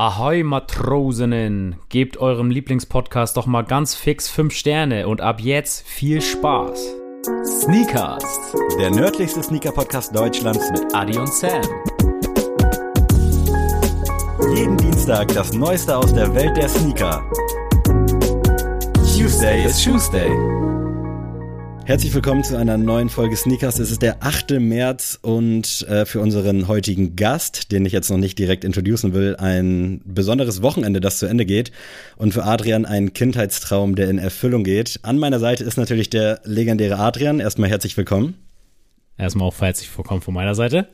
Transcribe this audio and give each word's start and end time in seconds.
Ahoi 0.00 0.44
Matrosinnen, 0.44 1.76
gebt 1.90 2.16
eurem 2.16 2.48
Lieblingspodcast 2.48 3.36
doch 3.36 3.44
mal 3.44 3.60
ganz 3.60 3.94
fix 3.94 4.30
5 4.30 4.54
Sterne 4.54 5.06
und 5.06 5.20
ab 5.20 5.40
jetzt 5.40 5.86
viel 5.86 6.22
Spaß. 6.22 6.94
Sneakers, 7.44 8.24
Der 8.78 8.90
nördlichste 8.90 9.42
Sneaker-Podcast 9.42 10.16
Deutschlands 10.16 10.70
mit 10.70 10.94
Adi 10.94 11.18
und 11.18 11.28
Sam. 11.28 11.60
jeden 14.54 14.78
Dienstag 14.78 15.28
das 15.34 15.52
Neueste 15.52 15.94
aus 15.94 16.14
der 16.14 16.34
Welt 16.34 16.56
der 16.56 16.70
Sneaker. 16.70 17.22
Tuesday 19.14 19.66
is 19.66 19.84
Tuesday. 19.84 20.30
Herzlich 21.90 22.14
willkommen 22.14 22.44
zu 22.44 22.56
einer 22.56 22.78
neuen 22.78 23.08
Folge 23.08 23.34
Sneakers. 23.34 23.80
Es 23.80 23.90
ist 23.90 24.00
der 24.00 24.22
8. 24.22 24.60
März 24.60 25.18
und 25.22 25.84
äh, 25.88 26.06
für 26.06 26.20
unseren 26.20 26.68
heutigen 26.68 27.16
Gast, 27.16 27.72
den 27.72 27.84
ich 27.84 27.92
jetzt 27.92 28.10
noch 28.10 28.16
nicht 28.16 28.38
direkt 28.38 28.62
introducen 28.62 29.12
will, 29.12 29.34
ein 29.34 30.00
besonderes 30.04 30.62
Wochenende, 30.62 31.00
das 31.00 31.18
zu 31.18 31.26
Ende 31.26 31.44
geht 31.44 31.72
und 32.16 32.32
für 32.32 32.44
Adrian 32.44 32.86
ein 32.86 33.12
Kindheitstraum, 33.12 33.96
der 33.96 34.08
in 34.08 34.18
Erfüllung 34.18 34.62
geht. 34.62 35.00
An 35.02 35.18
meiner 35.18 35.40
Seite 35.40 35.64
ist 35.64 35.78
natürlich 35.78 36.08
der 36.08 36.40
legendäre 36.44 36.96
Adrian. 36.96 37.40
Erstmal 37.40 37.68
herzlich 37.70 37.96
willkommen. 37.96 38.36
Erstmal 39.18 39.48
auch 39.48 39.60
herzlich 39.60 39.90
willkommen 39.98 40.20
von 40.20 40.32
meiner 40.32 40.54
Seite. 40.54 40.86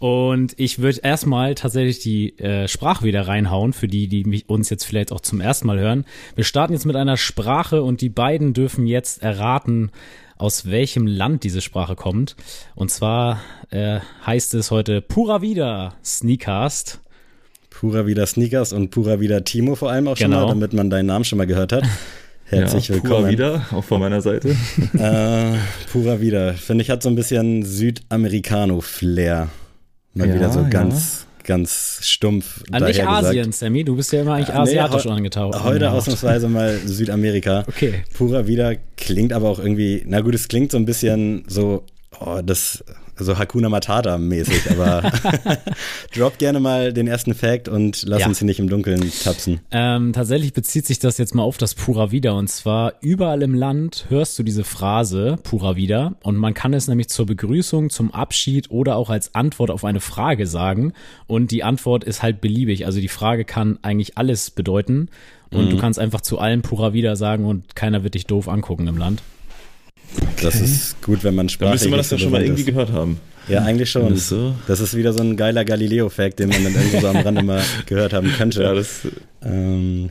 Und 0.00 0.54
ich 0.56 0.78
würde 0.78 1.00
erstmal 1.02 1.54
tatsächlich 1.54 1.98
die 1.98 2.38
äh, 2.38 2.66
Sprache 2.68 3.04
wieder 3.04 3.28
reinhauen, 3.28 3.74
für 3.74 3.86
die, 3.86 4.08
die 4.08 4.24
mich, 4.24 4.48
uns 4.48 4.70
jetzt 4.70 4.84
vielleicht 4.84 5.12
auch 5.12 5.20
zum 5.20 5.42
ersten 5.42 5.66
Mal 5.66 5.78
hören. 5.78 6.06
Wir 6.34 6.44
starten 6.44 6.72
jetzt 6.72 6.86
mit 6.86 6.96
einer 6.96 7.18
Sprache 7.18 7.82
und 7.82 8.00
die 8.00 8.08
beiden 8.08 8.54
dürfen 8.54 8.86
jetzt 8.86 9.22
erraten, 9.22 9.90
aus 10.38 10.70
welchem 10.70 11.06
Land 11.06 11.44
diese 11.44 11.60
Sprache 11.60 11.96
kommt. 11.96 12.34
Und 12.74 12.90
zwar 12.90 13.40
äh, 13.68 14.00
heißt 14.24 14.54
es 14.54 14.70
heute 14.70 15.02
Pura 15.02 15.42
Vida 15.42 15.92
Sneakast. 16.02 17.00
Pura 17.68 18.06
wieder 18.06 18.24
Sneakers 18.24 18.72
und 18.72 18.90
Pura 18.90 19.20
wieder 19.20 19.44
Timo 19.44 19.74
vor 19.74 19.90
allem 19.90 20.08
auch 20.08 20.16
schon 20.16 20.30
Genau. 20.30 20.46
mal, 20.46 20.48
damit 20.54 20.72
man 20.72 20.88
deinen 20.88 21.06
Namen 21.06 21.26
schon 21.26 21.36
mal 21.36 21.46
gehört 21.46 21.72
hat. 21.74 21.84
Herzlich 22.46 22.88
ja, 22.88 22.94
willkommen. 22.94 23.20
Pura 23.24 23.28
wieder, 23.28 23.66
auch 23.70 23.84
von 23.84 24.00
meiner 24.00 24.22
Seite. 24.22 24.56
Äh, 24.98 25.58
Pura 25.92 26.22
wieder. 26.22 26.54
Finde 26.54 26.82
ich, 26.84 26.88
hat 26.90 27.02
so 27.02 27.10
ein 27.10 27.16
bisschen 27.16 27.64
Südamericano-Flair. 27.66 29.50
Mal 30.20 30.28
Ja, 30.28 30.34
wieder 30.34 30.50
so 30.52 30.60
ja. 30.60 30.68
ganz, 30.68 31.26
ganz 31.44 32.00
stumpf. 32.02 32.60
Nicht 32.70 32.72
dahergesagt. 32.72 33.08
Asien, 33.26 33.52
Sammy. 33.52 33.84
Du 33.84 33.96
bist 33.96 34.12
ja 34.12 34.20
immer 34.22 34.34
eigentlich 34.34 34.48
Äh, 34.50 34.52
nee, 34.52 34.58
asiatisch 34.60 35.04
heu- 35.06 35.10
angetaucht. 35.10 35.64
Heute 35.64 35.90
ausnahmsweise 35.90 36.48
mal 36.48 36.78
Südamerika. 36.86 37.64
Okay. 37.68 38.02
Pura 38.14 38.46
wieder 38.46 38.76
klingt 38.96 39.32
aber 39.32 39.48
auch 39.48 39.58
irgendwie, 39.58 40.02
na 40.06 40.20
gut, 40.20 40.34
es 40.34 40.48
klingt 40.48 40.70
so 40.70 40.76
ein 40.78 40.84
bisschen 40.84 41.44
so, 41.48 41.84
oh, 42.20 42.40
das, 42.44 42.84
so 43.24 43.38
Hakuna 43.38 43.68
Matata 43.68 44.18
mäßig, 44.18 44.70
aber 44.70 45.02
drop 46.14 46.38
gerne 46.38 46.60
mal 46.60 46.92
den 46.92 47.06
ersten 47.06 47.34
Fact 47.34 47.68
und 47.68 48.02
lass 48.06 48.20
Ja. 48.20 48.26
uns 48.28 48.38
hier 48.38 48.46
nicht 48.46 48.58
im 48.60 48.68
Dunkeln 48.68 49.10
tapsen. 49.22 49.60
Ähm, 49.70 50.12
tatsächlich 50.12 50.52
bezieht 50.52 50.86
sich 50.86 50.98
das 50.98 51.18
jetzt 51.18 51.34
mal 51.34 51.42
auf 51.42 51.58
das 51.58 51.74
Pura 51.74 52.10
Vida. 52.10 52.32
Und 52.32 52.48
zwar 52.48 52.94
überall 53.00 53.42
im 53.42 53.54
Land 53.54 54.06
hörst 54.08 54.38
du 54.38 54.42
diese 54.42 54.64
Phrase 54.64 55.36
Pura 55.42 55.76
Vida. 55.76 56.14
Und 56.22 56.36
man 56.36 56.54
kann 56.54 56.74
es 56.74 56.88
nämlich 56.88 57.08
zur 57.08 57.26
Begrüßung, 57.26 57.90
zum 57.90 58.12
Abschied 58.12 58.70
oder 58.70 58.96
auch 58.96 59.10
als 59.10 59.34
Antwort 59.34 59.70
auf 59.70 59.84
eine 59.84 60.00
Frage 60.00 60.46
sagen. 60.46 60.92
Und 61.26 61.50
die 61.50 61.62
Antwort 61.62 62.04
ist 62.04 62.22
halt 62.22 62.40
beliebig. 62.40 62.86
Also 62.86 63.00
die 63.00 63.08
Frage 63.08 63.44
kann 63.44 63.78
eigentlich 63.82 64.18
alles 64.18 64.50
bedeuten. 64.50 65.08
Und 65.52 65.66
Mhm. 65.66 65.70
du 65.70 65.76
kannst 65.78 65.98
einfach 65.98 66.20
zu 66.20 66.38
allem 66.38 66.62
Pura 66.62 66.92
Vida 66.92 67.16
sagen 67.16 67.44
und 67.44 67.74
keiner 67.74 68.04
wird 68.04 68.14
dich 68.14 68.26
doof 68.26 68.48
angucken 68.48 68.86
im 68.86 68.96
Land. 68.96 69.20
Das 70.42 70.54
ist 70.60 71.00
gut, 71.02 71.22
wenn 71.24 71.34
man 71.34 71.46
Da 71.46 71.52
sprachlich 71.52 71.72
müsste 71.74 71.88
man 71.90 71.98
das 71.98 72.10
ja 72.10 72.18
schon 72.18 72.30
mal 72.32 72.42
irgendwie 72.42 72.62
ist. 72.62 72.66
gehört 72.66 72.92
haben. 72.92 73.18
Ja, 73.48 73.62
eigentlich 73.62 73.90
schon. 73.90 74.10
Das 74.10 74.18
ist 74.20 74.28
so. 74.28 74.54
Das 74.68 74.80
ist 74.80 74.96
wieder 74.96 75.12
so 75.12 75.22
ein 75.22 75.36
geiler 75.36 75.64
Galileo-Fact, 75.64 76.38
den 76.38 76.48
man 76.50 76.62
dann 76.64 76.74
irgendwo 76.74 77.00
so 77.00 77.08
am 77.08 77.16
Rande 77.16 77.42
mal 77.42 77.62
gehört 77.86 78.12
haben 78.12 78.30
könnte. 78.36 78.62
Ja, 78.62 78.74
das, 78.74 79.00
ähm, 79.42 80.10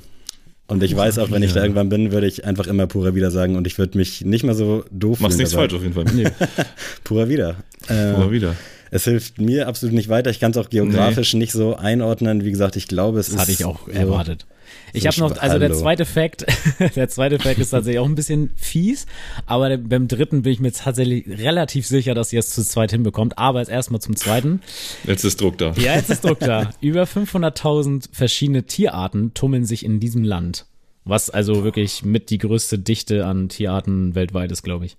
und 0.67 0.83
ich 0.83 0.95
weiß 0.95 1.17
auch, 1.19 1.31
wenn 1.31 1.41
ich 1.41 1.53
da 1.53 1.61
irgendwann 1.63 1.89
bin, 1.89 2.11
würde 2.11 2.27
ich 2.27 2.45
einfach 2.45 2.67
immer 2.67 2.85
Pura 2.85 3.15
wieder 3.15 3.31
sagen 3.31 3.55
und 3.55 3.65
ich 3.65 3.77
würde 3.79 3.97
mich 3.97 4.21
nicht 4.25 4.43
mehr 4.43 4.53
so 4.55 4.83
doof 4.91 5.19
machst 5.19 5.37
fühlen 5.37 5.39
nichts 5.39 5.51
dabei. 5.53 5.67
falsch 5.69 5.73
auf 5.75 5.81
jeden 5.83 5.93
Fall. 5.93 6.65
Pura 7.03 7.27
wieder. 7.29 7.55
Äh, 7.87 8.13
Pura 8.13 8.31
wieder. 8.31 8.55
Es 8.91 9.03
hilft 9.05 9.39
mir 9.39 9.67
absolut 9.67 9.95
nicht 9.95 10.09
weiter. 10.09 10.29
Ich 10.31 10.39
kann 10.39 10.51
es 10.51 10.57
auch 10.57 10.69
geografisch 10.69 11.33
nicht 11.33 11.51
so 11.51 11.75
einordnen. 11.75 12.43
Wie 12.43 12.51
gesagt, 12.51 12.75
ich 12.75 12.87
glaube, 12.87 13.19
es 13.19 13.27
Das 13.27 13.35
ist. 13.35 13.41
hatte 13.41 13.51
ich 13.51 13.65
auch 13.65 13.85
so, 13.87 13.91
erwartet. 13.91 14.45
Ich 14.93 15.03
so 15.03 15.09
habe 15.09 15.19
noch, 15.33 15.41
also 15.41 15.59
der 15.59 15.73
zweite 15.73 16.05
Fact, 16.05 16.45
der 16.95 17.09
zweite 17.09 17.39
Fact 17.39 17.59
ist 17.59 17.69
tatsächlich 17.71 17.99
auch 17.99 18.05
ein 18.05 18.15
bisschen 18.15 18.51
fies, 18.55 19.05
aber 19.45 19.77
beim 19.77 20.07
dritten 20.07 20.41
bin 20.41 20.53
ich 20.53 20.59
mir 20.59 20.71
tatsächlich 20.71 21.27
relativ 21.27 21.85
sicher, 21.87 22.13
dass 22.15 22.33
ihr 22.33 22.39
es 22.39 22.49
zu 22.51 22.63
zweit 22.63 22.91
hinbekommt. 22.91 23.37
Aber 23.37 23.59
jetzt 23.59 23.69
erstmal 23.69 24.01
zum 24.01 24.15
zweiten. 24.15 24.61
Jetzt 25.05 25.23
ist 25.23 25.41
Druck 25.41 25.57
da. 25.57 25.71
Ja, 25.77 25.95
jetzt 25.95 26.09
ist 26.09 26.23
Druck 26.23 26.39
da. 26.39 26.69
Über 26.81 27.03
500.000 27.03 28.09
verschiedene 28.11 28.63
Tierarten 28.63 29.33
tummeln 29.33 29.65
sich 29.65 29.83
in 29.85 29.99
diesem 29.99 30.23
Land. 30.23 30.65
Was 31.05 31.29
also 31.29 31.63
wirklich 31.63 32.03
mit 32.03 32.29
die 32.29 32.37
größte 32.37 32.77
Dichte 32.77 33.25
an 33.25 33.49
Tierarten 33.49 34.15
weltweit 34.15 34.51
ist, 34.51 34.63
glaube 34.63 34.85
ich. 34.85 34.97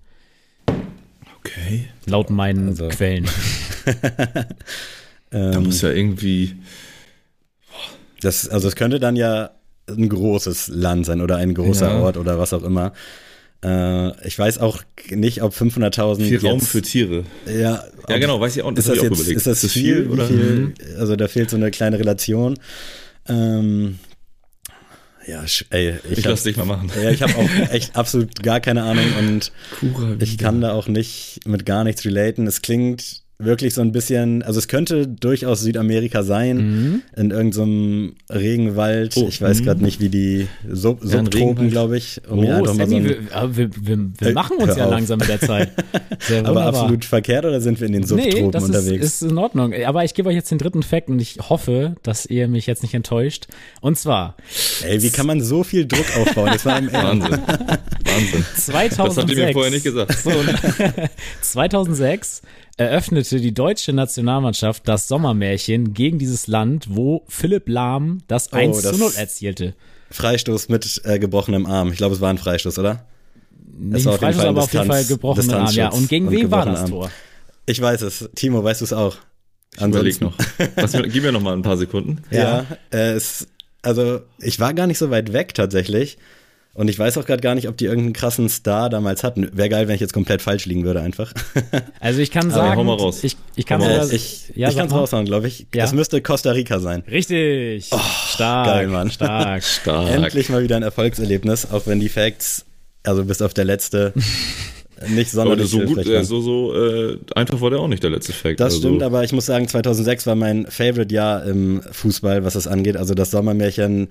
Okay. 1.39 1.87
Laut 2.05 2.29
meinen 2.29 2.69
Also- 2.69 2.87
Quellen. 2.89 3.27
Da 5.33 5.53
Ähm, 5.53 5.63
muss 5.63 5.81
ja 5.81 5.89
irgendwie. 5.89 6.57
das, 8.19 8.49
also 8.49 8.67
es 8.67 8.75
könnte 8.75 8.99
dann 8.99 9.15
ja 9.15 9.51
ein 9.97 10.09
großes 10.09 10.69
Land 10.69 11.05
sein 11.05 11.21
oder 11.21 11.37
ein 11.37 11.53
großer 11.53 11.89
Ja. 11.89 11.99
Ort 12.01 12.17
oder 12.17 12.37
was 12.39 12.53
auch 12.53 12.63
immer. 12.63 12.93
Äh, 13.63 14.27
ich 14.27 14.37
weiß 14.39 14.57
auch 14.57 14.81
nicht, 15.11 15.43
ob 15.43 15.53
500.000 15.53 16.23
Viel 16.27 16.39
Raum 16.39 16.59
jetzt- 16.59 16.67
für 16.69 16.81
Tiere. 16.81 17.23
Ja, 17.45 17.83
Ja, 18.09 18.17
genau, 18.17 18.39
weiß 18.39 18.55
ich 18.55 18.63
auch. 18.63 18.71
Ist 18.71 18.87
das, 18.87 18.95
ich 18.95 18.99
auch 19.01 19.03
jetzt, 19.03 19.19
überlegt. 19.19 19.37
ist 19.37 19.47
das 19.47 19.57
Ist 19.57 19.63
das 19.63 19.71
viel, 19.73 19.95
viel, 20.03 20.07
oder? 20.09 20.27
viel? 20.27 20.73
Also 20.97 21.15
da 21.15 21.27
fehlt 21.27 21.49
so 21.51 21.57
eine 21.57 21.69
kleine 21.71 21.99
Relation. 21.99 22.57
Ähm, 23.27 23.99
ja, 25.27 25.43
ey, 25.69 25.93
ich, 26.09 26.17
Ich 26.17 26.25
lass 26.25 26.41
dich 26.43 26.57
mal 26.57 26.65
machen. 26.65 26.91
Ja, 27.01 27.11
ich 27.11 27.21
habe 27.21 27.35
auch 27.35 27.49
echt 27.71 27.95
absolut 27.95 28.41
gar 28.41 28.59
keine 28.59 28.81
Ahnung 28.83 29.05
und 29.19 29.51
ich 30.19 30.37
kann 30.39 30.61
da 30.61 30.71
auch 30.73 30.87
nicht 30.87 31.41
mit 31.45 31.65
gar 31.67 31.83
nichts 31.83 32.03
relaten. 32.03 32.47
Es 32.47 32.63
klingt 32.63 33.21
wirklich 33.43 33.73
so 33.73 33.81
ein 33.81 33.91
bisschen, 33.91 34.43
also 34.43 34.59
es 34.59 34.67
könnte 34.67 35.07
durchaus 35.07 35.61
Südamerika 35.61 36.23
sein, 36.23 37.03
in 37.15 37.31
irgendeinem 37.31 38.15
Regenwald. 38.29 39.15
Oh, 39.17 39.27
ich 39.27 39.41
weiß 39.41 39.61
mhm. 39.61 39.65
gerade 39.65 39.83
nicht, 39.83 39.99
wie 39.99 40.09
die 40.09 40.47
Sub 40.69 41.03
Ja, 41.03 41.09
Subtropen, 41.09 41.69
glaube 41.69 41.97
ich. 41.97 42.21
Um 42.29 42.39
Oh, 42.39 42.43
mal 42.43 42.65
so 42.65 42.73
Sammy, 42.73 42.95
ein, 42.95 43.05
wir, 43.05 43.17
aber 43.31 43.57
wir, 43.57 43.69
wir, 43.75 44.33
machen 44.33 44.57
uns 44.57 44.75
ja 44.75 44.85
auf. 44.85 44.91
langsam 44.91 45.19
mit 45.19 45.29
der 45.29 45.39
Zeit. 45.39 45.71
Sehr 46.19 46.45
aber 46.45 46.65
absolut 46.65 47.05
verkehrt 47.05 47.45
oder 47.45 47.61
sind 47.61 47.79
wir 47.79 47.87
in 47.87 47.93
den 47.93 48.03
Subtropen 48.03 48.45
Nee, 48.45 48.51
das 48.51 48.63
ist, 48.63 48.69
unterwegs? 48.69 49.05
ist 49.05 49.21
in 49.23 49.37
Ordnung. 49.37 49.73
Aber 49.85 50.03
ich 50.03 50.13
gebe 50.13 50.29
euch 50.29 50.35
jetzt 50.35 50.51
den 50.51 50.57
dritten 50.57 50.83
Fact 50.83 51.09
und 51.09 51.19
ich 51.19 51.37
hoffe, 51.49 51.95
dass 52.03 52.25
ihr 52.25 52.47
mich 52.47 52.67
jetzt 52.67 52.83
nicht 52.83 52.93
enttäuscht. 52.93 53.47
Und 53.81 53.97
zwar 53.97 54.35
Ey, 54.83 55.01
wie 55.01 55.09
kann 55.09 55.27
man 55.27 55.41
so 55.41 55.63
viel 55.63 55.85
Druck 55.85 56.05
aufbauen? 56.17 56.49
Das 56.53 56.65
war 56.65 56.77
im 56.77 56.89
Ernst. 56.91 57.31
Wahnsinn. 57.31 57.41
Wahnsinn. 58.05 58.45
2006. 58.55 58.97
Das 58.97 59.17
habt 59.17 59.31
ihr 59.31 59.45
mir 59.45 59.53
vorher 59.53 59.71
nicht 59.71 59.83
gesagt. 59.83 60.17
2006 61.41 62.41
eröffnete 62.89 63.39
die 63.39 63.53
deutsche 63.53 63.93
Nationalmannschaft 63.93 64.87
das 64.87 65.07
Sommermärchen 65.07 65.93
gegen 65.93 66.19
dieses 66.19 66.47
Land, 66.47 66.87
wo 66.89 67.23
Philipp 67.27 67.67
Lahm 67.69 68.19
das 68.27 68.51
1 68.53 68.77
Oh, 68.77 68.81
das- 68.81 68.91
zu 68.93 68.97
0 68.99 69.11
erzielte. 69.15 69.73
Freistoß 70.11 70.67
mit 70.69 71.01
äh, 71.05 71.19
gebrochenem 71.19 71.65
Arm. 71.65 71.89
Ich 71.91 71.97
glaube, 71.97 72.15
es 72.15 72.21
war 72.21 72.29
ein 72.29 72.37
Freistoß, 72.37 72.77
oder? 72.79 73.05
Nicht 73.77 74.05
war 74.05 74.13
ein 74.13 74.17
auf 74.17 74.21
jeden 74.21 74.33
Freistoß, 74.33 74.41
Fall 74.41 74.47
aber 74.49 74.63
auf 74.63 74.73
jeden 74.73 74.85
Fall 74.87 75.05
gebrochenen 75.05 75.51
Arm. 75.51 75.73
Ja. 75.73 75.89
Und 75.89 76.09
gegen 76.09 76.27
und 76.27 76.33
wen 76.33 76.51
war 76.51 76.65
das 76.65 76.81
Arm. 76.81 76.89
Tor? 76.89 77.11
Ich 77.65 77.81
weiß 77.81 78.01
es. 78.01 78.29
Timo, 78.35 78.61
weißt 78.63 78.81
du 78.81 78.85
es 78.85 78.93
auch? 78.93 79.15
Ich 79.77 79.81
überleg 79.81 80.19
noch. 80.19 80.37
Mir, 80.59 81.07
gib 81.07 81.23
mir 81.23 81.31
noch 81.31 81.41
mal 81.41 81.53
ein 81.53 81.61
paar 81.61 81.77
Sekunden. 81.77 82.23
Ja, 82.29 82.65
äh, 82.91 83.11
es, 83.13 83.47
also 83.81 84.19
ich 84.39 84.59
war 84.59 84.73
gar 84.73 84.85
nicht 84.87 84.97
so 84.97 85.09
weit 85.11 85.31
weg 85.31 85.53
tatsächlich. 85.53 86.17
Und 86.73 86.89
ich 86.89 86.97
weiß 86.97 87.17
auch 87.17 87.25
gerade 87.25 87.41
gar 87.41 87.53
nicht, 87.53 87.67
ob 87.67 87.75
die 87.75 87.85
irgendeinen 87.85 88.13
krassen 88.13 88.47
Star 88.47 88.89
damals 88.89 89.23
hatten. 89.23 89.49
Wäre 89.53 89.67
geil, 89.67 89.87
wenn 89.87 89.95
ich 89.95 90.01
jetzt 90.01 90.13
komplett 90.13 90.41
falsch 90.41 90.65
liegen 90.65 90.83
würde 90.83 91.01
einfach. 91.01 91.33
Also 91.99 92.19
ich 92.19 92.31
kann 92.31 92.49
sagen, 92.49 92.75
hau 92.75 92.83
mal 92.83 92.95
raus. 92.95 93.23
ich, 93.23 93.37
ich 93.55 93.65
kann 93.65 93.81
raus. 93.81 94.11
ich 94.11 94.51
ja, 94.55 94.69
ich 94.69 94.77
es 94.77 94.91
raushauen, 94.91 95.25
glaube 95.25 95.47
ich. 95.47 95.67
Ja. 95.73 95.83
Es 95.83 95.93
müsste 95.93 96.21
Costa 96.21 96.51
Rica 96.51 96.79
sein. 96.79 97.03
Richtig. 97.09 97.89
stark. 98.29 98.65
geil, 98.65 98.87
Mann. 98.87 99.11
Stark. 99.11 99.63
Stark. 99.63 100.09
Endlich 100.09 100.49
mal 100.49 100.63
wieder 100.63 100.77
ein 100.77 100.83
Erfolgserlebnis, 100.83 101.69
auch 101.71 101.85
wenn 101.85 101.99
die 101.99 102.09
Facts, 102.09 102.65
also 103.03 103.23
bis 103.23 103.41
auf 103.41 103.53
der 103.53 103.65
letzte, 103.65 104.13
nicht 105.07 105.31
sonderlich 105.31 105.69
so 105.69 105.79
gut, 105.79 106.05
äh, 106.05 106.23
so, 106.23 106.41
so 106.41 106.75
äh, 106.75 107.17
einfach 107.35 107.61
war 107.61 107.69
der 107.69 107.79
auch 107.79 107.87
nicht 107.87 108.03
der 108.03 108.09
letzte 108.09 108.33
Fact. 108.33 108.59
Das 108.59 108.75
also, 108.75 108.87
stimmt, 108.87 109.03
aber 109.03 109.23
ich 109.23 109.33
muss 109.33 109.45
sagen, 109.45 109.67
2006 109.67 110.27
war 110.27 110.35
mein 110.35 110.65
Favorite-Jahr 110.67 111.45
im 111.45 111.81
Fußball, 111.91 112.43
was 112.43 112.53
das 112.53 112.67
angeht. 112.67 112.97
Also 112.97 113.13
das 113.13 113.31
Sommermärchen, 113.31 114.09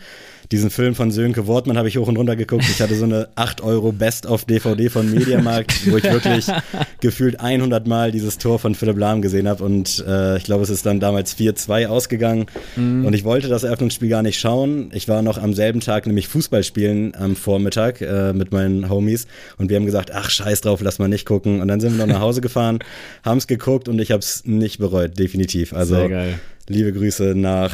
diesen 0.52 0.70
Film 0.70 0.94
von 0.94 1.10
Sönke 1.10 1.46
Wortmann 1.46 1.78
habe 1.78 1.88
ich 1.88 1.96
hoch 1.96 2.08
und 2.08 2.16
runter 2.16 2.37
geguckt. 2.37 2.64
Ich 2.69 2.81
hatte 2.81 2.94
so 2.94 3.04
eine 3.04 3.28
8 3.37 3.62
Euro 3.62 3.92
Best-of-DVD 3.92 4.90
von 4.90 5.10
Mediamarkt, 5.10 5.90
wo 5.90 5.96
ich 5.96 6.04
wirklich 6.04 6.46
gefühlt 7.00 7.40
100 7.40 7.87
Mal 7.87 8.12
dieses 8.12 8.38
Tor 8.38 8.58
von 8.58 8.75
Philipp 8.75 8.98
Lahm 8.98 9.22
gesehen 9.22 9.48
habe. 9.48 9.64
Und 9.64 10.04
äh, 10.06 10.37
ich 10.37 10.44
glaube, 10.44 10.64
es 10.64 10.70
ist 10.70 10.87
dann 10.87 11.00
damals 11.00 11.37
4-2 11.37 11.87
ausgegangen. 11.87 12.46
Und 12.76 13.14
ich 13.14 13.25
wollte 13.25 13.48
das 13.48 13.62
Eröffnungsspiel 13.62 14.08
gar 14.08 14.22
nicht 14.22 14.38
schauen. 14.38 14.90
Ich 14.92 15.08
war 15.08 15.22
noch 15.22 15.38
am 15.38 15.54
selben 15.54 15.81
Tag 15.81 16.06
nämlich 16.06 16.28
Fußball 16.28 16.64
spielen 16.64 17.14
am 17.14 17.37
Vormittag 17.37 18.00
äh, 18.00 18.32
mit 18.32 18.52
meinen 18.52 18.88
Homies. 18.88 19.26
Und 19.58 19.70
wir 19.70 19.76
haben 19.76 19.87
gesagt, 19.87 20.10
ach 20.12 20.31
scheiß 20.31 20.62
drauf, 20.62 20.80
lass 20.82 20.99
mal 20.99 21.09
nicht 21.09 21.27
gucken. 21.27 21.61
Und 21.61 21.69
dann 21.69 21.81
sind 21.81 21.97
wir 21.97 22.06
noch 22.06 22.15
nach 22.15 22.21
Hause 22.21 22.41
gefahren, 22.41 22.79
haben 23.25 23.38
es 23.38 23.47
geguckt 23.47 23.88
und 23.88 24.00
ich 24.00 24.11
habe 24.11 24.21
es 24.21 24.44
nicht 24.44 24.79
bereut, 24.79 25.19
definitiv. 25.19 25.73
Also 25.73 25.97
Sehr 25.97 26.09
geil. 26.09 26.41
liebe 26.69 26.93
Grüße 26.93 27.35
nach 27.37 27.73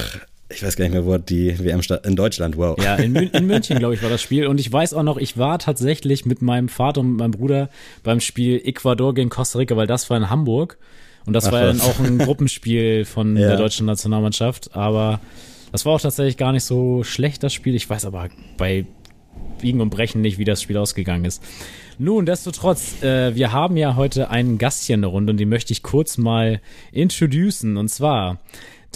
ich 0.48 0.62
weiß 0.62 0.76
gar 0.76 0.84
nicht 0.84 0.92
mehr, 0.92 1.04
wo 1.04 1.18
die 1.18 1.58
WM 1.58 1.82
statt, 1.82 2.06
in 2.06 2.14
Deutschland, 2.14 2.56
wow. 2.56 2.76
Ja, 2.80 2.94
in, 2.94 3.12
Mün 3.12 3.30
in 3.30 3.46
München, 3.48 3.78
glaube 3.78 3.94
ich, 3.94 4.02
war 4.02 4.10
das 4.10 4.22
Spiel. 4.22 4.46
Und 4.46 4.60
ich 4.60 4.72
weiß 4.72 4.94
auch 4.94 5.02
noch, 5.02 5.16
ich 5.16 5.36
war 5.36 5.58
tatsächlich 5.58 6.24
mit 6.24 6.40
meinem 6.40 6.68
Vater 6.68 7.00
und 7.00 7.16
meinem 7.16 7.32
Bruder 7.32 7.68
beim 8.04 8.20
Spiel 8.20 8.60
Ecuador 8.64 9.12
gegen 9.12 9.28
Costa 9.28 9.58
Rica, 9.58 9.76
weil 9.76 9.88
das 9.88 10.08
war 10.08 10.16
in 10.16 10.30
Hamburg. 10.30 10.78
Und 11.26 11.32
das 11.32 11.46
Ach, 11.46 11.52
war 11.52 11.62
dann 11.62 11.80
auch 11.80 11.98
ein 11.98 12.18
Gruppenspiel 12.24 13.04
von 13.04 13.36
ja. 13.36 13.48
der 13.48 13.56
deutschen 13.56 13.86
Nationalmannschaft. 13.86 14.76
Aber 14.76 15.20
das 15.72 15.84
war 15.84 15.94
auch 15.94 16.00
tatsächlich 16.00 16.36
gar 16.36 16.52
nicht 16.52 16.64
so 16.64 17.02
schlecht, 17.02 17.42
das 17.42 17.52
Spiel. 17.52 17.74
Ich 17.74 17.90
weiß 17.90 18.04
aber 18.04 18.28
bei 18.56 18.86
Biegen 19.60 19.80
und 19.80 19.90
Brechen 19.90 20.20
nicht, 20.20 20.38
wie 20.38 20.44
das 20.44 20.62
Spiel 20.62 20.76
ausgegangen 20.76 21.24
ist. 21.24 21.42
Nun, 21.98 22.26
destotrotz, 22.26 23.02
äh, 23.02 23.34
wir 23.34 23.52
haben 23.52 23.76
ja 23.76 23.96
heute 23.96 24.30
einen 24.30 24.58
Gast 24.58 24.84
hier 24.84 24.94
in 24.94 25.02
der 25.02 25.10
Runde 25.10 25.32
und 25.32 25.40
den 25.40 25.48
möchte 25.48 25.72
ich 25.72 25.82
kurz 25.82 26.18
mal 26.18 26.60
introducen. 26.92 27.76
Und 27.76 27.88
zwar 27.88 28.38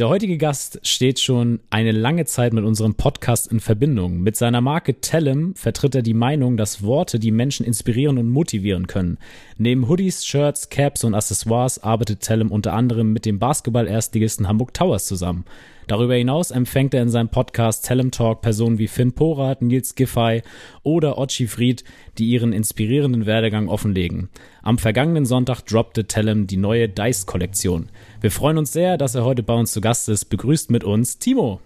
der 0.00 0.08
heutige 0.08 0.38
Gast 0.38 0.80
steht 0.82 1.20
schon 1.20 1.60
eine 1.68 1.92
lange 1.92 2.24
Zeit 2.24 2.54
mit 2.54 2.64
unserem 2.64 2.94
Podcast 2.94 3.52
in 3.52 3.60
Verbindung. 3.60 4.20
Mit 4.20 4.34
seiner 4.34 4.62
Marke 4.62 5.00
Tellem 5.00 5.54
vertritt 5.56 5.94
er 5.94 6.00
die 6.00 6.14
Meinung, 6.14 6.56
dass 6.56 6.82
Worte 6.82 7.18
die 7.18 7.30
Menschen 7.30 7.66
inspirieren 7.66 8.16
und 8.16 8.30
motivieren 8.30 8.86
können. 8.86 9.18
Neben 9.58 9.88
Hoodies, 9.88 10.24
Shirts, 10.24 10.70
Caps 10.70 11.04
und 11.04 11.14
Accessoires 11.14 11.82
arbeitet 11.82 12.20
Tellem 12.20 12.50
unter 12.50 12.72
anderem 12.72 13.12
mit 13.12 13.26
dem 13.26 13.38
Basketball-Erstligisten 13.38 14.48
Hamburg 14.48 14.72
Towers 14.72 15.06
zusammen. 15.06 15.44
Darüber 15.90 16.14
hinaus 16.14 16.52
empfängt 16.52 16.94
er 16.94 17.02
in 17.02 17.08
seinem 17.08 17.30
Podcast 17.30 17.84
Tellem 17.84 18.12
Talk 18.12 18.42
Personen 18.42 18.78
wie 18.78 18.86
Finn 18.86 19.10
Porath, 19.12 19.60
Nils 19.60 19.96
Giffey 19.96 20.42
oder 20.84 21.18
Ochi 21.18 21.48
Fried, 21.48 21.82
die 22.16 22.26
ihren 22.26 22.52
inspirierenden 22.52 23.26
Werdegang 23.26 23.66
offenlegen. 23.68 24.28
Am 24.62 24.78
vergangenen 24.78 25.26
Sonntag 25.26 25.62
droppte 25.62 26.04
Tellem 26.04 26.46
die 26.46 26.58
neue 26.58 26.88
Dice-Kollektion. 26.88 27.88
Wir 28.20 28.30
freuen 28.30 28.58
uns 28.58 28.72
sehr, 28.72 28.98
dass 28.98 29.16
er 29.16 29.24
heute 29.24 29.42
bei 29.42 29.54
uns 29.54 29.72
zu 29.72 29.80
Gast 29.80 30.08
ist. 30.08 30.26
Begrüßt 30.26 30.70
mit 30.70 30.84
uns 30.84 31.18
Timo. 31.18 31.60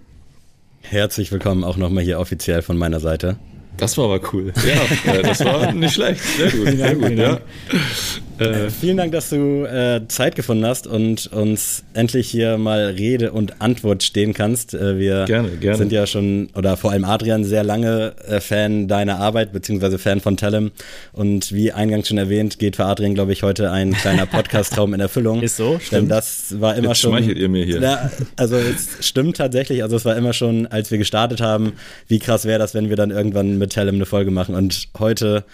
Herzlich 0.81 1.31
willkommen 1.31 1.62
auch 1.62 1.76
nochmal 1.76 2.03
hier 2.03 2.19
offiziell 2.19 2.62
von 2.62 2.79
meiner 2.79 3.00
Seite. 3.00 3.37
Das 3.76 3.99
war 3.99 4.05
aber 4.05 4.21
cool. 4.32 4.53
Ja, 4.67 5.23
das 5.23 5.44
war 5.44 5.73
nicht 5.73 5.94
schlecht. 5.94 6.23
Sehr 6.23 6.50
gut. 6.50 6.69
Sehr 6.76 6.94
gut, 6.94 7.11
ja. 7.11 7.41
Äh, 8.38 8.69
vielen 8.71 8.97
Dank, 8.97 9.12
dass 9.12 9.31
du 9.31 9.65
äh, 9.65 10.00
Zeit 10.09 10.35
gefunden 10.35 10.67
hast 10.67 10.88
und 10.88 11.29
uns 11.29 11.85
endlich 11.94 12.29
hier 12.29 12.59
mal 12.59 12.87
Rede 12.87 13.31
und 13.31 13.61
Antwort 13.61 14.03
stehen 14.03 14.35
kannst. 14.35 14.75
Äh, 14.75 14.99
wir 14.99 15.25
gerne, 15.26 15.50
gerne. 15.50 15.79
sind 15.79 15.93
ja 15.93 16.06
schon, 16.06 16.49
oder 16.56 16.76
vor 16.76 16.91
allem 16.91 17.05
Adrian, 17.05 17.44
sehr 17.44 17.62
lange 17.62 18.15
äh, 18.26 18.41
Fan 18.41 18.88
deiner 18.88 19.21
Arbeit, 19.21 19.53
beziehungsweise 19.53 19.99
Fan 19.99 20.21
von 20.21 20.37
Tellem. 20.37 20.73
Und 21.12 21.53
wie 21.53 21.71
eingangs 21.71 22.09
schon 22.09 22.19
erwähnt, 22.19 22.59
geht 22.59 22.75
für 22.76 22.87
Adrian, 22.87 23.15
glaube 23.15 23.32
ich, 23.32 23.44
heute 23.44 23.71
ein 23.71 23.93
kleiner 23.93 24.26
Podcast-Traum 24.26 24.94
in 24.94 25.00
Erfüllung. 25.00 25.43
Ist 25.43 25.56
so, 25.56 25.79
stimmt. 25.79 26.03
Denn 26.03 26.09
das 26.09 26.61
war 26.61 26.75
immer 26.75 26.88
Jetzt 26.88 27.00
schon. 27.03 27.12
schmeichelt 27.12 27.38
ihr 27.38 27.49
mir 27.49 27.65
hier. 27.65 27.81
Ja, 27.81 28.11
also 28.37 28.56
es 28.56 29.06
stimmt 29.06 29.37
tatsächlich. 29.37 29.85
Also 29.85 29.94
es 29.94 30.05
war 30.05 30.17
immer 30.17 30.32
schon, 30.32 30.67
als 30.67 30.91
wir 30.91 30.99
gestartet 30.99 31.41
haben, 31.41 31.75
wie 32.09 32.19
krass 32.19 32.47
wäre 32.47 32.59
das, 32.59 32.75
wenn 32.75 32.88
wir 32.88 32.97
dann 32.97 33.12
irgendwann 33.12 33.59
mit 33.59 33.63
Tellem 33.69 33.96
eine 33.96 34.06
Folge 34.06 34.31
machen. 34.31 34.55
Und 34.55 34.88
heute 34.99 35.44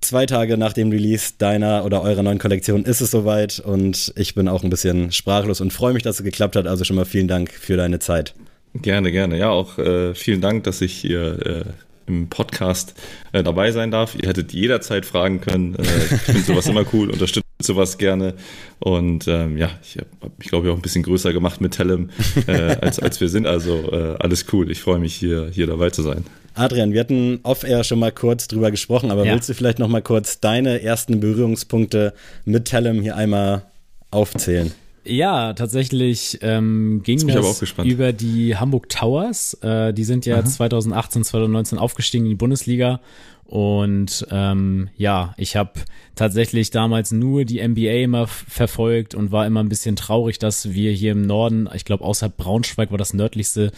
zwei 0.00 0.26
Tage 0.26 0.56
nach 0.56 0.72
dem 0.72 0.90
Release 0.90 1.34
deiner 1.38 1.84
oder 1.84 2.02
eurer 2.02 2.22
neuen 2.22 2.38
Kollektion 2.38 2.84
ist 2.84 3.00
es 3.00 3.10
soweit 3.10 3.60
und 3.60 4.12
ich 4.16 4.34
bin 4.34 4.48
auch 4.48 4.62
ein 4.62 4.70
bisschen 4.70 5.12
sprachlos 5.12 5.60
und 5.60 5.72
freue 5.72 5.92
mich, 5.92 6.02
dass 6.02 6.18
es 6.18 6.24
geklappt 6.24 6.56
hat. 6.56 6.66
Also 6.66 6.84
schon 6.84 6.96
mal 6.96 7.04
vielen 7.04 7.28
Dank 7.28 7.50
für 7.52 7.76
deine 7.76 7.98
Zeit. 7.98 8.34
Gerne, 8.74 9.12
gerne. 9.12 9.36
Ja, 9.36 9.50
auch 9.50 9.78
äh, 9.78 10.14
vielen 10.14 10.40
Dank, 10.40 10.64
dass 10.64 10.80
ich 10.80 10.92
hier 10.92 11.46
äh, 11.46 11.64
im 12.06 12.28
Podcast 12.28 12.94
äh, 13.32 13.42
dabei 13.42 13.72
sein 13.72 13.90
darf. 13.90 14.14
Ihr 14.14 14.28
hättet 14.28 14.52
jederzeit 14.52 15.06
fragen 15.06 15.40
können. 15.40 15.74
Äh, 15.74 15.82
ich 15.82 16.20
finde 16.22 16.40
sowas 16.42 16.66
immer 16.66 16.84
cool, 16.92 17.10
unterstütze 17.12 17.49
sowas 17.62 17.98
gerne. 17.98 18.34
Und 18.78 19.28
ähm, 19.28 19.56
ja, 19.56 19.70
ich 19.82 19.96
habe 19.96 20.32
mich, 20.38 20.48
glaube 20.48 20.66
ich, 20.66 20.72
auch 20.72 20.76
ein 20.76 20.82
bisschen 20.82 21.02
größer 21.02 21.32
gemacht 21.32 21.60
mit 21.60 21.72
Tellem, 21.72 22.10
äh, 22.46 22.52
als, 22.80 22.98
als 22.98 23.20
wir 23.20 23.28
sind. 23.28 23.46
Also 23.46 23.92
äh, 23.92 24.16
alles 24.18 24.46
cool. 24.52 24.70
Ich 24.70 24.80
freue 24.80 24.98
mich, 24.98 25.14
hier, 25.14 25.50
hier 25.52 25.66
dabei 25.66 25.90
zu 25.90 26.02
sein. 26.02 26.24
Adrian, 26.54 26.92
wir 26.92 27.00
hatten 27.00 27.40
off-air 27.42 27.84
schon 27.84 28.00
mal 28.00 28.12
kurz 28.12 28.48
drüber 28.48 28.70
gesprochen, 28.70 29.10
aber 29.10 29.24
ja. 29.24 29.32
willst 29.32 29.48
du 29.48 29.54
vielleicht 29.54 29.78
noch 29.78 29.88
mal 29.88 30.02
kurz 30.02 30.40
deine 30.40 30.82
ersten 30.82 31.20
Berührungspunkte 31.20 32.12
mit 32.44 32.66
Tellem 32.66 33.00
hier 33.02 33.16
einmal 33.16 33.62
aufzählen? 34.10 34.72
Ja, 35.04 35.54
tatsächlich 35.54 36.38
ähm, 36.42 37.02
ging 37.02 37.26
das 37.26 37.62
über 37.82 38.12
die 38.12 38.56
Hamburg 38.56 38.88
Towers. 38.88 39.54
Äh, 39.62 39.94
die 39.94 40.04
sind 40.04 40.26
ja 40.26 40.36
Aha. 40.36 40.44
2018, 40.44 41.24
2019 41.24 41.78
aufgestiegen 41.78 42.24
in 42.26 42.30
die 42.30 42.36
Bundesliga. 42.36 43.00
Und 43.44 44.26
ähm, 44.30 44.90
ja, 44.96 45.34
ich 45.36 45.56
habe 45.56 45.72
tatsächlich 46.14 46.70
damals 46.70 47.10
nur 47.10 47.44
die 47.44 47.66
NBA 47.66 48.02
immer 48.02 48.26
verfolgt 48.26 49.14
und 49.14 49.32
war 49.32 49.46
immer 49.46 49.60
ein 49.60 49.68
bisschen 49.68 49.96
traurig, 49.96 50.38
dass 50.38 50.72
wir 50.72 50.92
hier 50.92 51.12
im 51.12 51.22
Norden, 51.22 51.68
ich 51.74 51.84
glaube 51.84 52.04
außerhalb 52.04 52.36
Braunschweig 52.36 52.90
war 52.90 52.98
das 52.98 53.12
nördlichste 53.12 53.72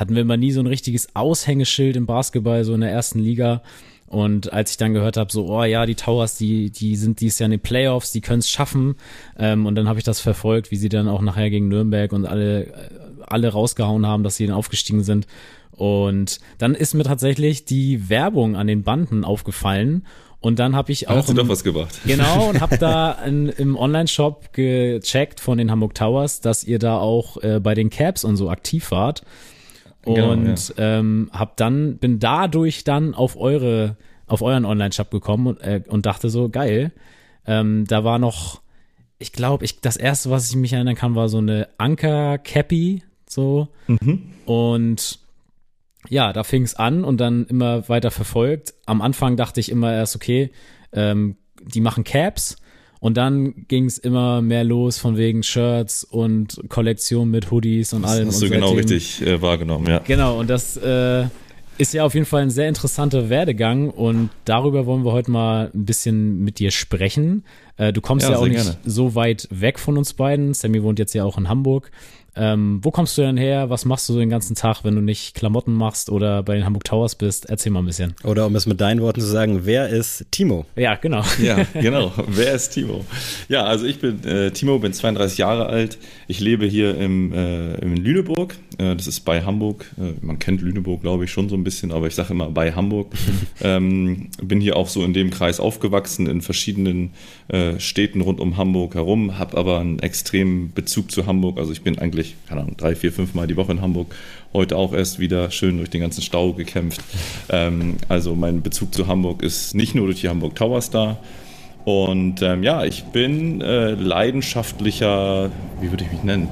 hatten 0.00 0.14
wir 0.14 0.22
immer 0.22 0.38
nie 0.38 0.50
so 0.50 0.60
ein 0.60 0.66
richtiges 0.66 1.14
Aushängeschild 1.14 1.94
im 1.94 2.06
Basketball, 2.06 2.64
so 2.64 2.72
in 2.72 2.80
der 2.80 2.90
ersten 2.90 3.18
Liga. 3.18 3.62
Und 4.10 4.52
als 4.52 4.72
ich 4.72 4.76
dann 4.76 4.92
gehört 4.92 5.16
habe, 5.16 5.30
so, 5.30 5.46
oh 5.46 5.62
ja, 5.62 5.86
die 5.86 5.94
Towers, 5.94 6.36
die, 6.36 6.70
die 6.70 6.96
sind 6.96 7.20
dies 7.20 7.38
Jahr 7.38 7.46
in 7.46 7.52
den 7.52 7.60
Playoffs, 7.60 8.10
die 8.10 8.20
können 8.20 8.40
es 8.40 8.50
schaffen. 8.50 8.96
Ähm, 9.38 9.66
und 9.66 9.76
dann 9.76 9.88
habe 9.88 10.00
ich 10.00 10.04
das 10.04 10.18
verfolgt, 10.18 10.72
wie 10.72 10.76
sie 10.76 10.88
dann 10.88 11.06
auch 11.06 11.22
nachher 11.22 11.48
gegen 11.48 11.68
Nürnberg 11.68 12.12
und 12.12 12.26
alle, 12.26 12.90
alle 13.24 13.50
rausgehauen 13.50 14.04
haben, 14.04 14.24
dass 14.24 14.34
sie 14.34 14.48
dann 14.48 14.56
aufgestiegen 14.56 15.04
sind. 15.04 15.28
Und 15.70 16.40
dann 16.58 16.74
ist 16.74 16.94
mir 16.94 17.04
tatsächlich 17.04 17.66
die 17.66 18.08
Werbung 18.10 18.56
an 18.56 18.66
den 18.66 18.82
Banden 18.82 19.24
aufgefallen. 19.24 20.04
Und 20.40 20.58
dann 20.58 20.74
habe 20.74 20.90
ich 20.90 21.08
auch. 21.08 21.14
Hast 21.14 21.28
du 21.28 21.34
doch 21.34 21.48
was 21.48 21.62
gemacht. 21.62 21.96
Genau, 22.04 22.48
und 22.48 22.60
habe 22.60 22.78
da 22.80 23.12
in, 23.12 23.48
im 23.48 23.76
Online-Shop 23.76 24.52
gecheckt 24.52 25.38
von 25.38 25.56
den 25.56 25.70
Hamburg 25.70 25.94
Towers, 25.94 26.40
dass 26.40 26.64
ihr 26.64 26.80
da 26.80 26.98
auch 26.98 27.36
äh, 27.44 27.60
bei 27.60 27.76
den 27.76 27.90
Caps 27.90 28.24
und 28.24 28.34
so 28.34 28.50
aktiv 28.50 28.90
wart. 28.90 29.22
Genau, 30.02 30.32
und 30.32 30.74
ja. 30.76 30.98
ähm, 30.98 31.30
hab 31.32 31.56
dann 31.56 31.98
bin 31.98 32.18
dadurch 32.18 32.84
dann 32.84 33.14
auf 33.14 33.36
eure 33.36 33.96
auf 34.26 34.42
euren 34.42 34.64
Online-Shop 34.64 35.10
gekommen 35.10 35.48
und, 35.48 35.60
äh, 35.60 35.82
und 35.88 36.06
dachte 36.06 36.30
so 36.30 36.48
geil. 36.48 36.92
Ähm, 37.46 37.84
da 37.86 38.04
war 38.04 38.18
noch, 38.18 38.62
ich 39.18 39.32
glaube, 39.32 39.64
ich 39.64 39.80
das 39.80 39.96
erste, 39.96 40.30
was 40.30 40.48
ich 40.48 40.56
mich 40.56 40.72
erinnern 40.72 40.94
kann, 40.94 41.16
war 41.16 41.28
so 41.28 41.38
eine 41.38 41.68
Anker 41.78 42.38
Cappy 42.38 43.02
so 43.28 43.68
mhm. 43.88 44.30
und 44.46 45.18
ja, 46.08 46.32
da 46.32 46.44
fing 46.44 46.62
es 46.62 46.74
an 46.74 47.04
und 47.04 47.18
dann 47.20 47.46
immer 47.46 47.88
weiter 47.88 48.10
verfolgt. 48.10 48.74
Am 48.86 49.02
Anfang 49.02 49.36
dachte 49.36 49.60
ich 49.60 49.70
immer 49.70 49.92
erst, 49.92 50.16
okay, 50.16 50.50
ähm, 50.92 51.36
die 51.62 51.80
machen 51.80 52.04
Caps 52.04 52.56
und 53.00 53.16
dann 53.16 53.66
ging 53.66 53.86
es 53.86 53.98
immer 53.98 54.42
mehr 54.42 54.62
los 54.62 54.98
von 54.98 55.16
wegen 55.16 55.42
Shirts 55.42 56.04
und 56.04 56.60
Kollektion 56.68 57.30
mit 57.30 57.50
Hoodies 57.50 57.92
und 57.92 58.04
allem. 58.04 58.26
Das 58.26 58.36
hast 58.36 58.42
du 58.42 58.50
genau 58.50 58.72
richtig 58.72 59.22
äh, 59.22 59.40
wahrgenommen, 59.42 59.86
ja. 59.88 59.98
Genau, 60.06 60.38
und 60.38 60.48
das 60.48 60.76
äh, 60.76 61.24
ist 61.78 61.94
ja 61.94 62.04
auf 62.04 62.12
jeden 62.12 62.26
Fall 62.26 62.42
ein 62.42 62.50
sehr 62.50 62.68
interessanter 62.68 63.30
Werdegang 63.30 63.88
und 63.88 64.28
darüber 64.44 64.84
wollen 64.84 65.02
wir 65.02 65.12
heute 65.12 65.30
mal 65.30 65.70
ein 65.74 65.86
bisschen 65.86 66.44
mit 66.44 66.58
dir 66.58 66.70
sprechen. 66.70 67.42
Äh, 67.78 67.94
du 67.94 68.02
kommst 68.02 68.26
ja, 68.26 68.32
ja 68.32 68.38
auch 68.38 68.46
nicht 68.46 68.56
gerne. 68.56 68.76
so 68.84 69.14
weit 69.14 69.48
weg 69.50 69.78
von 69.78 69.96
uns 69.96 70.12
beiden. 70.12 70.52
Sammy 70.52 70.82
wohnt 70.82 70.98
jetzt 70.98 71.14
ja 71.14 71.24
auch 71.24 71.38
in 71.38 71.48
Hamburg. 71.48 71.90
Ähm, 72.36 72.80
wo 72.82 72.90
kommst 72.90 73.16
du 73.18 73.22
denn 73.22 73.36
her? 73.36 73.70
Was 73.70 73.84
machst 73.84 74.08
du 74.08 74.12
so 74.12 74.18
den 74.18 74.30
ganzen 74.30 74.54
Tag, 74.54 74.84
wenn 74.84 74.94
du 74.94 75.00
nicht 75.00 75.34
Klamotten 75.34 75.72
machst 75.72 76.10
oder 76.10 76.42
bei 76.42 76.54
den 76.54 76.64
Hamburg 76.64 76.84
Towers 76.84 77.14
bist? 77.14 77.46
Erzähl 77.48 77.72
mal 77.72 77.80
ein 77.80 77.86
bisschen. 77.86 78.14
Oder 78.24 78.46
um 78.46 78.54
es 78.54 78.66
mit 78.66 78.80
deinen 78.80 79.00
Worten 79.00 79.20
zu 79.20 79.26
sagen, 79.26 79.60
wer 79.64 79.88
ist 79.88 80.26
Timo? 80.30 80.66
Ja, 80.76 80.94
genau. 80.94 81.22
Ja, 81.42 81.56
genau. 81.74 82.12
wer 82.28 82.54
ist 82.54 82.70
Timo? 82.70 83.04
Ja, 83.48 83.64
also 83.64 83.86
ich 83.86 83.98
bin 83.98 84.24
äh, 84.24 84.50
Timo, 84.50 84.78
bin 84.78 84.92
32 84.92 85.38
Jahre 85.38 85.66
alt. 85.66 85.98
Ich 86.28 86.40
lebe 86.40 86.66
hier 86.66 86.96
im, 86.96 87.32
äh, 87.32 87.74
in 87.76 87.96
Lüneburg. 87.96 88.56
Äh, 88.78 88.96
das 88.96 89.06
ist 89.06 89.20
bei 89.20 89.42
Hamburg. 89.42 89.90
Äh, 89.98 90.12
man 90.24 90.38
kennt 90.38 90.62
Lüneburg, 90.62 91.02
glaube 91.02 91.24
ich, 91.24 91.32
schon 91.32 91.48
so 91.48 91.56
ein 91.56 91.64
bisschen, 91.64 91.92
aber 91.92 92.06
ich 92.06 92.14
sage 92.14 92.32
immer 92.32 92.50
bei 92.50 92.72
Hamburg. 92.72 93.12
ähm, 93.60 94.28
bin 94.42 94.60
hier 94.60 94.76
auch 94.76 94.88
so 94.88 95.04
in 95.04 95.12
dem 95.12 95.30
Kreis 95.30 95.60
aufgewachsen, 95.60 96.26
in 96.26 96.40
verschiedenen 96.40 97.10
äh, 97.48 97.78
Städten 97.80 98.20
rund 98.20 98.40
um 98.40 98.56
Hamburg 98.56 98.94
herum, 98.94 99.38
habe 99.38 99.56
aber 99.56 99.80
einen 99.80 99.98
extremen 99.98 100.72
Bezug 100.72 101.10
zu 101.10 101.26
Hamburg. 101.26 101.58
Also 101.58 101.72
ich 101.72 101.82
bin 101.82 101.98
eigentlich 101.98 102.19
eigentlich, 102.20 102.36
keine 102.48 102.62
Ahnung, 102.62 102.76
drei, 102.76 102.94
vier, 102.94 103.12
fünf 103.12 103.34
Mal 103.34 103.46
die 103.46 103.56
Woche 103.56 103.72
in 103.72 103.80
Hamburg. 103.80 104.14
Heute 104.52 104.76
auch 104.76 104.92
erst 104.92 105.18
wieder 105.18 105.50
schön 105.50 105.78
durch 105.78 105.90
den 105.90 106.00
ganzen 106.00 106.22
Stau 106.22 106.52
gekämpft. 106.52 107.00
Ähm, 107.48 107.96
also 108.08 108.34
mein 108.34 108.62
Bezug 108.62 108.94
zu 108.94 109.06
Hamburg 109.06 109.42
ist 109.42 109.74
nicht 109.74 109.94
nur 109.94 110.06
durch 110.06 110.20
die 110.20 110.28
Hamburg 110.28 110.54
Towers 110.54 110.90
da. 110.90 111.18
Und 111.84 112.42
ähm, 112.42 112.62
ja, 112.62 112.84
ich 112.84 113.04
bin 113.04 113.62
äh, 113.62 113.92
leidenschaftlicher, 113.92 115.50
wie 115.80 115.90
würde 115.90 116.04
ich 116.04 116.12
mich 116.12 116.22
nennen? 116.22 116.48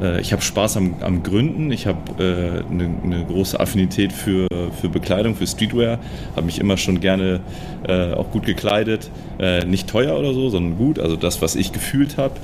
Äh, 0.00 0.20
ich 0.20 0.32
habe 0.32 0.42
Spaß 0.42 0.78
am, 0.78 0.96
am, 1.00 1.22
Gründen, 1.22 1.70
ich 1.70 1.86
habe 1.86 2.14
eine 2.18 2.84
äh, 2.84 3.06
ne 3.06 3.24
große 3.28 3.60
Affinität 3.60 4.12
für, 4.12 4.48
für 4.80 4.88
Bekleidung, 4.88 5.34
für 5.34 5.46
Streetwear, 5.46 5.98
habe 6.34 6.46
mich 6.46 6.58
immer 6.58 6.78
schon 6.78 7.00
gerne 7.00 7.40
äh, 7.86 8.12
auch 8.12 8.30
gut 8.30 8.46
gekleidet. 8.46 9.10
Äh, 9.38 9.66
nicht 9.66 9.88
teuer 9.88 10.18
oder 10.18 10.32
so, 10.32 10.48
sondern 10.48 10.78
gut, 10.78 10.98
also 10.98 11.16
das, 11.16 11.42
was 11.42 11.56
ich 11.56 11.72
gefühlt 11.72 12.16
habe. 12.16 12.34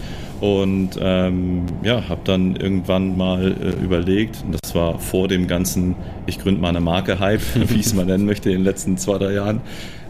Und 0.41 0.99
ähm, 0.99 1.67
ja, 1.83 2.09
habe 2.09 2.23
dann 2.25 2.57
irgendwann 2.57 3.17
mal 3.17 3.53
äh, 3.53 3.85
überlegt, 3.85 4.43
und 4.43 4.57
das 4.63 4.75
war 4.75 4.99
vor 4.99 5.29
dem 5.29 5.47
ganzen 5.47 5.97
Ich 6.27 6.39
gründe 6.39 6.63
mal 6.63 6.71
eine 6.71 6.81
Marke-Hype, 6.81 7.43
wie 7.69 7.81
ich 7.81 7.87
es 7.87 7.95
mal 7.95 8.07
nennen 8.07 8.25
möchte, 8.25 8.49
in 8.49 8.57
den 8.57 8.65
letzten 8.65 8.97
zwei, 8.97 9.19
drei 9.19 9.35
Jahren, 9.35 9.61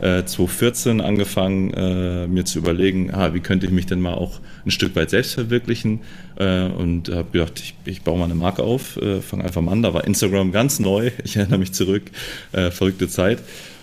äh, 0.00 0.24
2014 0.24 1.00
angefangen, 1.00 1.74
äh, 1.74 2.28
mir 2.28 2.44
zu 2.44 2.60
überlegen, 2.60 3.12
ah, 3.12 3.34
wie 3.34 3.40
könnte 3.40 3.66
ich 3.66 3.72
mich 3.72 3.86
denn 3.86 4.00
mal 4.00 4.14
auch 4.14 4.40
ein 4.64 4.70
Stück 4.70 4.94
weit 4.94 5.10
selbst 5.10 5.34
verwirklichen. 5.34 6.00
Äh, 6.36 6.66
und 6.66 7.08
habe 7.08 7.26
gedacht, 7.32 7.58
ich, 7.58 7.74
ich 7.84 8.02
baue 8.02 8.18
mal 8.18 8.26
eine 8.26 8.36
Marke 8.36 8.62
auf, 8.62 8.98
äh, 8.98 9.20
fange 9.20 9.44
einfach 9.44 9.62
mal 9.62 9.72
an. 9.72 9.82
Da 9.82 9.94
war 9.94 10.04
Instagram 10.04 10.52
ganz 10.52 10.78
neu, 10.78 11.10
ich 11.24 11.36
erinnere 11.36 11.58
mich 11.58 11.72
zurück, 11.72 12.04
äh, 12.52 12.70
verrückte 12.70 13.08
Zeit. 13.08 13.40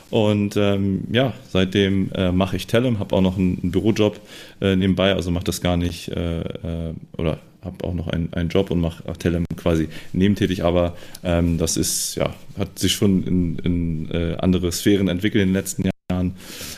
Und 0.10 0.56
ähm, 0.56 1.04
ja, 1.12 1.34
seitdem 1.50 2.12
äh, 2.14 2.32
mache 2.32 2.56
ich 2.56 2.68
Tellem, 2.68 3.00
habe 3.00 3.16
auch 3.16 3.22
noch 3.22 3.38
einen, 3.38 3.60
einen 3.62 3.72
Bürojob 3.72 4.20
äh, 4.62 4.76
nebenbei, 4.76 5.14
also 5.14 5.32
mache 5.32 5.44
das 5.44 5.62
gar 5.62 5.78
nicht 5.78 6.10
äh, 6.10 6.42
äh 6.42 6.94
oder 7.18 7.40
habe 7.64 7.84
auch 7.84 7.94
noch 7.94 8.08
einen, 8.08 8.32
einen 8.34 8.50
Job 8.50 8.72
und 8.72 8.80
mache 8.80 9.04
Tellem 9.20 9.46
quasi 9.58 9.90
nebentätig, 10.14 10.64
aber 10.64 10.96
ähm, 11.24 11.58
das 11.58 11.76
ist 11.76 12.16
ja 12.16 12.34
hat 12.58 12.80
sich 12.80 12.94
schon 12.94 13.24
in, 13.24 13.60
in 13.60 14.12
äh, 14.12 14.38
andere 14.40 14.72
Sphären 14.72 15.10
entwickelt 15.10 15.42
in 15.42 15.50
den 15.50 15.54
letzten 15.54 15.90
Jahren. 16.10 16.36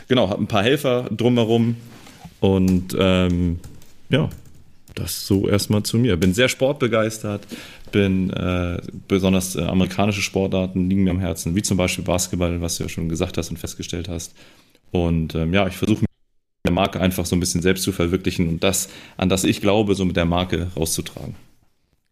Genau, 0.07 0.29
habe 0.29 0.43
ein 0.43 0.47
paar 0.47 0.63
Helfer 0.63 1.07
drumherum 1.11 1.75
und 2.39 2.95
ähm, 2.97 3.59
ja, 4.09 4.29
das 4.99 5.25
so 5.25 5.47
erstmal 5.47 5.83
zu 5.83 5.97
mir. 5.97 6.17
Bin 6.17 6.33
sehr 6.33 6.49
sportbegeistert, 6.49 7.47
bin 7.91 8.29
äh, 8.29 8.79
besonders 9.07 9.55
äh, 9.55 9.61
amerikanische 9.61 10.21
Sportarten 10.21 10.89
liegen 10.89 11.03
mir 11.03 11.11
am 11.11 11.19
Herzen, 11.19 11.55
wie 11.55 11.61
zum 11.61 11.77
Beispiel 11.77 12.03
Basketball, 12.03 12.61
was 12.61 12.77
du 12.77 12.83
ja 12.83 12.89
schon 12.89 13.09
gesagt 13.09 13.37
hast 13.37 13.49
und 13.49 13.57
festgestellt 13.57 14.09
hast. 14.09 14.33
Und 14.91 15.35
ähm, 15.35 15.53
ja, 15.53 15.67
ich 15.67 15.75
versuche 15.75 16.05
der 16.65 16.73
Marke 16.73 16.99
einfach 16.99 17.25
so 17.25 17.35
ein 17.35 17.39
bisschen 17.39 17.61
selbst 17.61 17.83
zu 17.83 17.91
verwirklichen 17.91 18.47
und 18.47 18.63
das, 18.63 18.89
an 19.17 19.29
das 19.29 19.43
ich 19.43 19.61
glaube, 19.61 19.95
so 19.95 20.05
mit 20.05 20.15
der 20.15 20.25
Marke 20.25 20.67
rauszutragen. 20.75 21.35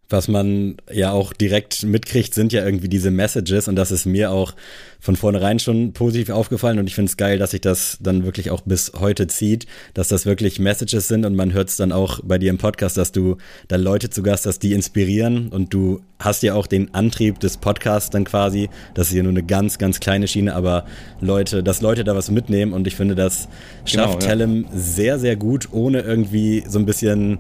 Was 0.10 0.28
man 0.28 0.78
ja 0.92 1.12
auch 1.12 1.34
direkt 1.34 1.84
mitkriegt, 1.84 2.34
sind 2.34 2.54
ja 2.54 2.64
irgendwie 2.64 2.88
diese 2.88 3.12
Messages 3.12 3.68
und 3.68 3.76
das 3.76 3.92
ist 3.92 4.06
mir 4.06 4.32
auch 4.32 4.54
von 5.00 5.16
vornherein 5.16 5.60
schon 5.60 5.94
positiv 5.94 6.30
aufgefallen 6.30 6.80
und 6.80 6.88
ich 6.88 6.96
finde 6.96 7.10
es 7.10 7.18
geil, 7.18 7.38
dass 7.38 7.52
sich 7.52 7.62
das 7.62 7.98
dann 8.02 8.24
wirklich 8.24 8.50
auch 8.52 8.62
bis 8.62 8.94
heute 8.98 9.28
zieht, 9.28 9.68
dass 9.94 10.08
das 10.08 10.26
wirklich 10.26 10.60
Messages 10.60 11.08
sind 11.08 11.26
und 11.26 11.36
man 11.36 11.54
hört 11.54 11.70
es 11.70 11.76
dann 11.76 11.92
auch 11.92 12.20
bei 12.24 12.38
dir 12.38 12.50
im 12.50 12.58
Podcast, 12.58 12.98
dass 12.98 13.12
du 13.12 13.38
da 13.68 13.76
Leute 13.76 14.10
zu 14.10 14.24
Gast 14.24 14.46
hast, 14.46 14.60
die 14.60 14.74
inspirieren 14.74 15.50
und 15.50 15.74
du 15.74 16.02
hast 16.20 16.42
ja 16.42 16.56
auch 16.56 16.68
den 16.68 16.94
Antrieb 16.94 17.40
des 17.40 17.58
Podcasts 17.58 18.10
dann 18.10 18.24
quasi, 18.24 18.70
das 18.96 19.10
ist 19.10 19.16
ja 19.16 19.24
nur 19.24 19.32
eine 19.32 19.44
ganz, 19.44 19.78
ganz 19.78 20.00
kleine 20.00 20.28
Schiene, 20.28 20.56
aber 20.56 20.86
Leute, 21.22 21.64
dass 21.64 21.82
Leute 21.82 22.04
da 22.04 22.16
was 22.16 22.32
mitnehmen 22.32 22.74
und 22.74 22.88
ich 22.88 22.96
finde, 22.96 23.16
das 23.16 23.48
schafft 23.86 24.20
genau, 24.20 24.20
ja. 24.22 24.28
Tellem 24.28 24.66
sehr, 24.74 25.20
sehr 25.20 25.36
gut, 25.36 25.70
ohne 25.72 26.02
irgendwie 26.02 26.64
so 26.68 26.80
ein 26.80 26.86
bisschen 26.86 27.40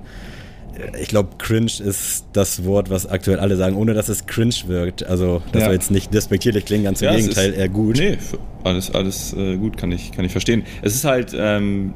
ich 0.99 1.07
glaube, 1.07 1.29
cringe 1.37 1.71
ist 1.83 2.25
das 2.33 2.65
Wort, 2.65 2.89
was 2.89 3.07
aktuell 3.07 3.39
alle 3.39 3.55
sagen, 3.55 3.75
ohne 3.75 3.93
dass 3.93 4.09
es 4.09 4.25
cringe 4.25 4.55
wirkt. 4.67 5.05
Also, 5.05 5.41
das 5.51 5.61
ja. 5.61 5.65
soll 5.67 5.75
jetzt 5.75 5.91
nicht 5.91 6.13
despektierlich 6.13 6.65
klingen, 6.65 6.85
ganz 6.85 7.01
im 7.01 7.05
ja, 7.05 7.15
Gegenteil, 7.15 7.53
eher 7.53 7.69
gut. 7.69 7.97
Nee, 7.97 8.17
alles, 8.63 8.91
alles 8.91 9.33
äh, 9.33 9.57
gut, 9.57 9.77
kann 9.77 9.91
ich, 9.91 10.11
kann 10.11 10.25
ich 10.25 10.31
verstehen. 10.31 10.63
Es 10.81 10.95
ist 10.95 11.05
halt, 11.05 11.35
ähm, 11.37 11.93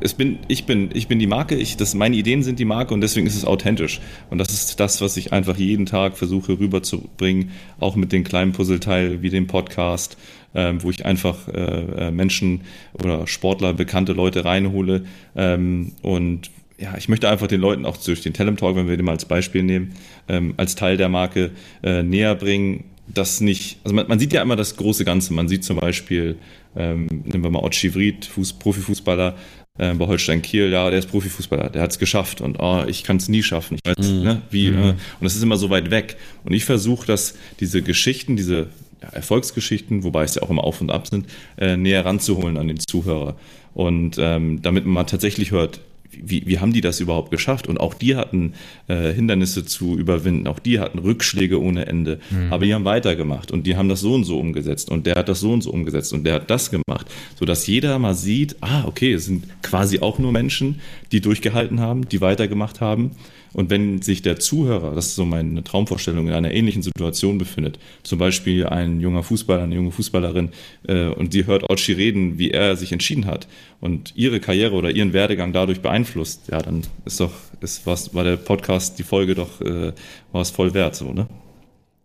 es 0.00 0.14
bin, 0.14 0.38
ich, 0.48 0.66
bin, 0.66 0.90
ich 0.92 1.08
bin 1.08 1.18
die 1.18 1.26
Marke, 1.26 1.54
ich, 1.54 1.76
das, 1.76 1.94
meine 1.94 2.16
Ideen 2.16 2.42
sind 2.42 2.58
die 2.58 2.64
Marke 2.64 2.92
und 2.92 3.00
deswegen 3.00 3.26
ist 3.26 3.36
es 3.36 3.44
authentisch. 3.44 4.00
Und 4.30 4.38
das 4.38 4.52
ist 4.52 4.78
das, 4.80 5.00
was 5.00 5.16
ich 5.16 5.32
einfach 5.32 5.56
jeden 5.56 5.86
Tag 5.86 6.16
versuche 6.16 6.58
rüberzubringen, 6.58 7.50
auch 7.80 7.96
mit 7.96 8.12
den 8.12 8.24
kleinen 8.24 8.52
Puzzleteil 8.52 9.22
wie 9.22 9.30
dem 9.30 9.46
Podcast, 9.46 10.16
ähm, 10.54 10.82
wo 10.82 10.90
ich 10.90 11.04
einfach 11.04 11.48
äh, 11.48 12.06
äh 12.06 12.10
Menschen 12.10 12.62
oder 12.92 13.26
Sportler, 13.26 13.74
bekannte 13.74 14.12
Leute 14.12 14.44
reinhole 14.44 15.04
ähm, 15.34 15.92
und 16.02 16.50
ja, 16.78 16.94
ich 16.96 17.08
möchte 17.08 17.28
einfach 17.28 17.46
den 17.46 17.60
Leuten 17.60 17.86
auch 17.86 17.96
durch 17.96 18.20
den 18.20 18.34
Talent 18.34 18.60
Talk, 18.60 18.76
wenn 18.76 18.88
wir 18.88 18.96
den 18.96 19.06
mal 19.06 19.12
als 19.12 19.24
Beispiel 19.24 19.62
nehmen, 19.62 19.94
ähm, 20.28 20.54
als 20.56 20.74
Teil 20.74 20.96
der 20.96 21.08
Marke 21.08 21.52
äh, 21.82 22.02
näher 22.02 22.34
bringen, 22.34 22.84
dass 23.06 23.40
nicht, 23.40 23.78
also 23.84 23.94
man, 23.94 24.08
man, 24.08 24.18
sieht 24.18 24.32
ja 24.32 24.42
immer 24.42 24.56
das 24.56 24.76
große 24.76 25.04
Ganze. 25.04 25.32
Man 25.32 25.48
sieht 25.48 25.64
zum 25.64 25.78
Beispiel, 25.78 26.36
ähm, 26.76 27.06
nehmen 27.24 27.44
wir 27.44 27.50
mal 27.50 27.60
Ott 27.60 27.74
Schivrit, 27.74 28.26
Fuß, 28.26 28.54
Profifußballer 28.54 29.36
äh, 29.78 29.94
bei 29.94 30.06
Holstein 30.06 30.42
Kiel, 30.42 30.70
ja, 30.70 30.88
der 30.90 30.98
ist 30.98 31.10
Profifußballer, 31.10 31.70
der 31.70 31.82
hat 31.82 31.90
es 31.90 31.98
geschafft 31.98 32.40
und 32.40 32.58
oh, 32.58 32.84
ich 32.86 33.04
kann 33.04 33.16
es 33.16 33.28
nie 33.28 33.42
schaffen. 33.42 33.78
Ich 33.82 33.96
weiß, 33.96 34.08
mm. 34.08 34.22
ne, 34.22 34.42
wie, 34.50 34.70
mm. 34.70 34.78
äh, 34.78 34.88
und 34.90 34.96
das 35.22 35.36
ist 35.36 35.42
immer 35.42 35.56
so 35.56 35.70
weit 35.70 35.90
weg. 35.90 36.16
Und 36.44 36.52
ich 36.52 36.64
versuche, 36.64 37.06
dass 37.06 37.34
diese 37.60 37.82
Geschichten, 37.82 38.36
diese 38.36 38.68
ja, 39.02 39.08
Erfolgsgeschichten, 39.10 40.02
wobei 40.02 40.24
es 40.24 40.34
ja 40.34 40.42
auch 40.42 40.50
immer 40.50 40.64
auf 40.64 40.80
und 40.80 40.90
ab 40.90 41.06
sind, 41.06 41.26
äh, 41.58 41.76
näher 41.76 42.04
ranzuholen 42.04 42.56
an 42.56 42.68
den 42.68 42.78
Zuhörer. 42.78 43.36
Und 43.74 44.16
ähm, 44.18 44.62
damit 44.62 44.84
man 44.86 44.94
mal 44.94 45.04
tatsächlich 45.04 45.50
hört, 45.50 45.80
wie, 46.22 46.46
wie 46.46 46.58
haben 46.58 46.72
die 46.72 46.80
das 46.80 47.00
überhaupt 47.00 47.30
geschafft? 47.30 47.68
Und 47.68 47.78
auch 47.78 47.94
die 47.94 48.16
hatten 48.16 48.54
äh, 48.88 49.12
Hindernisse 49.12 49.64
zu 49.64 49.96
überwinden, 49.96 50.46
auch 50.46 50.58
die 50.58 50.80
hatten 50.80 50.98
Rückschläge 50.98 51.60
ohne 51.60 51.86
Ende, 51.86 52.20
mhm. 52.30 52.52
aber 52.52 52.64
die 52.64 52.74
haben 52.74 52.84
weitergemacht 52.84 53.50
und 53.50 53.66
die 53.66 53.76
haben 53.76 53.88
das 53.88 54.00
so 54.00 54.14
und 54.14 54.24
so 54.24 54.38
umgesetzt 54.38 54.90
und 54.90 55.06
der 55.06 55.16
hat 55.16 55.28
das 55.28 55.40
so 55.40 55.52
und 55.52 55.62
so 55.62 55.70
umgesetzt 55.70 56.12
und 56.12 56.24
der 56.24 56.34
hat 56.34 56.50
das 56.50 56.70
gemacht, 56.70 57.06
sodass 57.38 57.66
jeder 57.66 57.98
mal 57.98 58.14
sieht, 58.14 58.56
ah, 58.60 58.84
okay, 58.86 59.12
es 59.12 59.26
sind 59.26 59.44
quasi 59.62 60.00
auch 60.00 60.18
nur 60.18 60.32
Menschen, 60.32 60.80
die 61.12 61.20
durchgehalten 61.20 61.80
haben, 61.80 62.08
die 62.08 62.20
weitergemacht 62.20 62.80
haben 62.80 63.12
und 63.56 63.70
wenn 63.70 64.02
sich 64.02 64.20
der 64.20 64.38
Zuhörer, 64.38 64.94
das 64.94 65.06
ist 65.06 65.14
so 65.14 65.24
meine 65.24 65.64
Traumvorstellung, 65.64 66.28
in 66.28 66.34
einer 66.34 66.52
ähnlichen 66.52 66.82
Situation 66.82 67.38
befindet, 67.38 67.78
zum 68.02 68.18
Beispiel 68.18 68.66
ein 68.66 69.00
junger 69.00 69.22
Fußballer, 69.22 69.62
eine 69.62 69.74
junge 69.74 69.92
Fußballerin, 69.92 70.50
äh, 70.86 71.06
und 71.06 71.32
sie 71.32 71.46
hört 71.46 71.70
Ochi 71.70 71.94
reden, 71.94 72.38
wie 72.38 72.50
er 72.50 72.76
sich 72.76 72.92
entschieden 72.92 73.24
hat 73.24 73.48
und 73.80 74.12
ihre 74.14 74.40
Karriere 74.40 74.74
oder 74.74 74.90
ihren 74.90 75.14
Werdegang 75.14 75.54
dadurch 75.54 75.80
beeinflusst, 75.80 76.48
ja, 76.52 76.60
dann 76.60 76.82
ist 77.06 77.18
doch, 77.18 77.32
ist 77.62 77.86
was, 77.86 78.14
war 78.14 78.24
der 78.24 78.36
Podcast, 78.36 78.98
die 78.98 79.04
Folge 79.04 79.34
doch, 79.34 79.62
äh, 79.62 79.94
war 80.32 80.42
es 80.42 80.50
voll 80.50 80.74
wert, 80.74 80.94
so, 80.94 81.14
ne? 81.14 81.26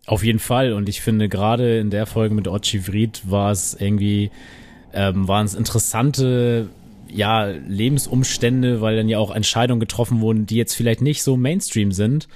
Auf 0.06 0.24
jeden 0.24 0.40
Fall. 0.40 0.72
Und 0.72 0.88
ich 0.88 1.02
finde, 1.02 1.28
gerade 1.28 1.80
in 1.80 1.90
der 1.90 2.06
Folge 2.06 2.34
mit 2.34 2.48
Ochi 2.48 2.88
Vried 2.88 3.30
war 3.30 3.52
es 3.52 3.76
irgendwie, 3.78 4.32
ähm, 4.94 5.28
waren 5.28 5.46
es 5.46 5.54
interessante 5.54 6.70
ja, 7.14 7.46
Lebensumstände, 7.46 8.82
weil 8.82 8.96
dann 8.96 9.10
ja 9.10 9.18
auch 9.18 9.32
Entscheidungen 9.32 9.80
getroffen 9.80 10.22
wurden, 10.22 10.46
die 10.46 10.56
jetzt 10.56 10.76
vielleicht 10.76 11.02
nicht 11.02 11.24
so 11.24 11.38
Mainstream 11.38 11.92
sind. 11.92 12.28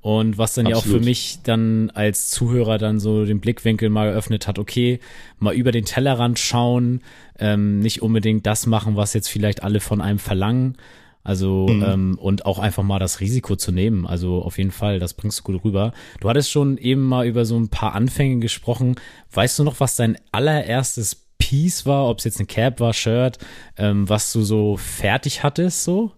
Und 0.00 0.36
was 0.36 0.52
dann 0.52 0.66
Absolut. 0.66 0.84
ja 0.84 0.90
auch 0.90 0.98
für 0.98 1.02
mich 1.02 1.38
dann 1.44 1.90
als 1.94 2.28
Zuhörer 2.28 2.76
dann 2.76 3.00
so 3.00 3.24
den 3.24 3.40
Blickwinkel 3.40 3.88
mal 3.88 4.10
geöffnet 4.10 4.46
hat, 4.46 4.58
okay, 4.58 5.00
mal 5.38 5.54
über 5.54 5.72
den 5.72 5.86
Tellerrand 5.86 6.38
schauen, 6.38 7.00
ähm, 7.38 7.78
nicht 7.78 8.02
unbedingt 8.02 8.44
das 8.44 8.66
machen, 8.66 8.96
was 8.96 9.14
jetzt 9.14 9.28
vielleicht 9.28 9.62
alle 9.62 9.80
von 9.80 10.02
einem 10.02 10.18
verlangen. 10.18 10.76
Also 11.22 11.68
mhm. 11.70 11.82
ähm, 11.82 12.18
und 12.20 12.44
auch 12.44 12.58
einfach 12.58 12.82
mal 12.82 12.98
das 12.98 13.20
Risiko 13.20 13.56
zu 13.56 13.72
nehmen. 13.72 14.06
Also 14.06 14.42
auf 14.42 14.58
jeden 14.58 14.72
Fall, 14.72 14.98
das 14.98 15.14
bringst 15.14 15.38
du 15.40 15.42
gut 15.44 15.64
rüber. 15.64 15.94
Du 16.20 16.28
hattest 16.28 16.50
schon 16.50 16.76
eben 16.76 17.02
mal 17.02 17.26
über 17.26 17.46
so 17.46 17.56
ein 17.56 17.70
paar 17.70 17.94
Anfänge 17.94 18.40
gesprochen. 18.40 18.96
Weißt 19.32 19.58
du 19.58 19.64
noch, 19.64 19.80
was 19.80 19.96
dein 19.96 20.18
allererstes 20.32 21.23
Piece 21.44 21.84
war, 21.84 22.08
ob 22.08 22.20
es 22.20 22.24
jetzt 22.24 22.40
ein 22.40 22.46
Cap 22.46 22.80
war, 22.80 22.94
Shirt, 22.94 23.36
ähm, 23.76 24.08
was 24.08 24.32
du 24.32 24.42
so 24.42 24.78
fertig 24.78 25.42
hattest, 25.42 25.84
so? 25.84 26.10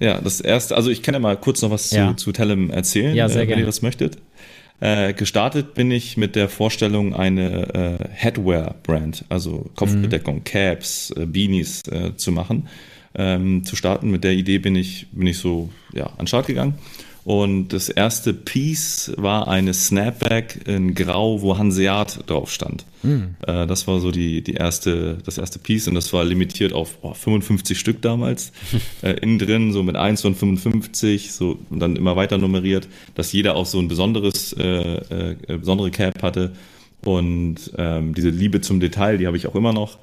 Ja, 0.00 0.18
das 0.22 0.40
erste, 0.40 0.74
also 0.74 0.88
ich 0.88 1.02
kann 1.02 1.12
ja 1.12 1.20
mal 1.20 1.36
kurz 1.36 1.60
noch 1.60 1.70
was 1.70 1.90
ja. 1.90 2.08
zu, 2.16 2.24
zu 2.24 2.32
Telem 2.32 2.70
erzählen, 2.70 3.14
ja, 3.14 3.28
sehr 3.28 3.36
äh, 3.36 3.40
wenn 3.40 3.48
gerne. 3.48 3.62
ihr 3.62 3.66
das 3.66 3.82
möchtet. 3.82 4.16
Äh, 4.80 5.12
gestartet 5.12 5.74
bin 5.74 5.90
ich 5.90 6.16
mit 6.16 6.34
der 6.34 6.48
Vorstellung, 6.48 7.14
eine 7.14 7.98
äh, 8.00 8.08
Headwear-Brand, 8.10 9.26
also 9.28 9.70
Kopfbedeckung, 9.76 10.36
mhm. 10.36 10.44
Caps, 10.44 11.10
äh, 11.10 11.26
Beanies 11.26 11.82
äh, 11.88 12.16
zu 12.16 12.32
machen. 12.32 12.68
Ähm, 13.14 13.62
zu 13.62 13.76
starten. 13.76 14.10
Mit 14.10 14.24
der 14.24 14.32
Idee 14.32 14.56
bin 14.56 14.74
ich, 14.74 15.06
bin 15.12 15.26
ich 15.26 15.36
so 15.36 15.68
ja, 15.92 16.06
an 16.06 16.20
den 16.20 16.26
Start 16.26 16.46
gegangen 16.46 16.78
und 17.24 17.68
das 17.68 17.88
erste 17.88 18.34
Piece 18.34 19.12
war 19.16 19.46
eine 19.46 19.74
Snapback 19.74 20.66
in 20.66 20.94
Grau, 20.94 21.40
wo 21.40 21.56
Hanseat 21.56 22.28
drauf 22.28 22.50
stand. 22.50 22.84
Mhm. 23.04 23.36
Äh, 23.46 23.66
das 23.66 23.86
war 23.86 24.00
so 24.00 24.10
die, 24.10 24.42
die 24.42 24.54
erste, 24.54 25.18
das 25.24 25.38
erste 25.38 25.60
Piece 25.60 25.86
und 25.86 25.94
das 25.94 26.12
war 26.12 26.24
limitiert 26.24 26.72
auf 26.72 26.98
oh, 27.02 27.14
55 27.14 27.78
Stück 27.78 28.02
damals. 28.02 28.50
äh, 29.02 29.12
innen 29.20 29.38
drin 29.38 29.72
so 29.72 29.84
mit 29.84 29.94
1 29.94 30.20
von 30.22 30.34
55, 30.34 31.32
so 31.32 31.58
und 31.70 31.78
dann 31.78 31.94
immer 31.94 32.16
weiter 32.16 32.38
nummeriert, 32.38 32.88
dass 33.14 33.32
jeder 33.32 33.54
auch 33.54 33.66
so 33.66 33.78
ein 33.78 33.86
besonderes, 33.86 34.52
äh, 34.54 34.96
äh, 34.96 35.36
besondere 35.46 35.92
Cap 35.92 36.22
hatte. 36.22 36.52
Und 37.04 37.72
ähm, 37.78 38.14
diese 38.14 38.30
Liebe 38.30 38.60
zum 38.60 38.80
Detail, 38.80 39.18
die 39.18 39.26
habe 39.26 39.36
ich 39.36 39.46
auch 39.46 39.54
immer 39.54 39.72
noch. 39.72 39.98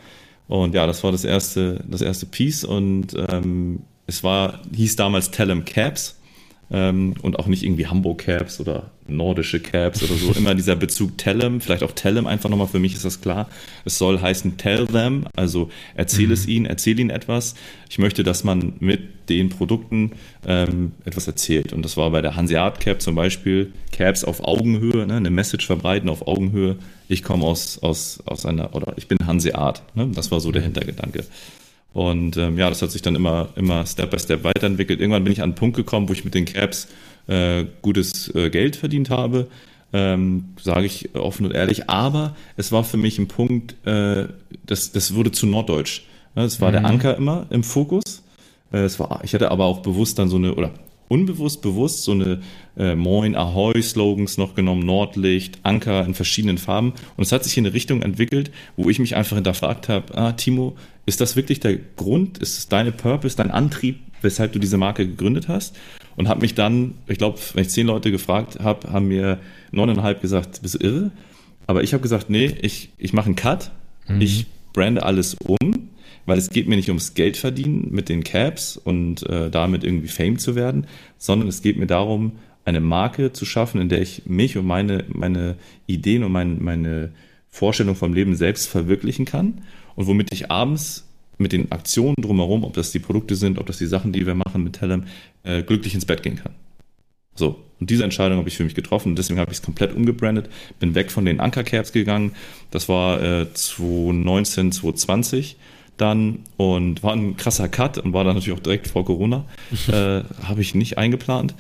Und 0.47 0.73
ja, 0.73 0.87
das 0.87 1.03
war 1.03 1.11
das 1.11 1.25
erste, 1.25 1.83
das 1.87 2.01
erste 2.01 2.25
Piece 2.25 2.63
und 2.63 3.13
ähm, 3.29 3.81
es 4.07 4.23
war, 4.23 4.61
hieß 4.73 4.95
damals 4.95 5.31
Tellem 5.31 5.65
Caps 5.65 6.18
ähm, 6.71 7.15
und 7.21 7.39
auch 7.39 7.47
nicht 7.47 7.63
irgendwie 7.63 7.87
Hamburg 7.87 8.19
Caps 8.19 8.59
oder 8.59 8.91
nordische 9.07 9.59
Caps 9.59 10.03
oder 10.03 10.13
so. 10.13 10.31
Immer 10.37 10.55
dieser 10.55 10.75
Bezug 10.75 11.17
Tellem, 11.17 11.61
vielleicht 11.61 11.83
auch 11.83 11.91
Tellem 11.91 12.27
einfach 12.27 12.49
nochmal, 12.49 12.67
für 12.67 12.79
mich 12.79 12.93
ist 12.93 13.05
das 13.05 13.21
klar. 13.21 13.49
Es 13.85 13.97
soll 13.97 14.21
heißen 14.21 14.57
Tell 14.57 14.85
them, 14.85 15.25
also 15.35 15.69
erzähl 15.95 16.27
mhm. 16.27 16.33
es 16.33 16.47
ihnen, 16.47 16.65
erzähl 16.65 16.99
ihnen 16.99 17.09
etwas. 17.09 17.55
Ich 17.89 17.97
möchte, 17.97 18.23
dass 18.23 18.43
man 18.43 18.73
mit 18.79 19.29
den 19.29 19.49
Produkten 19.49 20.11
ähm, 20.45 20.93
etwas 21.05 21.27
erzählt. 21.27 21.73
Und 21.73 21.83
das 21.83 21.97
war 21.97 22.09
bei 22.11 22.21
der 22.21 22.35
Hanseat 22.35 22.79
Cap 22.79 23.01
zum 23.01 23.15
Beispiel, 23.15 23.73
Caps 23.91 24.23
auf 24.23 24.43
Augenhöhe, 24.43 25.05
ne, 25.05 25.15
eine 25.15 25.29
Message 25.29 25.65
verbreiten 25.65 26.09
auf 26.09 26.27
Augenhöhe. 26.27 26.77
Ich 27.07 27.23
komme 27.23 27.45
aus, 27.45 27.79
aus, 27.81 28.19
aus 28.25 28.45
einer, 28.45 28.75
oder 28.75 28.93
ich 28.97 29.07
bin 29.07 29.17
Hanseat. 29.25 29.81
Ne, 29.95 30.09
das 30.13 30.31
war 30.31 30.39
so 30.39 30.51
der 30.51 30.61
mhm. 30.61 30.65
Hintergedanke. 30.65 31.25
Und 31.93 32.37
ähm, 32.37 32.57
ja, 32.57 32.69
das 32.69 32.81
hat 32.81 32.91
sich 32.91 33.01
dann 33.01 33.15
immer, 33.15 33.49
immer 33.55 33.85
Step 33.85 34.11
by 34.11 34.19
Step 34.19 34.43
weiterentwickelt. 34.43 34.99
Irgendwann 34.99 35.23
bin 35.23 35.33
ich 35.33 35.39
an 35.39 35.49
einen 35.49 35.55
Punkt 35.55 35.75
gekommen, 35.75 36.07
wo 36.07 36.13
ich 36.13 36.23
mit 36.23 36.35
den 36.35 36.45
Caps 36.45 36.87
äh, 37.27 37.65
gutes 37.81 38.33
äh, 38.35 38.49
Geld 38.49 38.75
verdient 38.75 39.09
habe. 39.09 39.47
Ähm, 39.91 40.49
sage 40.61 40.85
ich 40.85 41.15
offen 41.15 41.47
und 41.47 41.53
ehrlich. 41.53 41.89
Aber 41.89 42.35
es 42.57 42.71
war 42.71 42.83
für 42.83 42.97
mich 42.97 43.17
ein 43.17 43.27
Punkt, 43.27 43.75
äh, 43.87 44.27
das, 44.65 44.91
das 44.91 45.15
wurde 45.15 45.31
zu 45.31 45.47
norddeutsch. 45.47 46.03
Es 46.35 46.61
war 46.61 46.69
mhm. 46.69 46.73
der 46.73 46.85
Anker 46.85 47.17
immer 47.17 47.47
im 47.49 47.63
Fokus. 47.63 48.23
Äh, 48.71 48.79
es 48.79 48.99
war, 48.99 49.21
ich 49.23 49.33
hatte 49.33 49.49
aber 49.49 49.65
auch 49.65 49.79
bewusst 49.79 50.19
dann 50.19 50.29
so 50.29 50.37
eine, 50.37 50.53
oder 50.53 50.71
unbewusst 51.07 51.61
bewusst 51.61 52.03
so 52.03 52.11
eine 52.11 52.41
äh, 52.79 52.95
Moin 52.95 53.35
Ahoi 53.35 53.81
Slogans 53.81 54.37
noch 54.37 54.55
genommen, 54.55 54.85
Nordlicht, 54.85 55.59
Anker 55.63 56.05
in 56.05 56.13
verschiedenen 56.15 56.57
Farben 56.57 56.93
und 57.17 57.23
es 57.23 57.31
hat 57.31 57.43
sich 57.43 57.57
in 57.57 57.65
eine 57.65 57.73
Richtung 57.75 58.01
entwickelt, 58.01 58.51
wo 58.77 58.89
ich 58.89 58.99
mich 58.99 59.15
einfach 59.15 59.35
hinterfragt 59.35 59.89
habe, 59.89 60.17
ah 60.17 60.31
Timo, 60.31 60.75
ist 61.05 61.21
das 61.21 61.35
wirklich 61.35 61.59
der 61.59 61.75
Grund, 61.75 62.37
ist 62.39 62.57
es 62.57 62.67
deine 62.69 62.91
Purpose, 62.91 63.35
dein 63.35 63.51
Antrieb, 63.51 63.99
weshalb 64.21 64.53
du 64.53 64.59
diese 64.59 64.77
Marke 64.77 65.05
gegründet 65.05 65.47
hast? 65.47 65.77
Und 66.15 66.27
habe 66.27 66.41
mich 66.41 66.55
dann, 66.55 66.95
ich 67.07 67.17
glaube, 67.17 67.39
wenn 67.53 67.61
ich 67.61 67.69
zehn 67.69 67.87
Leute 67.87 68.11
gefragt 68.11 68.59
habe, 68.59 68.91
haben 68.91 69.07
mir 69.07 69.39
neuneinhalb 69.71 70.21
gesagt, 70.21 70.61
bist 70.61 70.75
du 70.75 70.85
irre? 70.85 71.11
Aber 71.67 71.83
ich 71.83 71.93
habe 71.93 72.01
gesagt, 72.01 72.29
nee, 72.29 72.55
ich, 72.61 72.89
ich 72.97 73.13
mache 73.13 73.27
einen 73.27 73.35
Cut, 73.35 73.71
mhm. 74.07 74.21
ich 74.21 74.45
brande 74.73 75.03
alles 75.03 75.35
um 75.35 75.89
weil 76.29 76.37
es 76.37 76.51
geht 76.51 76.67
mir 76.67 76.75
nicht 76.75 76.89
ums 76.89 77.15
Geld 77.15 77.37
verdienen 77.37 77.87
mit 77.89 78.07
den 78.07 78.23
Caps 78.23 78.77
und 78.77 79.27
äh, 79.27 79.49
damit 79.49 79.83
irgendwie 79.83 80.07
Fame 80.07 80.37
zu 80.37 80.53
werden, 80.53 80.85
sondern 81.17 81.47
es 81.47 81.63
geht 81.63 81.77
mir 81.77 81.87
darum, 81.87 82.33
eine 82.65 82.79
Marke 82.79 83.33
zu 83.33 83.45
schaffen, 83.45 83.81
in 83.81 83.89
der 83.89 84.01
ich 84.01 84.23
mich 84.25 84.57
und 84.57 84.65
meine, 84.65 85.05
meine 85.09 85.55
Ideen 85.87 86.23
und 86.23 86.31
mein, 86.31 86.61
meine 86.61 87.11
Vorstellung 87.49 87.95
vom 87.95 88.13
Leben 88.13 88.35
selbst 88.35 88.67
verwirklichen 88.67 89.25
kann 89.25 89.61
und 89.95 90.07
womit 90.07 90.31
ich 90.31 90.51
abends 90.51 91.07
mit 91.37 91.51
den 91.51 91.71
Aktionen 91.71 92.15
drumherum, 92.19 92.63
ob 92.63 92.73
das 92.73 92.91
die 92.91 92.99
Produkte 92.99 93.35
sind, 93.35 93.57
ob 93.57 93.65
das 93.65 93.77
die 93.77 93.85
Sachen, 93.85 94.11
die 94.11 94.25
wir 94.25 94.35
machen 94.35 94.63
mit 94.63 94.73
Tellem, 94.73 95.05
äh, 95.43 95.63
glücklich 95.63 95.95
ins 95.95 96.05
Bett 96.05 96.21
gehen 96.21 96.35
kann. 96.35 96.53
So, 97.33 97.63
und 97.79 97.89
diese 97.89 98.03
Entscheidung 98.03 98.37
habe 98.37 98.49
ich 98.49 98.57
für 98.57 98.65
mich 98.65 98.75
getroffen 98.75 99.09
und 99.09 99.15
deswegen 99.17 99.39
habe 99.39 99.51
ich 99.51 99.59
es 99.59 99.63
komplett 99.63 99.95
umgebrandet, 99.95 100.49
bin 100.79 100.93
weg 100.93 101.09
von 101.09 101.23
den 101.23 101.39
Ankercaps 101.39 101.93
gegangen. 101.93 102.33
Das 102.69 102.89
war 102.89 103.21
äh, 103.21 103.53
2019, 103.53 104.73
2020 104.73 105.55
dann 105.95 106.39
und 106.57 107.03
war 107.03 107.13
ein 107.13 107.37
krasser 107.37 107.69
Cut 107.69 107.97
und 107.97 108.13
war 108.13 108.23
dann 108.23 108.35
natürlich 108.35 108.57
auch 108.57 108.63
direkt 108.63 108.87
vor 108.87 109.05
Corona. 109.05 109.45
äh, 109.87 110.23
Habe 110.43 110.61
ich 110.61 110.75
nicht 110.75 110.97
eingeplant. 110.97 111.55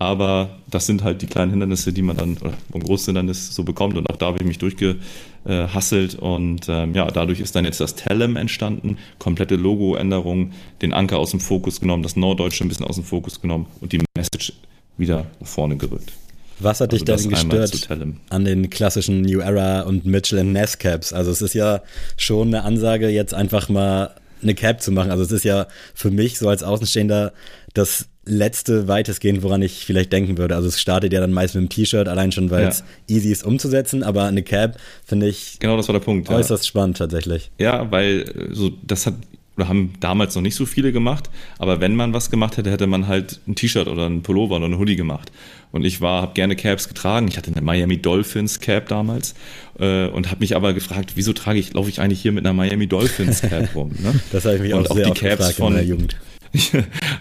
Aber 0.00 0.50
das 0.70 0.86
sind 0.86 1.02
halt 1.02 1.22
die 1.22 1.26
kleinen 1.26 1.50
Hindernisse, 1.50 1.92
die 1.92 2.02
man 2.02 2.16
dann, 2.16 2.36
oder 2.38 2.52
ein 2.72 2.82
großes 2.82 3.06
Hindernis 3.06 3.54
so 3.54 3.64
bekommt. 3.64 3.96
Und 3.96 4.08
auch 4.08 4.16
da 4.16 4.26
habe 4.26 4.38
ich 4.38 4.46
mich 4.46 4.58
durchgehasselt. 4.58 6.14
Und 6.14 6.66
ähm, 6.68 6.94
ja, 6.94 7.10
dadurch 7.10 7.40
ist 7.40 7.56
dann 7.56 7.64
jetzt 7.64 7.80
das 7.80 7.96
Telem 7.96 8.36
entstanden. 8.36 8.98
Komplette 9.18 9.56
Logoänderung, 9.56 10.52
den 10.82 10.92
Anker 10.92 11.18
aus 11.18 11.32
dem 11.32 11.40
Fokus 11.40 11.80
genommen, 11.80 12.04
das 12.04 12.14
Norddeutsche 12.14 12.64
ein 12.64 12.68
bisschen 12.68 12.86
aus 12.86 12.94
dem 12.94 13.04
Fokus 13.04 13.40
genommen 13.40 13.66
und 13.80 13.92
die 13.92 14.00
Message 14.16 14.52
wieder 14.96 15.26
nach 15.40 15.48
vorne 15.48 15.76
gerückt. 15.76 16.12
Was 16.60 16.80
hat 16.80 16.92
dich 16.92 17.08
also 17.08 17.28
denn 17.28 17.50
gestört 17.50 17.88
an 18.30 18.44
den 18.44 18.68
klassischen 18.68 19.22
New 19.22 19.40
Era 19.40 19.82
und 19.82 20.06
Mitchell 20.06 20.42
Ness 20.44 20.78
Caps? 20.78 21.12
Also 21.12 21.30
es 21.30 21.40
ist 21.40 21.54
ja 21.54 21.82
schon 22.16 22.48
eine 22.48 22.64
Ansage, 22.64 23.08
jetzt 23.08 23.32
einfach 23.32 23.68
mal 23.68 24.14
eine 24.42 24.54
Cap 24.54 24.80
zu 24.80 24.90
machen. 24.92 25.10
Also 25.10 25.22
es 25.22 25.32
ist 25.32 25.44
ja 25.44 25.66
für 25.94 26.10
mich 26.10 26.38
so 26.38 26.48
als 26.48 26.62
Außenstehender 26.62 27.32
das 27.74 28.06
letzte 28.28 28.88
weitestgehend, 28.88 29.42
woran 29.42 29.62
ich 29.62 29.84
vielleicht 29.84 30.12
denken 30.12 30.38
würde. 30.38 30.54
Also 30.54 30.68
es 30.68 30.80
startet 30.80 31.12
ja 31.12 31.20
dann 31.20 31.32
meist 31.32 31.54
mit 31.54 31.62
einem 31.62 31.68
T-Shirt, 31.68 32.08
allein 32.08 32.32
schon, 32.32 32.50
weil 32.50 32.66
es 32.66 32.84
ja. 33.08 33.16
easy 33.16 33.30
ist 33.30 33.44
umzusetzen, 33.44 34.02
aber 34.02 34.24
eine 34.24 34.42
Cap 34.42 34.78
finde 35.04 35.28
ich 35.28 35.58
genau 35.58 35.76
das 35.76 35.88
war 35.88 35.94
der 35.94 36.00
Punkt 36.00 36.28
äußerst 36.28 36.64
ja. 36.64 36.68
spannend 36.68 36.98
tatsächlich. 36.98 37.50
Ja, 37.58 37.90
weil 37.90 38.22
äh, 38.22 38.54
so 38.54 38.70
das 38.82 39.06
hat 39.06 39.14
oder 39.58 39.68
haben 39.68 39.94
damals 39.98 40.36
noch 40.36 40.42
nicht 40.42 40.54
so 40.54 40.66
viele 40.66 40.92
gemacht, 40.92 41.30
aber 41.58 41.80
wenn 41.80 41.96
man 41.96 42.14
was 42.14 42.30
gemacht 42.30 42.56
hätte, 42.56 42.70
hätte 42.70 42.86
man 42.86 43.08
halt 43.08 43.40
ein 43.48 43.56
T-Shirt 43.56 43.88
oder 43.88 44.06
ein 44.06 44.22
Pullover 44.22 44.56
oder 44.56 44.66
ein 44.66 44.78
Hoodie 44.78 44.94
gemacht. 44.94 45.32
Und 45.72 45.84
ich 45.84 46.00
war, 46.00 46.22
habe 46.22 46.32
gerne 46.34 46.54
Caps 46.54 46.88
getragen. 46.88 47.26
Ich 47.28 47.36
hatte 47.36 47.50
eine 47.50 47.60
Miami 47.60 48.00
Dolphins 48.00 48.60
Cap 48.60 48.88
damals 48.88 49.34
äh, 49.80 50.06
und 50.06 50.30
habe 50.30 50.40
mich 50.40 50.54
aber 50.54 50.74
gefragt, 50.74 51.12
wieso 51.16 51.32
trage 51.32 51.58
ich, 51.58 51.74
laufe 51.74 51.90
ich 51.90 52.00
eigentlich 52.00 52.22
hier 52.22 52.30
mit 52.30 52.46
einer 52.46 52.54
Miami 52.54 52.86
Dolphins 52.86 53.42
Cap 53.42 53.74
rum? 53.74 53.90
Ne? 53.98 54.14
Das 54.32 54.44
habe 54.44 54.56
ich 54.56 54.62
mich 54.62 54.74
und 54.74 54.88
auch, 54.90 54.96
auch 54.96 55.12
die 55.12 55.20
Caps 55.20 55.52
von 55.52 55.74
der 55.74 55.84
Jugend. 55.84 56.16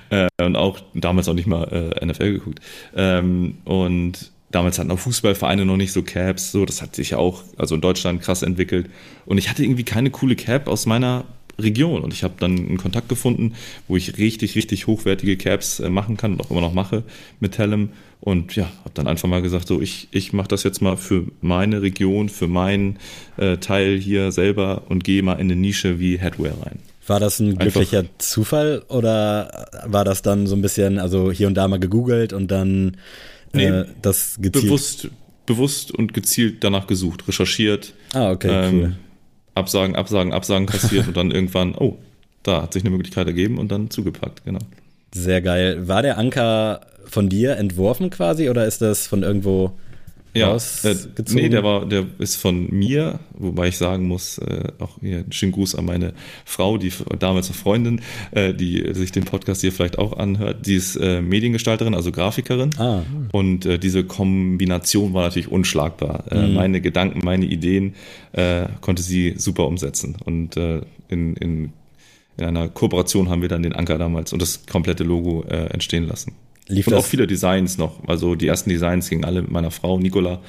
Äh, 0.10 0.28
und 0.42 0.56
auch 0.56 0.80
damals 0.94 1.28
auch 1.28 1.34
nicht 1.34 1.48
mal 1.48 1.94
äh, 2.02 2.06
NFL 2.06 2.34
geguckt. 2.34 2.60
Ähm, 2.96 3.58
und 3.66 4.32
damals 4.52 4.80
hatten 4.80 4.92
auch 4.92 5.00
Fußballvereine 5.00 5.66
noch 5.66 5.78
nicht 5.78 5.92
so 5.92 6.04
Caps, 6.04 6.52
so 6.52 6.66
das 6.66 6.82
hat 6.82 6.96
sich 6.96 7.12
ja 7.12 7.18
auch 7.18 7.44
also 7.58 7.76
in 7.76 7.82
Deutschland 7.82 8.22
krass 8.22 8.44
entwickelt 8.44 8.90
und 9.26 9.38
ich 9.38 9.50
hatte 9.50 9.64
irgendwie 9.64 9.84
keine 9.84 10.10
coole 10.10 10.36
Cap 10.36 10.68
aus 10.68 10.86
meiner 10.86 11.26
Region. 11.60 12.02
Und 12.02 12.14
ich 12.14 12.24
habe 12.24 12.36
dann 12.40 12.58
einen 12.58 12.78
Kontakt 12.78 13.10
gefunden, 13.10 13.54
wo 13.88 13.98
ich 13.98 14.18
richtig, 14.18 14.56
richtig 14.56 14.88
hochwertige 14.88 15.38
Caps 15.38 15.80
äh, 15.80 15.90
machen 15.90 16.18
kann 16.18 16.34
und 16.34 16.42
auch 16.42 16.52
immer 16.52 16.62
noch 16.62 16.74
mache 16.74 17.04
mit 17.40 17.54
Tellem. 17.54 17.90
Und 18.20 18.56
ja, 18.56 18.66
habe 18.80 18.92
dann 18.94 19.08
einfach 19.08 19.28
mal 19.28 19.42
gesagt, 19.42 19.68
so 19.68 19.82
ich, 19.82 20.08
ich 20.12 20.34
mache 20.34 20.48
das 20.48 20.64
jetzt 20.64 20.82
mal 20.82 20.98
für 20.98 21.26
meine 21.42 21.82
Region, 21.82 22.30
für 22.30 22.48
meinen 22.48 22.98
äh, 23.38 23.58
Teil 23.58 23.98
hier 23.98 24.32
selber 24.32 24.84
und 24.90 25.04
gehe 25.04 25.22
mal 25.22 25.34
in 25.34 25.52
eine 25.52 25.56
Nische 25.56 26.00
wie 26.00 26.18
Headwear 26.18 26.54
rein. 26.66 26.80
War 27.08 27.20
das 27.20 27.40
ein 27.40 27.58
glücklicher 27.58 28.00
Einfach. 28.00 28.18
Zufall 28.18 28.84
oder 28.90 29.70
war 29.86 30.04
das 30.04 30.22
dann 30.22 30.46
so 30.46 30.56
ein 30.56 30.62
bisschen, 30.62 31.00
also 31.00 31.32
hier 31.32 31.48
und 31.48 31.56
da 31.56 31.68
mal 31.68 31.80
gegoogelt 31.80 32.34
und 32.34 32.52
dann 32.52 32.98
äh, 33.54 33.72
nee, 33.72 33.86
das 34.02 34.36
gezielt? 34.40 34.66
Bewusst, 34.66 35.10
bewusst 35.46 35.92
und 35.92 36.14
gezielt 36.14 36.64
danach 36.64 36.86
gesucht, 36.86 37.28
recherchiert. 37.28 37.94
Ah, 38.14 38.32
okay, 38.32 38.50
ähm, 38.52 38.80
cool. 38.80 38.96
Absagen, 39.56 39.96
Absagen, 39.96 40.34
Absagen 40.34 40.68
kassiert 40.68 41.08
und 41.08 41.18
dann 41.18 41.32
irgendwann, 41.32 41.74
oh, 41.76 41.98
da 42.44 42.62
hat 42.62 42.74
sich 42.74 42.84
eine 42.84 42.92
Möglichkeit 42.92 43.28
ergeben 43.28 43.58
und 43.58 43.72
dann 43.72 43.90
zugepackt, 43.90 44.46
genau. 44.46 44.60
Sehr 45.14 45.42
geil. 45.42 45.88
War 45.88 46.02
der 46.02 46.18
Anker 46.18 46.82
von 47.06 47.30
dir 47.30 47.56
entworfen 47.56 48.10
quasi 48.10 48.50
oder 48.50 48.66
ist 48.66 48.82
das 48.82 49.08
von 49.08 49.24
irgendwo 49.24 49.78
ja, 50.34 50.56
äh, 50.56 50.96
nee, 51.32 51.50
der 51.50 51.64
war, 51.64 51.86
der 51.86 52.06
ist 52.20 52.36
von 52.36 52.70
mir, 52.72 53.20
wobei 53.34 53.70
ich 53.70 53.78
sagen 53.78 54.08
muss, 54.08 54.38
äh, 54.38 54.66
auch 54.80 55.00
hier 55.00 55.18
einen 55.20 55.32
schönen 55.32 55.52
Gruß 55.52 55.76
an 55.76 55.86
meine 55.86 56.14
Frau, 56.46 56.78
die 56.78 56.92
damals 57.20 57.48
eine 57.48 57.56
Freundin, 57.56 58.02
äh, 58.32 58.54
die 58.54 58.94
sich 58.94 59.12
den 59.12 59.26
Podcast 59.26 59.62
hier 59.62 59.72
vielleicht 59.72 59.98
auch 59.98 60.18
anhört. 60.18 60.66
Die 60.66 60.76
ist 60.76 60.96
äh, 60.96 61.22
Mediengestalterin, 61.22 61.94
also 61.94 62.12
Grafikerin. 62.12 62.72
Ah. 62.78 63.04
Und 63.32 63.66
äh, 63.66 63.80
diese 63.80 64.04
Kombination 64.04 65.14
war 65.14 65.24
natürlich 65.24 65.52
unschlagbar. 65.52 66.26
Äh, 66.32 66.48
mhm. 66.48 66.54
Meine 66.54 66.82
Gedanken, 66.82 67.22
meine 67.24 67.46
Ideen 67.46 67.96
konnte 68.82 69.02
sie 69.02 69.34
super 69.38 69.66
umsetzen. 69.66 70.16
Und 70.24 70.58
in, 70.58 70.88
in, 71.08 71.36
in 71.38 71.72
einer 72.44 72.68
Kooperation 72.68 73.30
haben 73.30 73.42
wir 73.42 73.50
dann 73.50 73.64
den 73.64 73.74
Anker 73.74 73.98
damals 73.98 74.32
und 74.32 74.42
das 74.42 74.66
komplette 74.68 75.04
Logo 75.04 75.42
entstehen 75.44 76.08
lassen. 76.08 76.34
Lief 76.68 76.88
und 76.88 76.94
das? 76.94 77.04
auch 77.04 77.08
viele 77.08 77.28
Designs 77.28 77.78
noch. 77.78 77.96
Also 78.08 78.36
die 78.36 78.48
ersten 78.48 78.70
Designs 78.70 79.10
gingen 79.10 79.26
alle 79.26 79.42
mit 79.42 79.52
meiner 79.52 79.72
Frau 79.72 79.98
Nicola. 80.00 80.40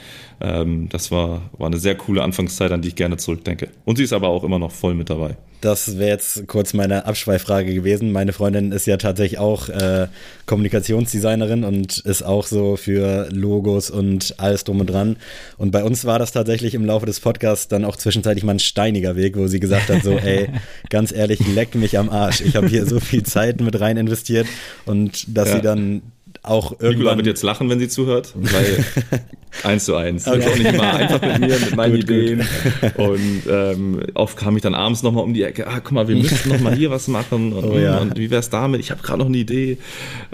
Ähm, 0.41 0.89
das 0.89 1.11
war, 1.11 1.43
war 1.57 1.67
eine 1.67 1.79
sehr 1.79 1.97
coole 1.97 2.23
Anfangszeit, 2.23 2.71
an 2.71 2.83
die 2.83 2.89
ich 2.89 2.95
gerne 2.95 3.17
zurückdenke. 3.17 3.69
Und 3.85 3.97
sie 3.97 4.05
ist 4.05 4.13
aber 4.13 4.29
auch 4.29 4.45
immer 4.45 4.59
noch 4.59 4.71
voll 4.71 4.95
mit 4.95 5.11
dabei. 5.11 5.37
Das 5.61 5.99
wäre 5.99 6.11
jetzt 6.11 6.47
kurz 6.47 6.73
meine 6.73 7.07
Abschweiffrage 7.07 7.75
gewesen. 7.75 8.13
Meine 8.13 8.33
Freundin 8.33 8.71
ist 8.71 8.87
ja 8.87 8.97
tatsächlich 8.97 9.41
auch 9.41 9.69
äh, 9.69 10.07
Kommunikationsdesignerin 10.47 11.65
und 11.65 11.99
ist 11.99 12.23
auch 12.23 12.47
so 12.47 12.77
für 12.77 13.29
Logos 13.33 13.91
und 13.91 14.35
alles 14.39 14.63
drum 14.63 14.79
und 14.79 14.89
dran. 14.89 15.17
Und 15.57 15.73
bei 15.73 15.83
uns 15.83 16.05
war 16.05 16.21
das 16.21 16.31
tatsächlich 16.31 16.75
im 16.75 16.85
Laufe 16.85 17.07
des 17.07 17.19
Podcasts 17.19 17.67
dann 17.67 17.85
auch 17.85 17.97
zwischenzeitlich 17.97 18.45
mal 18.45 18.53
ein 18.53 18.61
steiniger 18.61 19.17
Weg, 19.17 19.37
wo 19.37 19.49
sie 19.49 19.59
gesagt 19.59 19.89
hat, 19.89 20.05
so, 20.05 20.13
ey, 20.19 20.49
ganz 20.91 21.11
ehrlich, 21.11 21.41
leck 21.53 21.75
mich 21.75 21.99
am 21.99 22.09
Arsch. 22.09 22.41
Ich 22.41 22.55
habe 22.55 22.69
hier 22.69 22.87
so 22.87 23.01
viel 23.01 23.25
Zeit 23.25 23.61
mit 23.61 23.81
rein 23.81 23.97
investiert 23.97 24.47
und 24.87 25.37
dass 25.37 25.49
ja. 25.49 25.57
sie 25.57 25.63
dann 25.63 26.03
auch 26.43 26.73
irgendwann. 26.73 26.91
Nicola 26.91 27.17
wird 27.17 27.27
jetzt 27.27 27.43
lachen, 27.43 27.69
wenn 27.69 27.79
sie 27.79 27.89
zuhört, 27.89 28.33
weil 28.35 28.85
eins 29.65 29.85
zu 29.85 29.97
eins. 29.97 30.27
Okay. 30.27 30.47
auch 30.47 30.57
nicht 30.57 30.73
immer 30.73 30.95
einfach 30.95 31.21
mit 31.21 31.41
mir, 31.41 31.59
mit 31.59 31.77
meinen 31.77 31.95
gut, 31.95 32.05
Ideen. 32.05 32.39
Gut. 32.39 32.97
Und 32.97 33.43
ähm, 33.51 34.03
oft 34.15 34.37
kam 34.37 34.57
ich 34.57 34.63
dann 34.63 34.75
abends 34.75 35.03
nochmal 35.03 35.25
um 35.25 35.35
die 35.35 35.43
Ecke, 35.43 35.67
ah, 35.67 35.81
guck 35.81 35.93
mal, 35.93 36.09
wir 36.09 36.17
müssen 36.17 36.49
nochmal 36.51 36.75
hier 36.75 36.91
was 36.91 37.09
machen. 37.09 37.53
Und, 37.53 37.65
oh, 37.65 37.79
ja. 37.79 37.99
und 37.99 38.19
wie 38.19 38.31
wär's 38.31 38.51
damit? 38.51 38.81
Ich 38.81 38.91
habe 38.91 39.03
gerade 39.03 39.19
noch 39.19 39.27
eine 39.27 39.37
Idee. 39.37 39.79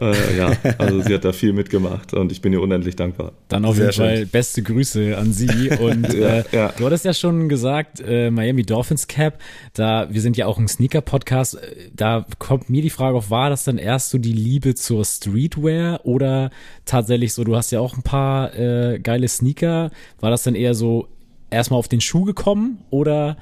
Äh, 0.01 0.37
ja, 0.37 0.53
also 0.79 1.01
sie 1.01 1.15
hat 1.15 1.25
da 1.25 1.33
viel 1.33 1.53
mitgemacht 1.53 2.15
und 2.15 2.33
ich 2.33 2.41
bin 2.41 2.53
ihr 2.53 2.61
unendlich 2.61 2.97
dankbar. 2.97 3.33
Dann 3.49 3.65
auf 3.65 3.77
jeden 3.77 3.93
Fall 3.93 4.27
beste 4.27 4.63
Grüße 4.63 5.17
an 5.17 5.33
sie. 5.33 5.71
Und 5.71 6.13
ja, 6.15 6.39
äh, 6.39 6.45
ja. 6.53 6.73
du 6.77 6.87
hattest 6.87 7.05
ja 7.05 7.15
schon 7.15 7.49
gesagt, 7.49 8.03
äh, 8.07 8.31
Miami 8.31 8.65
Dolphins 8.65 9.07
Cap, 9.07 9.39
da 9.75 10.09
wir 10.11 10.21
sind 10.21 10.37
ja 10.37 10.47
auch 10.47 10.59
ein 10.59 10.69
Sneaker-Podcast, 10.69 11.57
äh, 11.57 11.91
da 11.95 12.27
kommt 12.39 12.71
mir 12.71 12.83
die 12.83 12.91
Frage 12.91 13.17
auf, 13.17 13.31
war 13.31 13.51
das 13.51 13.65
dann 13.65 13.79
erst 13.79 14.11
so 14.11 14.19
die 14.19 14.33
Liebe 14.33 14.75
zur 14.75 15.05
Streetwear 15.05 16.04
oder 16.05 16.51
tatsächlich 16.85 17.33
so, 17.33 17.45
du 17.45 17.57
hast 17.57 17.71
ja 17.71 17.81
auch 17.81 17.97
ein 17.97 18.03
paar 18.03 18.55
äh, 18.57 18.99
geile 18.99 19.29
Sneaker. 19.29 19.91
War 20.21 20.31
das 20.31 20.43
dann 20.43 20.55
eher 20.55 20.75
so 20.75 21.09
erstmal 21.51 21.79
auf 21.79 21.89
den 21.89 22.01
Schuh 22.01 22.25
gekommen 22.25 22.79
oder 22.91 23.37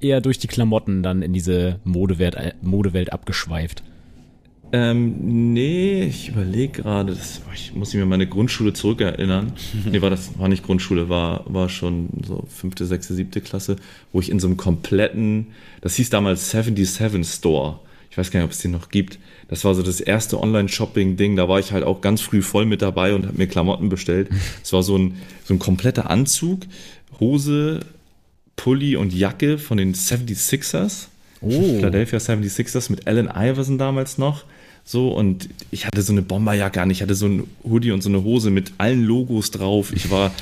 eher 0.00 0.20
durch 0.20 0.38
die 0.38 0.48
Klamotten 0.48 1.02
dann 1.02 1.22
in 1.22 1.32
diese 1.32 1.80
Modewelt, 1.84 2.36
Modewelt 2.62 3.12
abgeschweift? 3.12 3.82
Ähm, 4.72 5.52
nee, 5.52 6.04
ich 6.04 6.28
überlege 6.28 6.82
gerade, 6.82 7.16
ich 7.54 7.74
muss 7.74 7.92
mich 7.92 8.00
mir 8.00 8.06
meine 8.06 8.28
Grundschule 8.28 8.72
zurückerinnern. 8.72 9.52
nee, 9.90 10.00
war 10.00 10.10
das 10.10 10.38
war 10.38 10.48
nicht 10.48 10.64
Grundschule, 10.64 11.08
war, 11.08 11.44
war 11.52 11.68
schon 11.68 12.08
so 12.24 12.44
fünfte, 12.48 12.86
sechste, 12.86 13.14
siebte 13.14 13.40
Klasse, 13.40 13.76
wo 14.12 14.20
ich 14.20 14.30
in 14.30 14.38
so 14.38 14.46
einem 14.46 14.56
kompletten, 14.56 15.48
das 15.80 15.96
hieß 15.96 16.10
damals 16.10 16.50
77 16.50 17.26
Store. 17.26 17.80
Ich 18.10 18.18
weiß 18.18 18.30
gar 18.30 18.40
nicht, 18.40 18.46
ob 18.46 18.52
es 18.52 18.58
den 18.58 18.72
noch 18.72 18.90
gibt. 18.90 19.18
Das 19.50 19.64
war 19.64 19.74
so 19.74 19.82
das 19.82 20.00
erste 20.00 20.40
Online-Shopping-Ding. 20.40 21.34
Da 21.34 21.48
war 21.48 21.58
ich 21.58 21.72
halt 21.72 21.82
auch 21.82 22.00
ganz 22.00 22.20
früh 22.20 22.40
voll 22.40 22.66
mit 22.66 22.82
dabei 22.82 23.14
und 23.14 23.26
habe 23.26 23.36
mir 23.36 23.48
Klamotten 23.48 23.88
bestellt. 23.88 24.30
Es 24.62 24.72
war 24.72 24.84
so 24.84 24.96
ein, 24.96 25.16
so 25.44 25.52
ein 25.54 25.58
kompletter 25.58 26.08
Anzug, 26.08 26.60
Hose, 27.18 27.80
Pulli 28.54 28.94
und 28.94 29.12
Jacke 29.12 29.58
von 29.58 29.76
den 29.76 29.92
76ers. 29.92 31.06
Oh. 31.40 31.50
Philadelphia 31.50 32.20
76ers 32.20 32.90
mit 32.92 33.08
Allen 33.08 33.28
Iverson 33.34 33.76
damals 33.76 34.18
noch. 34.18 34.44
So, 34.84 35.10
und 35.10 35.48
ich 35.70 35.86
hatte 35.86 36.02
so 36.02 36.12
eine 36.12 36.22
Bomberjacke 36.22 36.80
an, 36.82 36.90
ich 36.90 37.02
hatte 37.02 37.14
so 37.14 37.26
ein 37.26 37.44
Hoodie 37.62 37.92
und 37.92 38.02
so 38.02 38.08
eine 38.08 38.24
Hose 38.24 38.50
mit 38.50 38.72
allen 38.78 39.04
Logos 39.04 39.50
drauf. 39.50 39.92
Ich 39.92 40.10
war, 40.10 40.32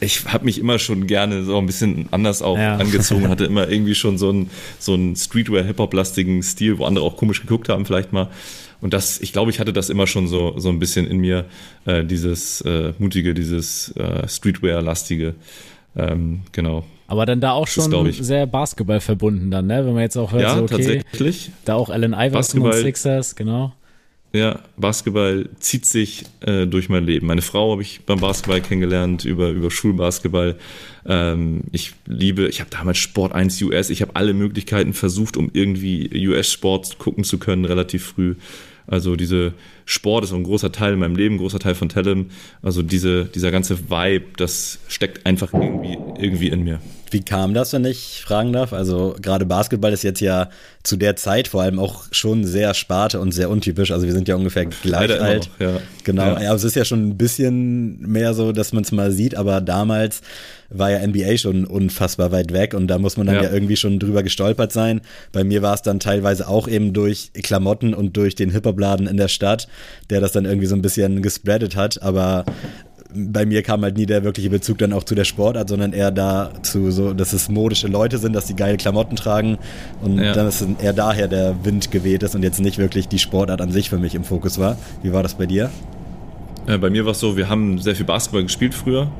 ich 0.00 0.24
habe 0.26 0.46
mich 0.46 0.58
immer 0.58 0.78
schon 0.78 1.06
gerne 1.06 1.44
so 1.44 1.58
ein 1.58 1.66
bisschen 1.66 2.08
anders 2.10 2.40
auch 2.40 2.56
ja. 2.56 2.76
angezogen, 2.76 3.28
hatte 3.28 3.44
immer 3.44 3.68
irgendwie 3.70 3.94
schon 3.94 4.16
so 4.16 4.30
einen, 4.30 4.50
so 4.78 4.94
einen 4.94 5.16
Streetwear-Hip-Hop-lastigen 5.16 6.42
Stil, 6.42 6.78
wo 6.78 6.86
andere 6.86 7.04
auch 7.04 7.16
komisch 7.16 7.42
geguckt 7.42 7.68
haben, 7.68 7.84
vielleicht 7.84 8.12
mal. 8.12 8.28
Und 8.80 8.92
das, 8.94 9.20
ich 9.20 9.32
glaube, 9.32 9.50
ich 9.50 9.60
hatte 9.60 9.72
das 9.72 9.90
immer 9.90 10.06
schon 10.06 10.26
so, 10.26 10.58
so 10.58 10.68
ein 10.68 10.78
bisschen 10.78 11.06
in 11.06 11.18
mir, 11.18 11.44
äh, 11.84 12.04
dieses 12.04 12.62
äh, 12.62 12.94
mutige, 12.98 13.32
dieses 13.32 13.92
äh, 13.96 14.26
Streetwear-lastige. 14.26 15.34
Ähm, 15.96 16.42
genau. 16.50 16.84
Aber 17.06 17.26
dann 17.26 17.40
da 17.40 17.52
auch 17.52 17.66
schon 17.66 18.12
sehr 18.12 18.46
Basketball 18.46 19.00
verbunden 19.00 19.50
dann, 19.50 19.66
ne? 19.66 19.84
Wenn 19.84 19.92
man 19.94 20.02
jetzt 20.02 20.16
auch 20.16 20.32
hört, 20.32 20.42
ja, 20.42 20.56
so, 20.56 20.62
okay, 20.62 20.76
tatsächlich. 20.76 21.50
da 21.64 21.74
auch 21.74 21.90
Allen 21.90 22.14
Iverson 22.14 22.62
und 22.62 22.74
Sixers, 22.74 23.36
genau. 23.36 23.72
Ja, 24.34 24.60
Basketball 24.78 25.50
zieht 25.60 25.84
sich 25.84 26.24
äh, 26.40 26.66
durch 26.66 26.88
mein 26.88 27.04
Leben. 27.04 27.26
Meine 27.26 27.42
Frau 27.42 27.72
habe 27.72 27.82
ich 27.82 28.00
beim 28.06 28.18
Basketball 28.18 28.62
kennengelernt, 28.62 29.26
über, 29.26 29.50
über 29.50 29.70
Schulbasketball. 29.70 30.56
Ähm, 31.04 31.64
ich 31.70 31.92
liebe, 32.06 32.48
ich 32.48 32.60
habe 32.60 32.70
damals 32.70 32.96
Sport 32.96 33.34
1 33.34 33.60
US, 33.60 33.90
ich 33.90 34.00
habe 34.00 34.12
alle 34.14 34.32
Möglichkeiten 34.32 34.94
versucht, 34.94 35.36
um 35.36 35.50
irgendwie 35.52 36.28
US-Sport 36.28 36.98
gucken 36.98 37.24
zu 37.24 37.38
können, 37.38 37.66
relativ 37.66 38.06
früh. 38.06 38.36
Also 38.86 39.16
diese 39.16 39.52
Sport 39.84 40.24
ist 40.24 40.32
ein 40.32 40.44
großer 40.44 40.72
Teil 40.72 40.94
in 40.94 40.98
meinem 40.98 41.16
Leben, 41.16 41.36
ein 41.36 41.38
großer 41.38 41.58
Teil 41.58 41.74
von 41.74 41.88
Tellem. 41.88 42.30
Also 42.62 42.82
diese, 42.82 43.26
dieser 43.26 43.50
ganze 43.50 43.90
Vibe, 43.90 44.26
das 44.36 44.78
steckt 44.88 45.26
einfach 45.26 45.52
irgendwie, 45.52 45.98
irgendwie 46.18 46.48
in 46.48 46.64
mir. 46.64 46.80
Wie 47.12 47.20
kam 47.20 47.52
das, 47.52 47.74
wenn 47.74 47.84
ich 47.84 48.22
fragen 48.24 48.54
darf? 48.54 48.72
Also 48.72 49.14
gerade 49.20 49.44
Basketball 49.44 49.92
ist 49.92 50.02
jetzt 50.02 50.20
ja 50.20 50.48
zu 50.82 50.96
der 50.96 51.14
Zeit 51.14 51.46
vor 51.46 51.60
allem 51.60 51.78
auch 51.78 52.04
schon 52.10 52.44
sehr 52.44 52.72
Sparte 52.72 53.20
und 53.20 53.32
sehr 53.32 53.50
untypisch. 53.50 53.90
Also 53.90 54.06
wir 54.06 54.14
sind 54.14 54.28
ja 54.28 54.34
ungefähr 54.34 54.64
gleich 54.64 55.08
Leider 55.08 55.22
alt. 55.22 55.50
Noch, 55.58 55.66
ja. 55.66 55.80
Genau. 56.04 56.22
Ja. 56.22 56.42
ja. 56.42 56.54
es 56.54 56.64
ist 56.64 56.74
ja 56.74 56.86
schon 56.86 57.08
ein 57.08 57.18
bisschen 57.18 58.00
mehr 58.00 58.32
so, 58.32 58.52
dass 58.52 58.72
man 58.72 58.82
es 58.82 58.92
mal 58.92 59.12
sieht, 59.12 59.34
aber 59.34 59.60
damals 59.60 60.22
war 60.70 60.90
ja 60.90 61.06
NBA 61.06 61.36
schon 61.36 61.66
unfassbar 61.66 62.32
weit 62.32 62.52
weg 62.52 62.72
und 62.72 62.86
da 62.86 62.98
muss 62.98 63.18
man 63.18 63.26
dann 63.26 63.36
ja, 63.36 63.42
ja 63.44 63.52
irgendwie 63.52 63.76
schon 63.76 63.98
drüber 63.98 64.22
gestolpert 64.22 64.72
sein. 64.72 65.02
Bei 65.32 65.44
mir 65.44 65.60
war 65.60 65.74
es 65.74 65.82
dann 65.82 66.00
teilweise 66.00 66.48
auch 66.48 66.66
eben 66.66 66.94
durch 66.94 67.30
Klamotten 67.34 67.92
und 67.92 68.16
durch 68.16 68.34
den 68.34 68.50
Hip-Hop-Laden 68.50 69.06
in 69.06 69.18
der 69.18 69.28
Stadt, 69.28 69.68
der 70.10 70.20
das 70.20 70.32
dann 70.32 70.44
irgendwie 70.44 70.66
so 70.66 70.74
ein 70.74 70.82
bisschen 70.82 71.22
gespreadet 71.22 71.76
hat, 71.76 72.02
aber 72.02 72.44
bei 73.14 73.44
mir 73.44 73.62
kam 73.62 73.82
halt 73.82 73.96
nie 73.96 74.06
der 74.06 74.24
wirkliche 74.24 74.50
Bezug 74.50 74.78
dann 74.78 74.92
auch 74.92 75.04
zu 75.04 75.14
der 75.14 75.24
Sportart, 75.24 75.68
sondern 75.68 75.92
eher 75.92 76.10
dazu, 76.10 76.90
so, 76.90 77.12
dass 77.12 77.32
es 77.32 77.48
modische 77.48 77.88
Leute 77.88 78.18
sind, 78.18 78.32
dass 78.32 78.46
die 78.46 78.56
geile 78.56 78.76
Klamotten 78.76 79.16
tragen 79.16 79.58
und 80.02 80.18
ja. 80.18 80.32
dann 80.32 80.48
ist 80.48 80.64
eher 80.80 80.92
daher 80.92 81.28
der 81.28 81.64
Wind 81.64 81.90
geweht 81.90 82.22
ist 82.22 82.34
und 82.34 82.42
jetzt 82.42 82.60
nicht 82.60 82.78
wirklich 82.78 83.08
die 83.08 83.18
Sportart 83.18 83.60
an 83.60 83.70
sich 83.70 83.90
für 83.90 83.98
mich 83.98 84.14
im 84.14 84.24
Fokus 84.24 84.58
war. 84.58 84.76
Wie 85.02 85.12
war 85.12 85.22
das 85.22 85.34
bei 85.34 85.46
dir? 85.46 85.70
Äh, 86.66 86.78
bei 86.78 86.90
mir 86.90 87.04
war 87.04 87.12
es 87.12 87.20
so, 87.20 87.36
wir 87.36 87.48
haben 87.48 87.78
sehr 87.78 87.96
viel 87.96 88.06
Basketball 88.06 88.42
gespielt 88.42 88.74
früher. 88.74 89.10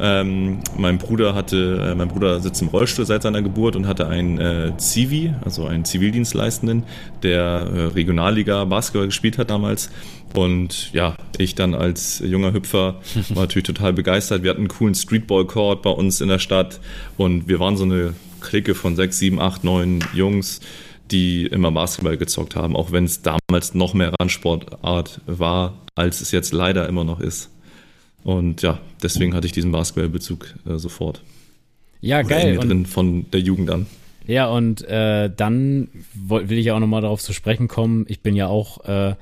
Ähm, 0.00 0.60
mein 0.76 0.98
Bruder 0.98 1.34
hatte, 1.34 1.90
äh, 1.90 1.94
mein 1.94 2.08
Bruder 2.08 2.40
sitzt 2.40 2.62
im 2.62 2.68
Rollstuhl 2.68 3.06
seit 3.06 3.22
seiner 3.22 3.42
Geburt 3.42 3.76
und 3.76 3.86
hatte 3.86 4.06
einen 4.06 4.38
äh, 4.38 4.72
Zivi, 4.78 5.34
also 5.44 5.66
einen 5.66 5.84
Zivildienstleistenden, 5.84 6.84
der 7.22 7.42
äh, 7.42 7.80
Regionalliga 7.94 8.64
Basketball 8.64 9.06
gespielt 9.06 9.38
hat 9.38 9.50
damals. 9.50 9.90
Und 10.34 10.92
ja, 10.92 11.16
ich 11.38 11.54
dann 11.54 11.74
als 11.74 12.20
junger 12.24 12.52
Hüpfer 12.52 13.00
war 13.30 13.42
natürlich 13.42 13.66
total 13.66 13.92
begeistert. 13.92 14.42
Wir 14.42 14.50
hatten 14.50 14.60
einen 14.60 14.68
coolen 14.68 14.94
Streetball-Court 14.94 15.82
bei 15.82 15.90
uns 15.90 16.20
in 16.20 16.28
der 16.28 16.38
Stadt 16.38 16.80
und 17.16 17.48
wir 17.48 17.60
waren 17.60 17.76
so 17.76 17.84
eine 17.84 18.14
Clique 18.40 18.74
von 18.74 18.96
sechs, 18.96 19.18
sieben, 19.18 19.40
acht, 19.40 19.64
neun 19.64 20.02
Jungs, 20.14 20.60
die 21.10 21.46
immer 21.46 21.70
Basketball 21.70 22.16
gezockt 22.16 22.56
haben, 22.56 22.76
auch 22.76 22.92
wenn 22.92 23.04
es 23.04 23.22
damals 23.22 23.74
noch 23.74 23.94
mehr 23.94 24.12
Randsportart 24.20 25.20
war, 25.26 25.74
als 25.94 26.20
es 26.20 26.30
jetzt 26.30 26.52
leider 26.52 26.88
immer 26.88 27.04
noch 27.04 27.20
ist. 27.20 27.50
Und 28.22 28.62
ja, 28.62 28.78
deswegen 29.02 29.34
hatte 29.34 29.46
ich 29.46 29.52
diesen 29.52 29.72
Basketballbezug 29.72 30.54
äh, 30.66 30.76
sofort. 30.76 31.22
Ja, 32.00 32.22
geil. 32.22 32.58
Oder 32.58 32.66
drin 32.66 32.86
von 32.86 33.30
der 33.30 33.40
Jugend 33.40 33.70
an. 33.70 33.86
Ja, 34.26 34.48
und 34.48 34.82
äh, 34.82 35.30
dann 35.34 35.88
will 36.14 36.58
ich 36.58 36.70
auch 36.70 36.78
nochmal 36.78 37.02
darauf 37.02 37.20
zu 37.20 37.32
sprechen 37.32 37.68
kommen. 37.68 38.04
Ich 38.08 38.20
bin 38.20 38.36
ja 38.36 38.46
auch 38.46 38.84
äh, 38.84 39.14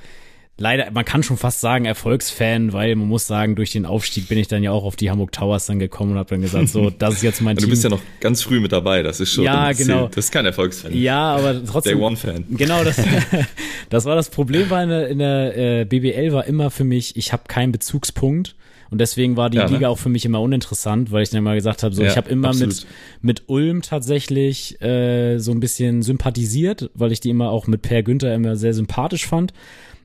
leider, 0.58 0.90
man 0.90 1.04
kann 1.04 1.22
schon 1.22 1.36
fast 1.36 1.60
sagen 1.60 1.84
Erfolgsfan, 1.84 2.72
weil 2.72 2.94
man 2.96 3.08
muss 3.08 3.26
sagen, 3.26 3.54
durch 3.56 3.70
den 3.70 3.86
Aufstieg 3.86 4.28
bin 4.28 4.36
ich 4.38 4.48
dann 4.48 4.62
ja 4.62 4.72
auch 4.72 4.84
auf 4.84 4.96
die 4.96 5.10
Hamburg 5.10 5.32
Towers 5.32 5.66
dann 5.66 5.78
gekommen 5.78 6.12
und 6.12 6.18
habe 6.18 6.28
dann 6.28 6.42
gesagt, 6.42 6.68
so, 6.68 6.90
das 6.90 7.14
ist 7.14 7.22
jetzt 7.22 7.40
mein 7.40 7.56
Team. 7.56 7.66
Du 7.66 7.70
bist 7.70 7.84
ja 7.84 7.90
noch 7.90 8.02
ganz 8.20 8.42
früh 8.42 8.60
mit 8.60 8.72
dabei, 8.72 9.02
das 9.02 9.20
ist 9.20 9.32
schon. 9.32 9.44
Ja, 9.44 9.72
genau. 9.72 10.08
Das 10.08 10.26
ist 10.26 10.32
kein 10.32 10.44
Erfolgsfan. 10.44 10.92
Ja, 10.94 11.36
aber 11.36 11.64
trotzdem. 11.64 11.98
Day 11.98 12.04
One 12.04 12.16
Fan. 12.16 12.44
Genau, 12.50 12.84
das, 12.84 13.00
das 13.88 14.04
war 14.04 14.16
das 14.16 14.30
Problem 14.30 14.68
war 14.68 14.82
in 14.82 14.88
der, 14.90 15.08
in 15.08 15.18
der 15.18 15.56
äh, 15.56 15.84
BBL 15.84 16.32
war 16.32 16.44
immer 16.46 16.70
für 16.70 16.84
mich, 16.84 17.16
ich 17.16 17.32
habe 17.32 17.44
keinen 17.48 17.72
Bezugspunkt. 17.72 18.54
Und 18.90 19.02
deswegen 19.02 19.36
war 19.36 19.50
die 19.50 19.58
ja, 19.58 19.66
ne? 19.66 19.74
Liga 19.74 19.88
auch 19.88 19.98
für 19.98 20.08
mich 20.08 20.24
immer 20.24 20.40
uninteressant, 20.40 21.12
weil 21.12 21.22
ich 21.22 21.28
dann 21.28 21.42
mal 21.42 21.54
gesagt 21.54 21.82
habe, 21.82 21.94
so 21.94 22.02
ja, 22.02 22.08
ich 22.08 22.16
habe 22.16 22.30
immer 22.30 22.54
mit 22.54 22.86
mit 23.20 23.42
Ulm 23.46 23.82
tatsächlich 23.82 24.80
äh, 24.80 25.36
so 25.38 25.52
ein 25.52 25.60
bisschen 25.60 26.00
sympathisiert, 26.00 26.90
weil 26.94 27.12
ich 27.12 27.20
die 27.20 27.28
immer 27.28 27.50
auch 27.50 27.66
mit 27.66 27.82
Per 27.82 28.02
Günther 28.02 28.34
immer 28.34 28.56
sehr 28.56 28.72
sympathisch 28.72 29.26
fand. 29.26 29.52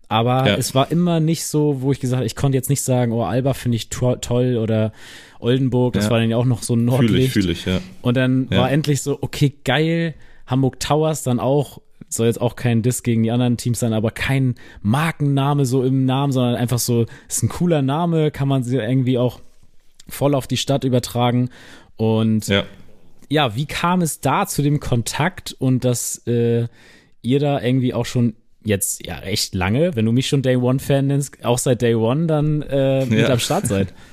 Aber 0.09 0.47
ja. 0.47 0.55
es 0.55 0.75
war 0.75 0.91
immer 0.91 1.19
nicht 1.19 1.45
so, 1.45 1.81
wo 1.81 1.91
ich 1.91 1.99
gesagt 1.99 2.17
habe, 2.17 2.27
ich 2.27 2.35
konnte 2.35 2.57
jetzt 2.57 2.69
nicht 2.69 2.83
sagen, 2.83 3.11
oh, 3.11 3.23
Alba 3.23 3.53
finde 3.53 3.77
ich 3.77 3.89
to 3.89 4.15
toll 4.17 4.57
oder 4.57 4.91
Oldenburg, 5.39 5.93
das 5.93 6.05
ja. 6.05 6.11
war 6.11 6.19
dann 6.19 6.29
ja 6.29 6.37
auch 6.37 6.45
noch 6.45 6.63
so 6.63 6.75
ein 6.75 6.85
Nordlicht. 6.85 7.33
Fühl 7.33 7.49
ich, 7.49 7.61
fühl 7.61 7.73
ich, 7.73 7.81
ja. 7.81 7.81
Und 8.01 8.15
dann 8.15 8.47
ja. 8.49 8.59
war 8.59 8.71
endlich 8.71 9.01
so, 9.01 9.17
okay, 9.21 9.53
geil, 9.63 10.13
Hamburg 10.45 10.79
Towers 10.79 11.23
dann 11.23 11.39
auch, 11.39 11.81
soll 12.09 12.27
jetzt 12.27 12.41
auch 12.41 12.55
kein 12.55 12.81
Diss 12.81 13.03
gegen 13.03 13.23
die 13.23 13.31
anderen 13.31 13.57
Teams 13.57 13.79
sein, 13.79 13.93
aber 13.93 14.11
kein 14.11 14.55
Markenname 14.81 15.65
so 15.65 15.83
im 15.83 16.05
Namen, 16.05 16.31
sondern 16.31 16.55
einfach 16.55 16.79
so, 16.79 17.05
ist 17.27 17.43
ein 17.43 17.49
cooler 17.49 17.81
Name, 17.81 18.31
kann 18.31 18.47
man 18.47 18.63
sie 18.63 18.77
irgendwie 18.77 19.17
auch 19.17 19.39
voll 20.07 20.35
auf 20.35 20.47
die 20.47 20.57
Stadt 20.57 20.83
übertragen. 20.83 21.49
Und 21.95 22.47
ja, 22.47 22.63
ja 23.29 23.55
wie 23.55 23.65
kam 23.65 24.01
es 24.01 24.21
da 24.21 24.45
zu 24.45 24.61
dem 24.61 24.79
Kontakt 24.79 25.55
und 25.57 25.85
dass 25.85 26.25
äh, 26.27 26.67
ihr 27.21 27.39
da 27.39 27.61
irgendwie 27.61 27.93
auch 27.93 28.05
schon 28.05 28.35
jetzt 28.63 29.05
ja 29.05 29.17
recht 29.17 29.55
lange, 29.55 29.95
wenn 29.95 30.05
du 30.05 30.11
mich 30.11 30.27
schon 30.27 30.41
Day 30.41 30.55
One 30.55 30.79
Fan 30.79 31.07
nennst, 31.07 31.43
auch 31.43 31.57
seit 31.57 31.81
Day 31.81 31.95
One 31.95 32.27
dann 32.27 32.61
äh, 32.63 33.05
mit 33.05 33.19
ja. 33.19 33.29
am 33.29 33.39
Start 33.39 33.67
seid. 33.67 33.93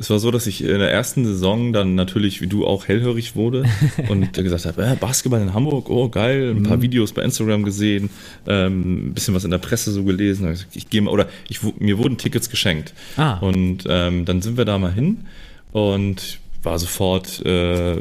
Es 0.00 0.10
war 0.10 0.20
so, 0.20 0.30
dass 0.30 0.46
ich 0.46 0.62
in 0.62 0.78
der 0.78 0.92
ersten 0.92 1.24
Saison 1.24 1.72
dann 1.72 1.96
natürlich, 1.96 2.40
wie 2.40 2.46
du 2.46 2.64
auch, 2.64 2.86
hellhörig 2.86 3.34
wurde 3.34 3.64
und 4.08 4.32
gesagt 4.32 4.64
habe, 4.64 4.84
äh, 4.84 4.94
Basketball 4.94 5.42
in 5.42 5.54
Hamburg, 5.54 5.90
oh 5.90 6.08
geil, 6.08 6.54
ein 6.54 6.62
paar 6.62 6.76
mhm. 6.76 6.82
Videos 6.82 7.12
bei 7.12 7.22
Instagram 7.22 7.64
gesehen, 7.64 8.08
ähm, 8.46 9.08
ein 9.08 9.14
bisschen 9.14 9.34
was 9.34 9.44
in 9.44 9.50
der 9.50 9.58
Presse 9.58 9.90
so 9.90 10.04
gelesen. 10.04 10.56
Ich 10.72 10.88
gehe 10.88 11.02
mal, 11.02 11.10
oder 11.10 11.28
ich, 11.48 11.60
mir 11.80 11.98
wurden 11.98 12.16
Tickets 12.16 12.48
geschenkt. 12.48 12.94
Ah. 13.16 13.38
Und 13.38 13.84
ähm, 13.88 14.24
dann 14.24 14.40
sind 14.40 14.56
wir 14.56 14.64
da 14.64 14.78
mal 14.78 14.92
hin 14.92 15.26
und 15.72 16.38
war 16.62 16.78
sofort 16.78 17.44
äh, 17.46 18.00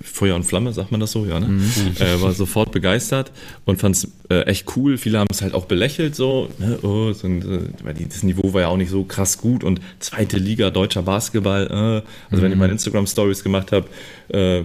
Feuer 0.00 0.34
und 0.34 0.44
Flamme, 0.44 0.72
sagt 0.72 0.90
man 0.90 1.00
das 1.00 1.12
so, 1.12 1.24
ja, 1.24 1.38
ne? 1.38 1.46
Mhm. 1.46 1.62
Äh, 2.00 2.20
war 2.20 2.32
sofort 2.32 2.72
begeistert 2.72 3.30
und 3.64 3.80
fand 3.80 3.96
es 3.96 4.08
äh, 4.28 4.42
echt 4.42 4.76
cool. 4.76 4.98
Viele 4.98 5.18
haben 5.18 5.28
es 5.30 5.42
halt 5.42 5.54
auch 5.54 5.66
belächelt, 5.66 6.16
so, 6.16 6.48
ne? 6.58 6.78
oh, 6.82 7.12
so 7.12 7.28
äh, 7.28 7.60
das 8.08 8.22
Niveau 8.22 8.52
war 8.52 8.62
ja 8.62 8.68
auch 8.68 8.76
nicht 8.76 8.90
so 8.90 9.04
krass 9.04 9.38
gut 9.38 9.62
und 9.62 9.80
zweite 10.00 10.38
Liga 10.38 10.70
deutscher 10.70 11.02
Basketball. 11.02 11.66
Äh. 11.66 11.74
Also 11.74 12.04
mhm. 12.30 12.42
wenn 12.42 12.52
ich 12.52 12.58
meine 12.58 12.72
Instagram 12.72 13.06
Stories 13.06 13.44
gemacht 13.44 13.70
habe, 13.72 13.86
äh, 14.28 14.64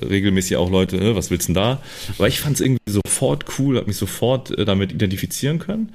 regelmäßig 0.00 0.56
auch 0.56 0.70
Leute, 0.70 0.96
äh, 0.98 1.16
was 1.16 1.30
willst 1.30 1.48
du 1.48 1.54
denn 1.54 1.62
da? 1.62 1.82
Aber 2.16 2.28
ich 2.28 2.40
fand 2.40 2.56
es 2.56 2.60
irgendwie 2.60 2.80
sofort 2.86 3.44
cool, 3.58 3.76
habe 3.76 3.86
mich 3.86 3.96
sofort 3.96 4.54
damit 4.66 4.92
identifizieren 4.92 5.58
können 5.58 5.92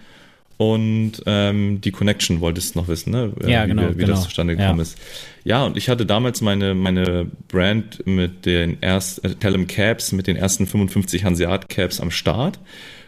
und 0.63 1.13
ähm, 1.26 1.82
die 1.82 1.91
Connection 1.91 2.39
wolltest 2.39 2.76
du 2.76 2.80
noch 2.80 2.88
wissen, 2.88 3.12
ne? 3.12 3.34
Ja, 3.45 3.63
wie, 3.63 3.69
genau, 3.69 3.89
wie 3.89 3.95
genau. 3.95 4.08
das 4.08 4.23
zustande 4.23 4.56
gekommen 4.56 4.80
ja. 4.80 4.84
ist. 4.84 4.97
Ja, 5.43 5.65
und 5.65 5.76
ich 5.76 5.89
hatte 5.89 6.06
damals 6.06 6.41
meine, 6.41 6.73
meine 6.73 7.28
Brand 7.49 8.06
mit 8.06 8.45
den 8.45 8.82
ersten, 8.82 9.28
äh, 9.28 9.36
Tellem 9.36 9.67
Caps, 9.67 10.13
mit 10.13 10.28
den 10.28 10.38
ersten 10.38 10.65
55 10.65 11.26
Hanseat 11.26 11.67
Caps 11.69 11.99
am 11.99 12.12
Start. 12.12 12.60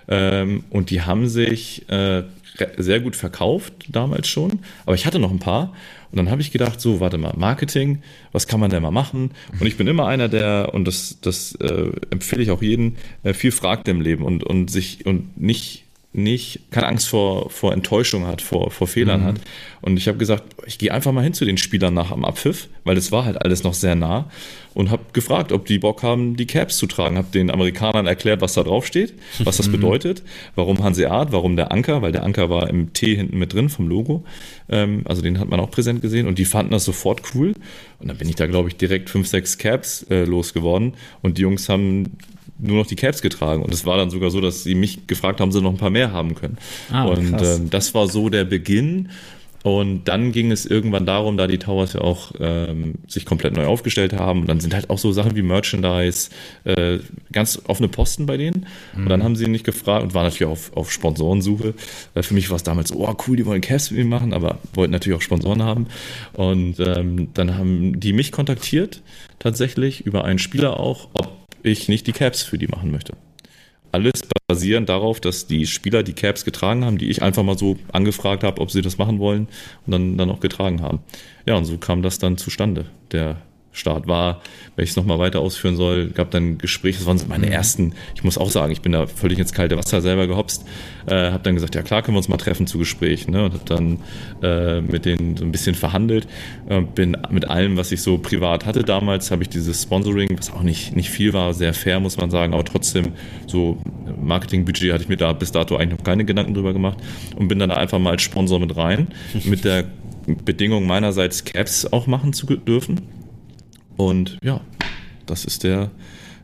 Ähm, 0.08 0.66
und 0.70 0.90
die 0.90 1.02
haben 1.02 1.28
sich 1.28 1.88
äh, 1.90 2.24
sehr 2.78 3.00
gut 3.00 3.16
verkauft 3.16 3.74
damals 3.90 4.28
schon, 4.28 4.60
aber 4.86 4.96
ich 4.96 5.06
hatte 5.06 5.20
noch 5.20 5.32
ein 5.32 5.40
paar. 5.40 5.74
Und 6.12 6.18
dann 6.18 6.30
habe 6.30 6.42
ich 6.42 6.52
gedacht, 6.52 6.80
so, 6.80 7.00
warte 7.00 7.18
mal, 7.18 7.34
Marketing, 7.36 8.02
was 8.32 8.48
kann 8.48 8.60
man 8.60 8.70
denn 8.70 8.84
mal 8.84 8.92
machen? 8.92 9.32
Und 9.60 9.68
ich 9.68 9.76
bin 9.76 9.88
immer 9.88 10.08
einer, 10.08 10.30
der, 10.30 10.74
und 10.74 10.86
das, 10.86 11.20
das 11.22 11.56
äh, 11.56 11.92
empfehle 12.10 12.42
ich 12.42 12.52
auch 12.52 12.62
jedem, 12.62 12.96
äh, 13.24 13.34
viel 13.34 13.52
fragt 13.52 13.88
im 13.88 14.02
Leben 14.02 14.24
und, 14.24 14.44
und 14.44 14.70
sich 14.70 15.06
und 15.06 15.38
nicht 15.40 15.85
nicht, 16.16 16.60
keine 16.72 16.88
Angst 16.88 17.10
vor, 17.10 17.50
vor 17.50 17.74
Enttäuschung 17.74 18.26
hat, 18.26 18.42
vor, 18.42 18.72
vor 18.72 18.88
Fehlern 18.88 19.22
mhm. 19.22 19.26
hat. 19.26 19.36
Und 19.82 19.98
ich 19.98 20.08
habe 20.08 20.18
gesagt, 20.18 20.44
ich 20.66 20.78
gehe 20.78 20.92
einfach 20.92 21.12
mal 21.12 21.24
hin 21.24 21.34
zu 21.34 21.46
den 21.46 21.58
Spielern 21.58 21.94
nach 21.94 22.12
am 22.12 22.26
Abpfiff, 22.26 22.70
weil 22.84 22.98
es 22.98 23.12
war 23.12 23.26
halt 23.26 23.42
alles 23.42 23.64
noch 23.64 23.74
sehr 23.74 23.96
nah 23.96 24.30
und 24.74 24.92
habe 24.92 25.04
gefragt, 25.14 25.52
ob 25.52 25.66
die 25.66 25.78
Bock 25.78 26.04
haben, 26.04 26.36
die 26.36 26.48
Caps 26.48 26.78
zu 26.78 26.88
tragen. 26.88 27.18
Habe 27.18 27.28
den 27.34 27.52
Amerikanern 27.52 28.08
erklärt, 28.08 28.42
was 28.42 28.54
da 28.54 28.64
drauf 28.64 28.86
steht, 28.86 29.14
was 29.44 29.58
das 29.58 29.68
mhm. 29.68 29.74
bedeutet, 29.74 30.24
warum 30.56 30.84
Hanseat, 30.84 31.32
warum 31.32 31.56
der 31.56 31.72
Anker, 31.72 32.02
weil 32.02 32.12
der 32.12 32.24
Anker 32.24 32.50
war 32.50 32.70
im 32.70 32.94
T 32.94 33.16
hinten 33.16 33.38
mit 33.38 33.54
drin 33.54 33.70
vom 33.70 33.88
Logo. 33.88 34.24
Ähm, 34.70 35.04
also 35.06 35.22
den 35.22 35.40
hat 35.40 35.50
man 35.50 35.60
auch 35.60 35.72
präsent 35.72 36.02
gesehen 36.02 36.28
und 36.28 36.40
die 36.40 36.46
fanden 36.46 36.72
das 36.72 36.86
sofort 36.86 37.22
cool. 37.34 37.54
Und 38.00 38.08
dann 38.08 38.18
bin 38.18 38.30
ich 38.30 38.36
da, 38.36 38.48
glaube 38.48 38.70
ich, 38.70 38.78
direkt 38.78 39.10
fünf, 39.10 39.28
sechs 39.28 39.58
Caps 39.58 40.04
äh, 40.10 40.24
losgeworden 40.24 40.94
und 41.22 41.38
die 41.38 41.44
Jungs 41.44 41.70
haben 41.70 42.18
nur 42.58 42.78
noch 42.78 42.88
die 42.88 42.96
Caps 42.96 43.22
getragen. 43.22 43.64
Und 43.64 43.74
es 43.74 43.86
war 43.86 43.98
dann 43.98 44.10
sogar 44.10 44.30
so, 44.32 44.42
dass 44.42 44.64
sie 44.64 44.76
mich 44.76 45.08
gefragt 45.08 45.42
haben, 45.42 45.52
sie 45.52 45.62
noch 45.62 45.72
ein 45.72 45.78
paar 45.78 45.90
mehr 45.90 46.12
haben 46.12 46.36
können. 46.36 46.58
Ah, 46.92 47.06
und 47.06 47.42
ähm, 47.42 47.70
das 47.70 47.94
war 47.94 48.08
so 48.08 48.30
der 48.30 48.46
Beginn. 48.46 49.10
Und 49.66 50.04
dann 50.04 50.32
ging 50.32 50.52
es 50.52 50.68
irgendwann 50.68 51.08
darum, 51.08 51.38
da 51.38 51.48
die 51.48 51.58
Towers 51.58 51.94
ja 51.94 52.02
auch 52.02 52.34
ähm, 52.40 52.94
sich 53.08 53.26
komplett 53.26 53.56
neu 53.56 53.66
aufgestellt 53.66 54.14
haben. 54.14 54.42
Und 54.42 54.48
dann 54.48 54.60
sind 54.60 54.76
halt 54.76 54.92
auch 54.92 55.00
so 55.00 55.12
Sachen 55.12 55.36
wie 55.36 55.42
Merchandise, 55.42 56.30
äh, 56.66 57.00
ganz 57.32 57.60
offene 57.66 57.88
Posten 57.88 58.28
bei 58.28 58.38
denen. 58.38 58.68
Mhm. 58.96 59.02
Und 59.02 59.10
dann 59.10 59.24
haben 59.24 59.36
sie 59.36 59.48
nicht 59.48 59.66
gefragt 59.66 60.04
und 60.04 60.14
waren 60.14 60.26
natürlich 60.26 60.52
auf, 60.52 60.72
auf 60.78 60.92
Sponsorensuche. 60.92 61.74
Äh, 62.14 62.22
für 62.22 62.36
mich 62.36 62.52
war 62.52 62.58
es 62.58 62.64
damals, 62.64 62.94
oh 62.94 63.12
cool, 63.28 63.38
die 63.38 63.46
wollen 63.48 63.62
Caps 63.62 63.90
mit 63.90 64.02
mir 64.02 64.06
machen, 64.06 64.34
aber 64.34 64.60
wollten 64.76 64.92
natürlich 64.92 65.18
auch 65.18 65.24
Sponsoren 65.24 65.64
haben. 65.64 65.88
Und 66.34 66.80
ähm, 66.80 67.30
dann 67.34 67.58
haben 67.58 68.00
die 68.00 68.14
mich 68.14 68.32
kontaktiert, 68.32 69.02
tatsächlich, 69.40 70.06
über 70.06 70.26
einen 70.26 70.38
Spieler 70.38 70.80
auch, 70.80 71.10
ob 71.14 71.45
ich 71.66 71.90
nicht 71.90 72.08
die 72.08 72.14
Caps 72.14 72.44
für 72.44 72.58
die 72.58 72.68
machen 72.68 72.92
möchte. 72.92 73.14
Alles 73.92 74.22
basierend 74.48 74.90
darauf, 74.90 75.20
dass 75.20 75.48
die 75.48 75.66
Spieler 75.66 76.04
die 76.04 76.14
Caps 76.14 76.46
getragen 76.46 76.86
haben, 76.86 76.98
die 76.98 77.10
ich 77.10 77.22
einfach 77.22 77.44
mal 77.44 77.58
so 77.58 77.78
angefragt 77.92 78.44
habe, 78.44 78.62
ob 78.62 78.72
sie 78.72 78.82
das 78.82 78.98
machen 78.98 79.20
wollen 79.20 79.48
und 79.86 79.92
dann, 79.92 80.18
dann 80.18 80.30
auch 80.30 80.40
getragen 80.40 80.82
haben. 80.82 81.00
Ja, 81.46 81.56
und 81.56 81.66
so 81.66 81.78
kam 81.78 82.02
das 82.02 82.20
dann 82.20 82.38
zustande, 82.38 82.86
der 83.12 83.38
Start 83.76 84.08
war, 84.08 84.42
wenn 84.76 84.84
ich 84.84 84.92
es 84.92 84.96
nochmal 84.96 85.20
weiter 85.20 85.40
ausführen 85.40 85.76
soll, 85.76 86.10
gab 86.10 86.32
dann 86.32 86.58
Gespräche, 86.58 87.00
das 87.00 87.08
waren 87.08 87.20
meine 87.28 87.48
mhm. 87.48 87.52
ersten, 87.52 87.94
ich 88.16 88.24
muss 88.24 88.38
auch 88.38 88.50
sagen, 88.50 88.72
ich 88.72 88.82
bin 88.82 88.92
da 88.92 89.08
völlig 89.08 89.40
ins 89.40 89.54
kalte 89.54 89.78
Wasser 89.78 90.02
selber 90.02 90.28
gehopst, 90.28 90.66
äh, 91.08 91.32
habe 91.32 91.44
dann 91.44 91.56
gesagt, 91.56 91.76
ja 91.76 91.82
klar, 91.82 92.02
können 92.02 92.16
wir 92.16 92.20
uns 92.20 92.28
mal 92.28 92.38
treffen 92.38 92.68
zu 92.68 92.78
Gesprächen 92.78 93.32
ne? 93.32 93.46
und 93.46 93.54
habe 93.54 93.66
dann 93.66 94.00
äh, 94.42 94.82
mit 94.82 95.06
denen 95.06 95.38
so 95.38 95.44
ein 95.44 95.52
bisschen 95.52 95.76
verhandelt, 95.76 96.28
äh, 96.70 96.82
bin 96.82 97.18
mit 97.30 97.50
allem, 97.50 97.78
was 97.78 97.92
ich 97.92 98.02
so 98.02 98.18
privat 98.18 98.66
hatte 98.66 98.84
damals, 98.84 99.32
habe 99.32 99.44
ich 99.44 99.50
dieses 99.50 99.84
Sponsoring, 99.84 100.38
was 100.38 100.52
auch 100.52 100.64
nicht, 100.64 100.96
nicht 100.96 101.10
viel 101.10 101.34
war, 101.34 101.54
sehr 101.54 101.74
fair, 101.74 102.00
muss 102.00 102.18
man 102.18 102.32
sagen, 102.32 102.54
aber 102.54 102.66
trotzdem 102.66 103.14
so 103.48 103.78
Marketingbudget 104.22 104.94
hatte 104.94 105.04
ich 105.04 105.10
mir 105.10 105.18
da 105.18 105.34
bis 105.34 105.52
dato 105.52 105.76
eigentlich 105.76 106.00
noch 106.00 106.06
keine 106.06 106.26
Gedanken 106.26 106.54
drüber 106.54 106.74
gemacht 106.74 106.98
und 107.36 107.48
bin 107.48 107.60
dann 107.60 107.72
einfach 107.72 108.00
mal 108.00 108.12
als 108.12 108.22
Sponsor 108.22 108.60
mit 108.60 108.76
rein, 108.76 109.10
mit 109.44 109.66
der 109.66 109.86
Bedingung 110.44 110.88
meinerseits 110.88 111.46
Caps 111.46 111.86
auch 111.92 112.08
machen 112.08 112.34
zu 112.34 112.48
dürfen 112.48 113.15
und 113.98 114.38
ja, 114.44 114.62
das 115.26 115.46
ist 115.46 115.64
der, 115.64 115.92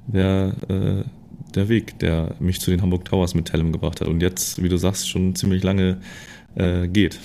der, 0.07 0.53
äh, 0.69 1.03
der 1.55 1.69
Weg, 1.69 1.99
der 1.99 2.35
mich 2.39 2.59
zu 2.59 2.71
den 2.71 2.81
Hamburg 2.81 3.05
Towers 3.05 3.33
mit 3.33 3.45
Tellem 3.45 3.71
gebracht 3.71 4.01
hat 4.01 4.07
und 4.07 4.21
jetzt, 4.21 4.61
wie 4.61 4.69
du 4.69 4.77
sagst, 4.77 5.09
schon 5.09 5.35
ziemlich 5.35 5.63
lange 5.63 5.97
äh, 6.55 6.87
geht. 6.87 7.19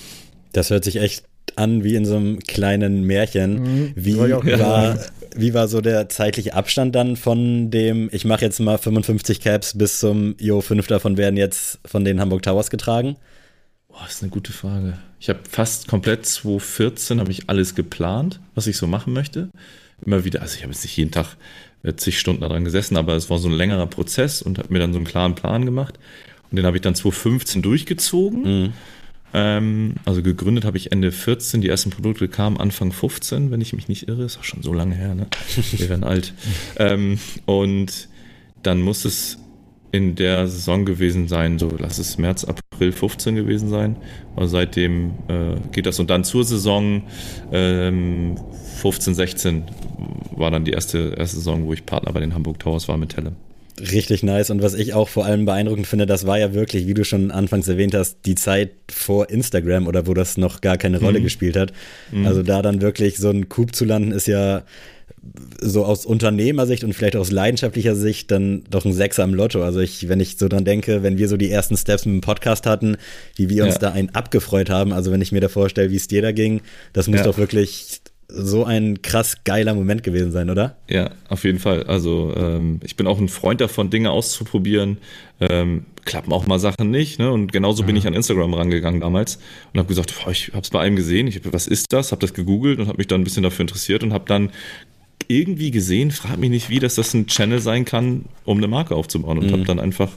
Das 0.52 0.70
hört 0.70 0.84
sich 0.84 0.96
echt 0.96 1.24
an 1.54 1.84
wie 1.84 1.94
in 1.94 2.04
so 2.04 2.16
einem 2.16 2.40
kleinen 2.40 3.04
Märchen. 3.04 3.62
Mhm. 3.62 3.92
Wie, 3.94 4.18
war, 4.18 4.98
wie 5.34 5.54
war 5.54 5.68
so 5.68 5.80
der 5.80 6.08
zeitliche 6.08 6.54
Abstand 6.54 6.94
dann 6.94 7.16
von 7.16 7.70
dem, 7.70 8.08
ich 8.12 8.24
mache 8.24 8.44
jetzt 8.44 8.58
mal 8.60 8.78
55 8.78 9.40
Caps 9.40 9.78
bis 9.78 10.00
zum, 10.00 10.34
jo, 10.40 10.60
fünf 10.60 10.86
davon 10.86 11.16
werden 11.16 11.36
jetzt 11.36 11.78
von 11.84 12.04
den 12.04 12.20
Hamburg 12.20 12.42
Towers 12.42 12.68
getragen? 12.68 13.16
Boah, 13.88 14.06
ist 14.06 14.22
eine 14.22 14.30
gute 14.30 14.52
Frage. 14.52 14.98
Ich 15.20 15.30
habe 15.30 15.38
fast 15.48 15.88
komplett 15.88 16.26
2014 16.26 17.20
habe 17.20 17.30
ich 17.30 17.48
alles 17.48 17.74
geplant, 17.74 18.40
was 18.54 18.66
ich 18.66 18.76
so 18.76 18.86
machen 18.86 19.12
möchte 19.12 19.48
immer 20.04 20.24
wieder, 20.24 20.42
also 20.42 20.56
ich 20.56 20.62
habe 20.62 20.72
jetzt 20.72 20.84
nicht 20.84 20.96
jeden 20.96 21.10
Tag 21.10 21.36
äh, 21.82 21.94
zig 21.94 22.18
Stunden 22.18 22.42
daran 22.42 22.64
gesessen, 22.64 22.96
aber 22.96 23.14
es 23.14 23.30
war 23.30 23.38
so 23.38 23.48
ein 23.48 23.54
längerer 23.54 23.86
Prozess 23.86 24.42
und 24.42 24.58
habe 24.58 24.72
mir 24.72 24.78
dann 24.78 24.92
so 24.92 24.98
einen 24.98 25.06
klaren 25.06 25.34
Plan 25.34 25.64
gemacht. 25.64 25.98
Und 26.50 26.56
den 26.56 26.66
habe 26.66 26.76
ich 26.76 26.82
dann 26.82 26.94
2015 26.94 27.62
durchgezogen. 27.62 28.42
Mhm. 28.42 28.72
Ähm, 29.34 29.94
also 30.04 30.22
gegründet 30.22 30.64
habe 30.64 30.76
ich 30.76 30.92
Ende 30.92 31.12
14, 31.12 31.60
die 31.60 31.68
ersten 31.68 31.90
Produkte 31.90 32.28
kamen 32.28 32.58
Anfang 32.58 32.92
15, 32.92 33.50
wenn 33.50 33.60
ich 33.60 33.72
mich 33.72 33.88
nicht 33.88 34.08
irre. 34.08 34.24
Ist 34.24 34.38
auch 34.38 34.44
schon 34.44 34.62
so 34.62 34.72
lange 34.72 34.94
her, 34.94 35.14
ne? 35.14 35.26
Wir 35.72 35.88
werden 35.88 36.04
alt. 36.04 36.32
Ähm, 36.78 37.18
und 37.44 38.08
dann 38.62 38.80
muss 38.80 39.04
es 39.04 39.38
in 39.92 40.14
der 40.14 40.48
Saison 40.48 40.84
gewesen 40.84 41.28
sein, 41.28 41.58
so 41.58 41.70
lass 41.78 41.98
es 41.98 42.18
März, 42.18 42.44
April 42.44 42.92
15 42.92 43.34
gewesen 43.34 43.68
sein. 43.68 43.96
Also 44.34 44.52
seitdem 44.52 45.12
äh, 45.28 45.56
geht 45.72 45.86
das 45.86 45.98
und 45.98 46.10
dann 46.10 46.24
zur 46.24 46.44
Saison 46.44 47.02
ähm, 47.52 48.36
15, 48.76 49.14
16 49.14 49.64
war 50.32 50.50
dann 50.50 50.64
die 50.64 50.72
erste, 50.72 51.14
erste 51.16 51.36
Saison, 51.36 51.66
wo 51.66 51.72
ich 51.72 51.86
Partner 51.86 52.12
bei 52.12 52.20
den 52.20 52.34
Hamburg 52.34 52.58
Towers 52.58 52.88
war 52.88 52.96
mit 52.96 53.14
Tele. 53.14 53.32
Richtig 53.78 54.22
nice. 54.22 54.50
Und 54.50 54.62
was 54.62 54.74
ich 54.74 54.94
auch 54.94 55.08
vor 55.08 55.26
allem 55.26 55.44
beeindruckend 55.44 55.86
finde, 55.86 56.06
das 56.06 56.26
war 56.26 56.38
ja 56.38 56.54
wirklich, 56.54 56.86
wie 56.86 56.94
du 56.94 57.04
schon 57.04 57.30
anfangs 57.30 57.68
erwähnt 57.68 57.94
hast, 57.94 58.18
die 58.24 58.34
Zeit 58.34 58.70
vor 58.90 59.28
Instagram 59.28 59.86
oder 59.86 60.06
wo 60.06 60.14
das 60.14 60.38
noch 60.38 60.62
gar 60.62 60.78
keine 60.78 60.98
Rolle 60.98 61.20
mhm. 61.20 61.24
gespielt 61.24 61.56
hat. 61.56 61.72
Mhm. 62.10 62.26
Also 62.26 62.42
da 62.42 62.62
dann 62.62 62.80
wirklich 62.80 63.18
so 63.18 63.28
ein 63.28 63.48
Coup 63.48 63.74
zu 63.74 63.84
landen, 63.84 64.12
ist 64.12 64.26
ja 64.26 64.62
so 65.60 65.84
aus 65.84 66.06
Unternehmersicht 66.06 66.84
und 66.84 66.94
vielleicht 66.94 67.16
aus 67.16 67.30
leidenschaftlicher 67.30 67.96
Sicht 67.96 68.30
dann 68.30 68.64
doch 68.70 68.84
ein 68.84 68.92
Sechser 68.92 69.24
im 69.24 69.34
Lotto. 69.34 69.62
Also 69.62 69.80
ich, 69.80 70.08
wenn 70.08 70.20
ich 70.20 70.38
so 70.38 70.48
dran 70.48 70.64
denke, 70.64 71.02
wenn 71.02 71.18
wir 71.18 71.28
so 71.28 71.36
die 71.36 71.50
ersten 71.50 71.76
Steps 71.76 72.06
mit 72.06 72.14
dem 72.14 72.20
Podcast 72.20 72.66
hatten, 72.66 72.96
wie 73.34 73.50
wir 73.50 73.64
uns 73.64 73.74
ja. 73.74 73.80
da 73.80 73.92
einen 73.92 74.10
abgefreut 74.10 74.70
haben, 74.70 74.92
also 74.92 75.10
wenn 75.12 75.20
ich 75.20 75.32
mir 75.32 75.40
da 75.40 75.48
vorstelle, 75.48 75.90
wie 75.90 75.96
es 75.96 76.08
dir 76.08 76.22
da 76.22 76.32
ging, 76.32 76.60
das 76.92 77.08
muss 77.08 77.18
ja. 77.18 77.24
doch 77.24 77.38
wirklich 77.38 78.00
so 78.28 78.64
ein 78.64 79.02
krass 79.02 79.44
geiler 79.44 79.74
Moment 79.74 80.02
gewesen 80.02 80.32
sein, 80.32 80.50
oder? 80.50 80.76
Ja, 80.88 81.10
auf 81.28 81.44
jeden 81.44 81.58
Fall. 81.58 81.84
Also 81.84 82.34
ähm, 82.36 82.80
ich 82.84 82.96
bin 82.96 83.06
auch 83.06 83.20
ein 83.20 83.28
Freund 83.28 83.60
davon, 83.60 83.90
Dinge 83.90 84.10
auszuprobieren. 84.10 84.98
Ähm, 85.40 85.84
klappen 86.04 86.32
auch 86.32 86.46
mal 86.46 86.58
Sachen 86.58 86.90
nicht. 86.90 87.18
Ne? 87.18 87.30
Und 87.30 87.52
genauso 87.52 87.82
mhm. 87.82 87.88
bin 87.88 87.96
ich 87.96 88.06
an 88.06 88.14
Instagram 88.14 88.54
rangegangen 88.54 89.00
damals 89.00 89.38
und 89.72 89.78
habe 89.78 89.88
gesagt, 89.88 90.14
boah, 90.18 90.30
ich 90.30 90.48
habe 90.48 90.62
es 90.62 90.70
bei 90.70 90.80
einem 90.80 90.96
gesehen. 90.96 91.26
Ich, 91.26 91.40
was 91.52 91.66
ist 91.66 91.92
das? 91.92 92.12
Habe 92.12 92.20
das 92.20 92.34
gegoogelt 92.34 92.78
und 92.78 92.88
habe 92.88 92.98
mich 92.98 93.06
dann 93.06 93.20
ein 93.20 93.24
bisschen 93.24 93.42
dafür 93.42 93.62
interessiert 93.62 94.02
und 94.02 94.12
habe 94.12 94.24
dann 94.26 94.50
irgendwie 95.28 95.70
gesehen, 95.70 96.10
frag 96.10 96.38
mich 96.38 96.50
nicht 96.50 96.70
wie, 96.70 96.78
dass 96.78 96.96
das 96.96 97.14
ein 97.14 97.26
Channel 97.26 97.60
sein 97.60 97.84
kann, 97.84 98.26
um 98.44 98.58
eine 98.58 98.68
Marke 98.68 98.94
aufzubauen. 98.94 99.38
Und 99.38 99.48
mhm. 99.48 99.52
habe 99.52 99.64
dann 99.64 99.80
einfach 99.80 100.10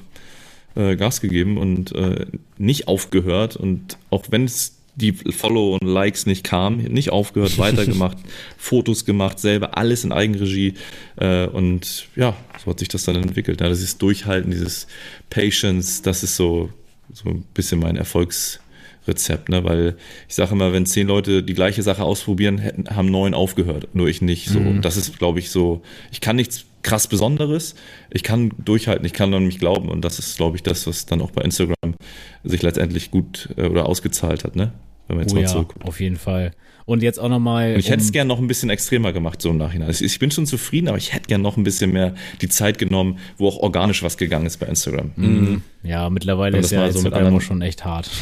äh, 0.76 0.96
Gas 0.96 1.22
gegeben 1.22 1.58
und 1.58 1.94
äh, 1.94 2.26
nicht 2.58 2.88
aufgehört. 2.88 3.56
Und 3.56 3.98
auch 4.10 4.24
wenn 4.30 4.46
es 4.46 4.79
die 5.00 5.14
Follow 5.14 5.74
und 5.74 5.88
Likes 5.88 6.26
nicht 6.26 6.44
kam, 6.44 6.78
nicht 6.78 7.12
aufgehört, 7.12 7.58
weitergemacht, 7.58 8.18
Fotos 8.58 9.06
gemacht, 9.06 9.40
selber 9.40 9.78
alles 9.78 10.04
in 10.04 10.12
Eigenregie 10.12 10.76
äh, 11.18 11.48
und 11.48 12.08
ja, 12.16 12.36
so 12.64 12.72
hat 12.72 12.80
sich 12.80 12.88
das 12.88 13.06
dann 13.06 13.16
entwickelt. 13.16 13.62
Ja, 13.62 13.70
das 13.70 13.82
ist 13.82 14.02
Durchhalten, 14.02 14.52
dieses 14.52 14.88
Patience, 15.30 16.02
das 16.02 16.24
ist 16.24 16.36
so, 16.36 16.70
so 17.12 17.30
ein 17.30 17.44
bisschen 17.54 17.80
mein 17.80 17.96
Erfolgsrezept, 17.96 19.50
ne? 19.50 19.64
weil 19.64 19.96
ich 20.28 20.36
sage 20.36 20.52
immer, 20.52 20.74
wenn 20.74 20.86
zehn 20.86 21.08
Leute 21.08 21.44
die 21.44 21.54
gleiche 21.54 21.82
Sache 21.82 22.04
ausprobieren, 22.04 22.58
hätten, 22.58 22.96
haben 22.96 23.10
neun 23.10 23.34
aufgehört, 23.34 23.88
nur 23.94 24.08
ich 24.08 24.22
nicht. 24.22 24.50
So, 24.50 24.60
mhm. 24.60 24.82
das 24.82 24.98
ist, 24.98 25.18
glaube 25.18 25.40
ich, 25.40 25.50
so. 25.50 25.82
Ich 26.12 26.22
kann 26.22 26.36
nichts 26.36 26.66
krass 26.82 27.08
Besonderes. 27.08 27.76
Ich 28.10 28.24
kann 28.24 28.52
durchhalten, 28.58 29.06
ich 29.06 29.14
kann 29.14 29.34
an 29.34 29.46
mich 29.46 29.60
glauben 29.60 29.90
und 29.90 30.02
das 30.02 30.20
ist, 30.20 30.38
glaube 30.38 30.58
ich, 30.58 30.64
das, 30.64 30.88
was 30.88 31.06
dann 31.06 31.22
auch 31.22 31.32
bei 31.32 31.42
Instagram 31.42 31.96
sich 32.44 32.62
letztendlich 32.62 33.12
gut 33.12 33.50
äh, 33.58 33.64
oder 33.64 33.86
ausgezahlt 33.86 34.44
hat. 34.44 34.56
Ne? 34.56 34.72
Wenn 35.10 35.18
man 35.18 35.26
jetzt 35.26 35.34
oh 35.34 35.36
mal 35.36 35.42
ja, 35.42 35.48
zurückguckt. 35.48 35.86
Auf 35.86 36.00
jeden 36.00 36.16
Fall. 36.16 36.52
Und 36.86 37.04
jetzt 37.04 37.20
auch 37.20 37.30
nochmal. 37.30 37.78
Ich 37.78 37.86
um 37.86 37.92
hätte 37.92 38.04
es 38.04 38.12
gern 38.12 38.28
noch 38.28 38.40
ein 38.40 38.48
bisschen 38.48 38.70
extremer 38.72 39.14
gemacht, 39.14 39.42
so 39.42 39.50
im 39.50 39.58
Nachhinein. 39.58 39.88
Also 39.88 40.04
ich 40.04 40.18
bin 40.18 40.32
schon 40.32 40.48
zufrieden, 40.48 40.88
aber 40.88 40.98
ich 40.98 41.14
hätte 41.14 41.28
gern 41.28 41.42
noch 41.42 41.56
ein 41.56 41.64
bisschen 41.64 41.92
mehr 41.92 42.16
die 42.42 42.50
Zeit 42.50 42.80
genommen, 42.80 43.20
wo 43.38 43.48
auch 43.48 43.58
organisch 43.58 44.02
was 44.02 44.18
gegangen 44.18 44.48
ist 44.48 44.58
bei 44.58 44.66
Instagram. 44.66 45.12
Mhm. 45.16 45.62
Ja, 45.84 46.10
mittlerweile 46.10 46.58
ist 46.58 46.72
ja 46.72 46.92
so 46.92 47.00
Instagram 47.00 47.36
auch 47.36 47.42
schon 47.42 47.62
echt 47.62 47.86
hart. 47.86 48.10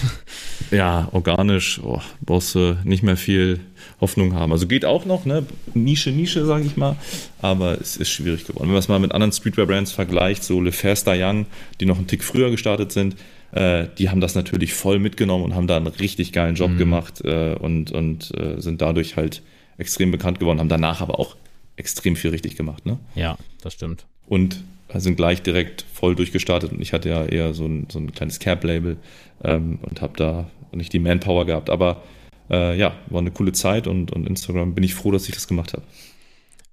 Ja, 0.70 1.08
organisch, 1.14 1.80
oh, 1.82 2.02
brauchst 2.20 2.54
du 2.56 2.78
nicht 2.84 3.02
mehr 3.02 3.16
viel 3.16 3.62
Hoffnung 4.02 4.34
haben. 4.34 4.52
Also 4.52 4.68
geht 4.68 4.84
auch 4.84 5.06
noch, 5.06 5.24
ne? 5.24 5.46
Nische, 5.74 6.12
Nische, 6.12 6.46
sage 6.46 6.66
ich 6.66 6.76
mal, 6.76 6.98
aber 7.42 7.80
es 7.80 7.96
ist 7.96 8.10
schwierig 8.10 8.46
geworden. 8.46 8.66
Wenn 8.66 8.74
man 8.74 8.80
es 8.80 8.90
mal 8.90 9.00
mit 9.00 9.14
anderen 9.14 9.32
Streetwear-Brands 9.32 9.94
vergleicht, 9.94 10.44
so 10.44 10.60
Le 10.60 10.74
Faster 10.74 11.14
Young, 11.16 11.46
die 11.80 11.86
noch 11.86 11.96
einen 11.96 12.08
Tick 12.08 12.22
früher 12.22 12.52
gestartet 12.52 12.92
sind, 12.92 13.16
äh, 13.52 13.88
die 13.98 14.10
haben 14.10 14.22
das 14.22 14.36
natürlich 14.36 14.74
voll 14.74 15.00
mitgenommen 15.00 15.46
und 15.46 15.56
haben 15.56 15.68
da 15.68 15.78
einen 15.78 15.88
richtig 15.88 16.32
geilen 16.34 16.56
Job 16.56 16.72
mhm. 16.72 16.78
gemacht 16.78 17.22
äh, 17.24 17.56
und, 17.56 17.92
und 17.92 18.32
äh, 18.38 18.62
sind 18.62 18.82
dadurch 18.82 19.16
halt 19.16 19.42
extrem 19.78 20.12
bekannt 20.12 20.40
geworden, 20.40 20.60
haben 20.60 20.70
danach 20.70 21.02
aber 21.02 21.20
auch 21.20 21.36
extrem 21.76 22.16
viel 22.16 22.32
richtig 22.32 22.56
gemacht. 22.56 22.86
Ne? 22.86 22.98
Ja, 23.16 23.38
das 23.62 23.74
stimmt. 23.74 24.06
Und 24.28 24.64
sind 24.96 25.16
gleich 25.16 25.42
direkt 25.42 25.86
voll 25.94 26.16
durchgestartet 26.16 26.72
und 26.72 26.82
ich 26.82 26.94
hatte 26.94 27.10
ja 27.10 27.26
eher 27.26 27.54
so 27.54 27.66
ein, 27.66 27.88
so 27.90 28.00
ein 28.00 28.12
kleines 28.14 28.40
Cap-Label 28.40 28.98
ähm, 29.44 29.80
und 29.82 30.02
habe 30.02 30.14
da 30.16 30.50
nicht 30.72 30.94
die 30.94 31.00
Manpower 31.00 31.46
gehabt. 31.46 31.70
Aber 31.70 32.04
äh, 32.50 32.78
ja, 32.78 32.94
war 33.08 33.20
eine 33.20 33.32
coole 33.32 33.52
Zeit 33.52 33.88
und, 33.88 34.12
und 34.12 34.28
Instagram 34.28 34.74
bin 34.74 34.84
ich 34.84 34.96
froh, 34.96 35.12
dass 35.12 35.28
ich 35.28 35.36
das 35.36 35.48
gemacht 35.48 35.74
habe. 35.74 35.84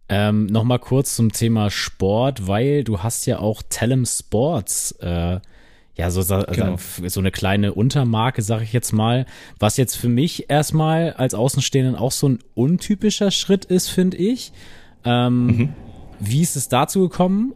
Ähm, 0.09 0.47
Nochmal 0.47 0.79
kurz 0.79 1.17
zum 1.17 1.33
Thema 1.33 1.71
Sport, 1.71 2.47
weil 2.47 2.85
du 2.85 3.03
hast 3.03 3.27
ja 3.27 3.39
auch 3.39 3.63
Telem 3.69 4.05
Sports 4.05 4.93
äh, 5.01 5.41
ja, 5.97 6.11
so, 6.11 6.23
so, 6.23 6.43
genau. 6.51 6.77
so 6.79 7.21
eine 7.21 7.31
kleine 7.31 7.73
Untermarke, 7.73 8.43
sag 8.43 8.63
ich 8.63 8.73
jetzt 8.73 8.93
mal, 8.93 9.27
was 9.61 9.77
jetzt 9.77 9.97
für 9.97 10.09
mich 10.09 10.51
erstmal 10.51 11.13
als 11.13 11.35
Außenstehenden 11.35 11.95
auch 11.95 12.13
so 12.13 12.29
ein 12.29 12.39
untypischer 12.55 13.31
Schritt 13.31 13.65
ist, 13.65 13.89
finde 13.89 14.17
ich. 14.17 14.53
Ähm, 15.05 15.47
mhm. 15.47 15.69
Wie 16.19 16.43
ist 16.43 16.57
es 16.57 16.69
dazu 16.69 17.03
gekommen? 17.03 17.55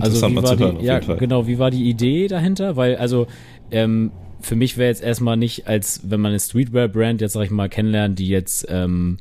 Also 0.00 0.28
wie 0.28 0.36
war 0.36 0.56
die, 0.56 0.64
hören, 0.64 0.80
ja, 0.80 0.98
genau, 0.98 1.46
wie 1.46 1.58
war 1.58 1.70
die 1.70 1.88
Idee 1.88 2.28
dahinter? 2.28 2.76
Weil, 2.76 2.96
also, 2.96 3.26
ähm, 3.70 4.12
für 4.40 4.54
mich 4.54 4.76
wäre 4.76 4.88
jetzt 4.88 5.02
erstmal 5.02 5.36
nicht, 5.36 5.66
als 5.66 6.02
wenn 6.04 6.20
man 6.20 6.30
eine 6.30 6.40
Streetwear-Brand 6.40 7.20
jetzt, 7.20 7.32
sag 7.32 7.42
ich 7.42 7.50
mal, 7.50 7.68
kennenlernt, 7.68 8.18
die 8.18 8.28
jetzt 8.28 8.66
ähm, 8.68 9.18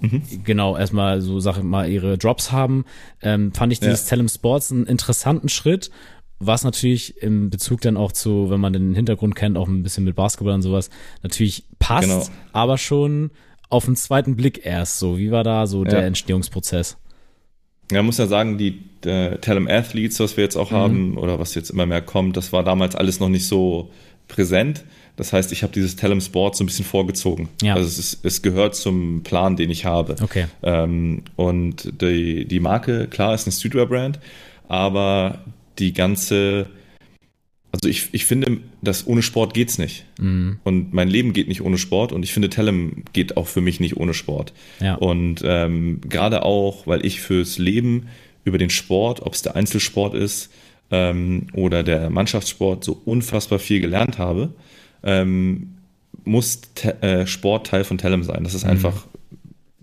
mhm. 0.00 0.22
genau 0.44 0.76
erstmal 0.76 1.20
so, 1.20 1.40
sag 1.40 1.56
ich 1.56 1.62
mal, 1.62 1.88
ihre 1.88 2.18
Drops 2.18 2.52
haben, 2.52 2.84
ähm, 3.22 3.52
fand 3.52 3.72
ich 3.72 3.80
dieses 3.80 4.04
ja. 4.04 4.10
Tellem 4.10 4.28
Sports 4.28 4.70
einen 4.70 4.86
interessanten 4.86 5.48
Schritt 5.48 5.90
was 6.40 6.64
natürlich 6.64 7.20
im 7.22 7.50
Bezug 7.50 7.80
dann 7.80 7.96
auch 7.96 8.12
zu, 8.12 8.50
wenn 8.50 8.60
man 8.60 8.72
den 8.72 8.94
Hintergrund 8.94 9.34
kennt, 9.34 9.56
auch 9.56 9.68
ein 9.68 9.82
bisschen 9.82 10.04
mit 10.04 10.14
Basketball 10.14 10.54
und 10.54 10.62
sowas, 10.62 10.90
natürlich 11.22 11.64
passt, 11.78 12.08
genau. 12.08 12.26
aber 12.52 12.78
schon 12.78 13.30
auf 13.68 13.84
den 13.84 13.96
zweiten 13.96 14.36
Blick 14.36 14.64
erst 14.64 14.98
so. 14.98 15.18
Wie 15.18 15.30
war 15.30 15.44
da 15.44 15.66
so 15.66 15.84
ja. 15.84 15.90
der 15.90 16.06
Entstehungsprozess? 16.06 16.96
Ja, 17.90 18.02
muss 18.02 18.18
ja 18.18 18.26
sagen, 18.26 18.58
die 18.58 18.82
äh, 19.04 19.38
Tellem 19.38 19.66
Athletes, 19.66 20.20
was 20.20 20.36
wir 20.36 20.44
jetzt 20.44 20.56
auch 20.56 20.70
mhm. 20.70 20.76
haben 20.76 21.18
oder 21.18 21.38
was 21.38 21.54
jetzt 21.54 21.70
immer 21.70 21.86
mehr 21.86 22.02
kommt, 22.02 22.36
das 22.36 22.52
war 22.52 22.62
damals 22.62 22.94
alles 22.94 23.18
noch 23.20 23.28
nicht 23.28 23.46
so 23.46 23.90
präsent. 24.28 24.84
Das 25.16 25.32
heißt, 25.32 25.50
ich 25.52 25.62
habe 25.64 25.72
dieses 25.72 25.96
Tellem 25.96 26.20
Sport 26.20 26.54
so 26.54 26.62
ein 26.62 26.66
bisschen 26.66 26.84
vorgezogen. 26.84 27.48
Ja. 27.60 27.74
Also 27.74 27.88
es, 27.88 27.98
ist, 27.98 28.24
es 28.24 28.42
gehört 28.42 28.76
zum 28.76 29.22
Plan, 29.24 29.56
den 29.56 29.70
ich 29.70 29.84
habe. 29.84 30.14
Okay. 30.22 30.46
Ähm, 30.62 31.22
und 31.34 32.00
die, 32.00 32.44
die 32.44 32.60
Marke, 32.60 33.08
klar, 33.08 33.34
ist 33.34 33.46
eine 33.46 33.52
Streetwear-Brand, 33.52 34.20
aber 34.68 35.40
die 35.78 35.92
ganze, 35.92 36.66
also 37.72 37.88
ich, 37.88 38.08
ich 38.12 38.24
finde, 38.24 38.58
dass 38.82 39.06
ohne 39.06 39.22
Sport 39.22 39.54
geht's 39.54 39.78
nicht. 39.78 40.04
Mhm. 40.18 40.58
Und 40.64 40.92
mein 40.92 41.08
Leben 41.08 41.32
geht 41.32 41.48
nicht 41.48 41.62
ohne 41.62 41.78
Sport 41.78 42.12
und 42.12 42.22
ich 42.22 42.32
finde, 42.32 42.50
Tellem 42.50 43.04
geht 43.12 43.36
auch 43.36 43.46
für 43.46 43.60
mich 43.60 43.80
nicht 43.80 43.96
ohne 43.96 44.14
Sport. 44.14 44.52
Ja. 44.80 44.94
Und 44.94 45.42
ähm, 45.44 46.00
gerade 46.08 46.42
auch, 46.44 46.86
weil 46.86 47.04
ich 47.04 47.20
fürs 47.20 47.58
Leben 47.58 48.08
über 48.44 48.58
den 48.58 48.70
Sport, 48.70 49.22
ob 49.22 49.34
es 49.34 49.42
der 49.42 49.56
Einzelsport 49.56 50.14
ist 50.14 50.50
ähm, 50.90 51.48
oder 51.52 51.82
der 51.82 52.10
Mannschaftssport, 52.10 52.84
so 52.84 53.00
unfassbar 53.04 53.58
viel 53.58 53.80
gelernt 53.80 54.18
habe, 54.18 54.54
ähm, 55.02 55.74
muss 56.24 56.60
äh, 57.00 57.26
Sport 57.26 57.68
Teil 57.68 57.84
von 57.84 57.98
Tellem 57.98 58.22
sein. 58.22 58.44
Das 58.44 58.54
ist 58.54 58.64
mhm. 58.64 58.70
einfach 58.70 59.06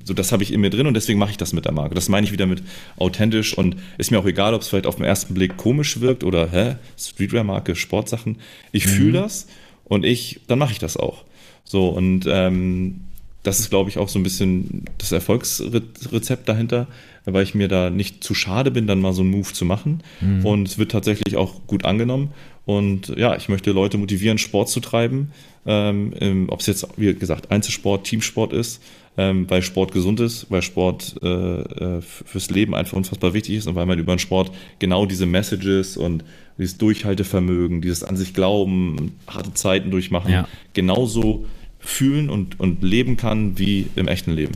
so 0.05 0.13
das 0.13 0.31
habe 0.31 0.43
ich 0.43 0.53
in 0.53 0.61
mir 0.61 0.69
drin 0.69 0.87
und 0.87 0.93
deswegen 0.93 1.19
mache 1.19 1.31
ich 1.31 1.37
das 1.37 1.51
mit 1.51 1.65
der 1.65 1.73
Marke. 1.73 1.95
Das 1.95 2.09
meine 2.09 2.25
ich 2.25 2.31
wieder 2.31 2.45
mit 2.45 2.63
authentisch 2.95 3.57
und 3.57 3.75
ist 3.97 4.11
mir 4.11 4.19
auch 4.19 4.25
egal, 4.25 4.53
ob 4.53 4.61
es 4.61 4.69
vielleicht 4.69 4.85
auf 4.85 4.95
den 4.95 5.05
ersten 5.05 5.33
Blick 5.33 5.57
komisch 5.57 5.99
wirkt 5.99 6.23
oder 6.23 6.49
hä, 6.51 6.75
Streetwear-Marke, 6.97 7.75
Sportsachen. 7.75 8.37
Ich 8.71 8.85
mhm. 8.85 8.89
fühle 8.91 9.21
das 9.21 9.47
und 9.83 10.05
ich, 10.05 10.41
dann 10.47 10.59
mache 10.59 10.71
ich 10.71 10.79
das 10.79 10.95
auch. 10.95 11.25
So 11.63 11.89
und 11.89 12.25
ähm, 12.27 13.01
das 13.41 13.59
ist, 13.59 13.69
glaube 13.69 13.89
ich, 13.89 13.97
auch 13.97 14.09
so 14.09 14.19
ein 14.19 14.23
bisschen 14.23 14.85
das 14.97 15.11
Erfolgsrezept 15.11 16.47
dahinter, 16.49 16.87
weil 17.25 17.43
ich 17.43 17.55
mir 17.55 17.67
da 17.67 17.89
nicht 17.89 18.23
zu 18.23 18.33
schade 18.33 18.71
bin, 18.71 18.87
dann 18.87 19.01
mal 19.01 19.13
so 19.13 19.21
einen 19.21 19.31
Move 19.31 19.53
zu 19.53 19.65
machen. 19.65 20.01
Mhm. 20.21 20.45
Und 20.45 20.67
es 20.67 20.77
wird 20.77 20.91
tatsächlich 20.91 21.35
auch 21.35 21.65
gut 21.67 21.85
angenommen. 21.85 22.31
Und 22.65 23.09
ja, 23.17 23.35
ich 23.35 23.49
möchte 23.49 23.71
Leute 23.71 23.97
motivieren, 23.97 24.37
Sport 24.37 24.69
zu 24.69 24.79
treiben. 24.79 25.31
Ähm, 25.67 26.47
Ob 26.49 26.59
es 26.59 26.67
jetzt, 26.67 26.87
wie 26.97 27.13
gesagt, 27.13 27.51
Einzelsport, 27.51 28.05
Teamsport 28.05 28.53
ist 28.53 28.81
ähm, 29.17 29.49
weil 29.49 29.61
Sport 29.61 29.91
gesund 29.91 30.19
ist, 30.19 30.47
weil 30.49 30.61
Sport 30.61 31.15
äh, 31.21 31.27
äh 31.27 32.01
fürs 32.01 32.49
Leben 32.49 32.75
einfach 32.75 32.97
unfassbar 32.97 33.33
wichtig 33.33 33.55
ist 33.55 33.67
und 33.67 33.75
weil 33.75 33.85
man 33.85 33.97
über 33.99 34.13
den 34.13 34.19
Sport 34.19 34.51
genau 34.79 35.05
diese 35.05 35.25
Messages 35.25 35.97
und 35.97 36.23
dieses 36.57 36.77
Durchhaltevermögen, 36.77 37.81
dieses 37.81 38.03
an 38.03 38.17
sich 38.17 38.33
glauben, 38.33 39.13
harte 39.27 39.53
Zeiten 39.53 39.91
durchmachen, 39.91 40.31
ja. 40.31 40.47
genauso 40.73 41.45
fühlen 41.79 42.29
und, 42.29 42.59
und 42.59 42.83
leben 42.83 43.17
kann 43.17 43.57
wie 43.57 43.87
im 43.95 44.07
echten 44.07 44.31
Leben. 44.31 44.53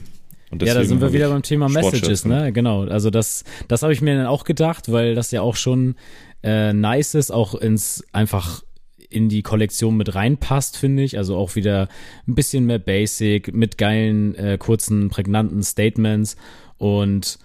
ja, 0.62 0.74
da 0.74 0.84
sind 0.84 1.02
wir 1.02 1.14
wieder 1.14 1.30
beim 1.30 1.44
Thema 1.44 1.70
Messages, 1.70 2.26
ne? 2.26 2.52
Genau. 2.52 2.84
Also 2.86 3.10
das, 3.10 3.44
das 3.68 3.84
habe 3.84 3.94
ich 3.94 4.02
mir 4.02 4.16
dann 4.16 4.26
auch 4.26 4.44
gedacht, 4.44 4.92
weil 4.92 5.16
das 5.16 5.32
ja 5.32 5.42
auch 5.42 5.56
schon 5.56 5.96
äh, 6.42 6.74
nice 6.74 7.16
ist, 7.16 7.32
auch 7.32 7.56
ins 7.56 8.04
einfach 8.14 8.64
in 9.10 9.30
die 9.30 9.42
Kollektion 9.42 9.98
mit 9.98 10.16
reinpasst, 10.16 10.78
finde 10.78 11.04
ich. 11.04 11.18
Also 11.18 11.36
auch 11.36 11.56
wieder 11.56 11.88
ein 12.28 12.36
bisschen 12.36 12.66
mehr 12.66 12.80
Basic 12.80 13.54
mit 13.54 13.78
geilen, 13.78 14.36
äh, 14.36 14.58
kurzen, 14.60 15.10
prägnanten 15.10 15.64
Statements. 15.64 16.36
Und 16.78 17.40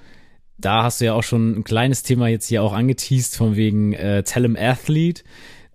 da 0.58 0.84
hast 0.84 1.00
du 1.00 1.06
ja 1.06 1.14
auch 1.14 1.22
schon 1.22 1.58
ein 1.58 1.64
kleines 1.64 2.02
Thema 2.02 2.28
jetzt 2.28 2.46
hier 2.46 2.62
auch 2.62 2.72
angeteased 2.72 3.36
von 3.36 3.56
wegen 3.56 3.92
äh, 3.92 4.22
Tellem 4.22 4.56
Athlete. 4.58 5.22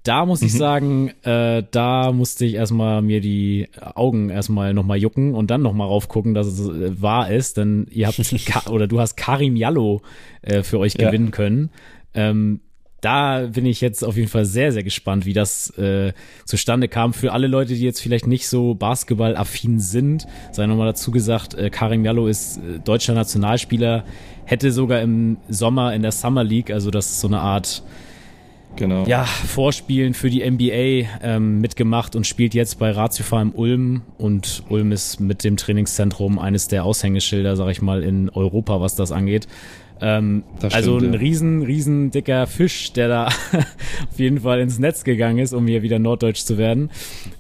Da 0.04 0.26
muss 0.26 0.42
ich 0.42 0.54
mhm. 0.54 0.58
sagen, 0.58 1.08
äh, 1.24 1.64
da 1.72 2.12
musste 2.14 2.46
ich 2.46 2.54
erstmal 2.54 3.02
mir 3.02 3.20
die 3.20 3.68
Augen 3.80 4.30
erstmal 4.30 4.74
nochmal 4.74 4.98
jucken 4.98 5.36
und 5.36 5.52
dann 5.52 5.62
nochmal 5.62 5.88
raufgucken, 5.88 6.34
dass 6.34 6.48
es 6.48 6.68
äh, 6.70 7.02
wahr 7.02 7.30
ist, 7.30 7.58
denn 7.58 7.86
ihr 7.92 8.08
habt 8.08 8.70
oder 8.70 8.88
du 8.88 9.00
hast 9.00 9.18
Karim 9.18 9.56
Jallo 9.56 10.02
äh, 10.42 10.64
für 10.64 10.80
euch 10.80 10.96
ja. 10.98 11.08
gewinnen 11.08 11.32
können. 11.32 11.70
Ähm, 12.14 12.62
da 13.02 13.48
bin 13.48 13.66
ich 13.66 13.82
jetzt 13.82 14.04
auf 14.04 14.18
jeden 14.18 14.28
Fall 14.28 14.46
sehr, 14.46 14.72
sehr 14.72 14.84
gespannt, 14.84 15.26
wie 15.26 15.34
das 15.34 15.70
äh, 15.78 16.14
zustande 16.46 16.88
kam. 16.88 17.14
Für 17.14 17.32
alle 17.32 17.48
Leute, 17.48 17.74
die 17.74 17.82
jetzt 17.82 18.02
vielleicht 18.02 18.28
nicht 18.28 18.48
so 18.48 18.76
basketballaffin 18.76 19.80
sind, 19.80 20.28
sei 20.52 20.66
nochmal 20.66 20.88
dazu 20.88 21.12
gesagt, 21.12 21.54
äh, 21.54 21.70
Karim 21.70 22.04
Jallo 22.04 22.28
ist 22.28 22.58
äh, 22.58 22.80
deutscher 22.80 23.14
Nationalspieler, 23.14 24.04
hätte 24.46 24.72
sogar 24.72 25.02
im 25.02 25.38
Sommer 25.48 25.94
in 25.94 26.02
der 26.02 26.12
Summer 26.12 26.44
League, 26.44 26.72
also 26.72 26.92
das 26.92 27.10
ist 27.10 27.22
so 27.22 27.28
eine 27.28 27.40
Art 27.40 27.84
genau. 28.76 29.06
ja, 29.06 29.24
Vorspielen 29.24 30.14
für 30.14 30.30
die 30.30 30.50
NBA 30.50 31.08
ähm, 31.22 31.62
mitgemacht 31.62 32.16
und 32.16 32.26
spielt 32.26 32.54
jetzt 32.54 32.80
bei 32.80 32.92
Ratio 32.92 33.24
Farm 33.24 33.52
Ulm 33.56 34.02
und 34.18 34.64
Ulm 34.70 34.92
ist 34.92 35.20
mit 35.20 35.44
dem 35.44 35.58
Trainingszentrum 35.58 36.40
eines 36.40 36.68
der 36.68 36.84
Aushängeschilder, 36.84 37.56
sag 37.56 37.70
ich 37.70 37.82
mal, 37.82 38.04
in 38.04 38.30
Europa, 38.30 38.82
was 38.82 38.96
das 38.96 39.12
angeht. 39.12 39.48
Ähm, 40.02 40.44
stimmt, 40.58 40.74
also 40.76 40.98
ein 40.98 41.14
riesen, 41.14 41.64
riesen 41.64 42.12
dicker 42.12 42.48
Fisch, 42.48 42.94
der 42.94 43.08
da 43.08 43.26
auf 44.12 44.18
jeden 44.18 44.42
Fall 44.42 44.60
ins 44.62 44.80
Netz 44.80 45.04
gegangen 45.04 45.40
ist, 45.40 45.54
um 45.54 45.68
hier 45.68 45.82
wieder 45.82 46.00
norddeutsch 46.00 46.44
zu 46.44 46.58
werden. 46.58 46.90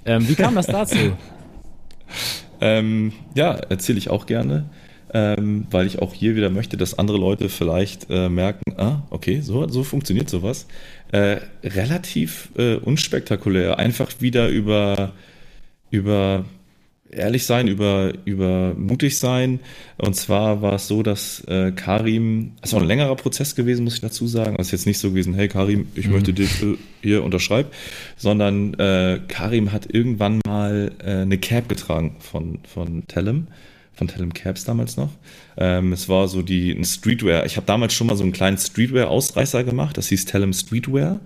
Ähm, 0.05 0.27
wie 0.27 0.35
kam 0.35 0.55
das 0.55 0.67
dazu? 0.67 0.97
ähm, 2.61 3.13
ja, 3.35 3.53
erzähle 3.53 3.97
ich 3.97 4.09
auch 4.09 4.25
gerne, 4.25 4.69
ähm, 5.13 5.67
weil 5.71 5.87
ich 5.87 5.99
auch 6.01 6.13
hier 6.13 6.35
wieder 6.35 6.49
möchte, 6.49 6.75
dass 6.75 6.99
andere 6.99 7.17
Leute 7.17 7.49
vielleicht 7.49 8.07
äh, 8.09 8.29
merken, 8.29 8.73
ah, 8.77 9.03
okay, 9.09 9.41
so, 9.41 9.67
so 9.67 9.83
funktioniert 9.83 10.29
sowas. 10.29 10.67
Äh, 11.11 11.37
relativ 11.63 12.49
äh, 12.57 12.75
unspektakulär, 12.75 13.79
einfach 13.79 14.11
wieder 14.19 14.49
über 14.49 15.13
über 15.91 16.45
ehrlich 17.11 17.45
sein, 17.45 17.67
über, 17.67 18.13
über 18.25 18.73
mutig 18.75 19.17
sein. 19.19 19.59
Und 19.97 20.15
zwar 20.15 20.61
war 20.61 20.73
es 20.73 20.87
so, 20.87 21.03
dass 21.03 21.41
äh, 21.47 21.71
Karim, 21.71 22.53
es 22.61 22.73
war 22.73 22.81
ein 22.81 22.87
längerer 22.87 23.15
Prozess 23.15 23.55
gewesen, 23.55 23.83
muss 23.83 23.95
ich 23.95 24.01
dazu 24.01 24.27
sagen. 24.27 24.55
Es 24.59 24.67
ist 24.67 24.71
jetzt 24.71 24.85
nicht 24.85 24.99
so 24.99 25.09
gewesen, 25.09 25.33
hey 25.33 25.47
Karim, 25.47 25.87
ich 25.95 26.07
mhm. 26.07 26.13
möchte 26.13 26.33
dich 26.33 26.61
äh, 26.61 26.75
hier 27.01 27.23
unterschreiben, 27.23 27.69
sondern 28.17 28.73
äh, 28.75 29.19
Karim 29.27 29.71
hat 29.71 29.93
irgendwann 29.93 30.39
mal 30.45 30.91
äh, 31.03 31.21
eine 31.21 31.37
Cap 31.37 31.69
getragen 31.69 32.15
von, 32.19 32.59
von 32.63 33.07
Tellem 33.07 33.47
von 33.99 34.07
Tellem 34.07 34.33
Caps 34.33 34.63
damals 34.63 34.95
noch. 34.95 35.09
Ähm, 35.57 35.91
es 35.91 36.07
war 36.07 36.29
so 36.29 36.41
die 36.41 36.71
ein 36.71 36.85
Streetwear. 36.85 37.45
Ich 37.45 37.57
habe 37.57 37.67
damals 37.67 37.93
schon 37.93 38.07
mal 38.07 38.15
so 38.15 38.23
einen 38.23 38.31
kleinen 38.31 38.57
Streetwear-Ausreißer 38.57 39.65
gemacht. 39.65 39.97
Das 39.97 40.07
hieß 40.07 40.23
Tellem 40.23 40.53
Streetwear. 40.53 41.19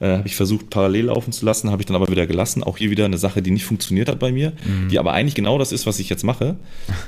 Äh, 0.00 0.18
habe 0.18 0.28
ich 0.28 0.36
versucht 0.36 0.70
parallel 0.70 1.06
laufen 1.06 1.32
zu 1.32 1.44
lassen, 1.44 1.70
habe 1.70 1.82
ich 1.82 1.86
dann 1.86 1.96
aber 1.96 2.08
wieder 2.08 2.26
gelassen. 2.26 2.62
Auch 2.62 2.78
hier 2.78 2.90
wieder 2.90 3.04
eine 3.04 3.18
Sache, 3.18 3.42
die 3.42 3.50
nicht 3.50 3.64
funktioniert 3.64 4.08
hat 4.08 4.18
bei 4.18 4.30
mir, 4.30 4.52
mhm. 4.64 4.88
die 4.88 4.98
aber 4.98 5.12
eigentlich 5.12 5.34
genau 5.34 5.58
das 5.58 5.72
ist, 5.72 5.86
was 5.86 5.98
ich 5.98 6.08
jetzt 6.08 6.24
mache. 6.24 6.56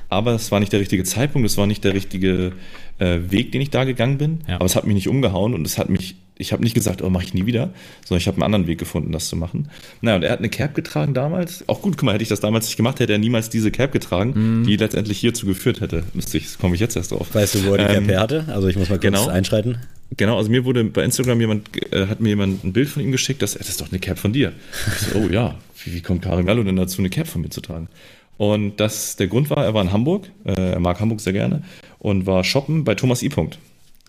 Aber 0.08 0.32
es 0.32 0.50
war 0.50 0.60
nicht 0.60 0.72
der 0.72 0.80
richtige 0.80 1.04
Zeitpunkt, 1.04 1.46
es 1.46 1.56
war 1.56 1.66
nicht 1.66 1.84
der 1.84 1.94
richtige 1.94 2.52
äh, 2.98 3.18
Weg, 3.28 3.52
den 3.52 3.60
ich 3.60 3.70
da 3.70 3.84
gegangen 3.84 4.18
bin. 4.18 4.40
Ja. 4.48 4.56
Aber 4.56 4.64
es 4.64 4.74
hat 4.74 4.86
mich 4.86 4.94
nicht 4.94 5.08
umgehauen 5.08 5.54
und 5.54 5.66
es 5.66 5.78
hat 5.78 5.88
mich 5.88 6.16
ich 6.40 6.52
habe 6.52 6.62
nicht 6.62 6.74
gesagt, 6.74 7.02
oh, 7.02 7.10
mache 7.10 7.24
ich 7.24 7.34
nie 7.34 7.46
wieder, 7.46 7.70
sondern 8.04 8.20
ich 8.20 8.26
habe 8.26 8.36
einen 8.36 8.44
anderen 8.44 8.66
Weg 8.66 8.78
gefunden, 8.78 9.12
das 9.12 9.28
zu 9.28 9.36
machen. 9.36 9.68
Naja, 10.00 10.16
und 10.16 10.22
er 10.22 10.32
hat 10.32 10.38
eine 10.38 10.48
Cap 10.48 10.74
getragen 10.74 11.12
damals. 11.12 11.68
Auch 11.68 11.82
gut, 11.82 11.98
guck 11.98 12.04
mal, 12.04 12.14
hätte 12.14 12.22
ich 12.22 12.30
das 12.30 12.40
damals 12.40 12.64
nicht 12.64 12.76
gemacht, 12.76 12.98
hätte 12.98 13.12
er 13.12 13.18
niemals 13.18 13.50
diese 13.50 13.70
Cap 13.70 13.92
getragen, 13.92 14.62
mm. 14.62 14.64
die 14.64 14.76
letztendlich 14.76 15.18
hierzu 15.18 15.44
geführt 15.44 15.82
hätte. 15.82 16.04
Lustig, 16.14 16.46
komme 16.58 16.74
ich 16.74 16.80
jetzt 16.80 16.96
erst 16.96 17.12
drauf. 17.12 17.34
Weißt 17.34 17.56
du, 17.56 17.66
wo 17.66 17.74
er 17.74 17.86
die 17.86 17.94
ähm, 17.94 18.06
Cap 18.06 18.08
her 18.08 18.20
hatte? 18.20 18.44
Also 18.48 18.68
ich 18.68 18.76
muss 18.76 18.88
mal 18.88 18.98
kurz 18.98 19.02
genau. 19.02 19.28
einschreiten. 19.28 19.78
Genau, 20.16 20.36
also 20.36 20.50
mir 20.50 20.64
wurde 20.64 20.84
bei 20.84 21.04
Instagram 21.04 21.40
jemand, 21.40 21.92
äh, 21.92 22.06
hat 22.06 22.20
mir 22.20 22.30
jemand 22.30 22.64
ein 22.64 22.72
Bild 22.72 22.88
von 22.88 23.02
ihm 23.02 23.12
geschickt, 23.12 23.42
das, 23.42 23.54
das 23.54 23.68
ist 23.68 23.80
doch 23.80 23.90
eine 23.90 24.00
Cap 24.00 24.18
von 24.18 24.32
dir. 24.32 24.52
Ich 24.86 25.06
so, 25.08 25.18
oh 25.18 25.28
ja, 25.30 25.54
wie, 25.84 25.94
wie 25.94 26.00
kommt 26.00 26.22
Karim 26.22 26.46
Gallo 26.46 26.62
denn 26.62 26.76
dazu, 26.76 27.00
eine 27.00 27.10
Cap 27.10 27.28
von 27.28 27.42
mir 27.42 27.50
zu 27.50 27.60
tragen? 27.60 27.88
Und 28.36 28.80
das, 28.80 29.16
der 29.16 29.26
Grund 29.26 29.50
war, 29.50 29.64
er 29.64 29.74
war 29.74 29.82
in 29.82 29.92
Hamburg, 29.92 30.30
äh, 30.44 30.72
er 30.72 30.80
mag 30.80 30.98
Hamburg 30.98 31.20
sehr 31.20 31.34
gerne 31.34 31.62
und 31.98 32.26
war 32.26 32.42
shoppen 32.42 32.84
bei 32.84 32.94
Thomas 32.94 33.22
I. 33.22 33.28
Punkt. 33.28 33.58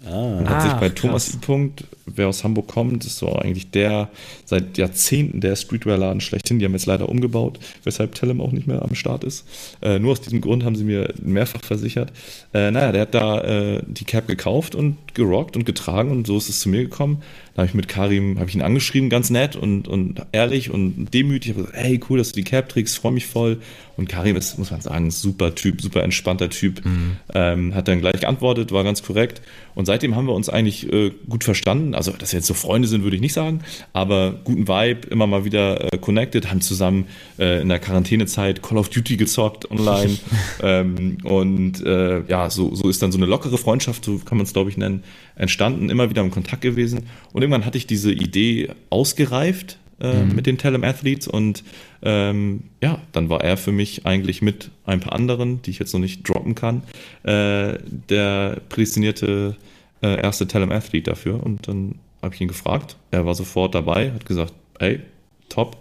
Ah, 0.06 0.40
und 0.40 0.50
hat 0.50 0.64
sich 0.64 0.72
bei 0.74 0.90
Thomas 0.90 1.34
I. 1.34 1.38
Punkt, 1.38 1.84
wer 2.06 2.28
aus 2.28 2.44
Hamburg 2.44 2.68
kommt, 2.68 3.06
ist 3.06 3.18
so 3.18 3.36
eigentlich 3.36 3.70
der 3.70 4.10
seit 4.46 4.78
Jahrzehnten 4.78 5.42
der 5.42 5.56
Streetwear-Laden 5.56 6.22
schlechthin. 6.22 6.58
Die 6.58 6.66
haben 6.66 6.72
jetzt 6.74 6.88
leider 6.88 7.08
umgebaut, 7.10 7.60
weshalb 7.84 8.16
Tellem 8.16 8.42
auch 8.42 8.52
nicht 8.52 8.68
mehr 8.68 8.82
am 8.82 8.96
Start 8.96 9.24
ist. 9.24 9.46
Äh, 9.82 10.00
nur 10.00 10.14
aus 10.14 10.22
diesem 10.22 10.42
Grund 10.42 10.64
haben 10.64 10.76
sie 10.76 10.86
mir 10.86 11.14
mehrfach 11.22 11.62
versichert. 11.62 12.12
Äh, 12.54 12.72
naja, 12.72 12.92
der 12.92 13.02
hat 13.02 13.14
da 13.14 13.42
äh, 13.42 13.84
die 13.86 14.06
Cap 14.06 14.28
gekauft 14.28 14.74
und 14.74 14.98
gerockt 15.14 15.56
und 15.56 15.66
getragen 15.66 16.12
und 16.12 16.28
so 16.28 16.38
ist 16.38 16.50
es 16.50 16.60
zu 16.60 16.70
mir 16.70 16.84
gekommen. 16.84 17.22
Da 17.54 17.64
habe 17.64 17.68
ich 17.68 17.74
mit 17.74 17.90
Karim, 17.90 18.40
habe 18.40 18.50
ich 18.50 18.56
ihn 18.56 18.62
angeschrieben, 18.62 19.10
ganz 19.10 19.30
nett 19.30 19.58
und, 19.58 19.88
und 19.90 20.22
ehrlich 20.32 20.72
und 20.72 21.14
demütig. 21.14 21.52
Ich 21.52 21.58
habe 21.58 21.66
gesagt, 21.66 21.86
hey, 21.86 22.00
cool, 22.10 22.18
dass 22.18 22.32
du 22.32 22.36
die 22.36 22.46
Cap 22.46 22.70
trägst, 22.70 22.98
freue 22.98 23.12
mich 23.12 23.28
voll. 23.28 23.58
Und 23.98 24.08
Karim 24.08 24.38
ist, 24.38 24.58
muss 24.58 24.72
man 24.72 24.80
sagen, 24.80 25.12
super 25.12 25.54
Typ, 25.54 25.82
super 25.82 26.02
entspannter 26.02 26.50
Typ. 26.50 26.84
Mhm. 26.86 27.18
Ähm, 27.34 27.76
hat 27.76 27.90
dann 27.90 28.00
gleich 28.00 28.22
geantwortet, 28.22 28.72
war 28.72 28.86
ganz 28.86 29.04
korrekt. 29.04 29.42
Und 29.76 29.86
seitdem 29.86 30.16
haben 30.16 30.28
wir 30.28 30.34
uns 30.34 30.48
eigentlich 30.48 30.92
äh, 30.92 31.12
gut 31.30 31.44
verstanden. 31.44 31.94
Also, 31.94 32.12
dass 32.12 32.32
wir 32.32 32.40
jetzt 32.40 32.48
so 32.48 32.54
Freunde 32.54 32.88
sind, 32.88 33.04
würde 33.04 33.18
ich 33.18 33.22
nicht 33.22 33.34
sagen, 33.34 33.62
aber 33.92 34.40
guten 34.44 34.68
Vibe, 34.68 35.08
immer 35.10 35.28
mal 35.28 35.44
wieder 35.44 35.94
äh, 35.94 35.98
connected, 35.98 36.50
haben 36.50 36.62
zusammen 36.62 37.06
äh, 37.38 37.62
in 37.62 37.70
der 37.70 37.80
Quarantänezeit 37.80 38.62
Call 38.62 38.78
of 38.78 38.90
Duty 38.90 39.18
gezockt 39.18 39.70
online. 39.70 40.18
ähm, 40.64 41.18
und 41.24 41.86
äh, 41.86 42.24
ja, 42.28 42.50
so, 42.50 42.74
so 42.76 42.88
ist 42.88 43.02
dann 43.02 43.12
so 43.12 43.18
eine 43.18 43.28
lockere 43.28 43.58
Freundschaft, 43.58 44.06
so 44.06 44.20
kann 44.20 44.38
man 44.38 44.46
es, 44.46 44.54
glaube 44.54 44.70
ich, 44.70 44.78
nennen, 44.78 45.01
entstanden, 45.36 45.90
immer 45.90 46.10
wieder 46.10 46.22
im 46.22 46.32
Kontakt 46.32 46.62
gewesen. 46.62 47.08
Und 47.34 47.42
irgendwann 47.42 47.66
hatte 47.66 47.78
ich 47.78 47.88
diese 47.88 48.12
Idee 48.12 48.70
ausgereift 48.90 49.78
äh, 50.00 50.24
mhm. 50.24 50.36
mit 50.36 50.48
den 50.48 50.58
Telem 50.58 50.84
Athletes 50.84 51.28
und 51.28 51.64
ähm, 52.02 52.64
ja, 52.82 53.00
dann 53.12 53.30
war 53.30 53.44
er 53.44 53.58
für 53.58 53.72
mich 53.72 54.06
eigentlich 54.06 54.42
mit 54.42 54.72
ein 54.86 55.00
paar 55.00 55.14
anderen, 55.14 55.62
die 55.62 55.70
ich 55.70 55.80
jetzt 55.80 55.94
noch 55.94 56.00
nicht 56.00 56.28
droppen 56.28 56.56
kann, 56.56 56.84
äh, 57.24 57.78
der 58.10 58.62
prädestinierte 58.70 59.56
äh, 60.02 60.20
erste 60.22 60.48
Telem 60.48 60.72
Athlete 60.72 61.12
dafür. 61.12 61.44
Und 61.44 61.68
dann 61.68 61.96
habe 62.22 62.34
ich 62.34 62.42
ihn 62.42 62.48
gefragt. 62.48 62.98
Er 63.12 63.26
war 63.26 63.36
sofort 63.36 63.76
dabei, 63.76 64.12
hat 64.12 64.26
gesagt, 64.26 64.54
hey, 64.80 65.02
top. 65.50 65.78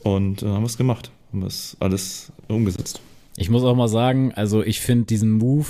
Und 0.00 0.42
äh, 0.42 0.46
haben 0.46 0.62
wir 0.62 0.66
es 0.66 0.76
gemacht, 0.76 1.10
haben 1.32 1.44
es 1.44 1.76
alles 1.80 2.32
umgesetzt. 2.48 3.00
Ich 3.36 3.48
muss 3.48 3.62
auch 3.62 3.76
mal 3.76 3.88
sagen, 3.88 4.32
also 4.34 4.62
ich 4.62 4.80
finde 4.80 5.06
diesen 5.06 5.32
Move 5.32 5.66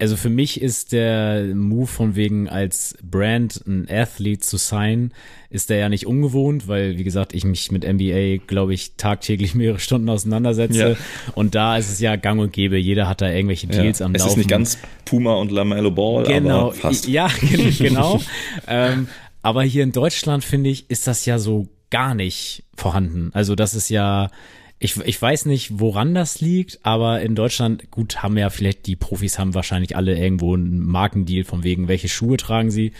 also 0.00 0.16
für 0.16 0.30
mich 0.30 0.60
ist 0.60 0.92
der 0.92 1.54
Move 1.54 1.88
von 1.88 2.14
wegen 2.14 2.48
als 2.48 2.96
Brand 3.02 3.60
ein 3.66 3.88
Athlete 3.90 4.40
zu 4.40 4.56
sein, 4.56 5.12
ist 5.50 5.70
der 5.70 5.78
ja 5.78 5.88
nicht 5.88 6.06
ungewohnt, 6.06 6.68
weil 6.68 6.98
wie 6.98 7.04
gesagt, 7.04 7.34
ich 7.34 7.44
mich 7.44 7.72
mit 7.72 7.84
NBA, 7.84 8.44
glaube 8.46 8.74
ich, 8.74 8.94
tagtäglich 8.96 9.54
mehrere 9.56 9.80
Stunden 9.80 10.08
auseinandersetze. 10.08 10.90
Ja. 10.90 11.32
Und 11.34 11.56
da 11.56 11.76
ist 11.76 11.90
es 11.90 11.98
ja 11.98 12.14
gang 12.14 12.40
und 12.40 12.52
gäbe, 12.52 12.76
jeder 12.76 13.08
hat 13.08 13.20
da 13.20 13.30
irgendwelche 13.30 13.66
Deals 13.66 13.98
ja. 13.98 14.06
am 14.06 14.14
es 14.14 14.20
Laufen. 14.20 14.28
Es 14.28 14.32
ist 14.32 14.36
nicht 14.36 14.50
ganz 14.50 14.78
Puma 15.04 15.34
und 15.34 15.50
Lamello 15.50 15.90
Ball, 15.90 16.24
genau. 16.24 16.66
aber 16.66 16.72
fast. 16.72 17.08
Ja, 17.08 17.28
genau. 17.78 18.20
ähm, 18.68 19.08
aber 19.42 19.64
hier 19.64 19.82
in 19.82 19.92
Deutschland, 19.92 20.44
finde 20.44 20.70
ich, 20.70 20.90
ist 20.90 21.08
das 21.08 21.26
ja 21.26 21.38
so 21.38 21.66
gar 21.90 22.14
nicht 22.14 22.62
vorhanden. 22.76 23.30
Also 23.32 23.56
das 23.56 23.74
ist 23.74 23.88
ja 23.88 24.30
ich, 24.80 24.96
ich 24.96 25.20
weiß 25.20 25.46
nicht, 25.46 25.80
woran 25.80 26.14
das 26.14 26.40
liegt, 26.40 26.80
aber 26.84 27.20
in 27.20 27.34
Deutschland, 27.34 27.90
gut, 27.90 28.22
haben 28.22 28.38
ja 28.38 28.48
vielleicht 28.48 28.86
die 28.86 28.96
Profis 28.96 29.38
haben 29.38 29.54
wahrscheinlich 29.54 29.96
alle 29.96 30.16
irgendwo 30.16 30.54
einen 30.54 30.86
Markendeal 30.86 31.44
von 31.44 31.64
wegen, 31.64 31.88
welche 31.88 32.08
Schuhe 32.08 32.36
tragen 32.36 32.70
sie. 32.70 32.92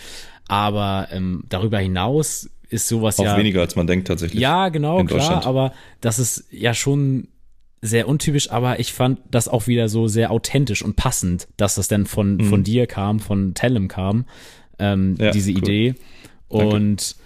Aber 0.49 1.09
ähm, 1.12 1.45
darüber 1.49 1.79
hinaus 1.79 2.51
ist 2.68 2.89
sowas 2.89 3.18
auch 3.18 3.24
ja. 3.24 3.35
Auch 3.35 3.39
weniger 3.39 3.61
als 3.61 3.76
man 3.76 3.87
denkt 3.87 4.09
tatsächlich. 4.09 4.41
Ja, 4.41 4.70
genau, 4.70 5.05
klar, 5.05 5.47
aber 5.47 5.72
das 6.01 6.18
ist 6.18 6.47
ja 6.51 6.74
schon 6.74 7.29
sehr 7.81 8.09
untypisch, 8.09 8.51
aber 8.51 8.81
ich 8.81 8.93
fand 8.93 9.20
das 9.31 9.47
auch 9.47 9.68
wieder 9.68 9.89
so 9.89 10.09
sehr 10.09 10.33
authentisch 10.33 10.83
und 10.83 10.97
passend, 10.97 11.47
dass 11.57 11.76
das 11.76 11.87
denn 11.87 12.07
von, 12.07 12.39
mhm. 12.39 12.45
von 12.45 12.64
dir 12.64 12.89
kam, 12.89 13.20
von 13.20 13.55
Tellem 13.55 13.87
kam, 13.87 14.24
ähm, 14.81 15.14
ja, 15.18 15.31
diese 15.31 15.53
cool. 15.53 15.59
Idee. 15.59 15.95
Und. 16.49 17.16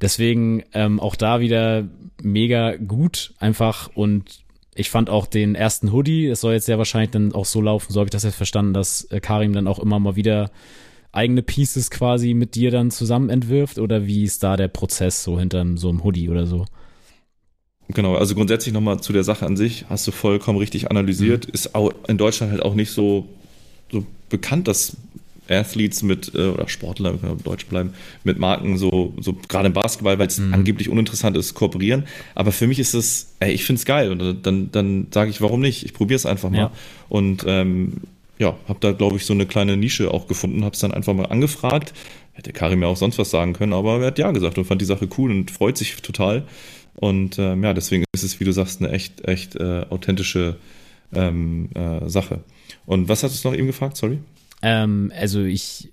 Deswegen 0.00 0.62
ähm, 0.74 1.00
auch 1.00 1.16
da 1.16 1.40
wieder 1.40 1.88
mega 2.22 2.76
gut 2.76 3.34
einfach 3.38 3.90
und 3.94 4.44
ich 4.74 4.90
fand 4.90 5.10
auch 5.10 5.26
den 5.26 5.56
ersten 5.56 5.92
Hoodie, 5.92 6.26
es 6.26 6.40
soll 6.40 6.52
jetzt 6.52 6.66
sehr 6.66 6.78
wahrscheinlich 6.78 7.10
dann 7.10 7.32
auch 7.32 7.46
so 7.46 7.60
laufen, 7.60 7.92
so 7.92 7.98
habe 7.98 8.06
ich 8.06 8.12
das 8.12 8.22
jetzt 8.22 8.36
verstanden, 8.36 8.74
dass 8.74 9.04
äh, 9.10 9.20
Karim 9.20 9.52
dann 9.52 9.66
auch 9.66 9.80
immer 9.80 9.98
mal 9.98 10.14
wieder 10.14 10.50
eigene 11.10 11.42
Pieces 11.42 11.90
quasi 11.90 12.34
mit 12.34 12.54
dir 12.54 12.70
dann 12.70 12.90
zusammen 12.90 13.28
entwirft 13.28 13.78
oder 13.78 14.06
wie 14.06 14.22
ist 14.22 14.42
da 14.42 14.56
der 14.56 14.68
Prozess 14.68 15.24
so 15.24 15.38
hinter 15.38 15.66
so 15.76 15.88
einem 15.88 16.04
Hoodie 16.04 16.28
oder 16.28 16.46
so? 16.46 16.64
Genau, 17.88 18.14
also 18.16 18.34
grundsätzlich 18.34 18.74
nochmal 18.74 19.00
zu 19.00 19.12
der 19.12 19.24
Sache 19.24 19.46
an 19.46 19.56
sich, 19.56 19.86
hast 19.88 20.06
du 20.06 20.12
vollkommen 20.12 20.58
richtig 20.58 20.90
analysiert, 20.90 21.48
mhm. 21.48 21.54
ist 21.54 21.74
auch 21.74 21.90
in 22.06 22.18
Deutschland 22.18 22.52
halt 22.52 22.62
auch 22.62 22.74
nicht 22.74 22.92
so, 22.92 23.26
so 23.90 24.04
bekannt, 24.28 24.68
dass 24.68 24.96
Athletes 25.48 26.02
mit, 26.02 26.32
äh, 26.34 26.48
oder 26.48 26.68
Sportler, 26.68 27.14
wenn 27.14 27.22
wir 27.22 27.30
im 27.30 27.42
Deutsch 27.42 27.66
bleiben, 27.66 27.94
mit 28.24 28.38
Marken 28.38 28.76
so, 28.76 29.14
so 29.20 29.36
gerade 29.48 29.68
im 29.68 29.72
Basketball, 29.72 30.18
weil 30.18 30.26
es 30.26 30.38
mhm. 30.38 30.54
angeblich 30.54 30.88
uninteressant 30.88 31.36
ist, 31.36 31.54
kooperieren. 31.54 32.04
Aber 32.34 32.52
für 32.52 32.66
mich 32.66 32.78
ist 32.78 32.94
es, 32.94 33.34
ey, 33.40 33.52
ich 33.52 33.64
finde 33.64 33.80
es 33.80 33.84
geil 33.84 34.10
und 34.10 34.46
dann, 34.46 34.70
dann 34.70 35.06
sage 35.12 35.30
ich, 35.30 35.40
warum 35.40 35.60
nicht? 35.60 35.84
Ich 35.84 35.94
probiere 35.94 36.16
es 36.16 36.26
einfach 36.26 36.50
mal. 36.50 36.58
Ja. 36.58 36.70
Und 37.08 37.44
ähm, 37.46 38.02
ja, 38.38 38.56
habe 38.68 38.78
da, 38.80 38.92
glaube 38.92 39.16
ich, 39.16 39.26
so 39.26 39.32
eine 39.32 39.46
kleine 39.46 39.76
Nische 39.76 40.12
auch 40.12 40.28
gefunden, 40.28 40.64
habe 40.64 40.74
es 40.74 40.80
dann 40.80 40.92
einfach 40.92 41.14
mal 41.14 41.26
angefragt. 41.26 41.92
Hätte 42.32 42.52
Karim 42.52 42.82
ja 42.82 42.88
auch 42.88 42.96
sonst 42.96 43.18
was 43.18 43.30
sagen 43.30 43.52
können, 43.52 43.72
aber 43.72 44.00
er 44.00 44.06
hat 44.06 44.18
ja 44.18 44.30
gesagt 44.30 44.58
und 44.58 44.64
fand 44.64 44.80
die 44.80 44.86
Sache 44.86 45.08
cool 45.18 45.30
und 45.30 45.50
freut 45.50 45.76
sich 45.76 45.96
total. 46.02 46.44
Und 46.94 47.38
ähm, 47.38 47.62
ja, 47.64 47.74
deswegen 47.74 48.04
ist 48.12 48.22
es, 48.22 48.40
wie 48.40 48.44
du 48.44 48.52
sagst, 48.52 48.80
eine 48.80 48.92
echt, 48.92 49.26
echt 49.26 49.56
äh, 49.56 49.86
authentische 49.88 50.56
ähm, 51.12 51.70
äh, 51.74 52.08
Sache. 52.08 52.40
Und 52.86 53.08
was 53.08 53.22
hast 53.22 53.44
du 53.44 53.48
noch 53.48 53.56
eben 53.56 53.66
gefragt? 53.66 53.96
Sorry. 53.96 54.18
Ähm, 54.62 55.12
also 55.16 55.42
ich 55.42 55.90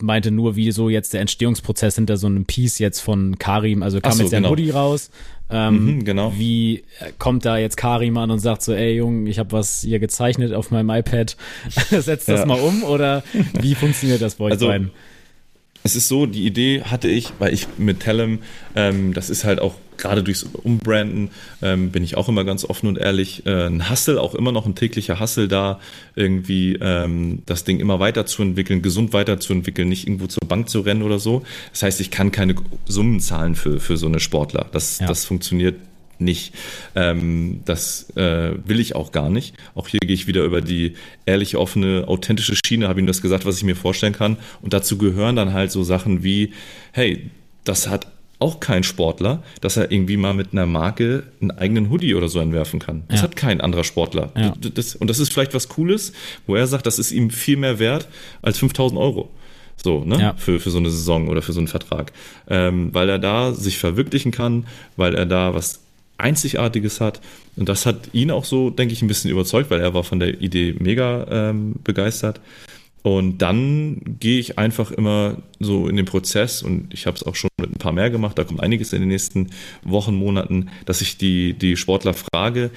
meinte 0.00 0.30
nur, 0.30 0.56
wie 0.56 0.70
so 0.72 0.88
jetzt 0.88 1.12
der 1.12 1.20
Entstehungsprozess 1.20 1.96
hinter 1.96 2.16
so 2.16 2.26
einem 2.26 2.44
Piece 2.44 2.78
jetzt 2.78 3.00
von 3.00 3.38
Karim, 3.38 3.82
also 3.82 4.00
kam 4.00 4.12
so, 4.12 4.22
jetzt 4.22 4.32
der 4.32 4.40
genau. 4.40 4.50
Hoodie 4.50 4.70
raus. 4.70 5.10
Ähm, 5.50 5.96
mhm, 5.96 6.04
genau. 6.04 6.32
Wie 6.36 6.84
kommt 7.18 7.44
da 7.44 7.56
jetzt 7.56 7.76
Karim 7.76 8.16
an 8.18 8.30
und 8.30 8.38
sagt 8.38 8.62
so, 8.62 8.72
ey 8.74 8.96
Junge, 8.96 9.30
ich 9.30 9.38
habe 9.38 9.52
was 9.52 9.80
hier 9.80 9.98
gezeichnet 9.98 10.52
auf 10.52 10.70
meinem 10.70 10.90
iPad, 10.90 11.36
setz 11.90 12.26
das 12.26 12.40
ja. 12.40 12.46
mal 12.46 12.60
um 12.60 12.82
oder 12.82 13.22
wie 13.60 13.74
funktioniert 13.74 14.20
das 14.20 14.36
bei 14.36 14.46
euch 14.46 14.52
also, 14.52 14.66
beiden? 14.66 14.90
Es 15.84 15.96
ist 15.96 16.08
so, 16.08 16.26
die 16.26 16.44
Idee 16.44 16.82
hatte 16.82 17.08
ich, 17.08 17.32
weil 17.38 17.54
ich 17.54 17.66
mit 17.78 18.00
Tellem, 18.00 18.40
ähm, 18.74 19.14
das 19.14 19.30
ist 19.30 19.44
halt 19.44 19.60
auch 19.60 19.74
gerade 19.98 20.22
durchs 20.22 20.44
Umbranden, 20.44 21.30
ähm, 21.62 21.90
bin 21.90 22.02
ich 22.02 22.16
auch 22.16 22.28
immer 22.28 22.44
ganz 22.44 22.64
offen 22.64 22.88
und 22.88 22.98
ehrlich, 22.98 23.44
äh, 23.46 23.66
ein 23.66 23.90
Hustle, 23.90 24.20
auch 24.20 24.34
immer 24.34 24.52
noch 24.52 24.66
ein 24.66 24.74
täglicher 24.74 25.20
Hustle 25.20 25.48
da, 25.48 25.80
irgendwie 26.14 26.78
ähm, 26.80 27.42
das 27.46 27.64
Ding 27.64 27.80
immer 27.80 28.00
weiterzuentwickeln, 28.00 28.82
gesund 28.82 29.12
weiterzuentwickeln, 29.12 29.88
nicht 29.88 30.06
irgendwo 30.06 30.26
zur 30.26 30.46
Bank 30.48 30.68
zu 30.68 30.80
rennen 30.80 31.02
oder 31.02 31.18
so. 31.18 31.42
Das 31.72 31.82
heißt, 31.82 32.00
ich 32.00 32.10
kann 32.10 32.30
keine 32.30 32.54
Summen 32.86 33.20
zahlen 33.20 33.54
für, 33.54 33.80
für 33.80 33.96
so 33.96 34.06
eine 34.06 34.20
Sportler. 34.20 34.66
Das, 34.72 35.00
ja. 35.00 35.06
das 35.06 35.24
funktioniert 35.24 35.76
nicht. 36.20 36.54
Ähm, 36.94 37.60
das 37.64 38.10
äh, 38.16 38.54
will 38.64 38.80
ich 38.80 38.94
auch 38.94 39.12
gar 39.12 39.30
nicht. 39.30 39.54
Auch 39.74 39.88
hier 39.88 40.00
gehe 40.00 40.14
ich 40.14 40.26
wieder 40.26 40.44
über 40.44 40.60
die 40.60 40.94
ehrliche, 41.26 41.60
offene, 41.60 42.04
authentische 42.06 42.54
Schiene, 42.56 42.88
habe 42.88 43.00
ihm 43.00 43.06
das 43.06 43.22
gesagt, 43.22 43.46
was 43.46 43.56
ich 43.56 43.64
mir 43.64 43.76
vorstellen 43.76 44.12
kann. 44.12 44.36
Und 44.62 44.72
dazu 44.72 44.98
gehören 44.98 45.36
dann 45.36 45.52
halt 45.52 45.70
so 45.70 45.82
Sachen 45.82 46.22
wie, 46.22 46.52
hey, 46.92 47.30
das 47.64 47.88
hat 47.88 48.06
auch 48.40 48.60
kein 48.60 48.84
Sportler, 48.84 49.42
dass 49.60 49.76
er 49.76 49.90
irgendwie 49.90 50.16
mal 50.16 50.34
mit 50.34 50.52
einer 50.52 50.66
Marke 50.66 51.24
einen 51.40 51.50
eigenen 51.50 51.90
Hoodie 51.90 52.14
oder 52.14 52.28
so 52.28 52.38
entwerfen 52.38 52.78
kann. 52.78 53.02
Das 53.08 53.20
ja. 53.20 53.24
hat 53.24 53.36
kein 53.36 53.60
anderer 53.60 53.84
Sportler. 53.84 54.30
Ja. 54.36 54.54
Das, 54.74 54.94
und 54.94 55.08
das 55.10 55.18
ist 55.18 55.32
vielleicht 55.32 55.54
was 55.54 55.68
Cooles, 55.68 56.12
wo 56.46 56.54
er 56.54 56.66
sagt, 56.66 56.86
das 56.86 56.98
ist 56.98 57.10
ihm 57.10 57.30
viel 57.30 57.56
mehr 57.56 57.78
wert 57.78 58.08
als 58.42 58.58
5000 58.58 59.00
Euro. 59.00 59.30
So, 59.82 60.04
ne? 60.04 60.20
Ja. 60.20 60.34
Für, 60.36 60.60
für 60.60 60.70
so 60.70 60.78
eine 60.78 60.90
Saison 60.90 61.28
oder 61.28 61.42
für 61.42 61.52
so 61.52 61.60
einen 61.60 61.68
Vertrag. 61.68 62.12
Ähm, 62.48 62.90
weil 62.92 63.08
er 63.08 63.18
da 63.18 63.52
sich 63.52 63.78
verwirklichen 63.78 64.32
kann, 64.32 64.66
weil 64.96 65.14
er 65.14 65.26
da 65.26 65.54
was 65.54 65.80
Einzigartiges 66.16 67.00
hat. 67.00 67.20
Und 67.56 67.68
das 67.68 67.86
hat 67.86 68.10
ihn 68.12 68.30
auch 68.30 68.44
so, 68.44 68.70
denke 68.70 68.92
ich, 68.92 69.02
ein 69.02 69.08
bisschen 69.08 69.30
überzeugt, 69.30 69.70
weil 69.70 69.80
er 69.80 69.94
war 69.94 70.04
von 70.04 70.20
der 70.20 70.40
Idee 70.40 70.74
mega 70.78 71.26
ähm, 71.30 71.76
begeistert. 71.82 72.40
Und 73.08 73.38
dann 73.38 74.02
gehe 74.20 74.38
ich 74.38 74.58
einfach 74.58 74.90
immer 74.90 75.38
so 75.60 75.88
in 75.88 75.96
den 75.96 76.04
Prozess 76.04 76.62
und 76.62 76.92
ich 76.92 77.06
habe 77.06 77.16
es 77.16 77.22
auch 77.22 77.34
schon 77.34 77.48
mit 77.58 77.70
ein 77.70 77.78
paar 77.78 77.92
mehr 77.92 78.10
gemacht, 78.10 78.38
da 78.38 78.44
kommt 78.44 78.60
einiges 78.60 78.92
in 78.92 79.00
den 79.00 79.08
nächsten 79.08 79.48
Wochen, 79.82 80.14
Monaten, 80.14 80.68
dass 80.84 81.00
ich 81.00 81.16
die, 81.16 81.54
die 81.54 81.78
Sportler 81.78 82.12
frage, 82.12 82.70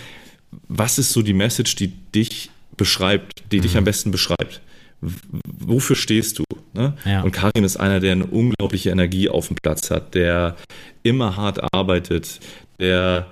was 0.69 0.97
ist 0.99 1.11
so 1.11 1.21
die 1.21 1.33
Message, 1.33 1.75
die 1.75 1.89
dich 1.89 2.49
beschreibt, 2.77 3.43
die 3.51 3.57
mhm. 3.57 3.61
dich 3.63 3.75
am 3.75 3.83
besten 3.83 4.11
beschreibt? 4.11 4.61
Wofür 5.01 5.97
stehst 5.97 6.39
du? 6.39 6.45
Ne? 6.73 6.95
Ja. 7.03 7.23
Und 7.23 7.33
Karim 7.33 7.65
ist 7.65 7.75
einer, 7.75 7.99
der 7.99 8.13
eine 8.13 8.25
unglaubliche 8.25 8.89
Energie 8.89 9.27
auf 9.27 9.47
dem 9.47 9.57
Platz 9.61 9.91
hat, 9.91 10.15
der 10.15 10.55
immer 11.03 11.35
hart 11.35 11.73
arbeitet, 11.73 12.39
der, 12.79 13.27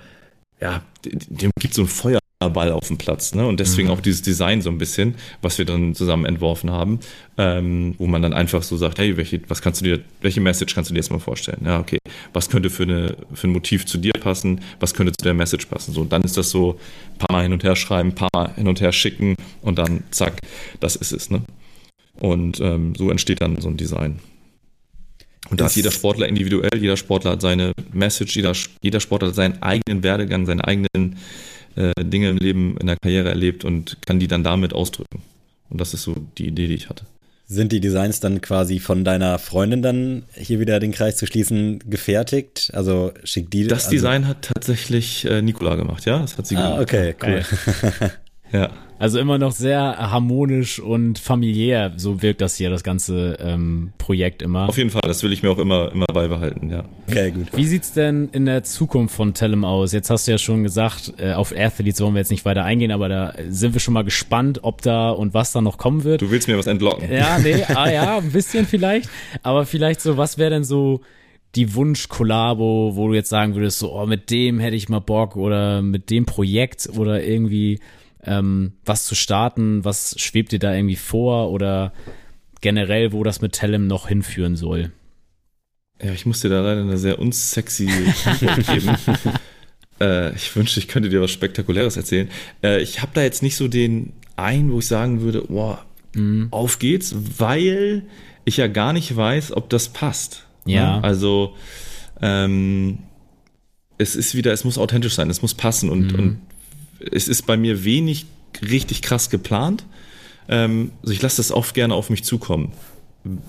ja, 0.60 0.84
dem 1.06 1.52
gibt 1.62 1.74
so 1.74 1.84
ein 1.84 1.88
Feuerball 2.42 2.72
auf 2.72 2.88
dem 2.88 2.98
Platz, 2.98 3.36
ne? 3.36 3.46
Und 3.46 3.60
deswegen 3.60 3.90
mhm. 3.90 3.96
auch 3.96 4.00
dieses 4.00 4.22
Design 4.22 4.62
so 4.62 4.70
ein 4.70 4.78
bisschen, 4.78 5.16
was 5.42 5.58
wir 5.58 5.66
dann 5.66 5.94
zusammen 5.94 6.24
entworfen 6.26 6.72
haben, 6.72 7.02
ähm, 7.38 7.96
wo 7.98 8.08
man 8.08 8.22
dann 8.22 8.32
einfach 8.32 8.64
so 8.64 8.78
sagt, 8.78 8.98
hey, 8.98 9.18
welche, 9.18 9.42
was 9.50 9.62
kannst 9.62 9.82
du 9.82 9.86
dir, 9.86 10.00
welche 10.22 10.40
Message 10.40 10.74
kannst 10.74 10.90
du 10.90 10.94
dir 10.94 11.00
jetzt 11.00 11.12
mal 11.12 11.20
vorstellen? 11.20 11.62
Ja, 11.66 11.82
okay, 11.82 11.98
was 12.32 12.50
könnte 12.50 12.70
für, 12.70 12.84
eine, 12.84 13.18
für 13.34 13.48
ein 13.48 13.52
Motiv 13.52 13.86
zu 13.86 13.98
dir 13.98 14.14
passen, 14.14 14.62
was 14.80 14.94
könnte 14.94 15.12
zu 15.12 15.26
der 15.26 15.34
Message 15.34 15.66
passen? 15.66 15.94
So, 15.94 16.00
und 16.00 16.14
dann 16.14 16.22
ist 16.22 16.38
das 16.38 16.50
so 16.50 16.80
ein 17.14 17.18
paar 17.18 17.36
Mal 17.36 17.44
hin 17.44 17.52
und 17.52 17.64
her 17.66 17.76
schreiben, 17.76 18.10
ein 18.10 18.16
paar 18.16 18.30
Mal 18.34 18.54
hin 18.56 18.70
und 18.70 18.80
her 18.80 18.94
schicken 18.94 19.36
und 19.62 19.78
dann 19.78 20.04
zack, 20.12 20.40
das 20.80 20.96
ist 20.96 21.12
es, 21.12 21.30
ne? 21.30 21.42
Und 22.22 22.62
ähm, 22.62 22.96
so 22.96 23.12
entsteht 23.12 23.42
dann 23.42 23.60
so 23.60 23.68
ein 23.68 23.76
Design. 23.76 24.20
Und 25.50 25.60
da 25.60 25.66
ist 25.66 25.76
jeder 25.76 25.92
Sportler 25.92 26.28
individuell, 26.28 26.78
jeder 26.80 26.96
Sportler 26.96 27.32
hat 27.32 27.42
seine 27.42 27.74
Message, 27.92 28.36
jeder, 28.36 28.54
jeder 28.82 29.00
Sportler 29.02 29.30
hat 29.30 29.36
seinen 29.36 29.62
eigenen 29.62 30.04
Werdegang, 30.04 30.46
seine 30.46 30.66
eigenen 30.66 31.18
äh, 31.80 31.94
Dinge 32.04 32.30
im 32.30 32.38
Leben, 32.38 32.78
in 32.78 32.88
der 32.88 32.98
Karriere 32.98 33.30
erlebt 33.30 33.66
und 33.66 33.98
kann 34.06 34.20
die 34.20 34.28
dann 34.28 34.44
damit 34.44 34.74
ausdrücken. 34.74 35.22
Und 35.70 35.80
das 35.82 35.94
ist 35.94 36.04
so 36.04 36.16
die 36.38 36.48
Idee, 36.48 36.68
die 36.68 36.74
ich 36.76 36.90
hatte. 36.90 37.06
Sind 37.52 37.72
die 37.72 37.80
Designs 37.80 38.20
dann 38.20 38.42
quasi 38.42 38.78
von 38.80 39.04
deiner 39.04 39.40
Freundin 39.40 39.82
dann 39.82 40.24
hier 40.36 40.60
wieder 40.60 40.80
den 40.80 40.92
Kreis 40.92 41.18
zu 41.18 41.26
schließen 41.26 41.80
gefertigt? 41.90 42.70
Also 42.76 43.12
schickt 43.24 43.54
die 43.54 43.66
Das 43.66 43.86
also, 43.86 43.92
Design 43.96 44.28
hat 44.28 44.44
tatsächlich 44.54 45.26
äh, 45.26 45.42
Nicola 45.42 45.76
gemacht, 45.76 46.06
ja? 46.06 46.20
Das 46.20 46.38
hat 46.38 46.46
sie 46.46 46.56
Ah, 46.58 46.74
gemacht. 46.76 46.82
okay, 46.84 47.16
cool. 47.24 47.44
Ja. 48.52 48.72
Also 49.00 49.18
immer 49.18 49.38
noch 49.38 49.54
sehr 49.54 49.80
harmonisch 49.98 50.80
und 50.80 51.20
familiär, 51.20 51.94
so 51.96 52.22
wirkt 52.22 52.42
das 52.42 52.58
hier, 52.58 52.70
das 52.70 52.84
ganze 52.84 53.38
ähm, 53.40 53.94
Projekt 53.98 54.42
immer. 54.42 54.68
Auf 54.68 54.78
jeden 54.78 54.90
Fall, 54.90 55.02
das 55.06 55.24
will 55.24 55.32
ich 55.32 55.42
mir 55.42 55.50
auch 55.50 55.58
immer, 55.58 55.90
immer 55.94 56.06
beibehalten, 56.06 56.70
ja. 56.70 56.84
Okay, 57.08 57.32
gut. 57.32 57.48
Wie 57.56 57.66
sieht's 57.66 57.94
denn 57.94 58.28
in 58.34 58.46
der 58.46 58.64
Zukunft 58.64 59.16
von 59.16 59.34
Tellem 59.34 59.64
aus? 59.64 59.94
Jetzt 59.94 60.10
hast 60.10 60.28
du 60.28 60.32
ja 60.32 60.38
schon 60.38 60.64
gesagt, 60.64 61.14
äh, 61.18 61.32
auf 61.32 61.54
Athletes 61.58 62.02
wollen 62.02 62.14
wir 62.14 62.20
jetzt 62.20 62.30
nicht 62.30 62.44
weiter 62.44 62.66
eingehen, 62.66 62.92
aber 62.92 63.08
da 63.08 63.34
sind 63.48 63.74
wir 63.74 63.80
schon 63.80 63.94
mal 63.94 64.04
gespannt, 64.04 64.60
ob 64.64 64.82
da 64.82 65.12
und 65.12 65.34
was 65.34 65.54
da 65.54 65.62
noch 65.62 65.78
kommen 65.78 66.04
wird. 66.04 66.22
Du 66.22 66.30
willst 66.30 66.50
mir 66.50 66.58
was 66.58 66.68
entlocken. 66.68 67.10
Ja, 67.10 67.40
nee, 67.40 67.64
ah 67.74 67.90
ja, 67.90 68.18
ein 68.18 68.34
bisschen 68.34 68.66
vielleicht. 68.66 69.10
Aber 69.44 69.66
vielleicht 69.66 70.02
so, 70.02 70.18
was 70.18 70.38
wäre 70.38 70.50
denn 70.50 70.66
so 70.66 71.00
die 71.56 71.74
Wunsch-Kollabo, 71.74 72.92
wo 72.96 73.08
du 73.08 73.14
jetzt 73.14 73.30
sagen 73.30 73.56
würdest, 73.56 73.80
so, 73.80 73.94
oh, 73.94 74.06
mit 74.06 74.30
dem 74.30 74.60
hätte 74.60 74.76
ich 74.76 74.90
mal 74.90 75.00
Bock 75.00 75.38
oder 75.38 75.82
mit 75.82 76.10
dem 76.10 76.26
Projekt 76.26 76.90
oder 76.96 77.24
irgendwie 77.24 77.80
ähm, 78.24 78.74
was 78.86 79.06
zu 79.06 79.16
starten, 79.16 79.86
was 79.86 80.16
schwebt 80.20 80.52
dir 80.52 80.60
da 80.60 80.74
irgendwie 80.74 80.96
vor 80.96 81.52
oder 81.52 81.94
generell, 82.62 83.14
wo 83.14 83.24
das 83.24 83.42
mit 83.42 83.54
Tellem 83.54 83.88
noch 83.88 84.08
hinführen 84.08 84.56
soll? 84.56 84.92
Ja, 86.02 86.12
ich 86.12 86.26
muss 86.26 86.42
dir 86.42 86.50
da 86.50 86.62
leider 86.62 86.82
eine 86.82 86.98
sehr 86.98 87.20
unsexy 87.20 87.90
Antwort 88.26 88.68
geben. 88.74 88.96
äh, 90.00 90.34
ich 90.36 90.56
wünschte, 90.56 90.80
ich 90.80 90.88
könnte 90.88 91.10
dir 91.10 91.22
was 91.22 91.32
Spektakuläres 91.32 91.98
erzählen. 91.98 92.30
Äh, 92.64 92.82
ich 92.82 93.02
habe 93.02 93.12
da 93.14 93.22
jetzt 93.22 93.44
nicht 93.44 93.56
so 93.56 93.68
den 93.68 94.14
einen, 94.36 94.72
wo 94.72 94.80
ich 94.80 94.88
sagen 94.88 95.22
würde, 95.22 95.44
boah, 95.48 95.86
auf 96.52 96.80
geht's, 96.80 97.16
weil 97.38 98.04
ich 98.46 98.58
ja 98.58 98.68
gar 98.68 98.94
nicht 98.94 99.16
weiß, 99.16 99.52
ob 99.56 99.70
das 99.70 99.90
passt. 99.90 100.46
Ja. 100.66 100.98
Ne? 100.98 101.04
Also 101.04 101.56
ähm, 102.22 103.00
es 103.98 104.16
ist 104.16 104.36
wieder, 104.36 104.52
es 104.52 104.64
muss 104.64 104.78
authentisch 104.78 105.14
sein, 105.14 105.30
es 105.30 105.42
muss 105.42 105.54
passen 105.54 105.90
und, 105.90 106.14
und 106.14 106.42
es 107.12 107.28
ist 107.28 107.46
bei 107.46 107.58
mir 107.58 107.84
wenig 107.84 108.26
richtig 108.62 109.02
krass 109.02 109.30
geplant. 109.30 109.86
Ähm, 110.48 110.92
also 111.02 111.14
ich 111.14 111.22
lasse 111.22 111.38
das 111.38 111.52
oft 111.52 111.74
gerne 111.74 111.94
auf 111.94 112.10
mich 112.10 112.24
zukommen. 112.24 112.72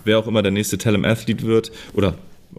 Wer 0.05 0.19
auch 0.19 0.27
immer 0.27 0.43
der 0.43 0.53
nächste 0.53 0.79
Tellem 0.79 1.05
Athlete 1.05 1.45
wird 1.45 1.73
oder 1.95 2.15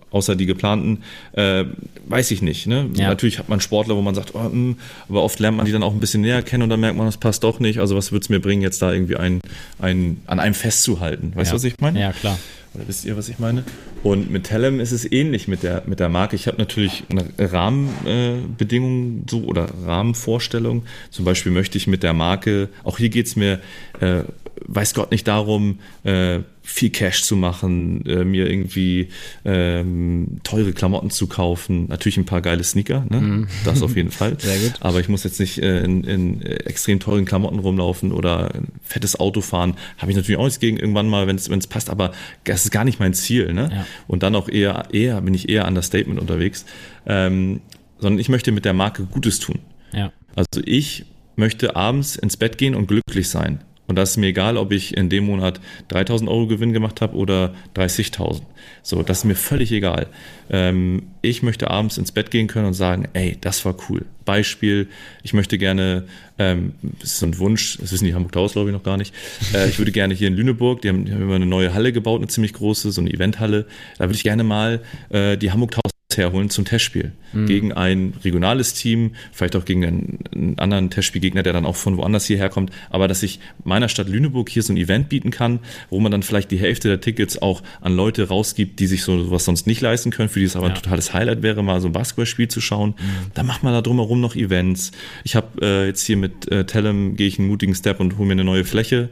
außer 0.10 0.36
die 0.36 0.46
geplanten, 0.46 1.04
äh, 1.34 1.66
weiß 2.08 2.32
ich 2.32 2.42
nicht. 2.42 2.68
Ne? 2.68 2.90
Ja. 2.96 3.10
Natürlich 3.10 3.40
hat 3.40 3.50
man 3.50 3.60
Sportler, 3.60 3.96
wo 3.96 4.02
man 4.02 4.16
sagt, 4.16 4.34
oh, 4.34 4.50
mh, 4.50 4.76
aber 5.10 5.24
oft 5.24 5.40
lernt 5.40 5.58
man 5.58 5.66
die 5.66 5.72
dann 5.72 5.84
auch 5.84 5.94
ein 5.94 6.00
bisschen 6.00 6.22
näher 6.22 6.42
kennen 6.42 6.64
und 6.64 6.70
dann 6.70 6.80
merkt 6.80 6.98
man, 6.98 7.06
das 7.06 7.18
passt 7.18 7.44
doch 7.44 7.60
nicht. 7.60 7.80
Also 7.80 7.96
was 7.96 8.12
würde 8.12 8.24
es 8.24 8.30
mir 8.30 8.40
bringen, 8.40 8.62
jetzt 8.62 8.82
da 8.82 8.92
irgendwie 8.92 9.18
ein, 9.18 9.42
ein, 9.80 10.22
an 10.28 10.40
einem 10.40 10.54
festzuhalten? 10.54 11.34
Weißt 11.36 11.52
du, 11.52 11.54
ja. 11.54 11.56
was 11.56 11.64
ich 11.66 11.80
meine? 11.80 12.00
Ja, 12.00 12.14
klar. 12.14 12.38
Oder 12.74 12.88
wisst 12.88 13.06
ihr, 13.06 13.18
was 13.18 13.28
ich 13.28 13.40
meine? 13.40 13.64
Und 14.04 14.32
mit 14.32 14.46
Tellem 14.46 14.80
ist 14.80 14.92
es 14.92 15.10
ähnlich 15.12 15.48
mit 15.48 15.64
der, 15.64 15.84
mit 15.86 16.00
der 16.00 16.10
Marke. 16.10 16.36
Ich 16.36 16.48
habe 16.48 16.58
natürlich 16.58 17.04
eine 17.10 17.26
Rahmenbedingung 17.38 19.20
äh, 19.20 19.30
so 19.30 19.44
oder 19.44 19.68
Rahmenvorstellung. 19.86 20.84
Zum 21.10 21.26
Beispiel 21.26 21.52
möchte 21.52 21.78
ich 21.78 21.88
mit 21.88 22.02
der 22.02 22.14
Marke, 22.14 22.70
auch 22.84 22.98
hier 22.98 23.10
geht's 23.10 23.36
mir, 23.36 23.60
äh, 24.00 24.24
weiß 24.68 24.94
Gott 24.94 25.12
nicht 25.12 25.28
darum, 25.28 25.80
äh, 26.04 26.40
viel 26.64 26.90
Cash 26.90 27.24
zu 27.24 27.36
machen, 27.36 28.06
äh, 28.06 28.24
mir 28.24 28.50
irgendwie 28.50 29.10
ähm, 29.46 30.40
teure 30.44 30.74
Klamotten 30.74 31.10
zu 31.10 31.28
kaufen. 31.28 31.88
Natürlich 31.88 32.18
ein 32.18 32.26
paar 32.26 32.42
geile 32.42 32.64
Sneaker, 32.64 33.06
ne? 33.10 33.48
das 33.66 33.82
auf 33.82 33.96
jeden 33.96 34.12
Fall. 34.12 34.36
Sehr 34.40 34.58
gut. 34.60 34.74
Aber 34.80 35.00
ich 35.00 35.10
muss 35.10 35.24
jetzt 35.24 35.40
nicht 35.40 35.58
äh, 35.58 35.84
in, 35.84 36.04
in 36.04 36.42
äh, 36.42 36.56
extrem 36.66 37.00
teuren 37.00 37.26
Klamotten 37.26 37.60
rumlaufen 37.60 38.12
oder 38.12 38.54
ein 38.54 38.68
fettes 38.84 39.20
Auto 39.20 39.42
fahren. 39.42 39.76
Habe 39.98 40.12
ich 40.12 40.18
natürlich 40.18 40.40
auch 40.40 40.46
nichts 40.46 40.60
gegen 40.60 40.78
irgendwann 40.78 41.10
mal, 41.10 41.28
wenn 41.28 41.36
es 41.36 41.68
passt, 41.68 41.90
aber 41.90 42.12
das 42.44 42.66
ist 42.66 42.72
gar 42.72 42.86
nicht 42.86 43.00
mein 43.00 43.14
Ziel. 43.14 43.54
Ne? 43.54 43.70
Ja. 43.72 43.86
Und 44.08 44.24
dann 44.24 44.36
auch 44.36 44.48
eher, 44.48 44.88
eher 44.92 45.20
bin 45.22 45.34
ich 45.34 45.50
eher 45.50 45.66
an 45.66 45.76
das 45.76 45.88
Statement 45.88 46.20
unterwegs. 46.20 46.66
Ähm, 47.06 47.62
sondern 47.98 48.20
ich 48.20 48.30
möchte 48.30 48.52
mit 48.52 48.66
der 48.66 48.74
Marke 48.74 49.04
Gutes 49.04 49.40
tun. 49.40 49.60
Ja. 49.94 50.12
Also 50.36 50.62
ich 50.66 51.06
möchte 51.36 51.76
abends 51.76 52.16
ins 52.16 52.38
Bett 52.38 52.58
gehen 52.58 52.76
und 52.76 52.88
glücklich 52.88 53.30
sein. 53.30 53.64
Und 53.92 53.98
da 53.98 54.04
ist 54.04 54.16
mir 54.16 54.28
egal, 54.28 54.56
ob 54.56 54.72
ich 54.72 54.96
in 54.96 55.10
dem 55.10 55.26
Monat 55.26 55.60
3000 55.90 56.30
Euro 56.30 56.48
Gewinn 56.48 56.72
gemacht 56.72 57.02
habe 57.02 57.14
oder 57.18 57.54
30.000. 57.76 58.42
So, 58.84 59.04
das 59.04 59.20
ist 59.20 59.24
mir 59.26 59.36
völlig 59.36 59.70
egal. 59.74 60.08
Ähm, 60.50 61.10
ich 61.22 61.44
möchte 61.44 61.70
abends 61.70 61.98
ins 61.98 62.14
Bett 62.14 62.32
gehen 62.32 62.48
können 62.48 62.68
und 62.68 62.74
sagen, 62.74 63.10
ey, 63.12 63.38
das 63.42 63.66
war 63.66 63.76
cool. 63.90 64.06
Beispiel, 64.24 64.88
ich 65.24 65.34
möchte 65.34 65.58
gerne, 65.58 66.06
ähm, 66.40 66.72
das 67.02 67.12
ist 67.12 67.20
so 67.20 67.26
ein 67.26 67.38
Wunsch, 67.38 67.80
das 67.82 67.92
wissen 67.92 68.06
die 68.06 68.14
Hamburg 68.14 68.32
Towers, 68.32 68.54
glaube 68.54 68.70
ich, 68.70 68.74
noch 68.74 68.84
gar 68.84 68.96
nicht. 68.96 69.14
Äh, 69.54 69.68
ich 69.68 69.78
würde 69.78 69.92
gerne 69.92 70.14
hier 70.14 70.30
in 70.30 70.36
Lüneburg, 70.36 70.82
die 70.82 70.88
haben, 70.88 71.04
die 71.04 71.12
haben 71.12 71.22
immer 71.22 71.36
eine 71.36 71.46
neue 71.46 71.74
Halle 71.74 71.92
gebaut, 71.92 72.22
eine 72.22 72.30
ziemlich 72.30 72.54
große, 72.54 72.94
so 72.94 73.02
eine 73.02 73.12
Eventhalle. 73.12 73.66
Da 73.98 74.06
würde 74.06 74.16
ich 74.16 74.24
gerne 74.24 74.46
mal 74.46 74.80
äh, 75.10 75.36
die 75.36 75.52
Hamburg 75.52 75.72
Towers 75.72 75.92
herholen 76.18 76.50
zum 76.50 76.66
Testspiel. 76.66 77.12
Gegen 77.34 77.72
ein 77.72 78.14
regionales 78.26 78.74
Team, 78.74 79.12
vielleicht 79.32 79.56
auch 79.56 79.64
gegen 79.64 79.86
einen, 79.86 80.20
einen 80.36 80.60
anderen 80.60 80.90
Testspielgegner, 80.90 81.44
der 81.44 81.54
dann 81.54 81.66
auch 81.66 81.78
von 81.78 81.96
woanders 81.96 82.26
hierher 82.26 82.50
kommt. 82.50 82.72
Aber 82.90 83.08
dass 83.08 83.24
ich 83.24 83.40
meiner 83.64 83.88
Stadt 83.88 84.10
Lüneburg 84.10 84.50
hier 84.50 84.64
so 84.64 84.74
ein 84.74 84.78
Event 84.78 85.08
bieten 85.08 85.32
kann, 85.32 85.60
wo 85.90 86.02
man 86.02 86.12
dann 86.12 86.24
vielleicht 86.24 86.52
die 86.52 86.58
Hälfte 86.60 86.90
der 86.90 87.00
Tickets 87.00 87.42
auch 87.42 87.64
an 87.80 87.96
Leute 87.96 88.28
rausgibt, 88.28 88.82
die 88.82 88.88
sich 88.88 89.04
so 89.04 89.24
sowas 89.24 89.46
sonst 89.46 89.66
nicht 89.66 89.80
leisten 89.80 90.12
können, 90.12 90.28
für 90.28 90.40
die 90.40 90.46
es 90.46 90.58
aber 90.58 90.68
Ja. 90.68 90.74
ein 90.74 90.82
totales 90.82 91.14
Highlight 91.14 91.42
wäre, 91.42 91.64
mal 91.64 91.80
so 91.80 91.88
ein 91.88 91.94
Basketballspiel 91.94 92.50
zu 92.50 92.60
schauen. 92.60 92.96
Dann 93.34 93.46
macht 93.46 93.64
man 93.64 93.72
da 93.72 93.82
drumherum 93.82 94.20
noch 94.20 94.36
Events. 94.36 94.92
Ich 95.24 95.38
habe 95.38 95.48
äh, 95.66 95.86
jetzt 95.88 96.06
hier 96.06 96.18
mit 96.18 96.52
äh, 96.52 96.66
Tellem, 96.66 97.16
gehe 97.16 97.28
ich 97.28 97.40
einen 97.40 97.48
mutigen 97.48 97.76
Step 97.76 98.02
und 98.02 98.18
hole 98.18 98.28
mir 98.28 98.34
eine 98.34 98.44
neue 98.44 98.66
Fläche. 98.66 99.08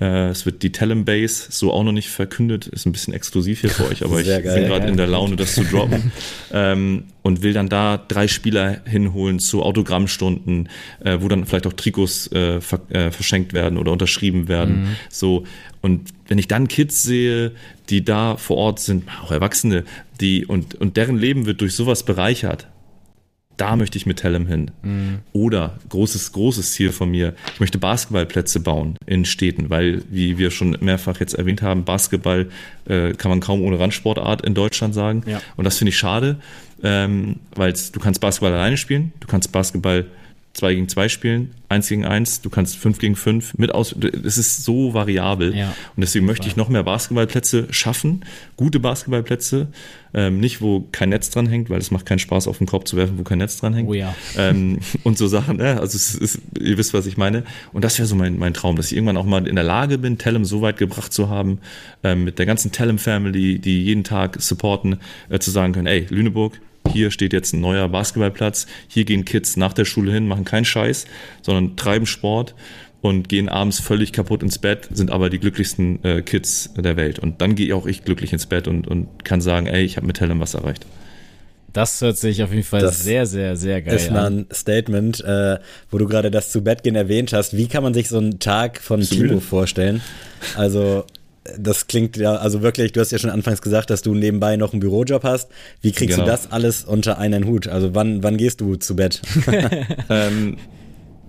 Äh, 0.00 0.28
es 0.28 0.44
wird 0.44 0.62
die 0.62 0.72
Tellem 0.72 1.04
Base, 1.04 1.46
so 1.50 1.72
auch 1.72 1.84
noch 1.84 1.92
nicht 1.92 2.08
verkündet, 2.08 2.66
ist 2.66 2.84
ein 2.84 2.92
bisschen 2.92 3.14
exklusiv 3.14 3.60
hier 3.60 3.70
für 3.70 3.88
euch, 3.88 4.04
aber 4.04 4.20
ich 4.20 4.26
Sehr 4.26 4.42
geil. 4.42 4.60
bin 4.60 4.68
gerade 4.68 4.88
in 4.88 4.96
der 4.96 5.06
Laune, 5.06 5.36
das 5.36 5.54
zu 5.54 5.64
droppen. 5.70 6.12
ähm, 6.52 7.04
und 7.22 7.42
will 7.42 7.52
dann 7.52 7.68
da 7.68 7.96
drei 7.96 8.28
Spieler 8.28 8.80
hinholen 8.84 9.38
zu 9.38 9.62
Autogrammstunden, 9.62 10.68
äh, 11.04 11.18
wo 11.20 11.28
dann 11.28 11.46
vielleicht 11.46 11.66
auch 11.66 11.72
Trikots 11.72 12.30
äh, 12.32 12.60
ver 12.60 12.80
äh, 12.90 13.10
verschenkt 13.10 13.52
werden 13.52 13.78
oder 13.78 13.92
unterschrieben 13.92 14.48
werden. 14.48 14.96
So 15.10 15.44
und 15.80 16.10
wenn 16.28 16.38
ich 16.38 16.48
dann 16.48 16.68
Kids 16.68 17.02
sehe, 17.02 17.52
die 17.88 18.04
da 18.04 18.36
vor 18.36 18.56
Ort 18.56 18.80
sind, 18.80 19.04
auch 19.22 19.30
Erwachsene, 19.30 19.84
die 20.20 20.44
und 20.44 20.74
und 20.74 20.96
deren 20.96 21.16
Leben 21.16 21.46
wird 21.46 21.60
durch 21.60 21.74
sowas 21.74 22.02
bereichert. 22.04 22.66
Da 23.56 23.76
möchte 23.76 23.98
ich 23.98 24.06
mit 24.06 24.18
Tellem 24.18 24.46
hin. 24.46 24.70
Oder 25.32 25.78
großes, 25.88 26.32
großes 26.32 26.72
Ziel 26.72 26.90
von 26.90 27.10
mir, 27.10 27.34
ich 27.54 27.60
möchte 27.60 27.78
Basketballplätze 27.78 28.60
bauen 28.60 28.96
in 29.06 29.24
Städten, 29.24 29.70
weil, 29.70 30.02
wie 30.10 30.38
wir 30.38 30.50
schon 30.50 30.76
mehrfach 30.80 31.20
jetzt 31.20 31.34
erwähnt 31.34 31.62
haben, 31.62 31.84
Basketball 31.84 32.48
äh, 32.86 33.12
kann 33.12 33.30
man 33.30 33.40
kaum 33.40 33.62
ohne 33.62 33.78
Randsportart 33.78 34.42
in 34.42 34.54
Deutschland 34.54 34.94
sagen. 34.94 35.22
Ja. 35.26 35.40
Und 35.56 35.64
das 35.64 35.78
finde 35.78 35.90
ich 35.90 35.98
schade, 35.98 36.36
ähm, 36.82 37.36
weil 37.54 37.72
du 37.72 38.00
kannst 38.00 38.20
Basketball 38.20 38.52
alleine 38.52 38.76
spielen, 38.76 39.12
du 39.20 39.26
kannst 39.26 39.52
Basketball 39.52 40.06
2 40.54 40.74
gegen 40.74 40.88
2 40.88 41.08
spielen, 41.08 41.54
1 41.68 41.88
gegen 41.88 42.04
1, 42.04 42.42
du 42.42 42.48
kannst 42.48 42.76
5 42.76 42.98
gegen 42.98 43.16
5 43.16 43.58
mit 43.58 43.74
aus. 43.74 43.94
Es 44.24 44.38
ist 44.38 44.64
so 44.64 44.94
variabel. 44.94 45.54
Ja. 45.54 45.74
Und 45.96 46.00
deswegen 46.00 46.26
möchte 46.26 46.46
ich 46.46 46.54
noch 46.54 46.68
mehr 46.68 46.84
Basketballplätze 46.84 47.66
schaffen, 47.70 48.24
gute 48.56 48.78
Basketballplätze, 48.78 49.66
ähm, 50.14 50.38
nicht 50.38 50.60
wo 50.60 50.86
kein 50.92 51.08
Netz 51.08 51.30
dran 51.30 51.46
hängt, 51.46 51.70
weil 51.70 51.80
es 51.80 51.90
macht 51.90 52.06
keinen 52.06 52.20
Spaß, 52.20 52.46
auf 52.46 52.58
den 52.58 52.68
Korb 52.68 52.86
zu 52.86 52.96
werfen, 52.96 53.18
wo 53.18 53.24
kein 53.24 53.38
Netz 53.38 53.56
dran 53.56 53.74
hängt. 53.74 53.88
Oh 53.88 53.94
ja. 53.94 54.14
Ähm, 54.38 54.78
und 55.02 55.18
so 55.18 55.26
Sachen, 55.26 55.56
ne? 55.56 55.80
also 55.80 55.96
es 55.96 56.14
ist, 56.14 56.40
ihr 56.58 56.78
wisst, 56.78 56.94
was 56.94 57.06
ich 57.06 57.16
meine. 57.16 57.42
Und 57.72 57.82
das 57.82 57.98
wäre 57.98 58.06
so 58.06 58.14
mein, 58.14 58.38
mein 58.38 58.54
Traum, 58.54 58.76
dass 58.76 58.86
ich 58.86 58.96
irgendwann 58.96 59.16
auch 59.16 59.26
mal 59.26 59.48
in 59.48 59.56
der 59.56 59.64
Lage 59.64 59.98
bin, 59.98 60.18
Tellem 60.18 60.44
so 60.44 60.62
weit 60.62 60.76
gebracht 60.76 61.12
zu 61.12 61.28
haben, 61.28 61.58
ähm, 62.04 62.22
mit 62.22 62.38
der 62.38 62.46
ganzen 62.46 62.70
Tellem-Family, 62.70 63.58
die 63.58 63.82
jeden 63.82 64.04
Tag 64.04 64.40
supporten, 64.40 64.98
äh, 65.28 65.40
zu 65.40 65.50
sagen 65.50 65.72
können, 65.72 65.88
ey, 65.88 66.06
Lüneburg, 66.08 66.60
hier 66.94 67.10
steht 67.10 67.32
jetzt 67.32 67.52
ein 67.52 67.60
neuer 67.60 67.88
Basketballplatz, 67.88 68.66
hier 68.88 69.04
gehen 69.04 69.24
Kids 69.24 69.56
nach 69.56 69.72
der 69.72 69.84
Schule 69.84 70.12
hin, 70.12 70.26
machen 70.28 70.44
keinen 70.44 70.64
Scheiß, 70.64 71.06
sondern 71.42 71.76
treiben 71.76 72.06
Sport 72.06 72.54
und 73.02 73.28
gehen 73.28 73.48
abends 73.48 73.80
völlig 73.80 74.12
kaputt 74.12 74.42
ins 74.42 74.58
Bett, 74.58 74.88
sind 74.92 75.10
aber 75.10 75.28
die 75.28 75.38
glücklichsten 75.38 76.02
äh, 76.04 76.22
Kids 76.22 76.70
der 76.76 76.96
Welt. 76.96 77.18
Und 77.18 77.42
dann 77.42 77.54
gehe 77.54 77.74
auch 77.74 77.86
ich 77.86 78.04
glücklich 78.04 78.32
ins 78.32 78.46
Bett 78.46 78.68
und, 78.68 78.86
und 78.86 79.24
kann 79.24 79.40
sagen, 79.40 79.66
ey, 79.66 79.84
ich 79.84 79.96
habe 79.96 80.06
mit 80.06 80.16
Tellem 80.16 80.40
was 80.40 80.54
erreicht. 80.54 80.86
Das 81.74 82.00
hört 82.00 82.16
sich 82.16 82.42
auf 82.44 82.52
jeden 82.52 82.62
Fall 82.62 82.80
Das 82.80 83.02
sehr, 83.02 83.26
sehr, 83.26 83.56
sehr 83.56 83.82
geil 83.82 83.96
ist 83.96 84.12
mal 84.12 84.24
an. 84.24 84.38
ein 84.38 84.46
Statement, 84.54 85.20
äh, 85.24 85.58
wo 85.90 85.98
du 85.98 86.06
gerade 86.06 86.30
das 86.30 86.52
zu 86.52 86.62
Bett 86.62 86.84
gehen 86.84 86.94
erwähnt 86.94 87.32
hast. 87.32 87.56
Wie 87.56 87.66
kann 87.66 87.82
man 87.82 87.92
sich 87.92 88.08
so 88.08 88.18
einen 88.18 88.38
Tag 88.38 88.80
von 88.80 89.00
Timo 89.00 89.40
vorstellen? 89.40 90.00
Also, 90.56 91.04
das 91.58 91.86
klingt 91.86 92.16
ja, 92.16 92.36
also 92.36 92.62
wirklich, 92.62 92.92
du 92.92 93.00
hast 93.00 93.12
ja 93.12 93.18
schon 93.18 93.30
anfangs 93.30 93.60
gesagt, 93.62 93.90
dass 93.90 94.02
du 94.02 94.14
nebenbei 94.14 94.56
noch 94.56 94.72
einen 94.72 94.80
Bürojob 94.80 95.24
hast. 95.24 95.48
Wie 95.82 95.92
kriegst 95.92 96.16
Genau. 96.16 96.24
du 96.26 96.30
das 96.30 96.50
alles 96.50 96.84
unter 96.84 97.18
einen 97.18 97.46
Hut? 97.46 97.68
Also, 97.68 97.94
wann, 97.94 98.22
wann 98.22 98.36
gehst 98.36 98.60
du 98.60 98.76
zu 98.76 98.96
Bett? 98.96 99.20
Ähm, 100.08 100.56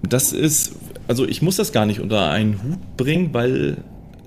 das 0.08 0.34
ist, 0.34 0.74
also 1.08 1.26
ich 1.28 1.42
muss 1.42 1.56
das 1.56 1.72
gar 1.72 1.86
nicht 1.86 2.00
unter 2.00 2.30
einen 2.30 2.62
Hut 2.64 2.98
bringen, 2.98 3.34
weil 3.34 3.78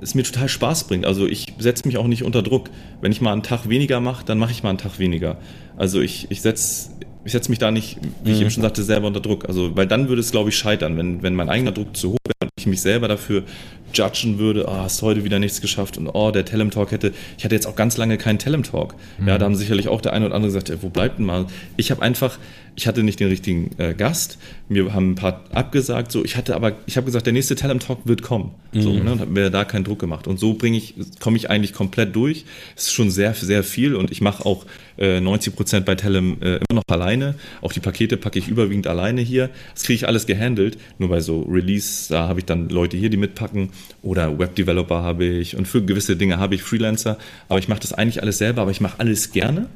es 0.01 0.15
mir 0.15 0.23
total 0.23 0.49
Spaß 0.49 0.85
bringt. 0.85 1.07
Also 1.07 1.27
ich 1.27 1.55
setze 1.59 1.87
mich 1.87 1.97
auch 1.99 2.07
nicht 2.07 2.23
unter 2.23 2.43
Druck. 2.43 2.71
Wenn 3.01 3.13
ich 3.13 3.21
mal 3.21 3.33
einen 3.33 3.43
Tag 3.43 3.69
weniger 3.69 4.01
mache, 4.01 4.25
dann 4.25 4.39
mache 4.39 4.53
ich 4.53 4.63
mal 4.63 4.71
einen 4.71 4.79
Tag 4.79 4.99
weniger. 4.99 5.39
Also 5.77 6.01
ich, 6.01 6.27
ich 6.31 6.41
setze 6.41 6.91
ich 7.29 7.33
setz 7.33 7.51
mich 7.51 7.59
da 7.59 7.71
nicht, 7.71 7.99
wie 8.25 8.33
ich 8.33 8.41
eben 8.41 8.51
schon 8.51 8.63
sagte, 8.63 8.83
selber 8.83 9.07
unter 9.07 9.21
Druck. 9.21 9.47
Also, 9.47 9.77
weil 9.77 9.87
dann 9.87 10.09
würde 10.09 10.21
es, 10.21 10.31
glaube 10.31 10.49
ich, 10.49 10.57
scheitern, 10.57 10.97
wenn, 10.97 11.23
wenn 11.23 11.35
mein 11.35 11.51
eigener 11.51 11.73
Druck 11.73 11.95
zu 11.95 12.13
hoch 12.13 12.19
wäre 12.25 12.49
und 12.49 12.51
ich 12.57 12.67
mich 12.67 12.81
selber 12.81 13.07
dafür 13.07 13.45
judgen 13.93 14.39
würde, 14.39 14.67
oh, 14.67 14.73
hast 14.73 15.03
heute 15.03 15.25
wieder 15.25 15.39
nichts 15.39 15.61
geschafft 15.61 15.99
und 15.99 16.09
oh, 16.09 16.31
der 16.31 16.45
Telem 16.45 16.71
Talk 16.71 16.91
hätte, 16.91 17.13
ich 17.37 17.45
hatte 17.45 17.55
jetzt 17.55 17.67
auch 17.67 17.77
ganz 17.77 17.97
lange 17.97 18.19
keinen 18.19 18.39
Telem 18.39 18.63
Talk. 18.63 18.95
Mhm. 19.19 19.29
Ja, 19.29 19.39
da 19.39 19.45
haben 19.45 19.55
sicherlich 19.55 19.89
auch 19.89 20.01
der 20.01 20.13
eine 20.13 20.27
oder 20.27 20.35
andere 20.35 20.49
gesagt, 20.49 20.71
ey, 20.71 20.79
wo 20.81 20.89
bleibt 20.89 21.19
denn 21.19 21.27
mal? 21.27 21.47
Ich 21.77 21.91
habe 21.91 22.03
einfach, 22.03 22.39
ich 22.77 22.87
hatte 22.87 23.03
nicht 23.03 23.21
den 23.21 23.29
richtigen 23.29 23.71
äh, 23.79 23.95
Gast, 23.95 24.39
mir 24.69 24.93
haben 24.93 25.13
ein 25.13 25.15
paar 25.15 25.45
abgesagt, 25.53 26.13
so, 26.13 26.25
ich 26.25 26.37
hatte 26.37 26.55
aber, 26.55 26.73
ich 26.87 26.97
habe 26.97 27.07
gesagt, 27.07 27.27
der 27.27 27.33
nächste 27.33 27.55
Telem 27.57 27.81
Talk 27.81 28.01
wird 28.05 28.23
kommen. 28.23 28.55
Mhm. 28.73 28.83
So, 28.83 28.93
ne, 28.93 29.13
und 29.13 29.21
habe 29.21 29.31
mir 29.31 29.51
da 29.51 29.65
keinen 29.65 29.85
Druck 29.85 29.99
gemacht. 29.99 30.27
Und 30.27 30.39
so 30.39 30.55
bringe 30.55 30.77
ich, 30.77 30.95
komme 31.21 31.37
ich 31.37 31.51
eigentlich 31.51 31.73
komplett 31.73 32.15
durch. 32.15 32.45
Es 32.77 32.85
ist 32.85 32.93
schon 32.93 33.11
sehr, 33.11 33.35
sehr 33.35 33.65
viel 33.65 33.95
und 33.95 34.11
ich 34.11 34.21
mache 34.21 34.45
auch 34.45 34.67
äh, 34.99 35.21
90 35.21 35.57
Prozent 35.57 35.87
bei 35.87 35.95
Telem 35.95 36.39
äh, 36.43 36.57
immer 36.57 36.75
noch 36.75 36.85
alleine. 37.23 37.35
Auch 37.61 37.73
die 37.73 37.81
Pakete 37.81 38.17
packe 38.17 38.39
ich 38.39 38.49
überwiegend 38.49 38.87
alleine 38.87 39.21
hier. 39.21 39.51
Das 39.75 39.85
kriege 39.85 39.97
ich 39.97 40.09
alles 40.09 40.27
gehandelt. 40.27 40.79
Nur 40.99 41.09
bei 41.09 41.21
so 41.21 41.43
Release, 41.43 42.09
da 42.09 42.29
habe 42.29 42.41
ich 42.41 42.47
dann 42.47 42.69
Leute 42.69 42.97
hier, 42.97 43.11
die 43.11 43.17
mitpacken 43.17 43.71
oder 44.03 44.39
Webdeveloper 44.39 45.03
habe 45.03 45.25
ich 45.25 45.57
und 45.57 45.67
für 45.67 45.85
gewisse 45.85 46.17
Dinge 46.17 46.39
habe 46.39 46.55
ich 46.55 46.63
Freelancer. 46.63 47.19
Aber 47.49 47.59
ich 47.59 47.69
mache 47.69 47.81
das 47.81 47.93
eigentlich 47.93 48.23
alles 48.23 48.39
selber, 48.39 48.63
aber 48.63 48.71
ich 48.71 48.81
mache 48.81 49.01
alles 49.01 49.33
gerne. 49.33 49.69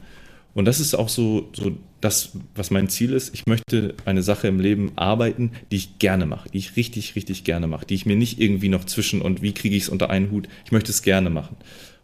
Und 0.54 0.66
das 0.66 0.80
ist 0.80 0.94
auch 0.94 1.08
so, 1.08 1.48
so 1.54 1.72
das, 2.02 2.32
was 2.54 2.70
mein 2.70 2.90
Ziel 2.90 3.14
ist. 3.14 3.32
Ich 3.32 3.46
möchte 3.46 3.94
eine 4.04 4.22
Sache 4.22 4.48
im 4.48 4.60
Leben 4.60 4.92
arbeiten, 4.96 5.52
die 5.70 5.76
ich 5.76 5.98
gerne 5.98 6.26
mache, 6.26 6.50
die 6.50 6.58
ich 6.58 6.76
richtig, 6.76 7.16
richtig 7.16 7.44
gerne 7.44 7.66
mache, 7.66 7.86
die 7.86 7.94
ich 7.94 8.04
mir 8.04 8.16
nicht 8.16 8.38
irgendwie 8.38 8.68
noch 8.68 8.84
zwischen 8.84 9.22
und 9.22 9.40
wie 9.40 9.54
kriege 9.54 9.76
ich 9.76 9.84
es 9.84 9.88
unter 9.88 10.10
einen 10.10 10.30
Hut. 10.30 10.48
Ich 10.66 10.72
möchte 10.72 10.90
es 10.90 11.00
gerne 11.02 11.30
machen. 11.30 11.56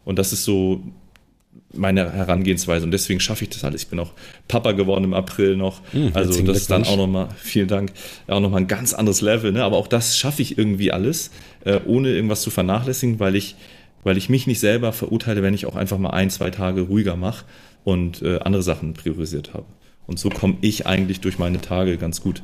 Und 0.05 0.17
das 0.17 0.33
ist 0.33 0.45
so 0.45 0.81
meine 1.73 2.11
Herangehensweise 2.11 2.85
und 2.85 2.91
deswegen 2.91 3.19
schaffe 3.19 3.43
ich 3.43 3.49
das 3.51 3.63
alles. 3.63 3.83
Ich 3.83 3.87
bin 3.89 3.99
auch 3.99 4.13
Papa 4.47 4.71
geworden 4.71 5.03
im 5.03 5.13
April 5.13 5.55
noch. 5.55 5.81
Mhm, 5.93 6.11
also 6.13 6.41
das 6.43 6.57
ist 6.57 6.71
dann 6.71 6.83
auch 6.83 6.97
nochmal, 6.97 7.29
vielen 7.37 7.67
Dank, 7.67 7.91
auch 8.27 8.39
nochmal 8.39 8.61
ein 8.61 8.67
ganz 8.67 8.93
anderes 8.93 9.21
Level. 9.21 9.51
Ne? 9.51 9.63
Aber 9.63 9.77
auch 9.77 9.87
das 9.87 10.17
schaffe 10.17 10.41
ich 10.41 10.57
irgendwie 10.57 10.91
alles, 10.91 11.31
äh, 11.65 11.79
ohne 11.85 12.09
irgendwas 12.09 12.41
zu 12.41 12.49
vernachlässigen, 12.49 13.19
weil 13.19 13.35
ich, 13.35 13.55
weil 14.03 14.17
ich 14.17 14.29
mich 14.29 14.47
nicht 14.47 14.59
selber 14.59 14.93
verurteile, 14.93 15.43
wenn 15.43 15.53
ich 15.53 15.65
auch 15.65 15.75
einfach 15.75 15.97
mal 15.97 16.11
ein, 16.11 16.29
zwei 16.29 16.49
Tage 16.49 16.81
ruhiger 16.81 17.15
mache 17.15 17.45
und 17.83 18.21
äh, 18.21 18.39
andere 18.39 18.63
Sachen 18.63 18.93
priorisiert 18.93 19.53
habe. 19.53 19.65
Und 20.07 20.17
so 20.17 20.29
komme 20.29 20.57
ich 20.61 20.87
eigentlich 20.87 21.21
durch 21.21 21.37
meine 21.37 21.61
Tage 21.61 21.97
ganz 21.97 22.21
gut, 22.21 22.41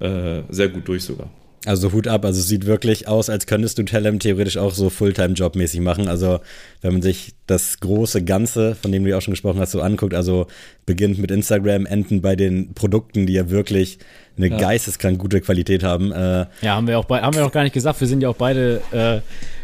äh, 0.00 0.42
sehr 0.50 0.68
gut 0.68 0.86
durch 0.86 1.04
sogar. 1.04 1.30
Also 1.64 1.92
Hut 1.92 2.06
ab, 2.06 2.24
also 2.24 2.40
sieht 2.40 2.66
wirklich 2.66 3.08
aus, 3.08 3.28
als 3.28 3.46
könntest 3.46 3.78
du 3.78 3.82
Telem 3.82 4.20
theoretisch 4.20 4.56
auch 4.56 4.72
so 4.72 4.88
Fulltime-Job-mäßig 4.88 5.80
machen. 5.80 6.06
Also 6.06 6.38
wenn 6.80 6.92
man 6.92 7.02
sich 7.02 7.34
das 7.46 7.80
große 7.80 8.22
Ganze, 8.22 8.76
von 8.76 8.92
dem 8.92 9.02
du 9.02 9.10
ja 9.10 9.16
auch 9.16 9.22
schon 9.22 9.32
gesprochen 9.32 9.58
hast, 9.58 9.72
so 9.72 9.80
anguckt, 9.80 10.14
also 10.14 10.46
beginnt 10.84 11.18
mit 11.18 11.30
Instagram, 11.32 11.86
enden 11.86 12.22
bei 12.22 12.36
den 12.36 12.74
Produkten, 12.74 13.26
die 13.26 13.32
ja 13.32 13.50
wirklich 13.50 13.98
eine 14.36 14.50
ja. 14.50 14.56
geisteskrank 14.56 15.18
gute 15.18 15.40
Qualität 15.40 15.82
haben. 15.82 16.12
Äh, 16.12 16.46
ja, 16.62 16.76
haben 16.76 16.86
wir 16.86 16.98
auch 16.98 17.04
bei, 17.04 17.20
haben 17.20 17.36
wir 17.36 17.46
auch 17.46 17.52
gar 17.52 17.62
nicht 17.62 17.72
gesagt. 17.72 18.00
Wir 18.00 18.08
sind 18.08 18.22
ja 18.22 18.28
auch 18.28 18.36
beide 18.36 18.82
äh, 18.92 19.20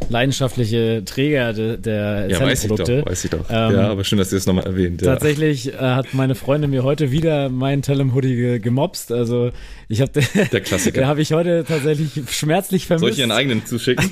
leidenschaftliche 0.08 1.02
Träger 1.04 1.52
de, 1.52 1.76
der 1.76 2.28
ja, 2.28 2.40
weiß 2.40 2.64
ich 2.64 2.70
doch, 2.70 2.88
weiß 2.88 3.24
ich 3.24 3.30
doch. 3.30 3.44
Ähm, 3.50 3.74
ja, 3.74 3.90
aber 3.90 4.04
schön, 4.04 4.18
dass 4.18 4.32
ihr 4.32 4.38
es 4.38 4.46
nochmal 4.46 4.64
erwähnt. 4.64 5.02
Ja. 5.02 5.12
Tatsächlich 5.12 5.74
äh, 5.74 5.76
hat 5.76 6.14
meine 6.14 6.34
Freundin 6.34 6.70
mir 6.70 6.84
heute 6.84 7.10
wieder 7.10 7.48
meinen 7.48 7.82
Telem 7.82 8.14
Hoodie 8.14 8.34
ge 8.34 8.58
gemobst. 8.58 9.12
Also 9.12 9.50
ich 9.88 10.00
habe 10.00 10.10
der 10.12 10.60
Klassiker. 10.60 11.00
Den 11.02 11.06
habe 11.06 11.20
ich 11.20 11.32
heute 11.32 11.64
tatsächlich 11.68 12.22
schmerzlich 12.30 12.86
vermisst. 12.86 13.02
Soll 13.02 13.10
ich 13.10 13.18
ihren 13.18 13.30
eigenen 13.30 13.66
zuschicken? 13.66 14.08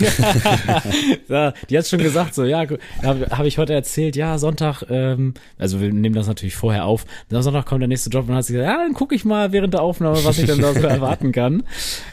ja, 1.28 1.54
die 1.70 1.78
hat 1.78 1.86
schon 1.86 2.00
gesagt 2.00 2.34
so, 2.34 2.44
ja, 2.44 2.66
habe 3.02 3.26
hab 3.30 3.46
ich 3.46 3.56
heute 3.56 3.72
erzählt, 3.72 4.14
ja 4.14 4.36
Sonntag. 4.36 4.82
Ähm, 4.90 5.34
also 5.58 5.80
wir 5.80 5.90
nehmen 5.92 6.14
das 6.14 6.26
natürlich 6.26 6.54
vorher 6.54 6.84
auf. 6.84 7.06
Am 7.32 7.40
Sonntag 7.40 7.64
kommt 7.66 7.80
der 7.80 7.88
nächste 7.88 8.10
Job 8.10 8.22
und 8.22 8.28
dann 8.28 8.36
hat 8.36 8.44
sie 8.44 8.52
gesagt, 8.52 8.70
ja, 8.70 8.76
dann 8.76 8.92
gucke 8.92 9.14
ich 9.14 9.24
mal 9.24 9.52
während 9.52 9.72
der 9.72 9.80
Aufnahme, 9.80 10.22
was 10.24 10.38
ich 10.38 10.49
denn 10.52 10.62
da 10.62 10.74
so 10.74 10.80
erwarten 10.86 11.32
kann. 11.32 11.62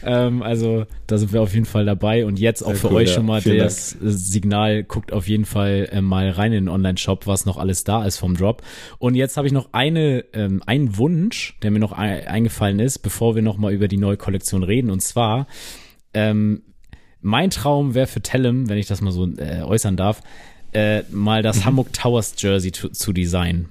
Ähm, 0.04 0.42
also 0.42 0.86
da 1.08 1.18
sind 1.18 1.34
wir 1.34 1.42
auf 1.42 1.54
jeden 1.54 1.66
Fall 1.66 1.86
dabei 1.86 2.26
und 2.26 2.40
jetzt 2.40 2.62
auch 2.62 2.70
Sehr 2.70 2.76
für 2.78 2.88
cool, 2.88 2.96
euch 2.96 3.10
ja. 3.10 3.16
schon 3.16 3.26
mal 3.26 3.42
das 3.42 3.98
Dank. 4.00 4.14
Signal, 4.14 4.84
guckt 4.84 5.14
auf 5.14 5.28
jeden 5.28 5.46
Fall 5.46 5.90
äh, 5.92 6.02
mal 6.02 6.30
rein 6.30 6.54
in 6.54 6.66
den 6.66 6.70
Online-Shop, 6.70 7.28
was 7.28 7.46
noch 7.46 7.58
alles 7.58 7.84
da 7.84 8.06
ist 8.06 8.18
vom 8.18 8.36
Drop. 8.36 8.62
Und 9.00 9.16
jetzt 9.16 9.38
habe 9.38 9.48
ich 9.48 9.54
noch 9.54 9.70
eine, 9.74 10.26
ähm, 10.34 10.62
einen 10.66 10.98
Wunsch, 10.98 11.58
der 11.62 11.72
mir 11.72 11.80
noch 11.80 11.92
eingefallen 11.92 12.80
ist, 12.80 13.00
bevor 13.00 13.36
wir 13.36 13.42
noch 13.42 13.58
mal 13.58 13.74
über 13.74 13.88
die 13.88 13.98
neue 13.98 14.18
Kollektion 14.18 14.64
reden. 14.64 14.90
Und 14.90 15.02
zwar, 15.02 15.48
ähm, 16.14 16.64
mein 17.22 17.50
Traum 17.50 17.94
wäre 17.94 18.08
für 18.08 18.22
Tellem, 18.22 18.70
wenn 18.70 18.78
ich 18.78 18.88
das 18.88 19.02
mal 19.02 19.12
so 19.12 19.28
äh, 19.38 19.62
äußern 19.62 19.98
darf, 19.98 20.22
äh, 20.74 21.04
mal 21.12 21.44
das 21.44 21.58
mhm. 21.58 21.66
Hamburg 21.66 21.94
Towers 21.94 22.36
Jersey 22.38 22.72
zu, 22.72 22.90
zu 22.90 23.14
designen. 23.14 23.70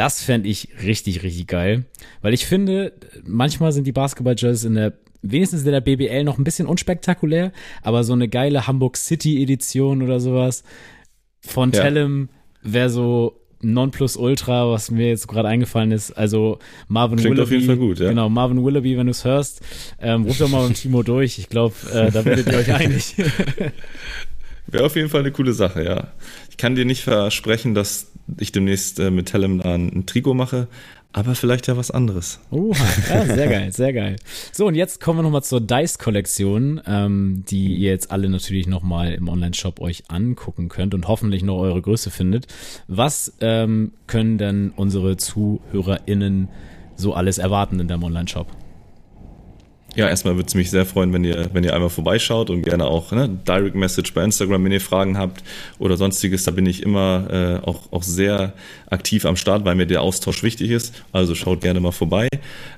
Das 0.00 0.22
fände 0.22 0.48
ich 0.48 0.68
richtig, 0.82 1.22
richtig 1.22 1.46
geil. 1.46 1.84
Weil 2.22 2.32
ich 2.32 2.46
finde, 2.46 2.94
manchmal 3.22 3.70
sind 3.72 3.86
die 3.86 3.92
Basketball-Jerseys 3.92 4.64
in 4.64 4.74
der, 4.76 4.94
wenigstens 5.20 5.62
in 5.62 5.72
der 5.72 5.82
BBL 5.82 6.24
noch 6.24 6.38
ein 6.38 6.44
bisschen 6.44 6.66
unspektakulär, 6.66 7.52
aber 7.82 8.02
so 8.02 8.14
eine 8.14 8.26
geile 8.26 8.66
Hamburg 8.66 8.96
City-Edition 8.96 10.00
oder 10.00 10.18
sowas 10.18 10.64
von 11.42 11.70
ja. 11.72 11.82
Tellem 11.82 12.30
wäre 12.62 12.88
so 12.88 13.42
Nonplusultra, 13.60 14.70
was 14.70 14.90
mir 14.90 15.08
jetzt 15.08 15.28
gerade 15.28 15.48
eingefallen 15.48 15.92
ist. 15.92 16.12
Also 16.12 16.60
Marvin 16.88 17.18
Klingt 17.18 17.36
Willoughby. 17.36 17.42
auf 17.42 17.60
jeden 17.60 17.66
Fall 17.66 17.76
gut, 17.76 17.98
ja. 17.98 18.08
Genau, 18.08 18.30
Marvin 18.30 18.64
Willoughby, 18.64 18.96
wenn 18.96 19.06
du 19.06 19.10
es 19.10 19.26
hörst, 19.26 19.60
ähm, 20.00 20.24
ruf 20.24 20.38
doch 20.38 20.48
mal 20.48 20.66
mit 20.66 20.78
Timo 20.78 21.02
durch. 21.02 21.38
Ich 21.38 21.50
glaube, 21.50 21.74
äh, 21.92 22.10
da 22.10 22.24
werdet 22.24 22.46
ihr 22.46 22.56
euch 22.56 22.72
einig. 22.72 23.16
Wäre 24.66 24.86
auf 24.86 24.96
jeden 24.96 25.10
Fall 25.10 25.20
eine 25.20 25.32
coole 25.32 25.52
Sache, 25.52 25.84
ja. 25.84 26.12
Ich 26.48 26.56
kann 26.56 26.74
dir 26.74 26.86
nicht 26.86 27.02
versprechen, 27.02 27.74
dass 27.74 28.09
ich 28.38 28.52
demnächst 28.52 28.98
äh, 29.00 29.10
mit 29.10 29.26
Tellem 29.26 29.60
ein, 29.60 29.92
ein 29.92 30.06
Trikot 30.06 30.34
mache, 30.34 30.68
aber 31.12 31.34
vielleicht 31.34 31.66
ja 31.66 31.76
was 31.76 31.90
anderes. 31.90 32.40
Oha, 32.50 32.76
ja, 33.08 33.26
sehr 33.26 33.48
geil, 33.48 33.72
sehr 33.72 33.92
geil. 33.92 34.16
So, 34.52 34.66
und 34.66 34.76
jetzt 34.76 35.00
kommen 35.00 35.18
wir 35.18 35.22
nochmal 35.22 35.42
zur 35.42 35.60
Dice-Kollektion, 35.60 36.80
ähm, 36.86 37.44
die 37.48 37.74
ihr 37.74 37.90
jetzt 37.90 38.10
alle 38.12 38.28
natürlich 38.28 38.68
nochmal 38.68 39.14
im 39.14 39.28
Online-Shop 39.28 39.80
euch 39.80 40.04
angucken 40.08 40.68
könnt 40.68 40.94
und 40.94 41.08
hoffentlich 41.08 41.42
noch 41.42 41.58
eure 41.58 41.82
Größe 41.82 42.10
findet. 42.10 42.46
Was 42.86 43.32
ähm, 43.40 43.92
können 44.06 44.38
denn 44.38 44.72
unsere 44.76 45.16
ZuhörerInnen 45.16 46.48
so 46.94 47.14
alles 47.14 47.38
erwarten 47.38 47.80
in 47.80 47.88
deinem 47.88 48.04
Online-Shop? 48.04 48.46
Ja, 49.96 50.08
erstmal 50.08 50.36
würde 50.36 50.46
es 50.46 50.54
mich 50.54 50.70
sehr 50.70 50.86
freuen, 50.86 51.12
wenn 51.12 51.24
ihr, 51.24 51.50
wenn 51.52 51.64
ihr 51.64 51.74
einmal 51.74 51.90
vorbeischaut 51.90 52.48
und 52.48 52.62
gerne 52.62 52.84
auch 52.84 53.10
ne, 53.12 53.28
Direct 53.46 53.74
Message 53.74 54.14
bei 54.14 54.22
Instagram, 54.22 54.64
wenn 54.64 54.72
ihr 54.72 54.80
Fragen 54.80 55.18
habt 55.18 55.42
oder 55.78 55.96
sonstiges. 55.96 56.44
Da 56.44 56.52
bin 56.52 56.66
ich 56.66 56.82
immer 56.82 57.60
äh, 57.62 57.66
auch, 57.66 57.92
auch 57.92 58.02
sehr 58.02 58.52
aktiv 58.88 59.24
am 59.26 59.36
Start, 59.36 59.64
weil 59.64 59.74
mir 59.74 59.86
der 59.86 60.02
Austausch 60.02 60.42
wichtig 60.42 60.70
ist. 60.70 60.94
Also 61.12 61.34
schaut 61.34 61.60
gerne 61.60 61.80
mal 61.80 61.92
vorbei. 61.92 62.28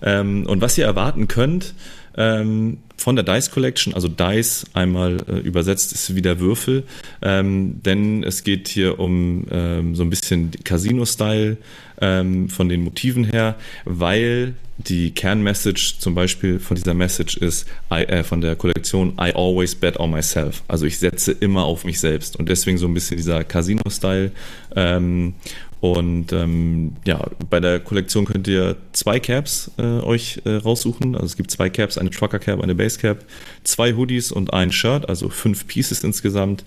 Ähm, 0.03 0.47
und 0.47 0.63
was 0.63 0.79
ihr 0.79 0.87
erwarten 0.87 1.29
könnt, 1.29 1.75
ähm, 2.17 2.79
von 2.97 3.17
der 3.17 3.25
Dice 3.25 3.51
Collection, 3.51 3.95
also 3.95 4.09
Dice 4.09 4.67
einmal 4.75 5.19
äh, 5.29 5.39
übersetzt 5.41 5.93
ist 5.93 6.15
wieder 6.15 6.41
Würfel, 6.41 6.85
ähm, 7.21 7.83
denn 7.83 8.23
es 8.23 8.45
geht 8.45 8.69
hier 8.69 8.99
um 9.01 9.47
ähm, 9.51 9.95
so 9.95 10.03
ein 10.03 10.11
bisschen 10.11 10.51
Casino-Style 10.65 11.57
ähm, 12.03 12.51
von 12.51 12.69
den 12.69 12.83
Motiven 12.85 13.25
her, 13.25 13.55
weil 13.85 14.55
die 14.77 15.13
Kernmessage 15.13 15.95
zum 15.99 16.15
Beispiel 16.15 16.59
von 16.59 16.75
dieser 16.75 16.95
Message 16.95 17.37
ist, 17.37 17.67
I, 17.91 18.03
äh, 18.03 18.25
von 18.25 18.41
der 18.41 18.57
Kollektion 18.57 19.15
I 19.21 19.33
always 19.35 19.75
bet 19.75 19.99
on 19.99 20.11
myself. 20.11 20.63
Also 20.69 20.87
ich 20.87 20.99
setze 20.99 21.33
immer 21.33 21.65
auf 21.65 21.85
mich 21.85 22.01
selbst 22.01 22.37
und 22.37 22.49
deswegen 22.49 22.79
so 22.79 22.87
ein 22.87 22.95
bisschen 22.95 23.17
dieser 23.17 23.45
Casino-Style. 23.45 24.33
Ähm, 24.75 25.35
und 25.83 26.33
ähm, 26.33 26.93
ja, 27.05 27.29
bei 27.51 27.59
der 27.59 27.81
Kollektion 27.81 28.25
könnt 28.25 28.47
ihr 28.47 28.77
zwei 28.93 29.19
Caps 29.19 29.69
äh, 29.79 29.83
euch 29.83 30.41
äh, 30.45 30.51
raussuchen. 30.51 31.17
Also 31.17 31.27
es 31.27 31.37
gibt 31.37 31.51
zwei 31.51 31.71
Caps, 31.71 31.99
eine 31.99 32.11
Trucker 32.11 32.39
Cap, 32.39 32.63
eine 32.63 32.77
Base 32.77 33.01
Cap, 33.01 33.25
zwei 33.65 33.95
Hoodies 33.95 34.31
und 34.31 34.53
ein 34.53 34.71
Shirt, 34.71 35.09
also 35.09 35.29
fünf 35.29 35.67
Pieces 35.67 36.05
insgesamt. 36.05 36.63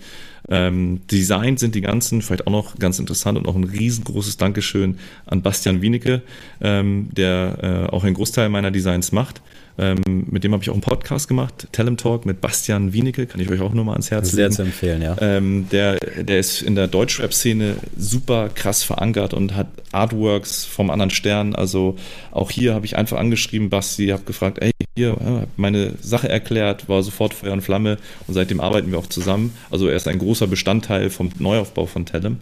Ähm, 0.50 1.00
Design 1.10 1.56
sind 1.56 1.74
die 1.74 1.80
ganzen, 1.80 2.20
vielleicht 2.20 2.46
auch 2.46 2.52
noch 2.52 2.78
ganz 2.78 2.98
interessant 2.98 3.38
und 3.38 3.48
auch 3.48 3.56
ein 3.56 3.64
riesengroßes 3.64 4.36
Dankeschön 4.36 4.98
an 5.24 5.40
Bastian 5.40 5.80
Wienicke, 5.80 6.20
ähm, 6.60 7.08
der 7.16 7.86
äh, 7.88 7.94
auch 7.94 8.04
einen 8.04 8.14
Großteil 8.14 8.50
meiner 8.50 8.70
Designs 8.70 9.12
macht. 9.12 9.40
Ähm, 9.78 10.26
mit 10.30 10.42
dem 10.42 10.52
habe 10.52 10.62
ich 10.62 10.70
auch 10.70 10.74
einen 10.74 10.80
Podcast 10.80 11.28
gemacht, 11.28 11.68
Talent 11.72 12.00
Talk 12.00 12.24
mit 12.24 12.40
Bastian 12.40 12.92
Wienicke, 12.92 13.26
kann 13.26 13.40
ich 13.40 13.50
euch 13.50 13.60
auch 13.60 13.74
nur 13.74 13.84
mal 13.84 13.92
ans 13.92 14.10
Herz 14.10 14.30
Sehr 14.30 14.44
legen. 14.44 14.54
Sehr 14.54 14.64
zu 14.64 14.68
empfehlen, 14.68 15.02
ja. 15.02 15.16
Ähm, 15.20 15.68
der, 15.70 15.98
der 15.98 16.38
ist 16.38 16.62
in 16.62 16.74
der 16.74 16.88
Deutschrap-Szene 16.88 17.76
super 17.96 18.48
krass 18.48 18.82
verankert 18.82 19.34
und 19.34 19.54
hat 19.54 19.68
Artworks 19.92 20.64
vom 20.64 20.90
anderen 20.90 21.10
Stern. 21.10 21.54
Also 21.54 21.96
auch 22.32 22.50
hier 22.50 22.74
habe 22.74 22.86
ich 22.86 22.96
einfach 22.96 23.18
angeschrieben, 23.18 23.68
Basti, 23.68 24.08
habe 24.08 24.22
gefragt, 24.24 24.58
ey, 24.60 24.72
hier, 24.96 25.46
meine 25.56 25.92
Sache 26.00 26.28
erklärt, 26.28 26.88
war 26.88 27.02
sofort 27.02 27.34
Feuer 27.34 27.52
und 27.52 27.60
Flamme 27.60 27.98
und 28.26 28.32
seitdem 28.32 28.60
arbeiten 28.60 28.90
wir 28.90 28.98
auch 28.98 29.06
zusammen. 29.06 29.52
Also 29.70 29.88
er 29.88 29.96
ist 29.96 30.08
ein 30.08 30.18
großer 30.18 30.46
Bestandteil 30.46 31.10
vom 31.10 31.30
Neuaufbau 31.38 31.84
von 31.84 32.06
Telem. 32.06 32.38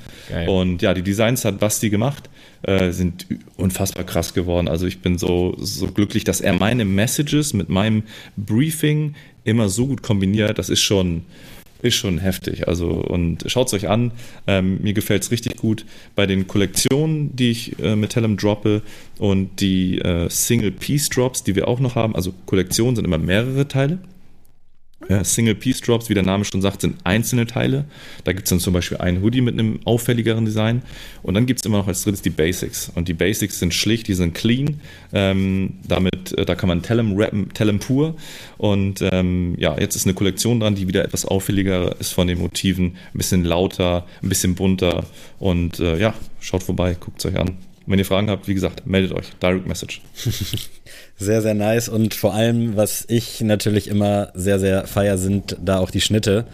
Und 0.46 0.80
ja, 0.80 0.94
die 0.94 1.02
Designs 1.02 1.44
hat 1.44 1.58
Basti 1.58 1.90
gemacht 1.90 2.30
äh, 2.64 2.92
sind 2.92 3.26
unfassbar 3.56 4.04
krass 4.04 4.34
geworden. 4.34 4.68
Also 4.68 4.86
ich 4.86 5.00
bin 5.00 5.18
so, 5.18 5.54
so 5.58 5.86
glücklich, 5.86 6.24
dass 6.24 6.40
er 6.40 6.52
meine 6.54 6.84
Messages 6.84 7.54
mit 7.54 7.68
meinem 7.68 8.04
Briefing 8.36 9.14
immer 9.44 9.68
so 9.68 9.86
gut 9.86 10.02
kombiniert. 10.02 10.58
Das 10.58 10.70
ist 10.70 10.80
schon, 10.80 11.22
ist 11.82 11.94
schon 11.94 12.18
heftig. 12.18 12.66
Also 12.66 12.88
und 12.88 13.44
schaut 13.46 13.68
es 13.68 13.74
euch 13.74 13.88
an. 13.88 14.12
Ähm, 14.46 14.82
mir 14.82 14.94
gefällt 14.94 15.22
es 15.22 15.30
richtig 15.30 15.56
gut. 15.56 15.84
Bei 16.14 16.26
den 16.26 16.46
Kollektionen, 16.46 17.34
die 17.36 17.50
ich 17.50 17.78
äh, 17.78 17.96
mit 17.96 18.10
Telem 18.10 18.36
droppe 18.36 18.82
und 19.18 19.60
die 19.60 19.98
äh, 19.98 20.28
Single 20.30 20.72
Piece 20.72 21.08
Drops, 21.10 21.44
die 21.44 21.54
wir 21.54 21.68
auch 21.68 21.80
noch 21.80 21.94
haben, 21.94 22.16
also 22.16 22.32
Kollektionen 22.46 22.96
sind 22.96 23.04
immer 23.04 23.18
mehrere 23.18 23.68
Teile. 23.68 23.98
Single 25.22 25.54
Piece 25.54 25.80
Drops, 25.80 26.08
wie 26.08 26.14
der 26.14 26.22
Name 26.22 26.44
schon 26.44 26.62
sagt, 26.62 26.80
sind 26.80 26.96
einzelne 27.04 27.46
Teile. 27.46 27.84
Da 28.24 28.32
gibt 28.32 28.46
es 28.46 28.50
dann 28.50 28.60
zum 28.60 28.74
Beispiel 28.74 28.98
einen 28.98 29.22
Hoodie 29.22 29.40
mit 29.40 29.54
einem 29.54 29.80
auffälligeren 29.84 30.44
Design. 30.44 30.82
Und 31.22 31.34
dann 31.34 31.46
gibt 31.46 31.60
es 31.60 31.66
immer 31.66 31.78
noch 31.78 31.88
als 31.88 32.04
drittes 32.04 32.22
die 32.22 32.30
Basics. 32.30 32.90
Und 32.94 33.08
die 33.08 33.14
Basics 33.14 33.58
sind 33.58 33.74
schlicht, 33.74 34.08
die 34.08 34.14
sind 34.14 34.34
clean. 34.34 34.80
Ähm, 35.12 35.74
damit, 35.86 36.32
äh, 36.32 36.44
da 36.44 36.54
kann 36.54 36.68
man 36.68 36.82
Tellem 36.82 37.12
rappen, 37.16 37.52
Tellem 37.54 37.78
pur. 37.78 38.16
Und 38.58 39.02
ähm, 39.02 39.54
ja, 39.58 39.78
jetzt 39.78 39.96
ist 39.96 40.06
eine 40.06 40.14
Kollektion 40.14 40.60
dran, 40.60 40.74
die 40.74 40.88
wieder 40.88 41.04
etwas 41.04 41.24
auffälliger 41.24 41.98
ist 42.00 42.12
von 42.12 42.26
den 42.26 42.38
Motiven. 42.38 42.96
Ein 43.12 43.18
bisschen 43.18 43.44
lauter, 43.44 44.06
ein 44.22 44.28
bisschen 44.28 44.54
bunter. 44.54 45.04
Und 45.38 45.80
äh, 45.80 45.98
ja, 45.98 46.14
schaut 46.40 46.62
vorbei, 46.62 46.96
guckt 46.98 47.18
es 47.18 47.26
euch 47.26 47.38
an. 47.38 47.56
Wenn 47.86 47.98
ihr 47.98 48.06
Fragen 48.06 48.30
habt, 48.30 48.48
wie 48.48 48.54
gesagt, 48.54 48.86
meldet 48.86 49.12
euch. 49.12 49.26
Direct 49.42 49.66
Message. 49.66 50.00
Sehr, 51.16 51.42
sehr 51.42 51.54
nice. 51.54 51.88
Und 51.88 52.12
vor 52.12 52.34
allem, 52.34 52.76
was 52.76 53.04
ich 53.08 53.40
natürlich 53.40 53.86
immer 53.86 54.32
sehr, 54.34 54.58
sehr 54.58 54.86
feier, 54.88 55.16
sind 55.16 55.56
da 55.62 55.78
auch 55.78 55.90
die 55.90 56.00
Schnitte. 56.00 56.44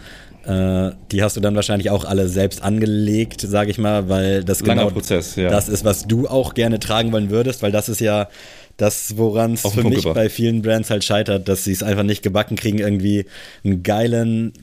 Äh, 0.45 0.91
die 1.11 1.23
hast 1.23 1.35
du 1.35 1.41
dann 1.41 1.55
wahrscheinlich 1.55 1.89
auch 1.89 2.05
alle 2.05 2.27
selbst 2.27 2.61
angelegt, 2.61 3.41
sage 3.41 3.71
ich 3.71 3.77
mal, 3.79 4.07
weil 4.07 4.43
das 4.43 4.61
Langer 4.61 4.83
genau 4.83 4.93
Prozess, 4.93 5.35
ja. 5.35 5.49
das 5.49 5.69
ist, 5.69 5.83
was 5.83 6.07
du 6.07 6.27
auch 6.27 6.53
gerne 6.53 6.79
tragen 6.79 7.11
wollen 7.11 7.29
würdest, 7.29 7.61
weil 7.61 7.71
das 7.71 7.89
ist 7.89 8.01
ja 8.01 8.27
das, 8.77 9.17
woran 9.17 9.53
es 9.53 9.61
für 9.61 9.83
mich 9.83 9.97
gebracht. 9.97 10.15
bei 10.15 10.29
vielen 10.29 10.63
Brands 10.63 10.89
halt 10.89 11.03
scheitert, 11.03 11.47
dass 11.47 11.63
sie 11.63 11.71
es 11.71 11.83
einfach 11.83 12.03
nicht 12.03 12.23
gebacken 12.23 12.55
kriegen, 12.55 12.79
irgendwie 12.79 13.25
einen 13.63 13.83
geilen, 13.83 14.53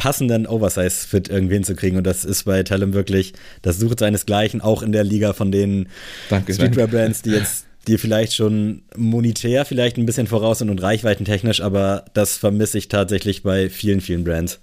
passenden 0.00 0.46
Oversize-Fit 0.46 1.28
irgendwie 1.28 1.54
hinzukriegen. 1.54 1.98
Und 1.98 2.04
das 2.06 2.24
ist 2.24 2.44
bei 2.44 2.62
Tellem 2.62 2.94
wirklich, 2.94 3.34
das 3.60 3.78
sucht 3.78 3.98
seinesgleichen, 3.98 4.62
auch 4.62 4.82
in 4.82 4.92
der 4.92 5.04
Liga 5.04 5.34
von 5.34 5.52
den 5.52 5.88
Streetwear-Brands, 6.28 7.20
die 7.20 7.32
jetzt 7.32 7.66
dir 7.86 7.98
vielleicht 7.98 8.34
schon 8.34 8.80
monetär 8.96 9.66
vielleicht 9.66 9.98
ein 9.98 10.06
bisschen 10.06 10.26
voraus 10.26 10.60
sind 10.60 10.70
und 10.70 10.82
reichweitentechnisch, 10.82 11.60
aber 11.60 12.06
das 12.14 12.38
vermisse 12.38 12.78
ich 12.78 12.88
tatsächlich 12.88 13.42
bei 13.42 13.68
vielen, 13.68 14.00
vielen 14.00 14.24
Brands. 14.24 14.60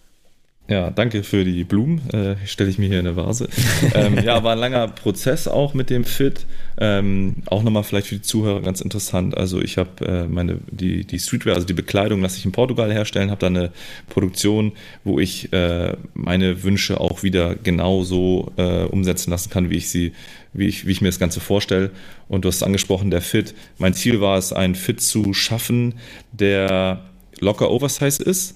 Ja, 0.70 0.92
danke 0.92 1.24
für 1.24 1.46
die 1.46 1.64
Blumen. 1.64 2.02
Äh, 2.10 2.36
stelle 2.46 2.70
ich 2.70 2.78
mir 2.78 2.88
hier 2.88 3.00
in 3.00 3.08
eine 3.08 3.16
Vase. 3.16 3.48
ähm, 3.94 4.20
ja, 4.22 4.44
war 4.44 4.52
ein 4.52 4.60
langer 4.60 4.90
Prozess 4.90 5.48
auch 5.48 5.74
mit 5.74 5.90
dem 5.90 6.04
Fit. 6.04 6.46
Ähm, 6.78 7.38
auch 7.46 7.64
nochmal 7.64 7.84
vielleicht 7.84 8.08
für 8.08 8.16
die 8.16 8.22
Zuhörer 8.22 8.62
ganz 8.62 8.82
interessant. 8.82 9.38
Also 9.38 9.62
ich 9.62 9.78
habe 9.78 10.06
äh, 10.06 10.28
meine 10.28 10.60
die 10.70 11.06
die 11.06 11.20
Streetwear, 11.20 11.56
also 11.56 11.66
die 11.66 11.74
Bekleidung, 11.74 12.22
lasse 12.22 12.38
ich 12.38 12.46
in 12.46 12.52
Portugal 12.52 12.92
herstellen. 12.92 13.32
Habe 13.32 13.40
da 13.40 13.48
eine 13.48 13.72
Produktion, 14.10 14.74
wo 15.06 15.20
ich 15.20 15.54
äh, 15.54 15.96
meine 16.14 16.64
Wünsche 16.64 17.00
auch 17.00 17.24
wieder 17.24 17.56
genau 17.56 18.04
so 18.04 18.52
äh, 18.58 18.84
umsetzen 18.84 19.32
lassen 19.32 19.50
kann, 19.50 19.70
wie 19.70 19.78
ich 19.78 19.90
sie 19.90 20.12
wie 20.52 20.68
ich, 20.68 20.86
wie 20.86 20.92
ich 20.92 21.02
mir 21.02 21.08
das 21.08 21.20
Ganze 21.20 21.40
vorstelle. 21.40 21.92
Und 22.28 22.44
du 22.44 22.50
hast 22.50 22.64
angesprochen, 22.64 23.10
der 23.10 23.22
Fit. 23.22 23.54
Mein 23.78 23.94
Ziel 23.94 24.20
war 24.20 24.38
es, 24.38 24.52
einen 24.52 24.76
Fit 24.76 25.00
zu 25.00 25.34
schaffen, 25.34 25.94
der 26.34 27.06
locker 27.40 27.70
Oversize 27.70 28.22
ist, 28.22 28.56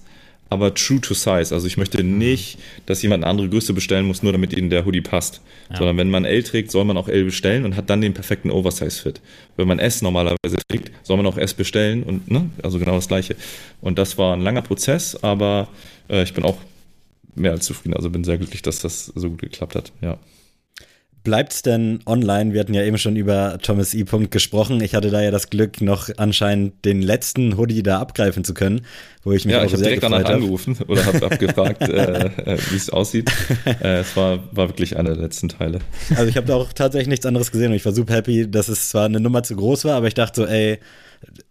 aber 0.52 0.74
true 0.74 1.00
to 1.00 1.14
size. 1.14 1.54
Also 1.56 1.66
ich 1.66 1.78
möchte 1.78 2.04
nicht, 2.04 2.60
dass 2.86 3.02
jemand 3.02 3.24
eine 3.24 3.32
andere 3.32 3.48
Größe 3.48 3.74
bestellen 3.74 4.06
muss, 4.06 4.22
nur 4.22 4.34
damit 4.34 4.52
ihnen 4.52 4.70
der 4.70 4.86
Hoodie 4.86 5.00
passt. 5.00 5.42
Ja. 5.70 5.78
Sondern 5.78 5.96
wenn 5.98 6.10
man 6.10 6.26
L 6.26 6.44
trägt, 6.44 6.72
soll 6.72 6.84
man 6.84 6.98
auch 6.98 7.08
L 7.08 7.24
bestellen 7.24 7.64
und 7.64 7.78
hat 7.78 7.90
dann 7.90 8.02
den 8.02 8.14
perfekten 8.14 8.52
Oversize-Fit. 8.52 9.22
Wenn 9.56 9.70
man 9.70 9.80
S 9.80 10.02
normalerweise 10.02 10.58
trägt, 10.68 10.92
soll 11.04 11.16
man 11.16 11.26
auch 11.26 11.38
S 11.38 11.54
bestellen 11.54 12.04
und 12.04 12.30
ne, 12.30 12.50
also 12.62 12.80
genau 12.80 12.96
das 12.96 13.08
gleiche. 13.08 13.38
Und 13.80 13.98
das 13.98 14.18
war 14.18 14.36
ein 14.36 14.42
langer 14.42 14.62
Prozess, 14.62 15.16
aber 15.24 15.70
äh, 16.10 16.24
ich 16.24 16.34
bin 16.34 16.44
auch 16.44 16.58
mehr 17.34 17.52
als 17.52 17.66
zufrieden. 17.66 17.96
Also 17.96 18.10
bin 18.10 18.26
sehr 18.26 18.38
glücklich, 18.38 18.62
dass 18.62 18.80
das 18.80 19.06
so 19.06 19.30
gut 19.30 19.40
geklappt 19.40 19.76
hat. 19.76 19.94
Ja. 20.02 20.18
Bleibt's 21.24 21.62
denn 21.62 22.00
online? 22.08 22.54
Wir 22.54 22.62
hatten 22.62 22.74
ja 22.74 22.84
eben 22.84 22.98
schon 22.98 23.16
über 23.16 23.60
Thomas 23.62 23.94
E. 23.94 24.04
Punkt 24.06 24.32
gesprochen. 24.32 24.82
Ich 24.82 24.96
hatte 24.96 25.12
da 25.12 25.22
ja 25.22 25.30
das 25.30 25.50
Glück, 25.52 25.80
noch 25.82 26.10
anscheinend 26.18 26.84
den 26.84 27.02
letzten 27.02 27.58
Hoodie 27.58 27.84
da 27.84 28.00
abgreifen 28.00 28.44
zu 28.44 28.54
können, 28.56 28.82
wo 29.24 29.32
ich 29.32 29.46
mich 29.46 29.54
Ja, 29.54 29.60
auch 29.62 29.66
ich 29.66 29.72
habe 29.74 29.78
sehr 29.84 29.88
direkt 29.90 30.04
danach 30.04 30.24
habe. 30.24 30.34
angerufen 30.36 30.78
oder 30.88 31.06
habe 31.06 31.24
abgefragt, 31.26 31.82
äh, 31.84 32.26
äh, 32.26 32.58
wie 32.72 32.76
es 32.76 32.90
aussieht. 32.90 33.30
Äh, 33.82 34.00
es 34.00 34.16
war, 34.18 34.40
war 34.56 34.70
wirklich 34.70 34.98
einer 34.98 35.14
der 35.14 35.22
letzten 35.24 35.50
Teile. 35.50 35.80
Also 36.16 36.26
ich 36.28 36.38
habe 36.38 36.48
da 36.48 36.56
auch 36.56 36.74
tatsächlich 36.74 37.08
nichts 37.10 37.26
anderes 37.26 37.52
gesehen 37.52 37.70
und 37.72 37.76
ich 37.76 37.86
war 37.86 37.92
super 37.94 38.16
happy, 38.16 38.50
dass 38.50 38.68
es 38.68 38.90
zwar 38.90 39.06
eine 39.06 39.20
Nummer 39.20 39.44
zu 39.44 39.56
groß 39.56 39.86
war, 39.86 39.96
aber 39.96 40.08
ich 40.08 40.14
dachte 40.14 40.42
so, 40.42 40.48
ey, 40.48 40.80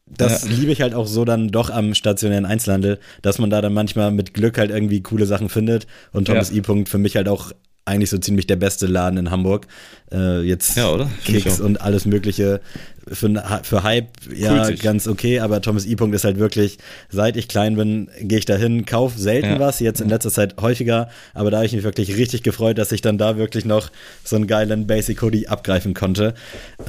das 0.07 0.43
Ja. 0.45 0.51
liebe 0.51 0.73
ich 0.73 0.83
halt 0.83 0.95
auch 0.95 1.07
so 1.07 1.25
dann 1.25 1.49
doch 1.49 1.71
am 1.71 1.95
stationären 1.95 2.45
Einzelhandel, 2.47 2.99
dass 3.23 3.39
man 3.39 3.51
da 3.51 3.61
dann 3.61 3.73
manchmal 3.73 4.11
mit 4.11 4.35
Glück 4.35 4.59
halt 4.59 4.71
irgendwie 4.71 5.01
coole 5.03 5.27
Sachen 5.27 5.49
findet 5.49 5.87
und 6.13 6.27
Thomas 6.27 6.51
Ja. 6.51 6.57
E. 6.57 6.61
Punkt 6.63 6.89
für 6.89 6.99
mich 6.99 7.17
halt 7.17 7.29
auch 7.29 7.53
eigentlich 7.85 8.11
so 8.11 8.19
ziemlich 8.19 8.47
der 8.47 8.57
beste 8.57 8.87
Laden 8.87 9.19
in 9.19 9.31
Hamburg. 9.31 9.67
Äh, 10.13 10.43
jetzt 10.43 10.77
Ja, 10.77 10.91
oder? 10.91 11.11
Kicks 11.25 11.61
und 11.61 11.81
alles 11.81 12.05
mögliche 12.05 12.61
für, 13.09 13.61
für 13.65 13.83
Hype, 13.83 14.09
ja, 14.35 14.65
sich. 14.65 14.81
ganz 14.81 15.09
okay, 15.09 15.41
aber 15.41 15.61
Thomas 15.63 15.87
E. 15.87 15.97
Punkt 15.97 16.15
ist 16.15 16.25
halt 16.25 16.39
wirklich, 16.39 16.79
seit 17.09 17.37
ich 17.37 17.49
klein 17.49 17.75
bin, 17.77 18.09
gehe 18.21 18.39
ich 18.39 18.45
da 18.45 18.57
hin, 18.57 18.85
kauf 18.87 19.15
selten 19.17 19.49
Ja. 19.53 19.59
was, 19.59 19.81
jetzt 19.81 20.01
in 20.01 20.09
letzter 20.09 20.31
Zeit 20.31 20.61
häufiger, 20.61 21.09
aber 21.35 21.51
da 21.51 21.57
habe 21.59 21.67
ich 21.67 21.73
mich 21.73 21.83
wirklich 21.83 22.17
richtig 22.17 22.43
gefreut, 22.43 22.79
dass 22.79 22.93
ich 22.93 23.01
dann 23.01 23.19
da 23.19 23.37
wirklich 23.37 23.65
noch 23.65 23.91
so 24.23 24.37
einen 24.37 24.47
geilen 24.47 24.87
Basic 24.87 25.21
Hoodie 25.23 25.49
abgreifen 25.49 25.95
konnte. 25.95 26.35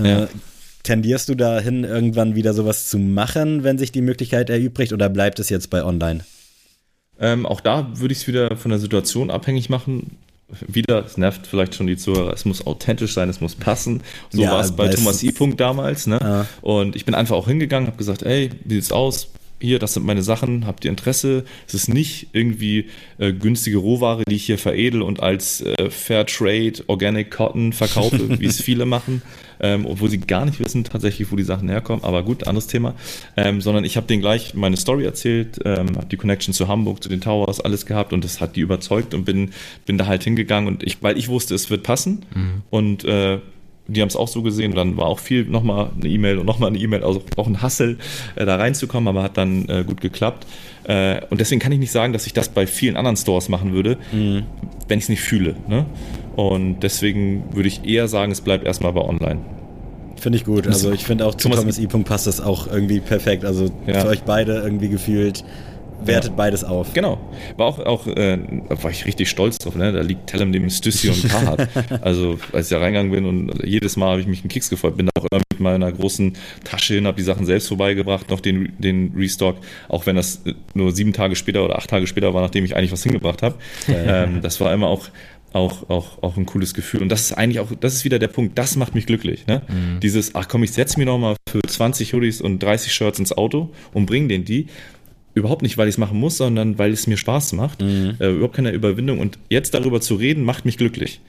Ja. 0.04 0.24
Äh, 0.24 0.28
tendierst 0.84 1.30
du 1.30 1.36
dahin, 1.36 1.84
irgendwann 1.84 2.36
wieder 2.36 2.54
sowas 2.54 2.89
zu 2.89 3.00
machen, 3.00 3.64
wenn 3.64 3.78
sich 3.78 3.92
die 3.92 4.02
Möglichkeit 4.02 4.50
erübrigt, 4.50 4.94
oder 4.94 5.10
bleibt 5.10 5.39
es 5.39 5.50
jetzt 5.50 5.70
bei 5.70 5.84
online? 5.84 6.26
Ähm, 7.20 7.46
auch 7.46 7.62
da 7.62 7.88
würde 7.96 8.12
ich 8.12 8.20
es 8.20 8.28
wieder 8.28 8.56
von 8.58 8.70
der 8.72 8.80
Situation 8.80 9.30
abhängig 9.32 9.70
machen. 9.70 10.18
Wieder, 10.68 11.06
es 11.06 11.18
nervt 11.18 11.47
vielleicht 11.47 11.76
schon 11.76 11.88
die 11.88 11.97
Zuhörer, 11.97 12.34
es 12.34 12.45
muss 12.45 12.66
authentisch 12.66 13.14
sein, 13.14 13.30
es 13.30 13.41
muss 13.41 13.56
passen. 13.56 14.02
So 14.30 14.41
Ja, 14.41 14.52
war 14.52 14.62
es 14.62 14.76
bei 14.76 14.88
Thomas 14.89 15.24
I. 15.24 15.32
Punkt 15.32 15.60
damals. 15.60 16.08
Ne? 16.08 16.20
Ja. 16.22 16.45
Und 16.62 16.95
ich 16.95 17.06
bin 17.06 17.16
einfach 17.16 17.36
auch 17.36 17.47
hingegangen, 17.47 17.88
habe 17.88 17.97
gesagt, 17.97 18.24
ey, 18.24 18.52
wie 18.64 18.76
sieht's 18.76 18.91
aus? 18.91 19.30
Hier, 19.62 19.80
das 19.80 19.93
sind 19.93 20.05
meine 20.05 20.24
Sachen, 20.24 20.66
habt 20.66 20.84
ihr 20.86 20.91
Interesse? 20.91 21.45
Es 21.68 21.76
ist 21.76 21.88
nicht 21.88 22.30
irgendwie 22.34 22.88
äh, 23.20 23.32
günstige 23.32 23.78
Rohware, 23.78 24.24
die 24.28 24.36
ich 24.36 24.45
hier 24.45 24.57
veredel 24.57 25.03
und 25.03 25.22
als 25.22 25.62
äh, 25.62 25.89
Fair 25.91 26.26
Trade 26.26 26.74
Organic 26.88 27.30
Cotton 27.30 27.72
verkaufe, 27.72 28.39
wie 28.39 28.45
es 28.45 28.59
viele 28.59 28.86
machen, 28.86 29.22
ähm, 29.59 29.86
obwohl 29.86 30.09
sie 30.09 30.20
gar 30.20 30.45
nicht 30.45 30.59
wissen 30.59 30.84
tatsächlich, 30.84 31.32
wo 31.32 31.36
die 31.36 31.43
Sachen 31.43 31.70
herkommen. 31.70 32.03
Aber 32.03 32.24
gut, 32.24 32.47
anderes 32.47 32.68
Thema. 32.68 32.95
Ähm, 33.38 33.62
sondern 33.62 33.84
ich 33.84 33.97
habe 33.97 34.07
denen 34.07 34.22
gleich 34.22 34.55
meine 34.55 34.78
Story 34.78 35.05
erzählt, 35.05 35.59
ähm, 35.64 35.95
habe 35.95 36.07
die 36.09 36.18
Connection 36.18 36.53
zu 36.53 36.68
Hamburg, 36.68 37.03
zu 37.03 37.09
den 37.09 37.22
Towers, 37.22 37.59
alles 37.59 37.86
gehabt 37.86 38.14
und 38.14 38.24
das 38.24 38.41
hat 38.41 38.55
die 38.55 38.62
überzeugt 38.62 39.14
und 39.14 39.26
bin, 39.26 39.51
bin 39.86 39.99
da 39.99 40.07
halt 40.07 40.24
hingegangen 40.24 40.68
und 40.68 40.84
ich, 40.84 41.03
weil 41.03 41.18
ich 41.18 41.28
wusste, 41.28 41.53
es 41.53 41.70
wird 41.70 41.84
passen 41.84 42.26
und 42.72 43.05
äh, 43.05 43.39
die 43.92 44.02
haben 44.02 44.08
es 44.10 44.16
auch 44.16 44.28
so 44.28 44.42
gesehen. 44.42 44.72
Und 44.72 44.78
dann 44.78 44.98
war 44.98 45.06
auch 45.06 45.20
viel 45.20 45.46
nochmal 45.46 45.89
eine 46.00 46.10
E-Mail 46.10 46.38
und 46.38 46.46
nochmal 46.46 46.70
eine 46.70 46.78
E-Mail, 46.78 47.04
also 47.04 47.22
auch 47.38 47.48
ein 47.48 47.62
Hassel, 47.62 47.98
äh, 48.36 48.46
da 48.46 48.56
reinzukommen, 48.56 49.08
aber 49.08 49.24
hat 49.24 49.38
dann 49.38 49.68
äh, 49.70 49.84
gut 49.86 50.02
geklappt. 50.02 50.46
Äh, 50.84 51.22
und 51.30 51.39
deswegen 51.39 51.60
kann 51.62 51.72
ich 51.72 51.80
nicht 51.80 51.92
sagen, 51.92 52.14
dass 52.14 52.26
ich 52.26 52.34
das 52.34 52.50
bei 52.50 52.66
vielen 52.68 52.96
anderen 52.96 53.18
Stores 53.18 53.50
machen 53.50 53.74
würde, 53.74 53.98
wenn 54.12 54.98
ich 54.98 55.04
es 55.06 55.10
nicht 55.10 55.22
fühle. 55.22 55.56
Ne? 55.68 55.86
Und 56.36 56.80
deswegen 56.82 57.44
würde 57.54 57.68
ich 57.68 57.86
eher 57.86 58.08
sagen, 58.08 58.32
es 58.32 58.42
bleibt 58.42 58.66
erstmal 58.66 58.94
bei 58.94 59.02
online. 59.02 59.39
Finde 60.22 60.38
ich 60.38 60.46
gut. 60.46 60.68
Also 60.68 60.92
ich 60.92 61.04
finde 61.04 61.26
auch 61.26 61.34
zu 61.36 61.50
Thomas 61.50 61.62
Thomas. 61.62 61.88
Punkt 61.88 62.08
passt 62.08 62.28
das 62.28 62.42
auch 62.42 62.68
irgendwie 62.68 63.00
perfekt. 63.00 63.44
Also 63.44 63.72
Ja. 63.88 64.02
für 64.02 64.08
euch 64.08 64.22
beide 64.22 64.54
irgendwie 64.62 64.89
gefühlt, 64.89 65.44
wertet 66.06 66.36
beides 66.36 66.64
auf. 66.64 66.93
Genau. 66.93 67.20
War 67.58 67.68
auch, 67.68 67.80
auch 67.80 68.08
äh, 68.08 68.38
war 68.70 68.91
ich 68.91 69.06
richtig 69.06 69.30
stolz 69.30 69.58
drauf, 69.58 69.76
ne? 69.76 69.91
Da 69.91 70.02
liegt 70.02 70.28
Tellem 70.28 70.52
neben 70.52 70.70
Stüssi 70.70 71.10
und 71.10 71.28
Carhartt. 71.30 71.68
also, 72.02 72.39
als 72.54 72.68
ich 72.68 72.78
da 72.78 72.80
reingegangen 72.80 73.12
bin 73.12 73.26
und 73.26 73.64
jedes 73.64 73.97
Mal 73.97 74.12
habe 74.12 74.22
ich 74.22 74.28
mich 74.28 74.41
einen 74.41 74.49
Keks 74.49 74.70
gefreut, 74.70 74.97
bin 74.97 75.08
da 75.08 75.22
auch 75.22 75.28
immer 75.32 75.41
mit 75.52 75.60
meiner 75.60 75.91
großen 75.91 76.34
Tasche 76.64 76.95
hin, 76.95 77.08
habe 77.08 77.18
die 77.18 77.24
Sachen 77.24 77.45
selbst 77.45 77.68
vorbeigebracht, 77.68 78.30
noch 78.30 78.39
den, 78.39 78.74
den 78.80 79.14
Restock, 79.16 79.58
auch 79.89 80.06
wenn 80.06 80.16
das 80.16 80.41
äh, 80.45 80.54
nur 80.74 80.91
sieben 80.91 81.14
Tage 81.14 81.36
später 81.36 81.64
oder 81.64 81.78
acht 81.78 81.89
Tage 81.89 82.08
später 82.08 82.34
war, 82.34 82.41
nachdem 82.41 82.66
ich 82.66 82.76
eigentlich 82.76 82.91
was 82.91 83.04
hingebracht 83.04 83.41
habe. 83.41 83.56
Ähm, 83.88 84.41
das 84.41 84.60
war 84.60 84.74
immer 84.74 84.88
auch 84.88 85.10
auch, 85.54 85.89
auch, 85.89 86.24
auch 86.24 86.38
ein 86.38 86.45
cooles 86.45 86.74
Gefühl. 86.74 87.02
Und 87.02 87.10
das 87.10 87.22
ist 87.22 87.34
eigentlich 87.34 87.60
auch, 87.60 87.70
das 87.80 87.93
ist 87.93 88.06
wieder 88.06 88.20
der 88.20 88.28
Punkt, 88.28 88.58
das 88.58 88.76
macht 88.76 88.95
mich 88.95 89.06
glücklich. 89.06 89.47
Ne? 89.47 89.62
Dieses, 90.02 90.36
ach 90.36 90.47
komm, 90.47 90.64
ich 90.64 90.72
setze 90.72 90.99
mir 90.99 91.06
nochmal 91.06 91.36
für 91.49 91.62
20 91.62 92.14
Hoodies 92.14 92.41
und 92.41 92.60
30 92.60 92.93
Shirts 92.93 93.20
ins 93.20 93.34
Auto 93.34 93.72
und 93.93 94.06
bring 94.06 94.30
denen 94.30 94.45
die. 94.45 94.68
Überhaupt 95.34 95.61
nicht, 95.61 95.77
weil 95.77 95.88
ich 95.88 95.95
es 95.95 95.97
machen 95.97 96.19
muss, 96.19 96.38
sondern 96.38 96.77
weil 96.77 96.91
es 96.91 97.07
mir 97.07 97.17
Spaß 97.17 97.53
macht. 97.53 97.82
Äh, 97.82 98.32
überhaupt 98.32 98.55
keine 98.55 98.71
Überwindung. 98.71 99.19
Und 99.19 99.39
jetzt 99.49 99.73
darüber 99.73 100.01
zu 100.01 100.15
reden, 100.15 100.43
macht 100.43 100.65
mich 100.65 100.77
glücklich. 100.77 101.21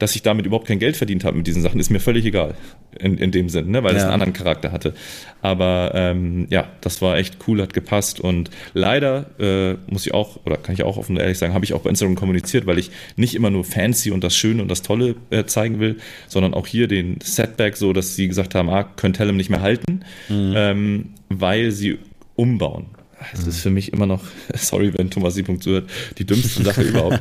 Dass 0.00 0.16
ich 0.16 0.22
damit 0.22 0.44
überhaupt 0.44 0.66
kein 0.66 0.80
Geld 0.80 0.96
verdient 0.96 1.22
habe 1.22 1.36
mit 1.36 1.46
diesen 1.46 1.62
Sachen, 1.62 1.78
ist 1.78 1.88
mir 1.88 2.00
völlig 2.00 2.24
egal. 2.24 2.54
In, 2.98 3.16
in 3.16 3.30
dem 3.30 3.48
Sinn, 3.48 3.70
ne? 3.70 3.84
weil 3.84 3.94
es 3.94 4.02
Ja. 4.02 4.06
einen 4.08 4.14
anderen 4.14 4.32
Charakter 4.32 4.72
hatte. 4.72 4.92
Aber 5.40 5.92
ähm, 5.94 6.48
ja, 6.50 6.68
das 6.80 7.00
war 7.00 7.16
echt 7.16 7.36
cool, 7.46 7.62
hat 7.62 7.74
gepasst. 7.74 8.18
Und 8.18 8.50
leider 8.72 9.26
äh, 9.38 9.74
muss 9.88 10.04
ich 10.04 10.12
auch, 10.12 10.40
oder 10.44 10.56
kann 10.56 10.74
ich 10.74 10.82
auch 10.82 10.96
offen 10.96 11.12
und 11.16 11.22
ehrlich 11.22 11.38
sagen, 11.38 11.54
habe 11.54 11.64
ich 11.64 11.74
auch 11.74 11.82
bei 11.82 11.90
Instagram 11.90 12.16
kommuniziert, 12.16 12.66
weil 12.66 12.78
ich 12.80 12.90
nicht 13.14 13.36
immer 13.36 13.50
nur 13.50 13.62
fancy 13.64 14.10
und 14.10 14.24
das 14.24 14.34
Schöne 14.36 14.62
und 14.62 14.68
das 14.68 14.82
Tolle 14.82 15.14
äh, 15.30 15.44
zeigen 15.44 15.78
will, 15.78 15.98
sondern 16.26 16.54
auch 16.54 16.66
hier 16.66 16.88
den 16.88 17.20
Setback, 17.22 17.76
so 17.76 17.92
dass 17.92 18.16
sie 18.16 18.26
gesagt 18.26 18.56
haben, 18.56 18.68
ah, 18.70 18.82
können 18.82 19.14
Tellem 19.14 19.36
nicht 19.36 19.50
mehr 19.50 19.60
halten, 19.62 20.00
ähm, 20.28 21.10
weil 21.28 21.70
sie 21.70 21.98
umbauen. 22.34 22.86
Es 23.32 23.46
ist 23.46 23.60
für 23.60 23.70
mich 23.70 23.92
immer 23.92 24.06
noch, 24.06 24.22
sorry, 24.54 24.92
wenn 24.96 25.10
Thomas 25.10 25.34
Siebung 25.34 25.60
zuhört, 25.60 25.88
die 26.18 26.24
dümmste 26.24 26.62
Sache 26.62 26.82
überhaupt. 26.82 27.20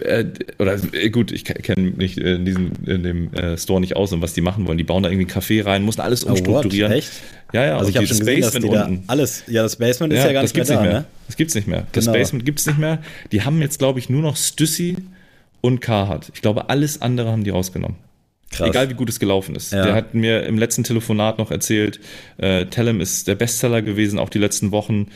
Äh, 0.00 0.24
oder 0.58 0.78
äh, 0.92 1.10
gut, 1.10 1.32
ich 1.32 1.44
kenne 1.44 1.92
mich 1.92 2.18
in, 2.18 2.44
diesem, 2.44 2.72
in 2.86 3.02
dem 3.02 3.32
äh, 3.34 3.56
Store 3.56 3.80
nicht 3.80 3.96
aus 3.96 4.12
und 4.12 4.22
was 4.22 4.34
die 4.34 4.40
machen 4.40 4.66
wollen. 4.66 4.78
Die 4.78 4.84
bauen 4.84 5.02
da 5.02 5.10
irgendwie 5.10 5.32
einen 5.32 5.42
Café 5.42 5.64
rein, 5.64 5.82
mussten 5.82 6.02
alles 6.02 6.24
umstrukturieren. 6.24 6.92
Oh, 6.92 6.94
what? 6.94 7.04
Echt? 7.04 7.12
Ja, 7.52 7.64
ja, 7.64 7.78
also 7.78 7.90
ich 7.90 7.96
habe 7.96 8.06
schon 8.06 8.18
gesehen, 8.18 8.40
dass 8.40 8.52
die 8.52 8.68
da 8.68 8.90
alles, 9.06 9.44
ja, 9.46 9.62
das 9.62 9.76
Basement 9.76 10.12
ist 10.12 10.18
ja, 10.18 10.26
ja 10.26 10.32
gar 10.32 10.42
nicht 10.42 10.56
mehr 10.56 10.64
da, 10.64 10.72
nicht 10.72 10.82
mehr. 10.82 11.00
Ne? 11.00 11.04
Das 11.28 11.36
gibt's 11.36 11.54
nicht 11.54 11.68
mehr. 11.68 11.86
Das 11.92 12.04
genau. 12.04 12.18
Basement 12.18 12.44
gibt's 12.44 12.66
nicht 12.66 12.78
mehr. 12.78 12.98
Die 13.30 13.42
haben 13.42 13.60
jetzt, 13.60 13.78
glaube 13.78 14.00
ich, 14.00 14.10
nur 14.10 14.22
noch 14.22 14.36
Stüssi 14.36 14.96
und 15.60 15.80
Carhartt. 15.80 16.32
Ich 16.34 16.42
glaube, 16.42 16.68
alles 16.68 17.00
andere 17.00 17.30
haben 17.30 17.44
die 17.44 17.50
rausgenommen. 17.50 17.96
Krass. 18.50 18.68
Egal 18.68 18.90
wie 18.90 18.94
gut 18.94 19.08
es 19.08 19.18
gelaufen 19.18 19.56
ist. 19.56 19.72
Ja. 19.72 19.84
Der 19.84 19.94
hat 19.94 20.14
mir 20.14 20.44
im 20.44 20.58
letzten 20.58 20.84
Telefonat 20.84 21.38
noch 21.38 21.50
erzählt, 21.50 22.00
äh, 22.38 22.66
Tellem 22.66 23.00
ist 23.00 23.26
der 23.26 23.34
Bestseller 23.34 23.82
gewesen, 23.82 24.18
auch 24.18 24.28
die 24.28 24.38
letzten 24.38 24.70
Wochen. 24.70 25.08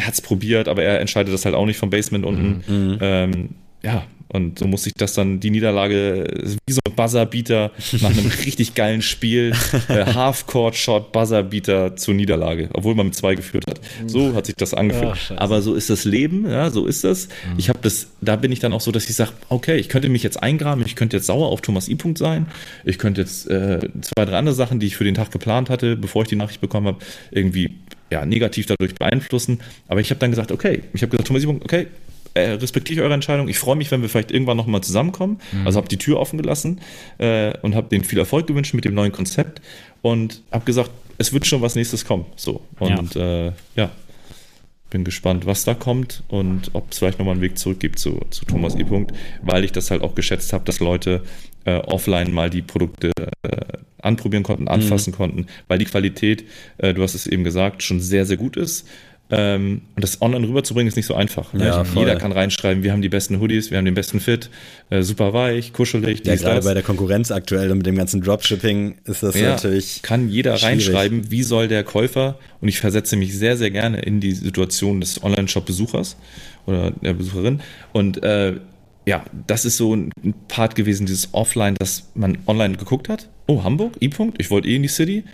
Er 0.00 0.06
hat 0.06 0.14
es 0.14 0.22
probiert, 0.22 0.66
aber 0.66 0.82
er 0.82 0.98
entscheidet 0.98 1.34
das 1.34 1.44
halt 1.44 1.54
auch 1.54 1.66
nicht 1.66 1.76
vom 1.76 1.90
Basement 1.90 2.24
unten. 2.24 2.64
Mhm. 2.66 2.98
Ähm, 3.02 3.48
ja, 3.82 4.06
und 4.28 4.58
so 4.58 4.66
muss 4.66 4.84
sich 4.84 4.94
das 4.94 5.12
dann, 5.12 5.40
die 5.40 5.50
Niederlage, 5.50 6.24
wie 6.66 6.72
so 6.72 6.80
ein 6.88 6.94
Buzzerbeater 6.94 7.70
nach 8.00 8.10
einem 8.10 8.30
richtig 8.46 8.74
geilen 8.74 9.02
Spiel, 9.02 9.52
äh, 9.88 10.06
Half-Court-Shot, 10.06 11.12
Buzzerbeater 11.12 11.96
zur 11.96 12.14
Niederlage, 12.14 12.70
obwohl 12.72 12.94
man 12.94 13.06
mit 13.06 13.14
zwei 13.14 13.34
geführt 13.34 13.66
hat. 13.68 13.78
So 14.06 14.32
hat 14.34 14.46
sich 14.46 14.54
das 14.54 14.72
angefühlt. 14.72 15.32
Ach, 15.34 15.36
Aber 15.36 15.60
so 15.60 15.74
ist 15.74 15.90
das 15.90 16.06
Leben, 16.06 16.48
ja, 16.48 16.70
so 16.70 16.86
ist 16.86 17.04
das. 17.04 17.26
Mhm. 17.26 17.58
Ich 17.58 17.68
habe 17.68 17.80
das, 17.82 18.06
da 18.22 18.36
bin 18.36 18.52
ich 18.52 18.60
dann 18.60 18.72
auch 18.72 18.80
so, 18.80 18.90
dass 18.90 19.06
ich 19.10 19.16
sage, 19.16 19.32
okay, 19.50 19.76
ich 19.76 19.90
könnte 19.90 20.08
mich 20.08 20.22
jetzt 20.22 20.42
eingraben, 20.42 20.82
ich 20.86 20.96
könnte 20.96 21.18
jetzt 21.18 21.26
sauer 21.26 21.48
auf 21.48 21.60
Thomas 21.60 21.88
I. 21.88 21.96
Punkt 21.96 22.16
sein, 22.16 22.46
ich 22.86 22.98
könnte 22.98 23.20
jetzt 23.20 23.50
äh, 23.50 23.80
zwei, 24.00 24.24
drei 24.24 24.38
andere 24.38 24.54
Sachen, 24.54 24.80
die 24.80 24.86
ich 24.86 24.96
für 24.96 25.04
den 25.04 25.14
Tag 25.14 25.30
geplant 25.30 25.68
hatte, 25.68 25.94
bevor 25.96 26.22
ich 26.22 26.28
die 26.28 26.36
Nachricht 26.36 26.62
bekommen 26.62 26.86
habe, 26.86 26.98
irgendwie 27.30 27.74
ja, 28.10 28.26
negativ 28.26 28.66
dadurch 28.66 28.94
beeinflussen. 28.94 29.60
Aber 29.88 30.00
ich 30.00 30.10
habe 30.10 30.18
dann 30.18 30.30
gesagt, 30.30 30.52
okay, 30.52 30.82
ich 30.92 31.02
habe 31.02 31.10
gesagt, 31.10 31.28
Thomas. 31.28 31.44
Punkt, 31.44 31.64
okay, 31.64 31.86
äh, 32.34 32.50
respektiere 32.52 33.00
ich 33.00 33.04
eure 33.04 33.14
Entscheidung. 33.14 33.48
Ich 33.48 33.58
freue 33.58 33.76
mich, 33.76 33.90
wenn 33.90 34.02
wir 34.02 34.08
vielleicht 34.08 34.30
irgendwann 34.30 34.56
nochmal 34.56 34.82
zusammenkommen. 34.82 35.40
Mhm. 35.52 35.66
Also 35.66 35.78
habe 35.78 35.88
die 35.88 35.98
Tür 35.98 36.20
offen 36.20 36.40
gelassen 36.40 36.80
äh, 37.18 37.56
und 37.62 37.74
habe 37.74 37.88
denen 37.88 38.04
viel 38.04 38.18
Erfolg 38.18 38.46
gewünscht 38.46 38.74
mit 38.74 38.84
dem 38.84 38.94
neuen 38.94 39.12
Konzept 39.12 39.60
und 40.02 40.42
habe 40.52 40.64
gesagt, 40.64 40.90
es 41.18 41.32
wird 41.32 41.46
schon 41.46 41.60
was 41.60 41.74
nächstes 41.74 42.04
kommen. 42.04 42.26
So. 42.36 42.62
Und 42.78 43.14
ja, 43.14 43.48
äh, 43.48 43.52
ja 43.76 43.90
bin 44.90 45.04
gespannt, 45.04 45.46
was 45.46 45.64
da 45.64 45.74
kommt 45.74 46.22
und 46.28 46.70
ob 46.72 46.90
es 46.90 46.98
vielleicht 46.98 47.18
nochmal 47.18 47.34
einen 47.34 47.42
Weg 47.42 47.58
zurück 47.58 47.80
gibt 47.80 47.98
zu, 47.98 48.20
zu 48.30 48.44
Thomas 48.44 48.74
E. 48.74 48.84
Punkt, 48.84 49.16
weil 49.42 49.64
ich 49.64 49.72
das 49.72 49.90
halt 49.90 50.02
auch 50.02 50.14
geschätzt 50.14 50.52
habe, 50.52 50.64
dass 50.64 50.80
Leute 50.80 51.22
äh, 51.64 51.76
offline 51.76 52.32
mal 52.32 52.50
die 52.50 52.62
Produkte 52.62 53.12
äh, 53.42 53.50
anprobieren 54.02 54.42
konnten, 54.42 54.68
anfassen 54.68 55.12
mhm. 55.12 55.16
konnten, 55.16 55.46
weil 55.68 55.78
die 55.78 55.84
Qualität, 55.84 56.44
äh, 56.78 56.94
du 56.94 57.02
hast 57.02 57.14
es 57.14 57.26
eben 57.26 57.44
gesagt, 57.44 57.82
schon 57.82 58.00
sehr, 58.00 58.26
sehr 58.26 58.36
gut 58.36 58.56
ist. 58.56 58.86
Ähm, 59.32 59.82
und 59.94 60.02
das 60.02 60.20
online 60.22 60.48
rüberzubringen 60.48 60.88
ist 60.88 60.96
nicht 60.96 61.06
so 61.06 61.14
einfach. 61.14 61.52
Ne? 61.52 61.64
Ja, 61.64 61.84
Jeder 61.94 62.16
kann 62.16 62.32
reinschreiben, 62.32 62.82
wir 62.82 62.90
haben 62.90 63.00
die 63.00 63.08
besten 63.08 63.38
Hoodies, 63.38 63.70
wir 63.70 63.78
haben 63.78 63.84
den 63.84 63.94
besten 63.94 64.18
Fit, 64.18 64.50
äh, 64.90 65.02
super 65.02 65.32
weich, 65.32 65.72
kuschelig. 65.72 66.26
Ja, 66.26 66.34
gerade 66.34 66.56
das. 66.56 66.64
bei 66.64 66.74
der 66.74 66.82
Konkurrenz 66.82 67.30
aktuell 67.30 67.70
und 67.70 67.78
mit 67.78 67.86
dem 67.86 67.96
ganzen 67.96 68.22
Dropshipping 68.22 68.96
ist 69.04 69.22
das 69.22 69.38
ja, 69.38 69.50
natürlich. 69.50 70.02
Kann 70.02 70.28
jeder 70.28 70.56
schwierig. 70.56 70.88
reinschreiben, 70.88 71.30
wie 71.30 71.44
soll 71.44 71.68
der 71.68 71.84
Käufer, 71.84 72.40
und 72.60 72.66
ich 72.66 72.80
versetze 72.80 73.14
mich 73.14 73.38
sehr, 73.38 73.56
sehr 73.56 73.70
gerne 73.70 74.00
in 74.00 74.18
die 74.18 74.32
Situation 74.32 75.00
des 75.00 75.22
Online-Shop-Besuchers 75.22 76.16
oder 76.66 76.90
der 76.90 77.12
Besucherin. 77.12 77.60
Und 77.92 78.22
äh, 78.24 78.54
ja, 79.10 79.24
das 79.48 79.64
ist 79.64 79.76
so 79.76 79.92
ein 79.92 80.12
Part 80.46 80.76
gewesen, 80.76 81.04
dieses 81.04 81.34
Offline, 81.34 81.74
dass 81.74 82.10
man 82.14 82.38
online 82.46 82.76
geguckt 82.76 83.08
hat. 83.08 83.28
Oh, 83.48 83.64
Hamburg, 83.64 83.94
I-Punkt, 84.00 84.40
ich 84.40 84.52
wollte 84.52 84.68
eh 84.68 84.76
in 84.76 84.82
die 84.82 84.88
City. 84.88 85.24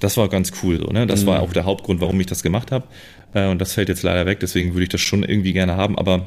Das 0.00 0.18
war 0.18 0.28
ganz 0.28 0.52
cool. 0.62 0.76
So, 0.76 0.88
ne? 0.88 1.06
Das 1.06 1.22
mhm. 1.22 1.28
war 1.28 1.40
auch 1.40 1.54
der 1.54 1.64
Hauptgrund, 1.64 2.02
warum 2.02 2.20
ich 2.20 2.26
das 2.26 2.42
gemacht 2.42 2.70
habe. 2.70 2.84
Äh, 3.32 3.48
und 3.48 3.58
das 3.58 3.72
fällt 3.72 3.88
jetzt 3.88 4.02
leider 4.02 4.26
weg, 4.26 4.40
deswegen 4.40 4.74
würde 4.74 4.82
ich 4.82 4.90
das 4.90 5.00
schon 5.00 5.22
irgendwie 5.22 5.54
gerne 5.54 5.78
haben, 5.78 5.96
aber 5.96 6.26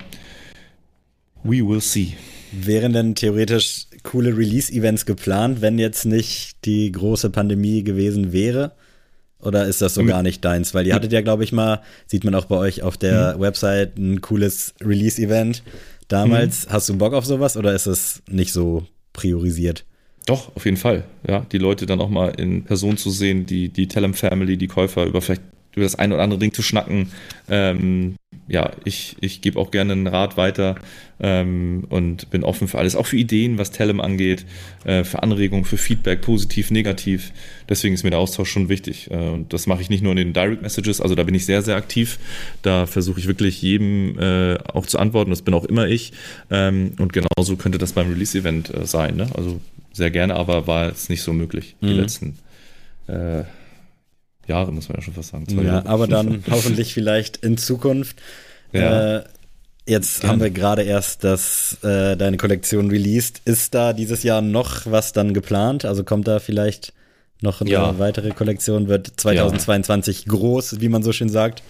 we 1.44 1.58
will 1.58 1.80
see. 1.80 2.16
Wären 2.52 2.94
denn 2.94 3.14
theoretisch 3.14 3.86
coole 4.02 4.36
Release-Events 4.36 5.06
geplant, 5.06 5.62
wenn 5.62 5.78
jetzt 5.78 6.06
nicht 6.06 6.66
die 6.66 6.92
große 6.92 7.30
Pandemie 7.30 7.84
gewesen 7.84 8.34
wäre? 8.34 8.72
Oder 9.46 9.68
ist 9.68 9.80
das 9.84 9.94
so 9.94 10.04
gar 10.06 10.24
nicht 10.24 10.44
deins? 10.44 10.74
Weil 10.74 10.88
ihr 10.88 10.96
hattet 10.96 11.12
ja, 11.12 11.22
glaube 11.22 11.44
ich, 11.44 11.52
mal, 11.52 11.82
sieht 12.08 12.24
man 12.24 12.34
auch 12.34 12.46
bei 12.46 12.56
euch 12.56 12.82
auf 12.82 12.98
der 12.98 13.36
mhm. 13.36 13.42
Website, 13.42 13.96
ein 14.00 14.22
cooles 14.22 14.74
Release-Event. 14.84 15.62
Damals, 16.08 16.68
mhm. 16.68 16.72
hast 16.72 16.90
du 16.90 16.98
Bock 16.98 17.14
auf 17.14 17.26
sowas 17.26 17.58
oder 17.58 17.74
ist 17.74 17.88
das 17.88 18.22
nicht 18.30 18.54
so 18.54 18.86
priorisiert? 19.14 19.86
Doch, 20.26 20.56
auf 20.56 20.66
jeden 20.66 20.78
Fall. 20.78 21.04
Ja, 21.28 21.46
die 21.52 21.58
Leute 21.58 21.86
dann 21.86 22.02
auch 22.02 22.10
mal 22.10 22.30
in 22.30 22.64
Person 22.64 22.98
zu 22.98 23.12
sehen, 23.12 23.46
die, 23.46 23.70
die 23.70 23.88
Tellem 23.88 24.14
Family, 24.14 24.58
die 24.58 24.68
Käufer 24.68 25.06
über 25.06 25.22
vielleicht 25.22 25.44
über 25.76 25.84
das 25.84 25.96
ein 25.96 26.14
oder 26.14 26.24
andere 26.24 26.40
Ding 26.40 26.54
zu 26.54 26.62
schnacken. 26.62 27.12
Ähm, 27.50 28.16
ja, 28.48 28.72
ich, 28.84 29.16
ich 29.22 29.42
gebe 29.42 29.60
auch 29.60 29.72
gerne 29.72 29.94
einen 29.94 30.08
Rat 30.08 30.38
weiter 30.38 30.76
ähm, 31.20 31.86
und 31.90 32.30
bin 32.30 32.44
offen 32.44 32.68
für 32.68 32.78
alles, 32.78 32.96
auch 32.96 33.08
für 33.08 33.18
Ideen, 33.18 33.58
was 33.58 33.72
Telem 33.72 34.00
angeht, 34.00 34.46
äh, 34.84 35.04
für 35.04 35.24
Anregungen, 35.24 35.66
für 35.66 35.78
Feedback, 35.78 36.22
positiv, 36.22 36.70
negativ. 36.70 37.32
Deswegen 37.68 37.96
ist 37.96 38.04
mir 38.04 38.12
der 38.12 38.20
Austausch 38.20 38.52
schon 38.52 38.70
wichtig. 38.70 39.10
Äh, 39.10 39.16
und 39.16 39.52
das 39.52 39.66
mache 39.66 39.82
ich 39.82 39.90
nicht 39.90 40.04
nur 40.04 40.12
in 40.12 40.18
den 40.18 40.34
Direct 40.34 40.62
Messages, 40.62 41.02
also 41.02 41.16
da 41.16 41.24
bin 41.24 41.34
ich 41.34 41.46
sehr, 41.46 41.64
sehr 41.64 41.76
aktiv. 41.76 42.20
Da 42.62 42.86
versuche 42.86 43.20
ich 43.20 43.28
wirklich 43.28 43.62
jedem 43.62 44.20
äh, 44.20 44.58
auch 44.74 44.86
zu 44.86 45.00
antworten. 45.00 45.32
Das 45.32 45.42
bin 45.42 45.56
auch 45.56 45.66
immer 45.66 45.88
ich. 45.88 46.14
Ähm, 46.52 46.92
und 47.00 47.14
genauso 47.14 47.56
könnte 47.56 47.80
das 47.80 47.94
beim 47.94 48.10
Release-Event 48.10 48.74
äh, 48.74 48.86
sein. 48.86 49.16
Ne? 49.16 49.28
Also 49.34 49.60
sehr 49.92 50.12
gerne, 50.12 50.36
aber 50.36 50.68
war 50.68 50.92
es 50.92 51.10
nicht 51.10 51.24
so 51.24 51.34
möglich, 51.34 51.76
die 51.82 51.88
mhm. 51.88 52.00
letzten 52.00 52.38
äh, 53.08 53.44
Jahre, 54.48 54.72
muss 54.72 54.90
man 54.90 54.98
ja 54.98 55.02
schon 55.02 55.14
fast 55.14 55.30
sagen. 55.30 55.46
ja, 55.50 55.64
Jahre. 55.64 55.88
aber 55.88 56.08
dann 56.08 56.44
hoffentlich 56.52 56.94
vielleicht 56.94 57.38
in 57.38 57.58
Zukunft. 57.58 58.18
Ja. 58.72 59.18
Äh, 59.18 59.24
jetzt 59.88 60.22
Gerne. 60.22 60.32
haben 60.34 60.42
wir 60.42 60.50
gerade 60.52 60.84
erst 60.84 61.24
das, 61.24 61.78
äh, 61.84 62.16
deine 62.16 62.38
Kollektion 62.38 62.90
released. 62.90 63.42
Ist 63.46 63.74
da 63.74 63.94
dieses 63.94 64.24
Jahr 64.24 64.42
noch 64.42 64.86
was 64.86 65.14
dann 65.14 65.34
geplant? 65.34 65.86
Also 65.86 66.04
kommt 66.04 66.28
da 66.28 66.40
vielleicht 66.40 66.94
noch 67.42 67.62
eine 67.62 67.70
ja. 67.70 68.00
weitere 68.00 68.32
Kollektion? 68.32 68.88
Wird 68.88 69.12
2022 69.16 70.26
ja. 70.26 70.32
groß, 70.32 70.80
wie 70.82 70.90
man 70.90 71.04
so 71.04 71.12
schön 71.12 71.30
sagt? 71.30 71.64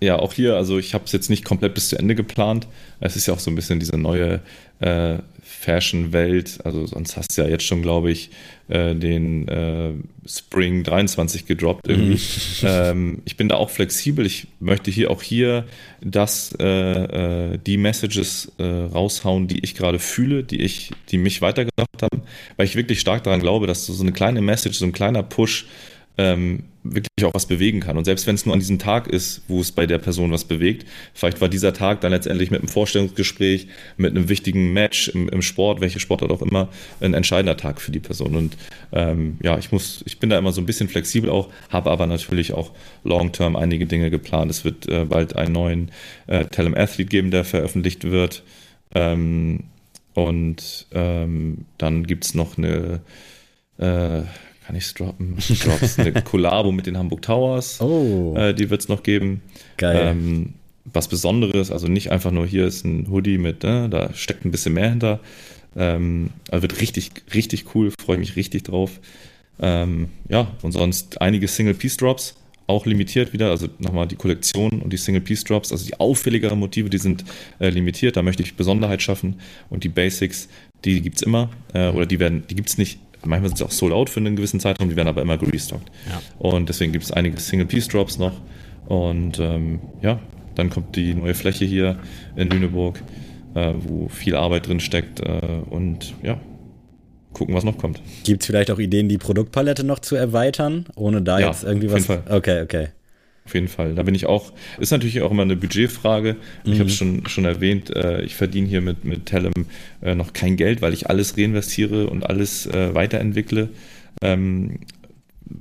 Ja, 0.00 0.18
auch 0.18 0.32
hier, 0.32 0.54
also 0.56 0.78
ich 0.78 0.94
habe 0.94 1.04
es 1.04 1.12
jetzt 1.12 1.28
nicht 1.28 1.44
komplett 1.44 1.74
bis 1.74 1.88
zu 1.88 1.98
Ende 1.98 2.14
geplant. 2.14 2.66
Es 3.00 3.16
ist 3.16 3.26
ja 3.26 3.34
auch 3.34 3.40
so 3.40 3.50
ein 3.50 3.54
bisschen 3.54 3.80
diese 3.80 3.96
neue 3.96 4.40
äh, 4.80 5.18
Fashion-Welt. 5.42 6.60
Also 6.64 6.86
sonst 6.86 7.16
hast 7.16 7.36
du 7.36 7.42
ja 7.42 7.48
jetzt 7.48 7.64
schon, 7.64 7.82
glaube 7.82 8.12
ich, 8.12 8.30
äh, 8.68 8.94
den 8.94 9.48
äh, 9.48 9.92
Spring 10.26 10.84
23 10.84 11.46
gedroppt 11.46 11.88
irgendwie. 11.88 12.14
Mhm. 12.14 12.18
Ähm, 12.68 13.22
ich 13.24 13.36
bin 13.36 13.48
da 13.48 13.54
auch 13.54 13.70
flexibel. 13.70 14.26
Ich 14.26 14.48
möchte 14.60 14.90
hier 14.90 15.10
auch 15.10 15.22
hier 15.22 15.64
das, 16.00 16.54
äh, 16.58 16.64
äh, 16.64 17.58
die 17.58 17.76
Messages 17.76 18.52
äh, 18.58 18.64
raushauen, 18.64 19.46
die 19.46 19.60
ich 19.60 19.74
gerade 19.74 19.98
fühle, 19.98 20.42
die 20.42 20.60
ich, 20.60 20.90
die 21.10 21.18
mich 21.18 21.40
weitergebracht 21.40 22.02
haben, 22.02 22.22
weil 22.56 22.66
ich 22.66 22.74
wirklich 22.74 23.00
stark 23.00 23.22
daran 23.22 23.40
glaube, 23.40 23.66
dass 23.66 23.86
so 23.86 24.02
eine 24.02 24.12
kleine 24.12 24.42
Message, 24.42 24.78
so 24.78 24.84
ein 24.84 24.92
kleiner 24.92 25.22
Push 25.22 25.66
ähm, 26.18 26.64
wirklich 26.82 27.24
auch 27.24 27.34
was 27.34 27.46
bewegen 27.46 27.80
kann. 27.80 27.96
Und 27.96 28.04
selbst 28.04 28.26
wenn 28.26 28.34
es 28.34 28.44
nur 28.44 28.52
an 28.52 28.60
diesem 28.60 28.78
Tag 28.78 29.06
ist, 29.06 29.42
wo 29.46 29.60
es 29.60 29.72
bei 29.72 29.86
der 29.86 29.98
Person 29.98 30.32
was 30.32 30.44
bewegt, 30.44 30.86
vielleicht 31.14 31.40
war 31.40 31.48
dieser 31.48 31.72
Tag 31.72 32.00
dann 32.00 32.12
letztendlich 32.12 32.50
mit 32.50 32.60
einem 32.60 32.68
Vorstellungsgespräch, 32.68 33.68
mit 33.96 34.10
einem 34.10 34.28
wichtigen 34.28 34.72
Match 34.72 35.08
im, 35.08 35.28
im 35.28 35.42
Sport, 35.42 35.80
welche 35.80 36.00
Sportart 36.00 36.30
auch 36.30 36.42
immer, 36.42 36.68
ein 37.00 37.14
entscheidender 37.14 37.56
Tag 37.56 37.80
für 37.80 37.92
die 37.92 38.00
Person. 38.00 38.34
Und 38.34 38.56
ähm, 38.92 39.38
ja, 39.42 39.58
ich 39.58 39.70
muss, 39.70 40.02
ich 40.06 40.18
bin 40.18 40.30
da 40.30 40.38
immer 40.38 40.52
so 40.52 40.60
ein 40.60 40.66
bisschen 40.66 40.88
flexibel 40.88 41.30
auch, 41.30 41.50
habe 41.70 41.90
aber 41.90 42.06
natürlich 42.06 42.52
auch 42.52 42.72
long-term 43.04 43.54
einige 43.54 43.86
Dinge 43.86 44.10
geplant. 44.10 44.50
Es 44.50 44.64
wird 44.64 44.88
äh, 44.88 45.04
bald 45.04 45.36
einen 45.36 45.52
neuen 45.52 45.90
äh, 46.26 46.46
Telem 46.46 46.74
Athlete 46.74 47.08
geben, 47.08 47.30
der 47.30 47.44
veröffentlicht 47.44 48.04
wird. 48.04 48.42
Ähm, 48.94 49.64
und 50.14 50.86
ähm, 50.92 51.66
dann 51.76 52.06
gibt 52.06 52.24
es 52.24 52.34
noch 52.34 52.58
eine 52.58 53.00
äh, 53.78 54.22
kann 54.68 54.76
ich 54.76 54.84
es 54.84 54.92
droppen? 54.92 55.34
Drops 55.38 55.98
eine 55.98 56.12
Kollabo 56.24 56.72
mit 56.72 56.84
den 56.84 56.98
Hamburg 56.98 57.22
Towers. 57.22 57.80
Oh. 57.80 58.34
Äh, 58.36 58.52
die 58.52 58.68
wird 58.68 58.82
es 58.82 58.88
noch 58.88 59.02
geben. 59.02 59.40
Geil. 59.78 59.98
Ähm, 60.10 60.52
was 60.84 61.08
Besonderes, 61.08 61.70
also 61.70 61.88
nicht 61.88 62.10
einfach 62.10 62.32
nur 62.32 62.46
hier 62.46 62.66
ist 62.66 62.84
ein 62.84 63.08
Hoodie 63.08 63.38
mit, 63.38 63.64
äh, 63.64 63.88
da 63.88 64.12
steckt 64.12 64.44
ein 64.44 64.50
bisschen 64.50 64.74
mehr 64.74 64.90
hinter. 64.90 65.20
Ähm, 65.74 66.32
also 66.50 66.60
wird 66.60 66.82
richtig, 66.82 67.12
richtig 67.32 67.74
cool, 67.74 67.92
freue 67.98 68.18
mich 68.18 68.36
richtig 68.36 68.64
drauf. 68.64 69.00
Ähm, 69.58 70.10
ja, 70.28 70.48
und 70.60 70.72
sonst 70.72 71.18
einige 71.18 71.48
Single-Piece-Drops, 71.48 72.36
auch 72.66 72.84
limitiert 72.84 73.32
wieder, 73.32 73.48
also 73.48 73.68
nochmal 73.78 74.06
die 74.06 74.16
Kollektion 74.16 74.82
und 74.82 74.92
die 74.92 74.98
Single-Piece-Drops, 74.98 75.72
also 75.72 75.86
die 75.86 75.98
auffälligeren 75.98 76.58
Motive, 76.58 76.90
die 76.90 76.98
sind 76.98 77.24
äh, 77.58 77.70
limitiert, 77.70 78.18
da 78.18 78.22
möchte 78.22 78.42
ich 78.42 78.54
Besonderheit 78.54 79.00
schaffen 79.00 79.40
und 79.70 79.82
die 79.84 79.88
Basics, 79.88 80.50
die 80.84 81.00
gibt 81.00 81.16
es 81.16 81.22
immer, 81.22 81.48
äh, 81.72 81.88
oder 81.88 82.04
die 82.04 82.18
werden, 82.18 82.44
die 82.50 82.54
gibt 82.54 82.68
es 82.68 82.76
nicht 82.76 83.00
manchmal 83.24 83.48
sind 83.48 83.58
sie 83.58 83.64
auch 83.64 83.70
sold 83.70 83.92
out 83.92 84.10
für 84.10 84.20
einen 84.20 84.36
gewissen 84.36 84.60
Zeitraum, 84.60 84.88
die 84.88 84.96
werden 84.96 85.08
aber 85.08 85.22
immer 85.22 85.38
gerestockt. 85.38 85.90
Ja. 86.08 86.20
Und 86.38 86.68
deswegen 86.68 86.92
gibt 86.92 87.04
es 87.04 87.12
einige 87.12 87.38
Single-Piece-Drops 87.38 88.18
noch. 88.18 88.32
Und 88.86 89.38
ähm, 89.38 89.80
ja, 90.02 90.18
dann 90.54 90.70
kommt 90.70 90.96
die 90.96 91.14
neue 91.14 91.34
Fläche 91.34 91.64
hier 91.64 91.98
in 92.36 92.48
Lüneburg, 92.48 93.02
äh, 93.54 93.74
wo 93.78 94.08
viel 94.08 94.34
Arbeit 94.34 94.66
drin 94.66 94.80
steckt. 94.80 95.20
Äh, 95.20 95.40
und 95.70 96.14
ja, 96.22 96.40
gucken, 97.32 97.54
was 97.54 97.64
noch 97.64 97.78
kommt. 97.78 98.00
Gibt 98.24 98.42
es 98.42 98.46
vielleicht 98.46 98.70
auch 98.70 98.78
Ideen, 98.78 99.08
die 99.08 99.18
Produktpalette 99.18 99.84
noch 99.84 99.98
zu 99.98 100.16
erweitern, 100.16 100.86
ohne 100.96 101.22
da 101.22 101.38
ja, 101.38 101.48
jetzt 101.48 101.64
irgendwie 101.64 101.90
was. 101.90 102.06
Fall. 102.06 102.22
Okay, 102.28 102.62
okay. 102.62 102.88
Auf 103.48 103.54
jeden 103.54 103.68
Fall. 103.68 103.94
Da 103.94 104.02
bin 104.02 104.14
ich 104.14 104.26
auch, 104.26 104.52
ist 104.78 104.90
natürlich 104.90 105.22
auch 105.22 105.30
immer 105.30 105.40
eine 105.40 105.56
Budgetfrage. 105.56 106.36
Mhm. 106.66 106.72
Ich 106.74 106.80
habe 106.80 106.90
es 106.90 106.96
schon, 106.96 107.26
schon 107.28 107.46
erwähnt, 107.46 107.88
äh, 107.96 108.20
ich 108.20 108.34
verdiene 108.34 108.68
hier 108.68 108.82
mit, 108.82 109.06
mit 109.06 109.24
Telem 109.24 109.54
äh, 110.02 110.14
noch 110.14 110.34
kein 110.34 110.56
Geld, 110.56 110.82
weil 110.82 110.92
ich 110.92 111.08
alles 111.08 111.38
reinvestiere 111.38 112.08
und 112.08 112.28
alles 112.28 112.66
äh, 112.66 112.94
weiterentwickle. 112.94 113.70
Ähm, 114.20 114.80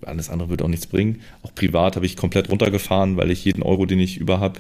alles 0.05 0.29
andere 0.29 0.49
wird 0.49 0.63
auch 0.63 0.67
nichts 0.67 0.88
bringen. 0.88 1.21
Auch 1.43 1.55
privat 1.55 1.95
habe 1.95 2.05
ich 2.05 2.17
komplett 2.17 2.49
runtergefahren, 2.49 3.15
weil 3.15 3.31
ich 3.31 3.45
jeden 3.45 3.63
Euro, 3.63 3.85
den 3.85 4.01
ich 4.01 4.17
über 4.17 4.41
habe, 4.41 4.59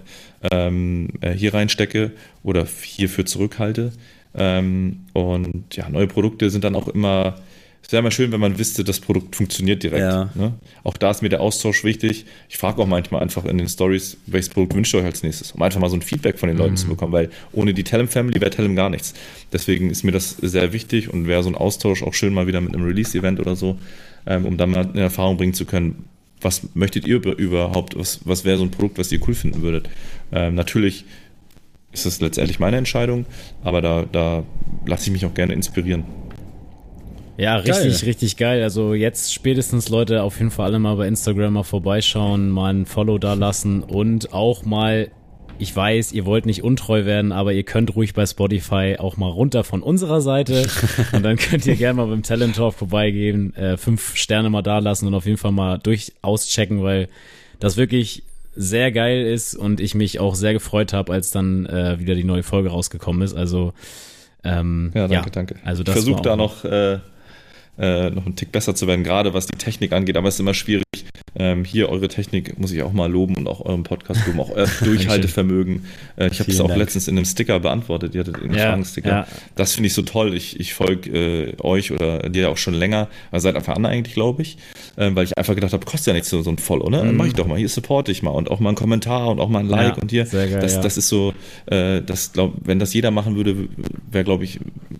ähm, 0.49 1.09
äh, 1.19 1.33
hier 1.33 1.53
reinstecke 1.53 2.13
oder 2.43 2.65
hierfür 2.81 3.25
zurückhalte. 3.25 3.91
Ähm, 4.35 5.01
und 5.11 5.75
ja, 5.75 5.89
neue 5.89 6.07
Produkte 6.07 6.49
sind 6.49 6.63
dann 6.63 6.75
auch 6.75 6.87
immer 6.87 7.35
es 7.87 7.93
wäre 7.93 8.03
mal 8.03 8.11
schön, 8.11 8.33
wenn 8.33 8.41
man 8.41 8.59
wüsste, 8.59 8.83
das 8.83 8.99
Produkt 8.99 9.37
funktioniert 9.37 9.81
direkt. 9.81 10.01
Ja. 10.01 10.29
Ne? 10.35 10.53
Auch 10.83 10.97
da 10.97 11.09
ist 11.09 11.21
mir 11.21 11.29
der 11.29 11.39
Austausch 11.39 11.85
wichtig. 11.85 12.25
Ich 12.49 12.57
frage 12.57 12.81
auch 12.81 12.85
manchmal 12.85 13.21
einfach 13.21 13.45
in 13.45 13.57
den 13.57 13.69
Stories, 13.69 14.17
welches 14.25 14.49
Produkt 14.49 14.75
wünscht 14.75 14.93
ihr 14.93 14.99
euch 14.99 15.05
als 15.05 15.23
nächstes, 15.23 15.53
um 15.53 15.61
einfach 15.61 15.79
mal 15.79 15.89
so 15.89 15.95
ein 15.95 16.01
Feedback 16.01 16.37
von 16.37 16.49
den 16.49 16.57
Leuten 16.57 16.71
mhm. 16.71 16.77
zu 16.77 16.87
bekommen, 16.87 17.13
weil 17.13 17.29
ohne 17.53 17.73
die 17.73 17.85
Telem 17.85 18.09
Family 18.09 18.41
wäre 18.41 18.51
Telem 18.51 18.75
gar 18.75 18.89
nichts. 18.89 19.13
Deswegen 19.53 19.89
ist 19.89 20.03
mir 20.03 20.11
das 20.11 20.31
sehr 20.31 20.73
wichtig 20.73 21.13
und 21.13 21.27
wäre 21.27 21.43
so 21.43 21.49
ein 21.49 21.55
Austausch 21.55 22.03
auch 22.03 22.13
schön 22.13 22.33
mal 22.33 22.45
wieder 22.45 22.59
mit 22.59 22.75
einem 22.75 22.83
Release-Event 22.83 23.39
oder 23.39 23.55
so, 23.55 23.77
ähm, 24.25 24.45
um 24.45 24.57
dann 24.57 24.71
mal 24.71 24.85
eine 24.85 25.01
Erfahrung 25.01 25.37
bringen 25.37 25.53
zu 25.53 25.63
können, 25.63 26.09
was 26.41 26.67
möchtet 26.73 27.07
ihr 27.07 27.23
überhaupt, 27.23 27.97
was, 27.97 28.19
was 28.25 28.43
wäre 28.43 28.57
so 28.57 28.63
ein 28.63 28.71
Produkt, 28.71 28.97
was 28.97 29.11
ihr 29.13 29.21
cool 29.27 29.33
finden 29.33 29.61
würdet. 29.61 29.89
Ähm, 30.33 30.55
natürlich 30.55 31.05
ist 31.93 32.05
das 32.05 32.19
letztendlich 32.19 32.59
meine 32.59 32.77
Entscheidung, 32.77 33.25
aber 33.63 33.81
da, 33.81 34.05
da 34.11 34.43
lasse 34.85 35.05
ich 35.05 35.11
mich 35.11 35.25
auch 35.25 35.33
gerne 35.33 35.53
inspirieren. 35.53 36.03
Ja, 37.37 37.57
richtig, 37.57 37.99
geil. 37.99 38.09
richtig 38.09 38.37
geil. 38.37 38.63
Also 38.63 38.95
jetzt 38.95 39.33
spätestens 39.33 39.89
Leute 39.89 40.23
auf 40.23 40.39
jeden 40.39 40.49
Fall 40.49 40.65
alle 40.65 40.79
mal 40.79 40.95
bei 40.95 41.07
Instagram 41.07 41.53
mal 41.53 41.63
vorbeischauen, 41.63 42.49
mal 42.49 42.73
ein 42.73 42.85
Follow 42.87 43.19
da 43.19 43.35
lassen 43.35 43.83
und 43.83 44.33
auch 44.33 44.65
mal, 44.65 45.11
ich 45.59 45.75
weiß, 45.75 46.13
ihr 46.13 46.25
wollt 46.25 46.47
nicht 46.47 46.63
untreu 46.63 47.05
werden, 47.05 47.31
aber 47.31 47.53
ihr 47.53 47.61
könnt 47.61 47.95
ruhig 47.95 48.15
bei 48.15 48.25
Spotify 48.25 48.95
auch 48.97 49.17
mal 49.17 49.29
runter 49.29 49.63
von 49.63 49.83
unserer 49.83 50.21
Seite 50.21 50.67
und 51.11 51.23
dann 51.23 51.37
könnt 51.37 51.67
ihr 51.67 51.75
gerne 51.75 51.97
mal 51.97 52.07
beim 52.07 52.23
Talent 52.23 52.55
Talk 52.55 52.73
vorbeigehen, 52.73 53.55
äh, 53.55 53.77
fünf 53.77 54.15
Sterne 54.15 54.49
mal 54.49 54.63
da 54.63 54.79
lassen 54.79 55.05
und 55.05 55.13
auf 55.13 55.27
jeden 55.27 55.37
Fall 55.37 55.51
mal 55.51 55.77
durchaus 55.77 56.47
checken, 56.47 56.81
weil 56.81 57.07
das 57.59 57.77
wirklich 57.77 58.23
sehr 58.55 58.91
geil 58.91 59.27
ist 59.27 59.53
und 59.53 59.79
ich 59.79 59.93
mich 59.93 60.19
auch 60.19 60.33
sehr 60.33 60.53
gefreut 60.53 60.91
habe, 60.91 61.13
als 61.13 61.29
dann 61.29 61.67
äh, 61.67 61.99
wieder 61.99 62.15
die 62.15 62.23
neue 62.23 62.41
Folge 62.41 62.69
rausgekommen 62.69 63.21
ist. 63.21 63.35
Also 63.35 63.73
ähm, 64.43 64.91
ja, 64.95 65.07
danke, 65.07 65.13
ja, 65.13 65.31
danke. 65.31 65.55
Also 65.63 65.83
das 65.83 65.93
Versuch 65.93 66.19
da 66.21 66.35
noch 66.35 66.65
äh, 66.65 66.97
äh, 67.79 68.09
noch 68.09 68.25
einen 68.25 68.35
Tick 68.35 68.51
besser 68.51 68.75
zu 68.75 68.87
werden, 68.87 69.03
gerade 69.03 69.33
was 69.33 69.47
die 69.47 69.57
Technik 69.57 69.93
angeht. 69.93 70.17
Aber 70.17 70.27
es 70.27 70.35
ist 70.35 70.39
immer 70.39 70.53
schwierig. 70.53 70.83
Ähm, 71.39 71.65
hier 71.65 71.89
eure 71.89 72.07
Technik 72.07 72.57
muss 72.57 72.71
ich 72.71 72.81
auch 72.81 72.93
mal 72.93 73.11
loben 73.11 73.35
und 73.35 73.47
auch 73.47 73.63
euren 73.63 73.83
Podcast 73.83 74.25
loben, 74.25 74.39
auch 74.39 74.49
euer 74.49 74.67
Durchhaltevermögen. 74.83 75.85
Äh, 76.15 76.29
ich 76.31 76.39
habe 76.39 76.49
es 76.51 76.59
auch 76.59 76.67
Dank. 76.67 76.79
letztens 76.79 77.07
in 77.07 77.15
einem 77.15 77.25
Sticker 77.25 77.59
beantwortet. 77.59 78.15
Ihr 78.15 78.21
hattet 78.21 78.41
einen 78.41 78.55
ja, 78.55 78.69
Fragensticker. 78.69 79.09
Ja. 79.09 79.27
Das 79.55 79.73
finde 79.73 79.87
ich 79.87 79.93
so 79.93 80.01
toll. 80.01 80.33
Ich, 80.33 80.59
ich 80.59 80.73
folge 80.73 81.09
äh, 81.11 81.61
euch 81.61 81.91
oder 81.91 82.29
dir 82.29 82.49
auch 82.49 82.57
schon 82.57 82.73
länger, 82.73 83.07
also 83.31 83.43
seit 83.43 83.55
Anfang 83.55 83.75
an 83.75 83.85
eigentlich, 83.85 84.15
glaube 84.15 84.41
ich, 84.41 84.57
äh, 84.97 85.15
weil 85.15 85.23
ich 85.23 85.37
einfach 85.37 85.55
gedacht 85.55 85.73
habe, 85.73 85.85
kostet 85.85 86.07
ja 86.07 86.13
nichts 86.13 86.29
so, 86.29 86.41
so 86.41 86.49
ein 86.49 86.57
Follow, 86.57 86.89
ne? 86.89 87.03
Mhm. 87.03 87.15
Mach 87.15 87.25
ich 87.25 87.33
doch 87.33 87.47
mal. 87.47 87.57
Hier 87.57 87.69
supporte 87.69 88.11
ich 88.11 88.23
mal 88.23 88.31
und 88.31 88.51
auch 88.51 88.59
mal 88.59 88.69
einen 88.69 88.75
Kommentar 88.75 89.29
und 89.29 89.39
auch 89.39 89.47
mal 89.47 89.59
ein 89.59 89.67
Like 89.67 89.95
ja, 89.95 90.01
und 90.01 90.11
hier. 90.11 90.25
Geil, 90.25 90.57
das, 90.59 90.81
das 90.81 90.97
ist 90.97 91.07
so, 91.07 91.33
äh, 91.67 92.01
das 92.01 92.33
glaub, 92.33 92.53
wenn 92.63 92.79
das 92.79 92.93
jeder 92.93 93.11
machen 93.11 93.35
würde, 93.35 93.69
wäre, 94.11 94.23
glaube 94.23 94.43
ich, 94.43 94.59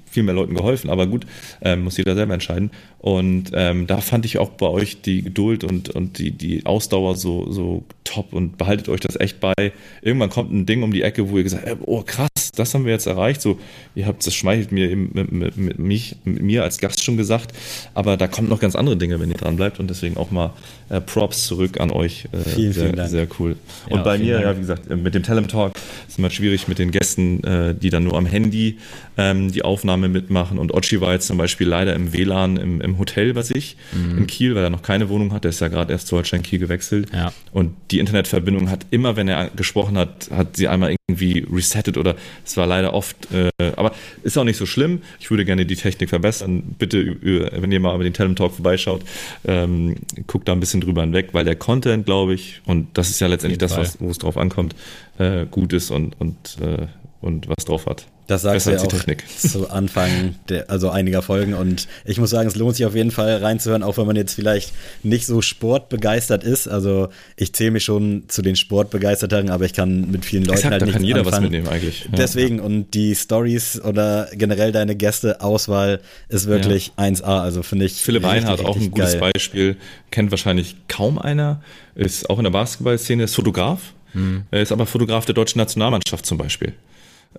viel 0.10 0.24
mehr 0.24 0.36
Leuten 0.36 0.56
geholfen. 0.56 0.90
Aber 0.90 1.08
gut, 1.08 1.26
ähm, 1.62 1.84
muss 1.84 1.98
jeder 1.98 2.16
selber 2.16 2.34
entscheiden. 2.34 2.72
Und 3.00 3.52
ähm, 3.54 3.88
da 3.88 4.02
fand 4.02 4.26
ich 4.26 4.38
auch 4.38 4.50
bei 4.50 4.68
euch 4.68 5.02
die 5.02 5.22
Geduld 5.24 5.64
und, 5.64 5.90
und 5.90 6.20
die, 6.20 6.32
die 6.32 6.66
Ausdauer 6.66 7.16
so, 7.16 7.52
so 7.52 7.84
top 8.04 8.34
und 8.34 8.58
behaltet 8.58 8.90
euch 8.90 9.00
das 9.00 9.20
echt 9.20 9.40
bei. 9.40 9.54
Irgendwann 10.02 10.30
kommt 10.30 10.52
ein 10.52 10.66
Ding 10.66 10.84
um 10.84 10.92
die 10.92 11.02
Ecke, 11.02 11.30
wo 11.30 11.38
ihr 11.38 11.44
gesagt 11.44 11.70
habt, 11.70 11.82
oh 11.86 12.04
krass, 12.06 12.47
das 12.60 12.74
haben 12.74 12.86
wir 12.86 12.92
jetzt 12.92 13.08
erreicht. 13.08 13.42
So, 13.42 13.60
ihr 13.96 14.06
habt, 14.06 14.26
das 14.26 14.34
schmeichelt 14.34 14.72
mir 14.72 14.90
eben 14.90 15.12
mit, 15.14 15.32
mit, 15.32 15.58
mit, 15.58 15.80
mich, 15.80 16.16
mit 16.26 16.42
mir 16.42 16.64
als 16.64 16.78
Gast 16.78 17.04
schon 17.04 17.18
gesagt. 17.18 17.54
Aber 17.94 18.18
da 18.18 18.28
kommen 18.28 18.50
noch 18.50 18.60
ganz 18.60 18.76
andere 18.76 18.98
Dinge, 18.98 19.20
wenn 19.20 19.30
ihr 19.30 19.38
dran 19.38 19.56
bleibt. 19.56 19.80
Und 19.80 19.90
deswegen 19.90 20.18
auch 20.18 20.32
mal 20.32 20.54
äh, 20.90 21.02
Props 21.02 21.46
zurück 21.46 21.80
an 21.80 21.92
euch. 21.92 22.28
Äh, 22.32 22.50
vielen, 22.50 22.74
sehr, 22.74 22.84
vielen 22.84 22.96
Dank. 22.96 23.10
Sehr 23.10 23.28
cool. 23.40 23.56
Und 23.90 23.98
ja, 23.98 24.04
bei 24.04 24.18
mir, 24.18 24.34
Dank. 24.34 24.46
ja, 24.46 24.56
wie 24.56 24.62
gesagt, 24.62 24.90
mit 24.90 25.14
dem 25.14 25.24
Talent 25.24 25.52
Talk 25.52 25.74
ist 26.08 26.18
immer 26.18 26.30
schwierig 26.30 26.68
mit 26.68 26.80
den 26.80 26.92
Gästen, 26.92 27.44
äh, 27.44 27.76
die 27.76 27.90
dann 27.90 28.04
nur 28.04 28.18
am 28.18 28.26
Handy 28.26 28.78
ähm, 29.18 29.52
die 29.52 29.64
Aufnahme 29.64 30.08
mitmachen. 30.08 30.60
Und 30.60 30.74
Ochi 30.74 31.02
war 31.02 31.14
jetzt 31.14 31.28
zum 31.28 31.38
Beispiel 31.38 31.68
leider 31.68 31.96
im 31.96 32.14
WLAN 32.14 32.58
im, 32.58 32.82
im 32.82 32.98
Hotel, 32.98 33.36
was 33.36 33.52
ich, 33.52 33.78
mhm. 33.92 34.20
in 34.20 34.28
Kiel, 34.28 34.56
weil 34.56 34.64
er 34.64 34.70
noch 34.70 34.82
keine 34.82 35.10
Wohnung 35.10 35.34
hat. 35.34 35.44
Der 35.44 35.50
ist 35.50 35.60
ja 35.60 35.68
gerade 35.68 35.94
erst 35.94 36.08
zu 36.08 36.16
Holstein 36.16 36.44
Kiel 36.44 36.60
gewechselt. 36.60 37.10
Ja. 37.14 37.34
Und 37.52 37.74
die 37.92 38.00
Internetverbindung 38.00 38.70
hat 38.70 38.86
immer, 38.92 39.16
wenn 39.16 39.28
er 39.28 39.50
gesprochen 39.50 39.98
hat, 39.98 40.30
hat 40.32 40.56
sie 40.56 40.68
einmal 40.68 40.96
irgendwie 41.10 41.46
resettet 41.52 41.98
oder 41.98 42.16
es 42.48 42.58
war 42.58 42.68
leider 42.68 42.94
oft, 42.94 43.16
äh, 43.32 43.50
aber 43.76 43.94
ist 44.24 44.38
auch 44.38 44.44
nicht 44.44 44.58
so 44.58 44.66
schlimm. 44.66 45.02
Ich 45.20 45.30
würde 45.30 45.46
gerne 45.46 45.66
die 45.66 45.76
Technik 45.76 46.10
verbessern. 46.10 46.76
Bitte, 46.78 47.18
wenn 47.22 47.72
ihr 47.72 47.80
mal 47.80 47.94
über 47.94 48.04
den 48.04 48.14
Telem 48.14 48.36
Talk 48.36 48.54
vorbeischaut, 48.54 49.02
ähm, 49.46 49.96
guckt 50.28 50.48
da 50.48 50.54
ein 50.54 50.60
bisschen 50.60 50.82
drüber 50.82 51.02
hinweg, 51.02 51.30
weil 51.34 51.46
der 51.46 51.56
Content, 51.56 52.06
glaube 52.06 52.34
ich, 52.34 52.62
und 52.66 52.98
das 52.98 53.10
ist 53.10 53.20
ja 53.20 53.28
letztendlich 53.28 53.60
das, 53.60 53.78
was, 53.78 54.00
wo 54.00 54.10
es 54.10 54.18
drauf 54.18 54.38
ankommt, 54.38 54.76
äh, 55.18 55.46
gut 55.46 55.74
ist 55.74 55.92
und, 55.92 56.20
und, 56.20 56.58
äh, 56.62 56.88
und 57.22 57.50
was 57.50 57.66
drauf 57.66 57.86
hat. 57.86 58.08
Das 58.28 58.42
sagst 58.42 58.68
du 58.68 58.72
ja 58.72 58.80
auch 58.80 58.88
Technik. 58.88 59.24
zu 59.38 59.70
Anfang 59.70 60.36
der, 60.50 60.70
also 60.70 60.90
einiger 60.90 61.22
Folgen 61.22 61.54
und 61.54 61.88
ich 62.06 62.20
muss 62.20 62.30
sagen, 62.30 62.48
es 62.48 62.56
lohnt 62.56 62.76
sich 62.76 62.86
auf 62.86 62.94
jeden 62.94 63.12
Fall 63.12 63.38
reinzuhören, 63.38 63.84
auch 63.84 63.98
wenn 63.98 64.06
man 64.06 64.18
jetzt 64.18 64.34
vielleicht 64.34 64.74
nicht 65.02 65.26
so 65.26 65.42
sportbegeistert 65.42 66.44
ist. 66.44 66.68
Also 66.68 67.08
ich 67.38 67.54
zähle 67.54 67.72
mich 67.72 67.86
schon 67.86 68.24
zu 68.28 68.42
den 68.42 68.58
Sportbegeisterten, 68.58 69.50
aber 69.50 69.64
ich 69.64 69.74
kann 69.74 70.12
mit 70.12 70.26
vielen 70.26 70.44
Leuten 70.44 70.58
Exakt, 70.58 70.74
halt 70.74 70.82
nicht 70.84 70.94
Da 70.96 70.98
kann 70.98 71.06
jeder 71.06 71.20
anfangen. 71.20 71.36
was 71.36 71.42
mitnehmen 71.42 71.68
eigentlich. 71.70 72.04
Ja. 72.04 72.18
Deswegen 72.18 72.60
und 72.60 72.94
die 72.94 73.16
Stories 73.16 73.82
oder 73.82 74.28
generell 74.34 74.74
deine 74.74 74.96
Gästeauswahl 74.96 76.02
ist 76.28 76.48
wirklich 76.48 76.92
ja. 76.98 77.06
1A, 77.06 77.42
also 77.42 77.64
finde 77.64 77.86
ich. 77.86 77.94
Philipp 77.94 78.26
Reinhardt, 78.26 78.64
auch 78.66 78.76
ein 78.76 78.92
gutes 78.92 79.14
geil. 79.14 79.32
Beispiel, 79.34 79.78
kennt 80.12 80.32
wahrscheinlich 80.32 80.76
kaum 80.90 81.18
einer, 81.18 81.62
ist 81.96 82.30
auch 82.30 82.40
in 82.40 82.44
der 82.44 82.52
Basketballszene, 82.52 83.24
ist 83.24 83.36
Fotograf, 83.36 83.94
mhm. 84.14 84.44
ist 84.52 84.74
aber 84.74 84.86
Fotograf 84.86 85.26
der 85.26 85.36
deutschen 85.36 85.60
Nationalmannschaft 85.60 86.26
zum 86.26 86.38
Beispiel. 86.38 86.74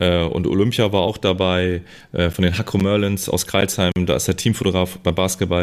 Äh, 0.00 0.22
und 0.22 0.46
Olympia 0.46 0.92
war 0.92 1.02
auch 1.02 1.18
dabei, 1.18 1.82
äh, 2.12 2.30
von 2.30 2.44
den 2.44 2.56
Hakro 2.56 2.78
Merlins 2.78 3.28
aus 3.28 3.46
Kreilsheim, 3.46 3.92
da 4.06 4.16
ist 4.16 4.28
der 4.28 4.36
Teamfotograf 4.36 4.98
beim 4.98 5.14
Basketball. 5.14 5.62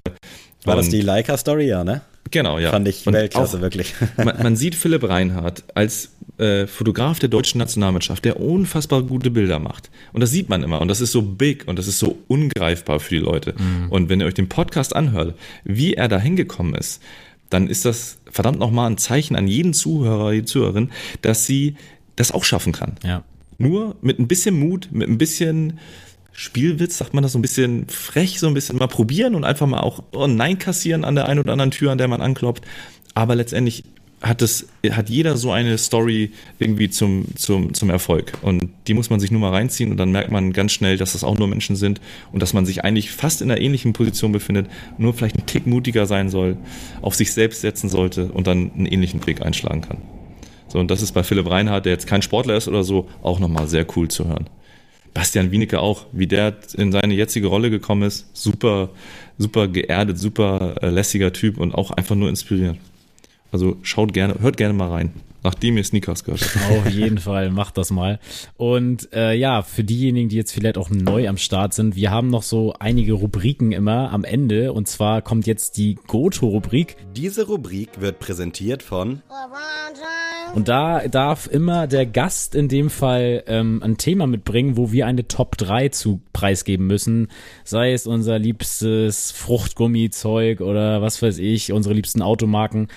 War 0.63 0.76
und 0.76 0.84
das 0.84 0.89
die 0.89 1.01
Leica-Story, 1.01 1.67
ja, 1.67 1.84
ne? 1.84 2.01
Genau, 2.32 2.57
ja. 2.57 2.71
Fand 2.71 2.88
ich 2.88 3.05
Weltklasse, 3.05 3.57
auch, 3.57 3.61
wirklich. 3.61 3.93
man, 4.17 4.41
man, 4.41 4.55
sieht 4.55 4.76
Philipp 4.76 5.07
Reinhardt 5.07 5.63
als 5.76 6.11
äh, 6.38 6.65
Fotograf 6.65 7.19
der 7.19 7.30
deutschen 7.30 7.59
Nationalmannschaft, 7.59 8.26
der 8.26 8.39
unfassbar 8.39 9.03
gute 9.03 9.30
Bilder 9.30 9.59
macht. 9.59 9.91
Und 10.11 10.21
das 10.21 10.32
sieht 10.32 10.49
man 10.49 10.63
immer. 10.63 10.82
Und 10.82 10.88
das 10.88 11.01
ist 11.01 11.11
so 11.11 11.21
big 11.21 11.67
und 11.67 11.78
das 11.78 11.88
ist 11.88 11.99
so 11.99 12.17
ungreifbar 12.28 12.99
für 12.99 13.15
die 13.15 13.21
Leute. 13.21 13.53
Mhm. 13.57 13.91
Und 13.91 14.09
wenn 14.09 14.19
ihr 14.19 14.26
euch 14.26 14.34
den 14.34 14.49
Podcast 14.49 14.95
anhört, 14.95 15.36
wie 15.63 15.93
er 15.93 16.07
da 16.07 16.19
hingekommen 16.19 16.73
ist, 16.76 17.01
dann 17.49 17.67
ist 17.67 17.86
das 17.86 18.17
verdammt 18.30 18.59
nochmal 18.59 18.89
ein 18.89 18.97
Zeichen 18.97 19.36
an 19.36 19.47
jeden 19.47 19.73
Zuhörer, 19.73 20.32
die 20.32 20.45
Zuhörerin, 20.45 20.91
dass 21.21 21.45
sie 21.45 21.76
das 22.15 22.32
auch 22.32 22.43
schaffen 22.43 22.73
kann. 22.73 22.95
Ja. 23.03 23.23
Nur 23.58 23.95
mit 24.01 24.20
ein 24.20 24.28
bisschen 24.28 24.60
Mut, 24.60 24.89
mit 24.91 25.08
ein 25.08 25.18
bisschen 25.18 25.80
Spielwitz, 26.34 26.97
sagt 26.97 27.14
man 27.14 27.24
das 27.24 27.32
so 27.32 27.39
ein 27.39 27.41
bisschen 27.41 27.88
frech, 27.88 28.39
so 28.39 28.47
ein 28.47 28.53
bisschen 28.53 28.78
mal 28.78 28.88
probieren 28.88 29.36
und 29.36 29.45
einfach 29.45 29.68
mal 29.68 29.80
auch 29.80 30.03
oh, 30.14 30.28
Nein 30.28 30.60
kassieren 30.60 31.06
an 31.06 31.16
der 31.16 31.28
einen 31.28 31.39
oder 31.39 31.53
anderen 31.53 31.72
Tür, 31.72 31.91
an 31.91 31.97
der 31.97 32.10
man 32.10 32.22
anklopft. 32.22 32.66
Aber 33.14 33.36
letztendlich 33.36 33.86
hat 34.22 34.41
es, 34.41 34.68
hat 34.91 35.10
jeder 35.10 35.38
so 35.38 35.51
eine 35.51 35.78
Story 35.78 36.32
irgendwie 36.58 36.89
zum, 36.89 37.26
zum, 37.36 37.74
zum 37.74 37.89
Erfolg. 37.89 38.34
Und 38.41 38.70
die 38.88 38.93
muss 38.93 39.10
man 39.10 39.20
sich 39.20 39.32
nur 39.32 39.39
mal 39.39 39.51
reinziehen 39.51 39.91
und 39.91 39.97
dann 39.97 40.12
merkt 40.12 40.32
man 40.32 40.51
ganz 40.51 40.72
schnell, 40.72 40.97
dass 40.97 41.14
das 41.14 41.24
auch 41.24 41.38
nur 41.38 41.47
Menschen 41.47 41.76
sind 41.76 42.01
und 42.32 42.41
dass 42.41 42.53
man 42.53 42.66
sich 42.66 42.84
eigentlich 42.84 43.12
fast 43.12 43.41
in 43.41 43.51
einer 43.51 43.62
ähnlichen 43.62 43.93
Position 43.93 44.32
befindet, 44.32 44.68
nur 44.97 45.14
vielleicht 45.14 45.38
ein 45.38 45.45
Tick 45.45 45.68
mutiger 45.68 46.06
sein 46.06 46.30
soll, 46.30 46.58
auf 47.01 47.16
sich 47.16 47.34
selbst 47.34 47.62
setzen 47.62 47.88
sollte 47.88 48.32
und 48.32 48.47
dann 48.47 48.72
einen 48.74 48.88
ähnlichen 48.88 49.26
Weg 49.28 49.41
einschlagen 49.41 49.82
kann. 49.82 49.97
So, 50.68 50.80
und 50.80 50.89
das 50.89 51.01
ist 51.01 51.11
bei 51.11 51.24
Philipp 51.24 51.49
Reinhardt, 51.49 51.86
der 51.86 51.93
jetzt 51.93 52.07
kein 52.07 52.22
Sportler 52.22 52.55
ist 52.55 52.68
oder 52.68 52.84
so, 52.84 53.07
auch 53.22 53.39
nochmal 53.39 53.68
sehr 53.68 53.86
cool 53.95 54.07
zu 54.07 54.28
hören. 54.28 54.49
Bastian 55.13 55.51
Wienicke 55.51 55.80
auch, 55.80 56.05
wie 56.11 56.28
der 56.28 56.57
in 56.76 56.91
seine 56.91 57.13
jetzige 57.13 57.47
Rolle 57.47 57.70
gekommen 57.70 58.03
ist, 58.03 58.36
super, 58.36 58.89
super 59.38 59.68
geerdet, 59.68 60.20
super 60.20 60.76
äh, 60.82 60.89
lässiger 60.89 61.32
Typ 61.32 61.57
und 61.57 61.74
auch 61.74 61.91
einfach 61.91 62.16
nur 62.16 62.30
inspirierend. 62.30 62.80
Also 63.51 63.77
schaut 63.81 64.13
gerne, 64.13 64.35
hört 64.39 64.57
gerne 64.57 64.73
mal 64.73 64.89
rein 64.89 65.13
nachdem 65.45 65.77
ihr 65.77 65.83
Sneakers 65.83 66.23
gehört 66.23 66.41
habt. 66.41 66.71
Auf 66.71 66.91
jeden 66.91 67.19
Fall, 67.19 67.51
macht 67.51 67.77
das 67.77 67.91
mal. 67.91 68.19
Und 68.57 69.13
äh, 69.13 69.33
ja, 69.33 69.61
für 69.61 69.83
diejenigen, 69.83 70.27
die 70.27 70.35
jetzt 70.35 70.51
vielleicht 70.51 70.77
auch 70.77 70.89
neu 70.89 71.29
am 71.29 71.37
Start 71.37 71.75
sind, 71.75 71.95
wir 71.95 72.09
haben 72.09 72.29
noch 72.29 72.41
so 72.41 72.73
einige 72.79 73.13
Rubriken 73.13 73.71
immer 73.71 74.11
am 74.11 74.23
Ende. 74.23 74.73
Und 74.73 74.87
zwar 74.87 75.21
kommt 75.21 75.45
jetzt 75.45 75.77
die 75.77 75.99
Goto-Rubrik. 76.07 76.97
Diese 77.15 77.45
Rubrik 77.45 78.01
wird 78.01 78.19
präsentiert 78.19 78.83
von... 78.83 79.21
Und 80.53 80.69
da 80.69 81.07
darf 81.09 81.47
immer 81.47 81.85
der 81.85 82.05
Gast 82.05 82.55
in 82.55 82.69
dem 82.69 82.89
Fall 82.89 83.43
ähm, 83.47 83.81
ein 83.83 83.97
Thema 83.97 84.25
mitbringen, 84.25 84.77
wo 84.77 84.91
wir 84.91 85.05
eine 85.05 85.27
Top 85.27 85.57
3 85.57 85.89
zu 85.89 86.21
preisgeben 86.31 86.87
müssen. 86.87 87.27
Sei 87.65 87.91
es 87.91 88.07
unser 88.07 88.39
liebstes 88.39 89.31
Fruchtgummizeug 89.31 90.61
oder 90.61 91.01
was 91.01 91.21
weiß 91.21 91.39
ich, 91.39 91.73
unsere 91.73 91.93
liebsten 91.93 92.21
Automarken. 92.21 92.87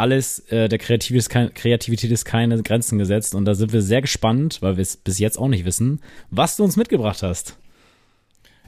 Alles, 0.00 0.40
äh, 0.50 0.68
der 0.68 0.78
Kreativität 0.78 1.18
ist, 1.18 1.28
kein, 1.28 1.54
Kreativität 1.54 2.10
ist 2.10 2.24
keine 2.24 2.60
Grenzen 2.62 2.98
gesetzt 2.98 3.34
und 3.34 3.44
da 3.44 3.54
sind 3.54 3.72
wir 3.72 3.82
sehr 3.82 4.00
gespannt, 4.00 4.58
weil 4.60 4.76
wir 4.76 4.82
es 4.82 4.96
bis 4.96 5.18
jetzt 5.18 5.38
auch 5.38 5.48
nicht 5.48 5.64
wissen, 5.64 6.00
was 6.30 6.56
du 6.56 6.64
uns 6.64 6.76
mitgebracht 6.76 7.22
hast. 7.22 7.56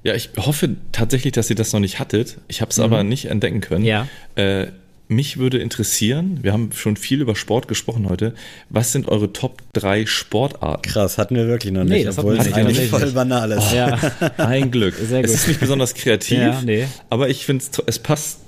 Ja, 0.05 0.15
ich 0.15 0.31
hoffe 0.37 0.77
tatsächlich, 0.91 1.33
dass 1.33 1.49
ihr 1.49 1.57
das 1.57 1.73
noch 1.73 1.81
nicht 1.81 1.99
hattet. 2.01 2.39
Ich 2.49 2.61
habe 2.61 2.71
es 2.71 2.79
mhm. 2.79 2.85
aber 2.85 3.05
nicht 3.05 3.27
entdecken 3.27 3.61
können. 3.61 3.85
Ja. 3.85 4.09
Äh, 4.35 4.69
mich 5.09 5.37
würde 5.37 5.59
interessieren, 5.59 6.39
wir 6.43 6.53
haben 6.53 6.71
schon 6.73 6.97
viel 6.97 7.21
über 7.21 7.37
Sport 7.37 7.69
gesprochen 7.69 8.09
heute, 8.09 8.35
was 8.71 8.93
sind 8.93 9.09
eure 9.09 9.33
Top 9.33 9.63
3 9.75 10.07
Sportarten? 10.07 10.83
Krass, 10.83 11.19
hatten 11.19 11.37
wir 11.37 11.47
wirklich 11.47 11.73
noch 11.73 11.85
nicht, 11.85 11.93
nee, 11.93 12.05
das 12.05 12.19
obwohl 12.19 12.39
es 12.39 12.53
eigentlich 12.53 12.89
voll 12.89 13.11
banal 13.11 13.53
ist. 13.53 13.73
Oh, 13.73 13.77
ja. 13.77 13.99
Ein 14.39 14.71
Glück. 14.71 14.95
Sehr 14.95 15.21
gut. 15.21 15.31
Es 15.31 15.35
ist 15.35 15.49
nicht 15.49 15.61
besonders 15.61 15.95
kreativ, 15.95 16.39
ja, 16.39 16.63
nee. 16.65 16.87
aber 17.11 17.29
ich 17.29 17.45
finde, 17.45 17.65
es 17.87 17.99
passt 17.99 18.39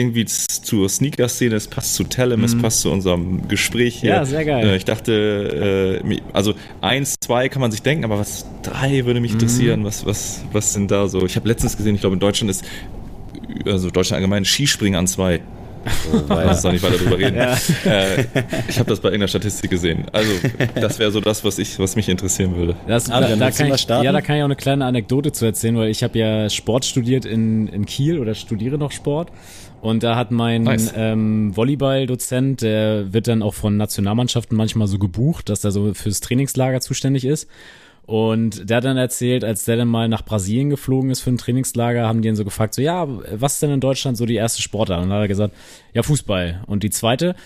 irgendwie 0.00 0.24
zur 0.24 0.88
Sneaker-Szene, 0.88 1.54
es 1.54 1.68
passt 1.68 1.94
zu 1.94 2.04
Tellem, 2.04 2.40
mhm. 2.40 2.46
es 2.46 2.58
passt 2.58 2.80
zu 2.80 2.90
unserem 2.90 3.46
Gespräch 3.48 4.00
hier. 4.00 4.10
Ja, 4.10 4.24
sehr 4.24 4.44
geil. 4.44 4.66
Äh, 4.66 4.76
ich 4.76 4.84
dachte, 4.84 6.00
äh, 6.02 6.20
also 6.32 6.54
eins, 6.80 7.16
zwei 7.20 7.48
kann 7.48 7.60
man 7.60 7.70
sich 7.70 7.82
denken, 7.82 8.04
aber 8.04 8.18
was 8.18 8.46
drei 8.62 9.04
würde 9.04 9.20
mich 9.20 9.32
mhm. 9.32 9.40
interessieren. 9.40 9.80
Mhm. 9.80 9.84
Was, 9.84 10.06
was, 10.06 10.44
was 10.52 10.72
sind 10.72 10.90
da 10.90 11.08
so? 11.08 11.24
Ich 11.24 11.36
habe 11.36 11.46
letztens 11.48 11.76
gesehen, 11.76 11.94
ich 11.94 12.00
glaube 12.00 12.14
in 12.14 12.20
Deutschland 12.20 12.50
ist, 12.50 12.64
also 13.66 13.90
Deutschland 13.90 14.16
allgemein, 14.16 14.44
Skispringen 14.44 14.98
an 14.98 15.06
zwei. 15.06 15.40
Oh, 16.12 16.22
Lass 16.28 16.56
uns 16.56 16.62
doch 16.62 16.72
nicht 16.72 16.82
weiter 16.82 16.98
drüber 16.98 17.18
reden. 17.18 17.36
Ja. 17.40 17.56
Äh, 17.84 18.26
ich 18.68 18.78
habe 18.78 18.90
das 18.90 19.00
bei 19.00 19.08
irgendeiner 19.08 19.28
Statistik 19.28 19.70
gesehen. 19.70 20.06
Also, 20.12 20.30
das 20.74 20.98
wäre 20.98 21.10
so 21.10 21.20
das, 21.20 21.44
was, 21.44 21.58
ich, 21.58 21.78
was 21.78 21.96
mich 21.96 22.08
interessieren 22.08 22.56
würde. 22.56 22.76
Das, 22.86 23.10
ah, 23.10 23.20
da, 23.20 23.36
da 23.36 23.50
kann 23.50 23.72
ich, 23.72 23.88
ja, 23.88 24.12
da 24.12 24.20
kann 24.20 24.36
ich 24.36 24.42
auch 24.42 24.46
eine 24.46 24.56
kleine 24.56 24.84
Anekdote 24.84 25.32
zu 25.32 25.44
erzählen, 25.44 25.76
weil 25.76 25.90
ich 25.90 26.02
habe 26.02 26.18
ja 26.18 26.50
Sport 26.50 26.84
studiert 26.84 27.24
in, 27.24 27.68
in 27.68 27.86
Kiel 27.86 28.18
oder 28.18 28.34
studiere 28.34 28.78
noch 28.78 28.92
Sport. 28.92 29.30
Und 29.80 30.02
da 30.02 30.16
hat 30.16 30.30
mein 30.30 30.64
nice. 30.64 30.92
ähm, 30.94 31.56
Volleyball-Dozent, 31.56 32.60
der 32.60 33.12
wird 33.12 33.28
dann 33.28 33.42
auch 33.42 33.54
von 33.54 33.76
Nationalmannschaften 33.76 34.56
manchmal 34.56 34.88
so 34.88 34.98
gebucht, 34.98 35.48
dass 35.48 35.64
er 35.64 35.70
so 35.70 35.94
fürs 35.94 36.20
Trainingslager 36.20 36.80
zuständig 36.80 37.24
ist. 37.24 37.48
Und 38.10 38.68
der 38.68 38.78
hat 38.78 38.84
dann 38.84 38.96
erzählt, 38.96 39.44
als 39.44 39.66
der 39.66 39.76
dann 39.76 39.86
mal 39.86 40.08
nach 40.08 40.24
Brasilien 40.24 40.68
geflogen 40.68 41.12
ist 41.12 41.20
für 41.20 41.30
ein 41.30 41.38
Trainingslager, 41.38 42.08
haben 42.08 42.22
die 42.22 42.28
ihn 42.28 42.34
so 42.34 42.44
gefragt, 42.44 42.74
so, 42.74 42.82
ja, 42.82 43.06
was 43.06 43.52
ist 43.52 43.62
denn 43.62 43.70
in 43.70 43.78
Deutschland 43.78 44.16
so 44.16 44.26
die 44.26 44.34
erste 44.34 44.60
Sportart? 44.62 45.04
Und 45.04 45.10
dann 45.10 45.18
hat 45.18 45.24
er 45.26 45.28
gesagt, 45.28 45.54
ja, 45.94 46.02
Fußball. 46.02 46.64
Und 46.66 46.82
die 46.82 46.90
zweite, 46.90 47.36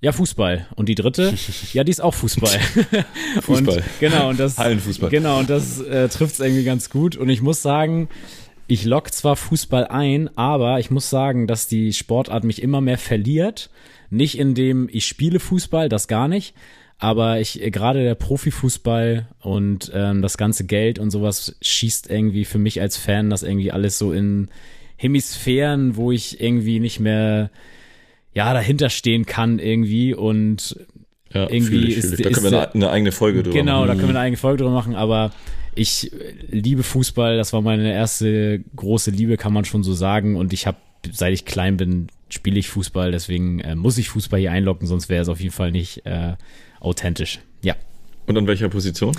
ja, 0.00 0.12
Fußball. 0.12 0.66
Und 0.76 0.88
die 0.88 0.94
dritte, 0.94 1.34
ja, 1.74 1.84
die 1.84 1.90
ist 1.90 2.00
auch 2.00 2.14
Fußball. 2.14 2.58
Fußball. 3.42 3.76
Und, 3.76 3.84
genau, 4.00 4.30
und 4.30 4.40
das, 4.40 4.56
Hallenfußball. 4.56 5.10
Genau, 5.10 5.40
und 5.40 5.50
das 5.50 5.82
äh, 5.82 6.08
trifft 6.08 6.32
es 6.32 6.40
irgendwie 6.40 6.64
ganz 6.64 6.88
gut. 6.88 7.18
Und 7.18 7.28
ich 7.28 7.42
muss 7.42 7.60
sagen, 7.60 8.08
ich 8.66 8.86
lock 8.86 9.12
zwar 9.12 9.36
Fußball 9.36 9.88
ein, 9.88 10.34
aber 10.38 10.80
ich 10.80 10.90
muss 10.90 11.10
sagen, 11.10 11.46
dass 11.46 11.66
die 11.66 11.92
Sportart 11.92 12.44
mich 12.44 12.62
immer 12.62 12.80
mehr 12.80 12.96
verliert. 12.96 13.68
Nicht 14.08 14.38
indem 14.38 14.88
ich 14.90 15.04
spiele 15.04 15.38
Fußball, 15.38 15.90
das 15.90 16.08
gar 16.08 16.28
nicht. 16.28 16.54
Aber 17.04 17.38
ich, 17.38 17.60
gerade 17.70 18.02
der 18.02 18.14
Profifußball 18.14 19.28
und 19.42 19.92
ähm, 19.94 20.22
das 20.22 20.38
ganze 20.38 20.64
Geld 20.64 20.98
und 20.98 21.10
sowas 21.10 21.54
schießt 21.60 22.10
irgendwie 22.10 22.46
für 22.46 22.56
mich 22.56 22.80
als 22.80 22.96
Fan 22.96 23.28
das 23.28 23.42
irgendwie 23.42 23.70
alles 23.72 23.98
so 23.98 24.14
in 24.14 24.48
Hemisphären, 24.96 25.96
wo 25.96 26.12
ich 26.12 26.40
irgendwie 26.40 26.80
nicht 26.80 27.00
mehr 27.00 27.50
ja 28.32 28.54
dahinter 28.54 28.88
stehen 28.88 29.26
kann 29.26 29.58
irgendwie 29.58 30.14
und 30.14 30.78
ja, 31.30 31.46
irgendwie 31.50 31.88
ich, 31.88 31.98
ist, 31.98 32.24
Da 32.24 32.30
können 32.30 32.50
wir 32.50 32.58
eine, 32.58 32.74
eine 32.74 32.90
eigene 32.90 33.12
Folge 33.12 33.42
drüber 33.42 33.54
genau, 33.54 33.72
machen. 33.72 33.82
Genau, 33.82 33.86
da 33.86 34.00
können 34.00 34.08
wir 34.14 34.20
eine 34.20 34.24
eigene 34.26 34.38
Folge 34.38 34.62
drüber 34.62 34.72
machen, 34.72 34.94
aber 34.94 35.30
ich 35.74 36.10
liebe 36.48 36.84
Fußball, 36.84 37.36
das 37.36 37.52
war 37.52 37.60
meine 37.60 37.92
erste 37.92 38.64
große 38.76 39.10
Liebe, 39.10 39.36
kann 39.36 39.52
man 39.52 39.66
schon 39.66 39.82
so 39.82 39.92
sagen. 39.92 40.36
Und 40.36 40.54
ich 40.54 40.66
habe, 40.66 40.78
seit 41.12 41.34
ich 41.34 41.44
klein 41.44 41.76
bin, 41.76 42.06
spiele 42.30 42.58
ich 42.58 42.70
Fußball, 42.70 43.12
deswegen 43.12 43.60
äh, 43.60 43.74
muss 43.74 43.98
ich 43.98 44.08
Fußball 44.08 44.40
hier 44.40 44.52
einloggen, 44.52 44.86
sonst 44.86 45.10
wäre 45.10 45.20
es 45.20 45.28
auf 45.28 45.40
jeden 45.40 45.52
Fall 45.52 45.70
nicht 45.70 46.06
äh, 46.06 46.36
authentisch. 46.84 47.40
Ja. 47.62 47.74
Und 48.26 48.36
an 48.38 48.46
welcher 48.46 48.68
Position? 48.68 49.14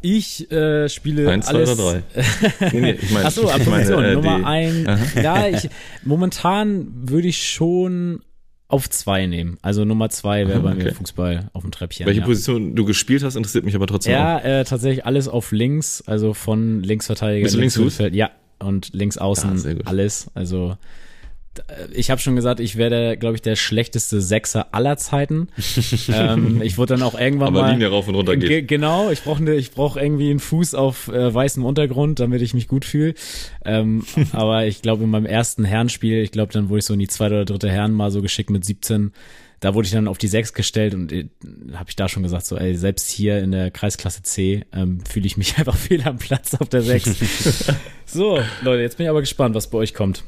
Ich 0.00 0.50
äh, 0.52 0.88
spiele 0.88 1.28
Eins, 1.28 1.48
alles. 1.48 1.74
zwei 1.74 1.82
oder 1.82 2.02
drei? 2.14 2.70
nee, 2.72 2.80
nee, 2.80 2.90
ich 2.92 3.10
meine, 3.10 3.26
Achso, 3.26 3.42
Position 3.42 4.00
meine, 4.00 4.10
äh, 4.10 4.14
Nummer 4.14 4.46
ein. 4.46 4.98
Ja, 5.16 5.48
ich, 5.48 5.68
momentan 6.04 6.86
würde 7.08 7.28
ich 7.28 7.48
schon 7.48 8.20
auf 8.68 8.88
zwei 8.90 9.26
nehmen. 9.26 9.58
Also 9.62 9.84
Nummer 9.84 10.10
zwei 10.10 10.46
wäre 10.46 10.60
bei 10.60 10.72
okay. 10.72 10.84
mir 10.84 10.94
Fußball 10.94 11.50
auf 11.52 11.62
dem 11.62 11.72
Treppchen. 11.72 12.06
Welche 12.06 12.20
ja. 12.20 12.26
Position 12.26 12.76
du 12.76 12.84
gespielt 12.84 13.24
hast, 13.24 13.34
interessiert 13.34 13.64
mich 13.64 13.74
aber 13.74 13.86
trotzdem 13.86 14.12
ja, 14.12 14.38
äh, 14.38 14.64
tatsächlich 14.64 15.06
alles 15.06 15.26
auf 15.26 15.52
links, 15.52 16.04
also 16.06 16.34
von 16.34 16.82
Linksverteidiger. 16.82 17.44
Bist 17.44 17.56
du 17.56 17.60
links 17.60 17.76
Mittelfeld. 17.76 18.14
Ja, 18.14 18.30
und 18.58 18.92
links 18.92 19.16
außen 19.18 19.56
ja, 19.64 19.74
alles. 19.86 20.28
Also 20.34 20.76
ich 21.92 22.10
habe 22.10 22.20
schon 22.20 22.36
gesagt, 22.36 22.60
ich 22.60 22.76
werde, 22.76 23.16
glaube 23.16 23.36
ich, 23.36 23.42
der 23.42 23.56
schlechteste 23.56 24.20
Sechser 24.20 24.68
aller 24.72 24.96
Zeiten. 24.96 25.48
ähm, 26.12 26.62
ich 26.62 26.78
wurde 26.78 26.94
dann 26.94 27.02
auch 27.02 27.18
irgendwann 27.18 27.48
Aber 27.48 27.62
mal. 27.62 27.72
Linie 27.72 27.88
rauf 27.88 28.08
und 28.08 28.14
runter 28.14 28.36
geht. 28.36 28.68
Genau, 28.68 29.10
ich 29.10 29.22
brauche 29.22 29.42
ne, 29.42 29.54
ich 29.54 29.70
brauch 29.70 29.96
irgendwie 29.96 30.30
einen 30.30 30.40
Fuß 30.40 30.74
auf 30.74 31.08
äh, 31.08 31.32
weißem 31.32 31.64
Untergrund, 31.64 32.20
damit 32.20 32.42
ich 32.42 32.54
mich 32.54 32.68
gut 32.68 32.84
fühle. 32.84 33.14
Ähm, 33.64 34.04
aber 34.32 34.66
ich 34.66 34.82
glaube, 34.82 35.04
in 35.04 35.10
meinem 35.10 35.26
ersten 35.26 35.64
Herrenspiel, 35.64 36.22
ich 36.22 36.32
glaube, 36.32 36.52
dann 36.52 36.68
wurde 36.68 36.80
ich 36.80 36.84
so 36.84 36.94
in 36.94 37.00
die 37.00 37.08
zweite 37.08 37.34
oder 37.34 37.44
dritte 37.44 37.70
Herren 37.70 37.92
mal 37.92 38.10
so 38.10 38.22
geschickt 38.22 38.50
mit 38.50 38.64
17 38.64 39.12
da 39.60 39.74
wurde 39.74 39.86
ich 39.86 39.92
dann 39.92 40.06
auf 40.06 40.18
die 40.18 40.28
Sechs 40.28 40.52
gestellt 40.52 40.94
und 40.94 41.12
äh, 41.12 41.28
habe 41.74 41.90
ich 41.90 41.96
da 41.96 42.08
schon 42.08 42.22
gesagt, 42.22 42.46
so 42.46 42.56
ey, 42.56 42.76
selbst 42.76 43.10
hier 43.10 43.38
in 43.40 43.50
der 43.50 43.70
Kreisklasse 43.70 44.22
C 44.22 44.64
ähm, 44.72 45.00
fühle 45.04 45.26
ich 45.26 45.36
mich 45.36 45.58
einfach 45.58 45.76
fehl 45.76 46.02
am 46.02 46.18
Platz 46.18 46.54
auf 46.54 46.68
der 46.68 46.82
Sechs. 46.82 47.66
so, 48.06 48.38
Leute, 48.62 48.82
jetzt 48.82 48.98
bin 48.98 49.04
ich 49.04 49.10
aber 49.10 49.20
gespannt, 49.20 49.54
was 49.54 49.68
bei 49.68 49.78
euch 49.78 49.94
kommt. 49.94 50.24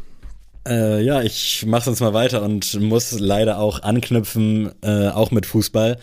Äh, 0.69 1.03
ja, 1.03 1.23
ich 1.23 1.65
mache 1.67 1.85
sonst 1.85 2.01
mal 2.01 2.13
weiter 2.13 2.43
und 2.43 2.79
muss 2.81 3.19
leider 3.19 3.59
auch 3.59 3.83
anknüpfen, 3.83 4.71
äh, 4.83 5.09
auch 5.09 5.31
mit 5.31 5.47
Fußball. 5.47 5.99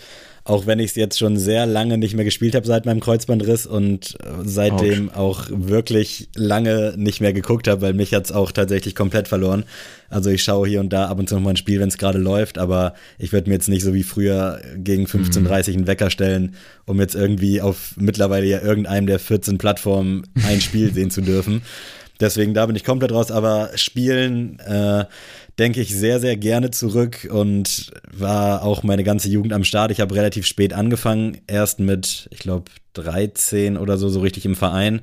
Auch 0.47 0.65
wenn 0.65 0.79
ich 0.79 0.91
es 0.91 0.95
jetzt 0.95 1.19
schon 1.19 1.37
sehr 1.37 1.65
lange 1.65 1.97
nicht 1.97 2.15
mehr 2.15 2.23
gespielt 2.23 2.55
habe 2.55 2.65
seit 2.65 2.85
meinem 2.85 3.01
Kreuzbandriss 3.01 3.65
und 3.65 4.17
äh, 4.23 4.27
seitdem 4.45 5.09
Ouch. 5.09 5.17
auch 5.17 5.45
wirklich 5.51 6.29
lange 6.35 6.93
nicht 6.95 7.19
mehr 7.19 7.33
geguckt 7.33 7.67
habe, 7.67 7.81
weil 7.81 7.93
mich 7.93 8.13
hat's 8.13 8.31
auch 8.31 8.53
tatsächlich 8.53 8.95
komplett 8.95 9.27
verloren. 9.27 9.65
Also 10.09 10.29
ich 10.29 10.41
schaue 10.41 10.69
hier 10.69 10.79
und 10.79 10.93
da 10.93 11.07
ab 11.07 11.19
und 11.19 11.27
zu 11.27 11.35
noch 11.35 11.41
mal 11.41 11.49
ein 11.49 11.57
Spiel, 11.57 11.81
wenn 11.81 11.89
es 11.89 11.97
gerade 11.97 12.17
läuft, 12.17 12.57
aber 12.57 12.93
ich 13.19 13.33
würde 13.33 13.49
mir 13.49 13.55
jetzt 13.55 13.67
nicht 13.67 13.83
so 13.83 13.93
wie 13.93 14.03
früher 14.03 14.61
gegen 14.77 15.05
15.30 15.05 15.71
mhm. 15.71 15.75
einen 15.75 15.87
Wecker 15.87 16.09
stellen, 16.09 16.55
um 16.85 17.01
jetzt 17.01 17.15
irgendwie 17.15 17.59
auf 17.59 17.95
mittlerweile 17.97 18.45
ja 18.45 18.61
irgendeinem 18.61 19.05
der 19.05 19.19
14 19.19 19.57
Plattformen 19.57 20.27
ein 20.47 20.61
Spiel 20.61 20.93
sehen 20.93 21.11
zu 21.11 21.19
dürfen. 21.19 21.61
Deswegen 22.19 22.53
da 22.53 22.65
bin 22.65 22.75
ich 22.75 22.83
komplett 22.83 23.11
raus, 23.11 23.31
aber 23.31 23.71
spielen 23.75 24.59
äh, 24.59 25.05
denke 25.59 25.81
ich 25.81 25.95
sehr, 25.95 26.19
sehr 26.19 26.37
gerne 26.37 26.71
zurück 26.71 27.27
und 27.31 27.91
war 28.11 28.63
auch 28.63 28.83
meine 28.83 29.03
ganze 29.03 29.29
Jugend 29.29 29.53
am 29.53 29.63
Start. 29.63 29.91
Ich 29.91 29.99
habe 29.99 30.15
relativ 30.15 30.45
spät 30.45 30.73
angefangen, 30.73 31.37
erst 31.47 31.79
mit, 31.79 32.27
ich 32.31 32.39
glaube, 32.39 32.65
13 32.93 33.77
oder 33.77 33.97
so, 33.97 34.09
so 34.09 34.19
richtig 34.19 34.45
im 34.45 34.55
Verein. 34.55 35.01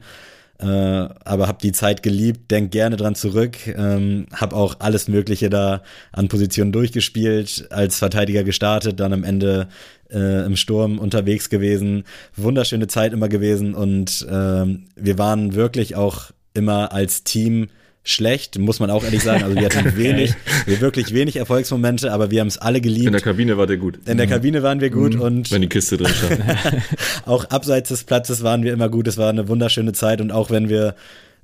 Äh, 0.59 0.67
aber 0.67 1.49
habe 1.49 1.59
die 1.61 1.73
Zeit 1.73 2.05
geliebt, 2.05 2.53
denk 2.53 2.71
gerne 2.71 2.97
dran 2.97 3.17
zurück, 3.17 3.57
ähm, 3.67 4.27
habe 4.33 4.55
auch 4.55 4.77
alles 4.79 5.09
Mögliche 5.09 5.51
da 5.51 5.83
an 6.13 6.29
Positionen 6.29 6.71
durchgespielt, 6.71 7.67
als 7.71 7.99
Verteidiger 7.99 8.45
gestartet, 8.45 9.01
dann 9.01 9.13
am 9.13 9.25
Ende 9.25 9.67
äh, 10.13 10.47
im 10.47 10.55
Sturm 10.55 11.01
unterwegs 11.01 11.51
gewesen, 11.51 12.05
wunderschöne 12.37 12.87
Zeit 12.87 13.13
immer 13.13 13.29
gewesen 13.29 13.75
und 13.75 14.25
ähm, 14.31 14.87
wir 14.95 15.19
waren 15.19 15.55
wirklich 15.55 15.97
auch 15.97 16.31
immer 16.55 16.93
als 16.93 17.25
Team 17.25 17.69
schlecht, 18.05 18.59
muss 18.59 18.81
man 18.81 18.91
auch 18.91 19.03
ehrlich 19.03 19.23
sagen. 19.23 19.43
Also 19.43 19.57
wir 19.57 19.65
hatten 19.65 19.97
wenig, 19.97 20.35
wir 20.67 20.81
wirklich 20.81 21.13
wenig 21.15 21.37
Erfolgsmomente, 21.37 22.13
aber 22.13 22.31
wir 22.31 22.41
haben 22.41 22.49
es 22.49 22.59
alle 22.59 22.81
geliebt. 22.81 23.07
In 23.07 23.13
der 23.13 23.23
Kabine 23.23 23.57
war 23.57 23.67
der 23.67 23.79
gut. 23.79 23.99
In 24.07 24.19
der 24.19 24.27
mhm. 24.27 24.31
Kabine 24.31 24.63
waren 24.63 24.81
wir 24.81 24.91
gut 24.91 25.15
mhm. 25.15 25.21
und 25.21 25.51
wenn 25.51 25.63
die 25.63 25.69
Kiste 25.69 25.97
drin 25.97 26.13
stand. 26.13 26.41
auch 27.27 27.47
abseits 27.47 27.89
des 27.89 28.05
Platzes 28.05 28.43
waren 28.43 28.63
wir 28.63 28.73
immer 28.73 28.91
gut. 28.91 29.09
Es 29.09 29.17
war 29.17 29.31
eine 29.31 29.49
wunderschöne 29.49 29.93
Zeit 29.93 30.21
und 30.21 30.31
auch 30.31 30.51
wenn 30.51 30.69
wir, 30.69 30.95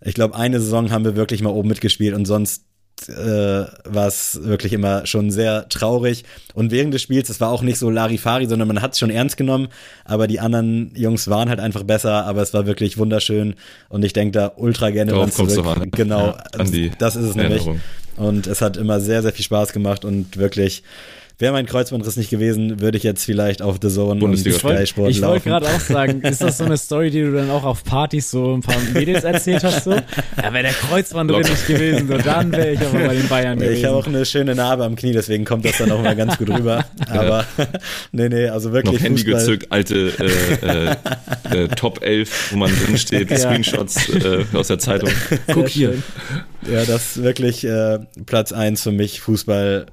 ich 0.02 0.14
glaube, 0.14 0.36
eine 0.36 0.60
Saison 0.60 0.90
haben 0.90 1.04
wir 1.04 1.16
wirklich 1.16 1.42
mal 1.42 1.50
oben 1.50 1.68
mitgespielt 1.68 2.14
und 2.14 2.26
sonst 2.26 2.64
äh, 3.08 3.66
war 3.84 4.06
es 4.06 4.40
wirklich 4.42 4.72
immer 4.72 5.06
schon 5.06 5.30
sehr 5.30 5.68
traurig. 5.68 6.24
Und 6.54 6.70
während 6.70 6.92
des 6.94 7.02
Spiels, 7.02 7.28
es 7.28 7.40
war 7.40 7.50
auch 7.50 7.62
nicht 7.62 7.78
so 7.78 7.90
Larifari, 7.90 8.46
sondern 8.46 8.68
man 8.68 8.82
hat 8.82 8.92
es 8.92 8.98
schon 8.98 9.10
ernst 9.10 9.36
genommen. 9.36 9.68
Aber 10.04 10.26
die 10.26 10.40
anderen 10.40 10.92
Jungs 10.94 11.28
waren 11.28 11.48
halt 11.48 11.60
einfach 11.60 11.82
besser. 11.82 12.26
Aber 12.26 12.42
es 12.42 12.52
war 12.54 12.66
wirklich 12.66 12.98
wunderschön. 12.98 13.54
Und 13.88 14.04
ich 14.04 14.12
denke 14.12 14.32
da 14.32 14.52
ultra 14.56 14.90
gerne 14.90 15.12
Darauf 15.12 15.34
dran 15.34 15.48
zurück. 15.48 15.64
Du 15.64 15.82
an. 15.82 15.90
Genau, 15.92 16.26
ja, 16.26 16.44
an 16.58 16.70
die 16.70 16.90
das 16.98 17.16
ist 17.16 17.24
es 17.24 17.36
Erinnerung. 17.36 17.66
nämlich. 17.66 17.82
Und 18.16 18.46
es 18.46 18.60
hat 18.60 18.76
immer 18.76 19.00
sehr, 19.00 19.22
sehr 19.22 19.32
viel 19.32 19.44
Spaß 19.44 19.72
gemacht 19.72 20.04
und 20.04 20.36
wirklich 20.36 20.82
Wäre 21.40 21.54
mein 21.54 21.64
Kreuzbandriss 21.64 22.18
nicht 22.18 22.28
gewesen, 22.28 22.82
würde 22.82 22.98
ich 22.98 23.02
jetzt 23.02 23.24
vielleicht 23.24 23.62
auf 23.62 23.78
The 23.80 23.88
Zone 23.88 24.20
Bundesliga 24.20 24.56
und 24.56 24.76
Sky 24.76 24.86
Sport 24.86 25.10
Ich 25.10 25.22
wollte 25.22 25.48
gerade 25.48 25.68
auch 25.68 25.80
sagen, 25.80 26.20
ist 26.20 26.42
das 26.42 26.58
so 26.58 26.64
eine 26.64 26.76
Story, 26.76 27.10
die 27.10 27.22
du 27.22 27.32
dann 27.32 27.48
auch 27.48 27.64
auf 27.64 27.82
Partys 27.82 28.30
so 28.30 28.52
ein 28.54 28.60
paar 28.60 28.76
Mädels 28.92 29.24
erzählt 29.24 29.64
hast? 29.64 29.84
So? 29.84 29.92
Ja, 29.92 30.52
wäre 30.52 30.64
der 30.64 30.72
Kreuzbandriss 30.72 31.48
nicht 31.48 31.66
gewesen, 31.66 32.08
so, 32.08 32.18
dann 32.18 32.52
wäre 32.52 32.72
ich 32.72 32.80
aber 32.80 33.06
bei 33.06 33.14
den 33.14 33.26
Bayern 33.26 33.58
gewesen. 33.58 33.74
Ich 33.74 33.84
habe 33.86 33.96
auch 33.96 34.06
eine 34.06 34.26
schöne 34.26 34.54
Narbe 34.54 34.84
am 34.84 34.96
Knie, 34.96 35.12
deswegen 35.12 35.46
kommt 35.46 35.64
das 35.64 35.78
dann 35.78 35.90
auch 35.92 36.02
mal 36.02 36.14
ganz 36.14 36.36
gut 36.36 36.50
rüber. 36.50 36.84
Aber 37.08 37.46
nee, 38.12 38.28
nee, 38.28 38.46
also 38.48 38.74
wirklich 38.74 38.96
Noch 38.96 39.02
Handy 39.02 39.22
Fußball. 39.22 39.40
gezückt, 39.40 39.72
alte 39.72 40.12
äh, 40.62 41.56
äh, 41.56 41.64
äh, 41.64 41.68
Top 41.68 42.02
11, 42.02 42.52
wo 42.52 42.58
man 42.58 42.70
drin 42.70 42.98
steht, 42.98 43.30
ja. 43.30 43.38
Screenshots 43.38 44.10
äh, 44.10 44.44
aus 44.52 44.68
der 44.68 44.78
Zeitung. 44.78 45.08
Guck 45.50 45.68
hier. 45.68 45.94
Ja, 46.70 46.84
das 46.84 47.16
ist 47.16 47.22
wirklich 47.22 47.64
äh, 47.64 47.98
Platz 48.26 48.52
1 48.52 48.82
für 48.82 48.92
mich, 48.92 49.22
Fußball 49.22 49.86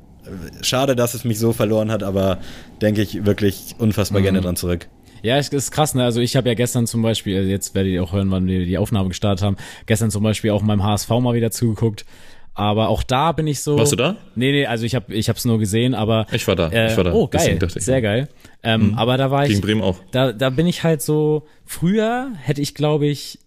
schade, 0.62 0.96
dass 0.96 1.14
es 1.14 1.24
mich 1.24 1.40
so 1.40 1.54
verloren 1.54 1.92
hat, 1.92 2.04
aber 2.04 2.40
denke 2.82 3.02
ich 3.02 3.26
wirklich 3.26 3.76
unfassbar 3.78 4.20
mhm. 4.20 4.24
gerne 4.24 4.42
dran 4.42 4.56
zurück. 4.56 4.88
Ja, 5.24 5.38
es 5.38 5.50
ist 5.50 5.72
krass, 5.72 5.96
ne? 5.96 6.04
Also 6.04 6.22
ich 6.22 6.36
habe 6.36 6.48
ja 6.48 6.54
gestern 6.54 6.88
zum 6.88 7.02
Beispiel, 7.02 7.38
also 7.38 7.50
jetzt 7.50 7.76
werdet 7.76 7.92
ihr 7.92 8.04
auch 8.04 8.14
hören, 8.14 8.32
wann 8.32 8.48
wir 8.48 8.66
die 8.66 8.78
Aufnahme 8.78 9.10
gestartet 9.10 9.44
haben, 9.44 9.58
gestern 9.86 10.12
zum 10.12 10.24
Beispiel 10.24 10.52
auch 10.52 10.62
meinem 10.62 10.84
HSV 10.84 11.10
mal 11.10 11.34
wieder 11.34 11.52
zugeguckt. 11.52 12.06
Aber 12.54 12.90
auch 12.90 13.04
da 13.04 13.34
bin 13.34 13.46
ich 13.46 13.62
so. 13.62 13.78
Warst 13.78 13.92
du 13.92 13.96
da? 13.96 14.16
Nee, 14.34 14.52
nee, 14.52 14.66
also 14.66 14.84
ich 14.84 14.96
habe 14.96 15.14
ich 15.14 15.30
hab's 15.30 15.46
nur 15.46 15.60
gesehen, 15.60 15.94
aber. 15.94 16.26
Ich 16.32 16.48
war 16.48 16.56
da. 16.56 16.70
Äh, 16.70 16.92
ich 16.92 16.98
war 16.98 17.04
da. 17.04 17.14
Oh, 17.14 17.28
geil. 17.28 17.60
Sehr 17.70 18.02
geil. 18.02 18.30
Ähm, 18.64 18.90
mhm. 18.90 18.94
Aber 18.96 19.18
da 19.18 19.30
war 19.30 19.44
ich. 19.44 19.50
Gegen 19.50 19.62
Bremen 19.62 19.82
auch. 19.84 19.98
Da, 20.10 20.32
da 20.32 20.50
bin 20.50 20.66
ich 20.66 20.84
halt 20.84 21.04
so. 21.04 21.46
Früher 21.66 22.32
hätte 22.42 22.62
ich, 22.62 22.74
glaube 22.74 23.06
ich, 23.06 23.38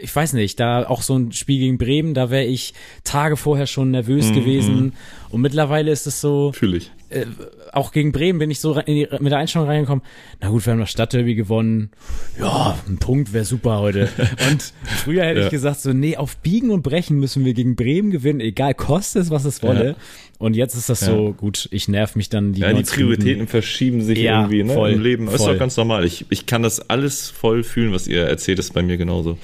ich 0.00 0.14
weiß 0.14 0.32
nicht, 0.32 0.58
da 0.58 0.86
auch 0.86 1.02
so 1.02 1.16
ein 1.16 1.32
Spiel 1.32 1.58
gegen 1.58 1.78
Bremen, 1.78 2.14
da 2.14 2.30
wäre 2.30 2.44
ich 2.44 2.72
Tage 3.04 3.36
vorher 3.36 3.66
schon 3.66 3.90
nervös 3.90 4.30
mm, 4.30 4.34
gewesen. 4.34 4.86
Mm. 4.86 4.92
Und 5.34 5.40
mittlerweile 5.42 5.90
ist 5.90 6.06
es 6.06 6.20
so. 6.20 6.52
Fühl 6.52 6.74
ich. 6.74 6.90
Äh, 7.10 7.26
auch 7.72 7.92
gegen 7.92 8.10
Bremen 8.10 8.38
bin 8.38 8.50
ich 8.50 8.58
so 8.58 8.80
die, 8.80 9.06
mit 9.20 9.32
der 9.32 9.38
Einstellung 9.38 9.68
reingekommen. 9.68 10.02
Na 10.40 10.48
gut, 10.48 10.64
wir 10.64 10.72
haben 10.72 10.80
das 10.80 10.90
Stadtderby 10.90 11.34
gewonnen. 11.34 11.90
Ja, 12.38 12.78
ein 12.88 12.98
Punkt 12.98 13.34
wäre 13.34 13.44
super 13.44 13.80
heute. 13.80 14.08
Und 14.50 14.72
früher 15.04 15.24
hätte 15.24 15.40
ja. 15.40 15.44
ich 15.46 15.50
gesagt 15.50 15.80
so, 15.80 15.92
nee, 15.92 16.16
auf 16.16 16.36
Biegen 16.38 16.70
und 16.70 16.82
Brechen 16.82 17.18
müssen 17.18 17.44
wir 17.44 17.54
gegen 17.54 17.76
Bremen 17.76 18.10
gewinnen, 18.10 18.40
egal 18.40 18.74
kostet 18.74 19.22
es, 19.22 19.30
was 19.30 19.44
es 19.44 19.62
wolle. 19.62 19.88
Ja. 19.88 19.94
Und 20.38 20.54
jetzt 20.54 20.74
ist 20.74 20.88
das 20.88 21.02
ja. 21.02 21.08
so, 21.08 21.34
gut, 21.34 21.68
ich 21.70 21.86
nerv 21.86 22.16
mich 22.16 22.28
dann 22.28 22.52
die 22.52 22.60
Ja, 22.60 22.72
die 22.72 22.82
Prioritäten 22.82 23.32
Minuten. 23.32 23.48
verschieben 23.48 24.02
sich 24.02 24.18
irgendwie 24.18 24.64
ne, 24.64 24.72
voll, 24.72 24.90
im 24.90 25.02
Leben. 25.02 25.26
Das 25.26 25.36
ist 25.36 25.46
doch 25.46 25.58
ganz 25.58 25.76
normal. 25.76 26.04
Ich, 26.04 26.26
ich 26.30 26.46
kann 26.46 26.62
das 26.62 26.90
alles 26.90 27.30
voll 27.30 27.62
fühlen, 27.62 27.92
was 27.92 28.06
ihr 28.06 28.22
erzählt, 28.24 28.58
ist 28.58 28.72
bei 28.74 28.82
mir 28.82 28.96
genauso. 28.96 29.38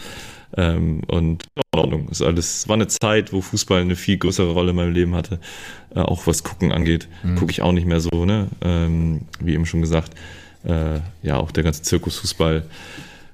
Ähm, 0.57 1.03
und 1.07 1.45
in 1.57 1.79
Ordnung. 1.79 2.09
Ist 2.09 2.23
alles, 2.23 2.69
war 2.69 2.75
eine 2.75 2.89
Zeit, 2.89 3.33
wo 3.33 3.41
Fußball 3.41 3.83
eine 3.83 3.97
viel 3.97 4.17
größere 4.17 4.53
Rolle 4.53 4.71
in 4.71 4.77
meinem 4.77 4.93
Leben 4.93 5.15
hatte. 5.15 5.41
Äh, 5.95 6.01
auch 6.01 6.27
was 6.27 6.43
Gucken 6.43 6.73
angeht. 6.73 7.09
Mhm. 7.23 7.37
Gucke 7.37 7.51
ich 7.51 7.63
auch 7.63 7.73
nicht 7.73 7.87
mehr 7.87 8.01
so, 8.01 8.25
ne? 8.25 8.49
Ähm, 8.63 9.23
wie 9.41 9.55
eben 9.55 9.67
schon 9.67 9.83
gesagt. 9.83 10.13
Äh, 10.65 11.01
ja, 11.23 11.37
auch 11.37 11.53
der 11.53 11.65
ganze 11.65 11.83
Zirkusfußball 11.83 12.65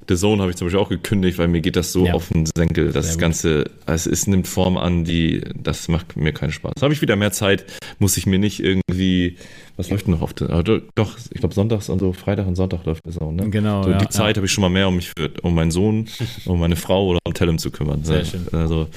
The 0.08 0.16
Zone 0.16 0.42
habe 0.42 0.50
ich 0.50 0.56
zum 0.56 0.66
Beispiel 0.66 0.80
auch 0.80 0.88
gekündigt, 0.88 1.38
weil 1.38 1.48
mir 1.48 1.60
geht 1.60 1.76
das 1.76 1.92
so 1.92 2.06
ja. 2.06 2.12
auf 2.12 2.28
den 2.28 2.46
Senkel. 2.46 2.92
Das 2.92 3.18
Ganze, 3.18 3.70
also 3.86 4.10
es 4.10 4.26
nimmt 4.26 4.46
Form 4.46 4.76
an, 4.76 5.04
die, 5.04 5.42
das 5.54 5.88
macht 5.88 6.16
mir 6.16 6.32
keinen 6.32 6.52
Spaß. 6.52 6.74
Habe 6.82 6.92
ich 6.92 7.00
wieder 7.00 7.16
mehr 7.16 7.32
Zeit, 7.32 7.64
muss 7.98 8.16
ich 8.16 8.26
mir 8.26 8.38
nicht 8.38 8.60
irgendwie, 8.60 9.36
was 9.76 9.90
läuft 9.90 10.08
noch 10.08 10.22
auf 10.22 10.32
der, 10.34 10.62
doch, 10.62 11.16
ich 11.30 11.40
glaube 11.40 11.54
sonntags 11.54 11.88
und 11.88 11.98
so, 11.98 12.12
Freitag 12.12 12.46
und 12.46 12.54
Sonntag 12.54 12.84
läuft 12.84 13.02
The 13.04 13.18
Zone, 13.18 13.42
ne? 13.42 13.50
Genau. 13.50 13.82
So, 13.82 13.90
ja, 13.90 13.98
die 13.98 14.08
Zeit 14.08 14.36
ja. 14.36 14.40
habe 14.40 14.46
ich 14.46 14.52
schon 14.52 14.62
mal 14.62 14.70
mehr, 14.70 14.88
um 14.88 14.96
mich 14.96 15.10
für, 15.10 15.30
um 15.42 15.54
meinen 15.54 15.70
Sohn, 15.70 16.06
um 16.46 16.60
meine 16.60 16.76
Frau 16.76 17.08
oder 17.08 17.18
um 17.26 17.34
Tellem 17.34 17.58
zu 17.58 17.70
kümmern. 17.70 18.04
Sehr 18.04 18.24
schön. 18.24 18.46
Also, 18.52 18.88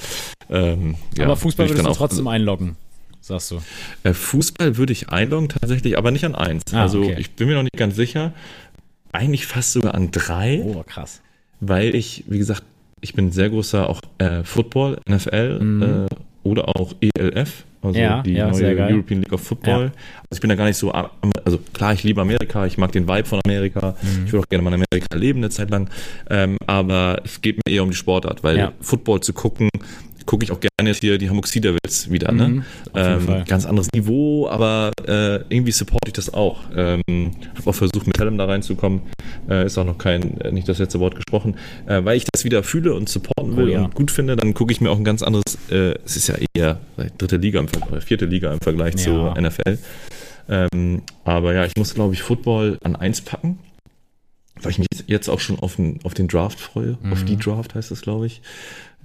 ähm, 0.50 0.94
Aber 1.18 1.36
Fußball 1.36 1.68
würdest 1.68 1.86
du 1.86 1.92
trotzdem 1.92 2.28
einloggen 2.28 2.76
sagst 3.20 3.50
du? 3.50 3.60
Äh, 4.04 4.14
Fußball 4.14 4.78
würde 4.78 4.92
ich 4.92 5.10
einloggen 5.10 5.50
tatsächlich, 5.50 5.98
aber 5.98 6.10
nicht 6.10 6.24
an 6.24 6.34
eins. 6.34 6.62
Ah, 6.72 6.82
also 6.82 7.00
okay. 7.00 7.16
ich 7.18 7.32
bin 7.32 7.48
mir 7.48 7.54
noch 7.54 7.62
nicht 7.62 7.76
ganz 7.76 7.94
sicher 7.94 8.32
eigentlich 9.12 9.46
fast 9.46 9.72
sogar 9.72 9.94
an 9.94 10.10
drei. 10.10 10.62
Oh, 10.64 10.82
krass. 10.86 11.20
Weil 11.60 11.94
ich, 11.94 12.24
wie 12.28 12.38
gesagt, 12.38 12.62
ich 13.00 13.14
bin 13.14 13.32
sehr 13.32 13.50
großer 13.50 13.88
auch 13.88 14.00
äh, 14.18 14.44
Football, 14.44 15.00
NFL 15.08 15.58
mhm. 15.60 15.82
äh, 15.82 16.06
oder 16.42 16.68
auch 16.68 16.94
ELF, 17.00 17.64
also 17.82 17.98
ja, 17.98 18.22
die 18.22 18.32
ja, 18.32 18.50
neue 18.50 18.76
European 18.76 19.22
League 19.22 19.32
of 19.32 19.40
Football. 19.40 19.80
Ja. 19.80 19.92
Also 20.30 20.34
ich 20.34 20.40
bin 20.40 20.50
da 20.50 20.56
gar 20.56 20.66
nicht 20.66 20.76
so, 20.76 20.92
also 20.92 21.58
klar, 21.72 21.92
ich 21.92 22.02
liebe 22.02 22.20
Amerika, 22.20 22.66
ich 22.66 22.78
mag 22.78 22.92
den 22.92 23.06
Vibe 23.06 23.24
von 23.24 23.40
Amerika, 23.44 23.94
mhm. 24.02 24.26
ich 24.26 24.32
würde 24.32 24.44
auch 24.44 24.48
gerne 24.48 24.62
mal 24.62 24.74
in 24.74 24.84
Amerika 24.90 25.16
leben 25.16 25.38
eine 25.40 25.50
Zeit 25.50 25.70
lang, 25.70 25.88
ähm, 26.30 26.56
aber 26.66 27.20
es 27.24 27.40
geht 27.40 27.56
mir 27.56 27.74
eher 27.74 27.82
um 27.82 27.90
die 27.90 27.96
Sportart, 27.96 28.42
weil 28.42 28.72
Football 28.80 29.20
zu 29.20 29.32
gucken, 29.32 29.68
gucke 30.28 30.44
ich 30.44 30.52
auch 30.52 30.60
gerne 30.60 30.92
hier 30.92 31.16
die 31.16 31.26
Sea 31.44 31.62
Devils 31.62 32.10
wieder. 32.10 32.30
Ne? 32.32 32.48
Mhm, 32.48 32.64
ähm, 32.94 33.44
ganz 33.46 33.64
anderes 33.64 33.88
Niveau, 33.94 34.46
aber 34.46 34.92
äh, 35.06 35.36
irgendwie 35.48 35.72
supporte 35.72 36.08
ich 36.08 36.12
das 36.12 36.32
auch. 36.34 36.60
Ähm, 36.76 37.02
habe 37.56 37.70
auch 37.70 37.74
versucht, 37.74 38.06
mit 38.06 38.18
Hellem 38.18 38.36
da 38.36 38.44
reinzukommen. 38.44 39.00
Äh, 39.48 39.64
ist 39.64 39.78
auch 39.78 39.86
noch 39.86 39.96
kein, 39.96 40.38
äh, 40.42 40.52
nicht 40.52 40.68
das 40.68 40.78
letzte 40.78 41.00
Wort 41.00 41.16
gesprochen. 41.16 41.56
Äh, 41.86 42.04
weil 42.04 42.18
ich 42.18 42.26
das 42.30 42.44
wieder 42.44 42.62
fühle 42.62 42.92
und 42.92 43.08
supporten 43.08 43.56
will 43.56 43.68
oh, 43.68 43.72
ja. 43.72 43.84
und 43.84 43.94
gut 43.94 44.10
finde, 44.10 44.36
dann 44.36 44.52
gucke 44.52 44.70
ich 44.70 44.82
mir 44.82 44.90
auch 44.90 44.98
ein 44.98 45.04
ganz 45.04 45.22
anderes, 45.22 45.56
äh, 45.70 45.94
es 46.04 46.16
ist 46.16 46.28
ja 46.28 46.34
eher 46.54 46.78
dritte 47.16 47.38
Liga 47.38 47.58
im 47.58 47.68
Vergleich, 47.68 48.04
vierte 48.04 48.26
Liga 48.26 48.52
im 48.52 48.60
Vergleich 48.60 48.94
ja. 48.96 49.04
zur 49.04 49.40
NFL. 49.40 49.78
Ähm, 50.50 51.02
aber 51.24 51.54
ja, 51.54 51.64
ich 51.64 51.74
muss, 51.76 51.94
glaube 51.94 52.12
ich, 52.12 52.20
Football 52.20 52.78
an 52.84 52.96
eins 52.96 53.22
packen 53.22 53.58
weil 54.60 54.72
ich 54.72 54.78
mich 54.80 54.88
jetzt 55.06 55.28
auch 55.28 55.38
schon 55.38 55.60
auf 55.60 55.76
den, 55.76 56.00
auf 56.02 56.14
den 56.14 56.26
Draft 56.26 56.58
freue. 56.58 56.98
Mhm. 57.00 57.12
Auf 57.12 57.24
die 57.24 57.36
Draft 57.36 57.76
heißt 57.76 57.92
es, 57.92 58.02
glaube 58.02 58.26
ich 58.26 58.42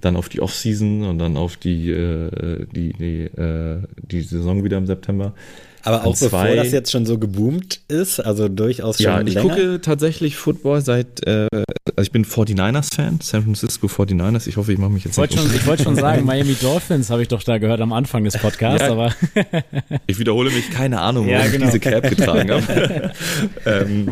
dann 0.04 0.16
auf 0.16 0.28
die 0.28 0.40
Offseason 0.40 1.02
und 1.04 1.18
dann 1.18 1.36
auf 1.36 1.56
die, 1.56 1.90
äh, 1.90 2.66
die, 2.74 2.92
die, 2.92 3.22
äh, 3.22 3.82
die 3.96 4.20
Saison 4.20 4.64
wieder 4.64 4.78
im 4.78 4.86
September. 4.86 5.34
Aber 5.84 6.04
auch 6.04 6.14
zwei, 6.14 6.28
bevor 6.28 6.56
das 6.56 6.72
jetzt 6.72 6.90
schon 6.90 7.06
so 7.06 7.18
geboomt 7.18 7.80
ist, 7.88 8.20
also 8.20 8.48
durchaus 8.48 8.96
schon 8.96 9.04
Ja, 9.04 9.20
ich 9.20 9.34
länger? 9.34 9.48
gucke 9.48 9.80
tatsächlich 9.80 10.36
Football 10.36 10.80
seit, 10.80 11.26
äh, 11.26 11.46
also 11.52 12.02
ich 12.02 12.10
bin 12.12 12.24
49ers-Fan, 12.24 13.20
San 13.22 13.42
Francisco 13.44 13.86
49ers. 13.86 14.48
Ich 14.48 14.56
hoffe, 14.56 14.72
ich 14.72 14.78
mache 14.78 14.90
mich 14.90 15.04
jetzt 15.04 15.18
ich 15.18 15.30
nicht 15.30 15.38
schon, 15.38 15.54
Ich 15.54 15.66
wollte 15.66 15.84
schon 15.84 15.96
sagen, 16.04 16.24
Miami 16.24 16.54
Dolphins 16.54 17.10
habe 17.10 17.22
ich 17.22 17.28
doch 17.28 17.42
da 17.42 17.58
gehört 17.58 17.80
am 17.80 17.92
Anfang 17.92 18.24
des 18.24 18.36
Podcasts, 18.38 18.82
ja, 18.86 18.92
aber 18.92 19.14
Ich 20.06 20.18
wiederhole 20.18 20.50
mich, 20.50 20.70
keine 20.70 21.00
Ahnung, 21.00 21.28
ja, 21.28 21.38
warum 21.38 21.52
genau. 21.52 21.66
ich 21.66 21.72
diese 21.72 21.80
Cap 21.80 22.08
getragen 22.08 22.50
habe. 22.50 23.12
ähm, 23.66 24.08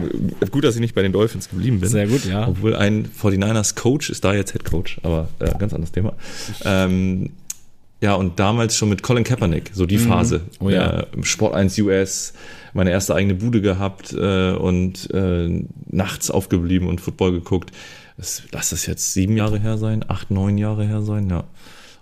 gut, 0.51 0.65
dass 0.65 0.75
ich 0.75 0.81
nicht 0.81 0.95
bei 0.95 1.03
den 1.03 1.13
Dolphins 1.13 1.49
geblieben 1.49 1.81
bin. 1.81 1.89
Sehr 1.89 2.07
gut, 2.07 2.25
ja. 2.25 2.47
Obwohl 2.49 2.77
ein 2.77 3.09
49ers-Coach 3.21 4.11
ist 4.11 4.25
da 4.25 4.35
jetzt 4.35 4.53
Head 4.53 4.65
Coach, 4.65 4.99
aber 5.03 5.29
äh, 5.39 5.51
ganz 5.59 5.73
anderes 5.73 5.93
Thema. 5.93 6.13
Ähm, 6.65 7.31
ja, 8.03 8.15
und 8.15 8.41
damals 8.41 8.77
schon 8.77 8.89
mit 8.89 9.05
Colin 9.05 9.23
Kaepernick, 9.23 9.71
so 9.73 9.87
die 9.87 9.97
mhm. 9.97 10.09
Phase. 10.09 10.41
Oh, 10.59 10.69
ja. 10.69 11.03
Äh, 11.03 11.07
Sport 11.23 11.55
1 11.55 11.79
US, 11.79 12.33
meine 12.75 12.91
erste 12.91 13.15
eigene 13.15 13.35
Bude 13.37 13.61
gehabt 13.61 14.13
äh, 14.13 14.51
und 14.51 15.09
äh, 15.15 15.65
nachts 15.87 16.29
aufgeblieben 16.29 16.89
und 16.89 17.01
Football 17.01 17.31
geguckt. 17.31 17.71
Das, 18.17 18.43
lass 18.51 18.71
das 18.71 18.87
jetzt 18.87 19.15
sieben 19.15 19.37
Jahre 19.37 19.61
her 19.61 19.79
sein, 19.79 20.05
acht, 20.09 20.33
neun 20.33 20.59
Jahre 20.59 20.85
her 20.85 21.01
sein, 21.03 21.31
ja. 21.31 21.45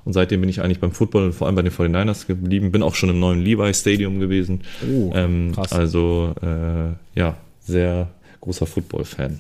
Und 0.07 0.15
seitdem 0.15 0.41
bin 0.41 0.49
ich 0.49 0.63
eigentlich 0.63 0.81
beim 0.81 0.93
Football 0.93 1.25
und 1.25 1.33
vor 1.35 1.47
allem 1.47 1.57
bei 1.57 1.63
den 1.63 1.71
49ers 1.71 2.27
geblieben. 2.27 2.73
Bin 2.73 2.83
auch 2.83 2.95
schon 2.95 3.11
im 3.11 3.21
neuen 3.21 3.43
Levi 3.43 3.73
Stadium 3.75 4.19
gewesen. 4.19 4.63
Oh, 4.91 5.13
ähm, 5.15 5.53
krass. 5.55 5.71
Also, 5.75 6.35
äh, 6.41 7.19
ja, 7.19 7.37
sehr 7.61 8.09
großer 8.41 8.65
Football-Fan. 8.65 9.39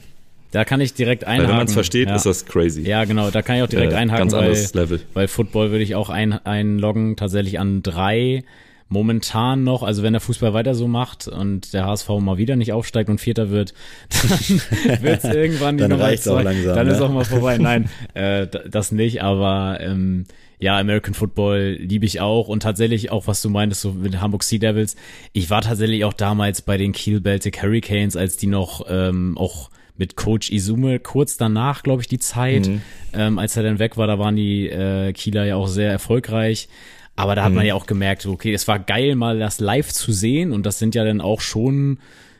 Da 0.50 0.64
kann 0.64 0.80
ich 0.80 0.94
direkt 0.94 1.24
einhaken. 1.24 1.42
Weil 1.44 1.48
wenn 1.50 1.56
man 1.58 1.66
es 1.66 1.74
versteht, 1.74 2.08
ja. 2.08 2.16
ist 2.16 2.26
das 2.26 2.44
crazy. 2.44 2.82
Ja, 2.82 3.04
genau, 3.04 3.30
da 3.30 3.42
kann 3.42 3.56
ich 3.56 3.62
auch 3.62 3.68
direkt 3.68 3.92
äh, 3.92 3.96
einhaken, 3.96 4.28
ganz 4.28 4.34
anderes 4.34 4.74
weil, 4.74 4.82
Level. 4.82 5.00
weil 5.14 5.28
Football 5.28 5.70
würde 5.70 5.84
ich 5.84 5.94
auch 5.94 6.10
ein, 6.10 6.32
einloggen, 6.32 7.16
tatsächlich 7.16 7.60
an 7.60 7.82
drei 7.82 8.44
momentan 8.90 9.62
noch, 9.62 9.84
also 9.84 10.02
wenn 10.02 10.12
der 10.12 10.20
Fußball 10.20 10.52
weiter 10.52 10.74
so 10.74 10.88
macht 10.88 11.28
und 11.28 11.72
der 11.72 11.86
HSV 11.86 12.08
mal 12.20 12.38
wieder 12.38 12.56
nicht 12.56 12.72
aufsteigt 12.72 13.08
und 13.08 13.20
Vierter 13.20 13.50
wird, 13.50 13.72
dann 14.28 15.00
wird 15.02 15.24
es 15.24 15.32
irgendwann 15.32 15.76
die 15.76 15.82
dann 15.82 15.92
Nummer 15.92 16.14
zwei. 16.16 16.42
Langsam, 16.42 16.74
dann 16.74 16.86
ne? 16.88 16.92
ist 16.92 17.00
auch 17.00 17.12
mal 17.12 17.24
vorbei. 17.24 17.56
Nein, 17.60 17.88
äh, 18.14 18.48
das 18.68 18.90
nicht, 18.90 19.22
aber 19.22 19.78
ähm, 19.80 20.24
ja, 20.58 20.76
American 20.76 21.14
Football 21.14 21.78
liebe 21.80 22.04
ich 22.04 22.20
auch 22.20 22.48
und 22.48 22.64
tatsächlich 22.64 23.12
auch, 23.12 23.28
was 23.28 23.40
du 23.40 23.48
meintest, 23.48 23.80
so 23.80 23.92
mit 23.92 24.20
Hamburg 24.20 24.42
Sea 24.42 24.58
Devils. 24.58 24.96
Ich 25.32 25.48
war 25.48 25.62
tatsächlich 25.62 26.04
auch 26.04 26.12
damals 26.12 26.60
bei 26.60 26.76
den 26.76 26.92
Kiel 26.92 27.20
Baltic 27.20 27.62
Hurricanes, 27.62 28.16
als 28.16 28.36
die 28.36 28.48
noch 28.48 28.84
ähm, 28.88 29.38
auch 29.38 29.70
mit 30.00 30.16
Coach 30.16 30.50
Izume 30.50 30.98
kurz 30.98 31.36
danach, 31.36 31.84
glaube 31.84 32.00
ich, 32.00 32.08
die 32.08 32.18
Zeit, 32.18 32.66
mhm. 32.66 32.80
ähm, 33.12 33.38
als 33.38 33.56
er 33.56 33.62
dann 33.62 33.78
weg 33.78 33.98
war, 33.98 34.06
da 34.06 34.18
waren 34.18 34.34
die 34.34 34.66
äh, 34.66 35.12
Kieler 35.12 35.44
ja 35.44 35.56
auch 35.56 35.68
sehr 35.68 35.90
erfolgreich. 35.90 36.68
Aber 37.16 37.34
da 37.34 37.44
hat 37.44 37.50
mhm. 37.50 37.56
man 37.56 37.66
ja 37.66 37.74
auch 37.74 37.86
gemerkt, 37.86 38.24
okay, 38.24 38.54
es 38.54 38.66
war 38.66 38.78
geil, 38.78 39.14
mal 39.14 39.38
das 39.38 39.60
live 39.60 39.92
zu 39.92 40.10
sehen 40.10 40.52
und 40.52 40.64
das 40.64 40.78
sind 40.78 40.94
ja 40.94 41.04
dann 41.04 41.20
auch 41.20 41.42
schon, 41.42 41.98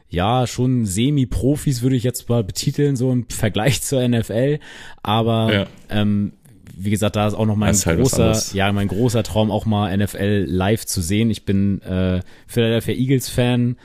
ja, 0.08 0.46
schon 0.46 0.86
Semi-Profis, 0.86 1.82
würde 1.82 1.96
ich 1.96 2.02
jetzt 2.02 2.30
mal 2.30 2.42
betiteln, 2.42 2.96
so 2.96 3.12
im 3.12 3.26
Vergleich 3.28 3.82
zur 3.82 4.08
NFL. 4.08 4.58
Aber 5.02 5.52
ja. 5.52 5.66
ähm, 5.90 6.32
wie 6.74 6.90
gesagt, 6.90 7.14
da 7.14 7.28
ist 7.28 7.34
auch 7.34 7.44
noch 7.44 7.56
mein 7.56 7.74
halt 7.74 7.98
großer, 7.98 8.54
ja, 8.54 8.72
mein 8.72 8.88
großer 8.88 9.22
Traum, 9.22 9.50
auch 9.50 9.66
mal 9.66 9.94
NFL 9.94 10.46
live 10.48 10.86
zu 10.86 11.02
sehen. 11.02 11.30
Ich 11.30 11.44
bin 11.44 11.82
äh, 11.82 12.22
Philadelphia 12.46 12.94
Eagles 12.94 13.28
Fan 13.28 13.76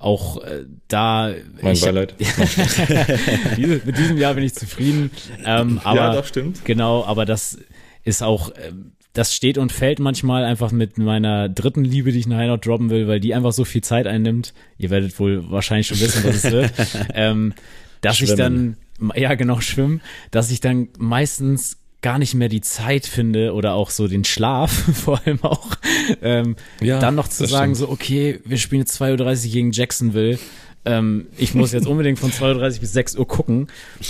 auch 0.00 0.42
äh, 0.42 0.64
da. 0.88 1.32
Mein 1.60 1.74
ich, 1.74 1.82
Beileid. 1.82 2.14
diese, 3.56 3.80
mit 3.84 3.98
diesem 3.98 4.16
Jahr 4.16 4.34
bin 4.34 4.44
ich 4.44 4.54
zufrieden. 4.54 5.10
Ähm, 5.44 5.80
aber, 5.84 5.96
ja, 5.96 6.12
das 6.14 6.28
stimmt. 6.28 6.64
Genau, 6.64 7.04
aber 7.04 7.26
das 7.26 7.58
ist 8.02 8.22
auch, 8.22 8.50
äh, 8.50 8.72
das 9.12 9.34
steht 9.34 9.58
und 9.58 9.72
fällt 9.72 9.98
manchmal 9.98 10.44
einfach 10.44 10.72
mit 10.72 10.96
meiner 10.96 11.48
dritten 11.48 11.84
Liebe, 11.84 12.12
die 12.12 12.18
ich 12.18 12.26
nachher 12.26 12.48
noch 12.48 12.58
droppen 12.58 12.90
will, 12.90 13.08
weil 13.08 13.20
die 13.20 13.34
einfach 13.34 13.52
so 13.52 13.64
viel 13.64 13.82
Zeit 13.82 14.06
einnimmt. 14.06 14.54
Ihr 14.78 14.90
werdet 14.90 15.18
wohl 15.18 15.50
wahrscheinlich 15.50 15.88
schon 15.88 16.00
wissen, 16.00 16.24
was 16.24 16.44
es 16.44 16.50
wird. 16.50 16.72
ähm, 17.14 17.52
dass 18.00 18.16
schwimmen. 18.16 18.76
ich 19.00 19.08
dann, 19.08 19.12
ja 19.16 19.34
genau, 19.34 19.60
schwimmen, 19.60 20.00
dass 20.30 20.50
ich 20.50 20.60
dann 20.60 20.88
meistens 20.98 21.76
gar 22.02 22.18
nicht 22.18 22.34
mehr 22.34 22.48
die 22.48 22.60
Zeit 22.60 23.06
finde 23.06 23.52
oder 23.54 23.74
auch 23.74 23.90
so 23.90 24.08
den 24.08 24.24
Schlaf 24.24 24.70
vor 24.94 25.20
allem 25.24 25.42
auch, 25.42 25.68
ähm, 26.22 26.56
ja, 26.80 26.98
dann 26.98 27.14
noch 27.14 27.28
zu 27.28 27.46
sagen, 27.46 27.74
stimmt. 27.74 27.88
so, 27.88 27.92
okay, 27.92 28.40
wir 28.44 28.58
spielen 28.58 28.82
jetzt 28.82 29.00
2.30 29.00 29.46
Uhr 29.46 29.52
gegen 29.52 29.72
Jacksonville. 29.72 30.38
Ähm, 30.86 31.26
ich 31.36 31.54
muss 31.54 31.72
jetzt 31.72 31.86
unbedingt 31.88 32.18
von 32.18 32.30
2.30 32.30 32.74
Uhr 32.74 32.80
bis 32.80 32.92
6 32.92 33.16
Uhr 33.16 33.28
gucken. 33.28 33.68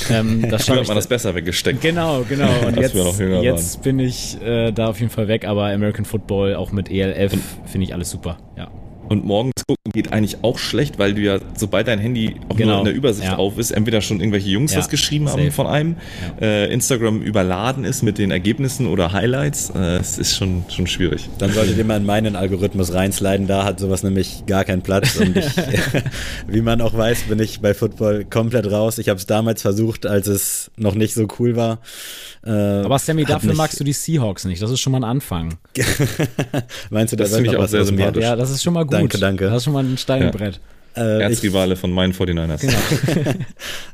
Ähm, 0.09 0.49
das 0.51 0.67
Früher 0.67 0.81
hat 0.81 0.87
man 0.87 0.97
das 0.97 1.09
besser 1.09 1.35
weggesteckt. 1.35 1.81
Genau, 1.81 2.25
genau. 2.29 2.49
Und 2.67 2.77
jetzt, 2.77 2.95
jetzt 2.95 3.83
bin 3.83 3.99
ich 3.99 4.41
äh, 4.41 4.71
da 4.71 4.89
auf 4.89 5.01
jeden 5.01 5.11
Fall 5.11 5.27
weg, 5.27 5.47
aber 5.47 5.67
American 5.67 6.05
Football 6.05 6.55
auch 6.55 6.71
mit 6.71 6.91
ELF 6.91 7.33
finde 7.67 7.85
ich 7.87 7.93
alles 7.95 8.11
super, 8.11 8.39
ja. 8.57 8.71
Und 9.11 9.25
morgens 9.25 9.53
gucken 9.67 9.93
geht 9.93 10.13
eigentlich 10.13 10.39
auch 10.43 10.59
schlecht, 10.59 10.99
weil 11.01 11.15
du 11.15 11.21
ja, 11.21 11.39
sobald 11.57 11.89
dein 11.89 11.99
Handy 11.99 12.37
auch 12.49 12.57
Genau. 12.57 12.71
nur 12.71 12.79
in 12.81 12.85
der 12.87 12.95
Übersicht 12.95 13.27
Ja. 13.29 13.37
auf 13.39 13.59
ist, 13.59 13.73
entweder 13.73 14.01
schon 14.01 14.21
irgendwelche 14.21 14.49
Jungs 14.49 14.73
Ja, 14.73 14.79
was 14.79 14.89
geschrieben 14.89 15.29
haben 15.29 15.41
safe. 15.43 15.51
von 15.51 15.67
einem, 15.67 15.97
äh, 16.41 16.73
Instagram 16.73 17.21
überladen 17.21 17.85
ist 17.85 18.03
mit 18.03 18.19
den 18.19 18.31
Ergebnissen 18.31 18.87
oder 18.87 19.13
Highlights. 19.13 19.71
Äh, 19.71 19.97
es 19.99 20.17
ist 20.17 20.37
schon, 20.37 20.65
schon 20.69 20.87
schwierig. 20.87 21.29
Dann 21.39 21.53
solltet 21.53 21.77
ihr 21.77 21.85
mal 21.85 21.97
in 21.97 22.07
meinen 22.07 22.37
Algorithmus 22.37 22.95
reinsliden, 22.95 23.49
da 23.49 23.65
hat 23.65 23.81
sowas 23.81 24.03
nämlich 24.05 24.45
gar 24.47 24.65
keinen 24.65 24.83
Platz. 24.83 25.17
Und 25.17 25.37
ich, 25.37 25.45
wie 26.47 26.61
man 26.63 26.81
auch 26.81 26.97
weiß, 26.97 27.25
bin 27.25 27.41
ich 27.41 27.61
bei 27.61 27.75
Football 27.75 28.25
komplett 28.31 28.71
raus. 28.71 28.99
Ich 28.99 29.09
habe 29.09 29.19
es 29.19 29.27
damals 29.27 29.61
versucht, 29.61 30.07
als 30.07 30.29
es 30.29 30.71
noch 30.77 30.95
nicht 30.95 31.15
so 31.15 31.27
cool 31.41 31.57
war. 31.57 31.81
Äh, 32.47 32.51
Aber 32.51 32.99
Sammy, 33.01 33.25
dafür 33.25 33.49
nicht- 33.51 33.57
magst 33.59 33.79
du 33.81 33.85
die 33.85 33.93
Seahawks 33.93 34.45
nicht. 34.45 34.63
Das 34.63 34.71
ist 34.71 34.79
schon 34.81 34.93
mal 34.93 34.99
ein 35.01 35.05
Anfang. 35.05 35.59
Meinst 36.91 37.13
du, 37.13 37.17
da 37.17 37.25
Das 37.25 37.33
wird 37.33 37.43
finde 37.43 37.51
ich 37.51 37.57
auch 37.63 37.69
sehr 37.69 37.85
sympathisch. 37.85 38.23
Ja, 38.23 38.37
das 38.37 38.51
ist 38.51 38.63
schon 38.63 38.73
mal 38.75 38.85
gut. 38.85 38.93
Danke, 39.01 39.19
danke. 39.19 39.45
Das 39.47 39.57
ist 39.59 39.65
schon 39.65 39.73
mal 39.73 39.85
ein 39.85 39.99
Steinbrett. 39.99 40.61
Äh, 40.97 41.19
ich, 41.19 41.23
Erzrivale 41.23 41.77
von 41.77 41.91
meinen 41.93 42.13
49ers. 42.13 42.61
Genau. 42.61 43.31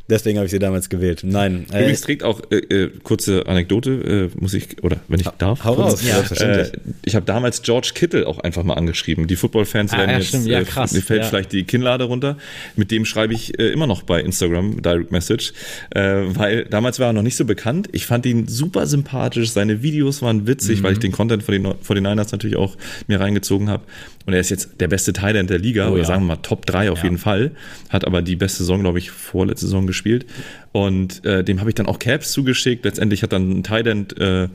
deswegen 0.09 0.39
habe 0.39 0.47
ich 0.47 0.51
sie 0.51 0.59
damals 0.59 0.89
gewählt. 0.89 1.23
Nein, 1.25 1.67
äh, 1.73 1.81
Übrigens 1.81 2.01
trägt 2.01 2.23
auch, 2.23 2.41
äh, 2.51 2.57
äh, 2.57 2.91
kurze 3.03 3.47
Anekdote, 3.47 4.31
äh, 4.35 4.41
muss 4.41 4.55
ich, 4.55 4.83
oder 4.83 4.99
wenn 5.09 5.21
ich 5.21 5.27
darf. 5.39 5.65
hau 5.65 5.75
kurz. 5.75 5.93
raus, 5.95 6.03
Ja. 6.07 6.15
selbstverständlich. 6.15 6.73
Äh, 6.75 6.79
ich 7.05 7.15
habe 7.15 7.27
damals 7.27 7.63
George 7.63 7.91
Kittle 7.95 8.27
auch 8.27 8.39
einfach 8.39 8.63
mal 8.63 8.75
angeschrieben. 8.75 9.27
Die 9.27 9.37
Football-Fans 9.37 9.93
Ah, 9.93 9.99
werden 9.99 10.11
ja, 10.11 10.17
jetzt, 10.19 10.29
stimmt. 10.29 10.47
Ja, 10.47 10.61
äh, 10.61 10.65
krass. 10.65 10.93
mir 10.93 11.03
fällt 11.03 11.23
Ja. 11.23 11.29
vielleicht 11.29 11.53
die 11.53 11.65
Kinnlade 11.65 12.05
runter. 12.05 12.37
Mit 12.77 12.91
dem 12.91 13.05
schreibe 13.05 13.35
ich 13.35 13.59
äh, 13.59 13.69
immer 13.69 13.87
noch 13.87 14.03
bei 14.03 14.21
Instagram 14.21 14.81
Direct 14.83 15.13
Message, 15.13 15.53
äh, 15.91 16.23
weil 16.29 16.65
damals 16.65 16.99
war 16.99 17.09
er 17.09 17.13
noch 17.13 17.23
nicht 17.23 17.37
so 17.37 17.45
bekannt. 17.45 17.89
Ich 17.93 18.07
fand 18.07 18.25
ihn 18.27 18.49
super 18.49 18.87
sympathisch. 18.87 19.51
Seine 19.51 19.83
Videos 19.83 20.23
waren 20.23 20.47
witzig, 20.47 20.79
Mhm. 20.81 20.83
weil 20.85 20.93
ich 20.95 20.99
den 21.01 21.13
Content 21.13 21.43
von 21.43 21.53
den, 21.53 21.75
von 21.83 21.95
den 21.95 22.05
Niners 22.05 22.33
natürlich 22.33 22.57
auch 22.57 22.77
mir 23.07 23.21
reingezogen 23.21 23.69
habe. 23.69 23.83
Und 24.27 24.33
er 24.33 24.41
ist 24.41 24.51
jetzt 24.51 24.81
der 24.81 24.89
beste 24.89 25.13
Teil 25.13 25.35
der 25.47 25.59
Liga, 25.59 25.89
Oh, 25.89 25.93
oder 25.93 26.01
ja. 26.01 26.05
sagen 26.07 26.23
wir 26.23 26.29
mal 26.35 26.37
Top 26.43 26.67
3 26.67 26.86
auf 26.93 26.99
Ja. 26.99 27.05
jeden 27.05 27.19
Fall. 27.19 27.53
Hat 27.91 28.05
aber 28.07 28.23
die 28.23 28.37
beste 28.37 28.59
Saison, 28.59 28.81
glaube 28.81 28.99
ich, 28.99 29.11
vorletzte 29.11 29.67
Saison 29.67 29.87
gespielt. 29.87 30.27
Und 30.73 31.25
äh, 31.25 31.43
dem 31.43 31.61
habe 31.61 31.71
ich 31.71 31.75
dann 31.75 31.87
auch 31.87 31.99
Caps 31.99 32.33
zugeschickt. 32.33 32.85
Letztendlich 32.85 33.23
hat 33.23 33.33
dann 33.33 33.51
ein 33.51 33.63
Tident 33.63 34.19
äh, 34.21 34.49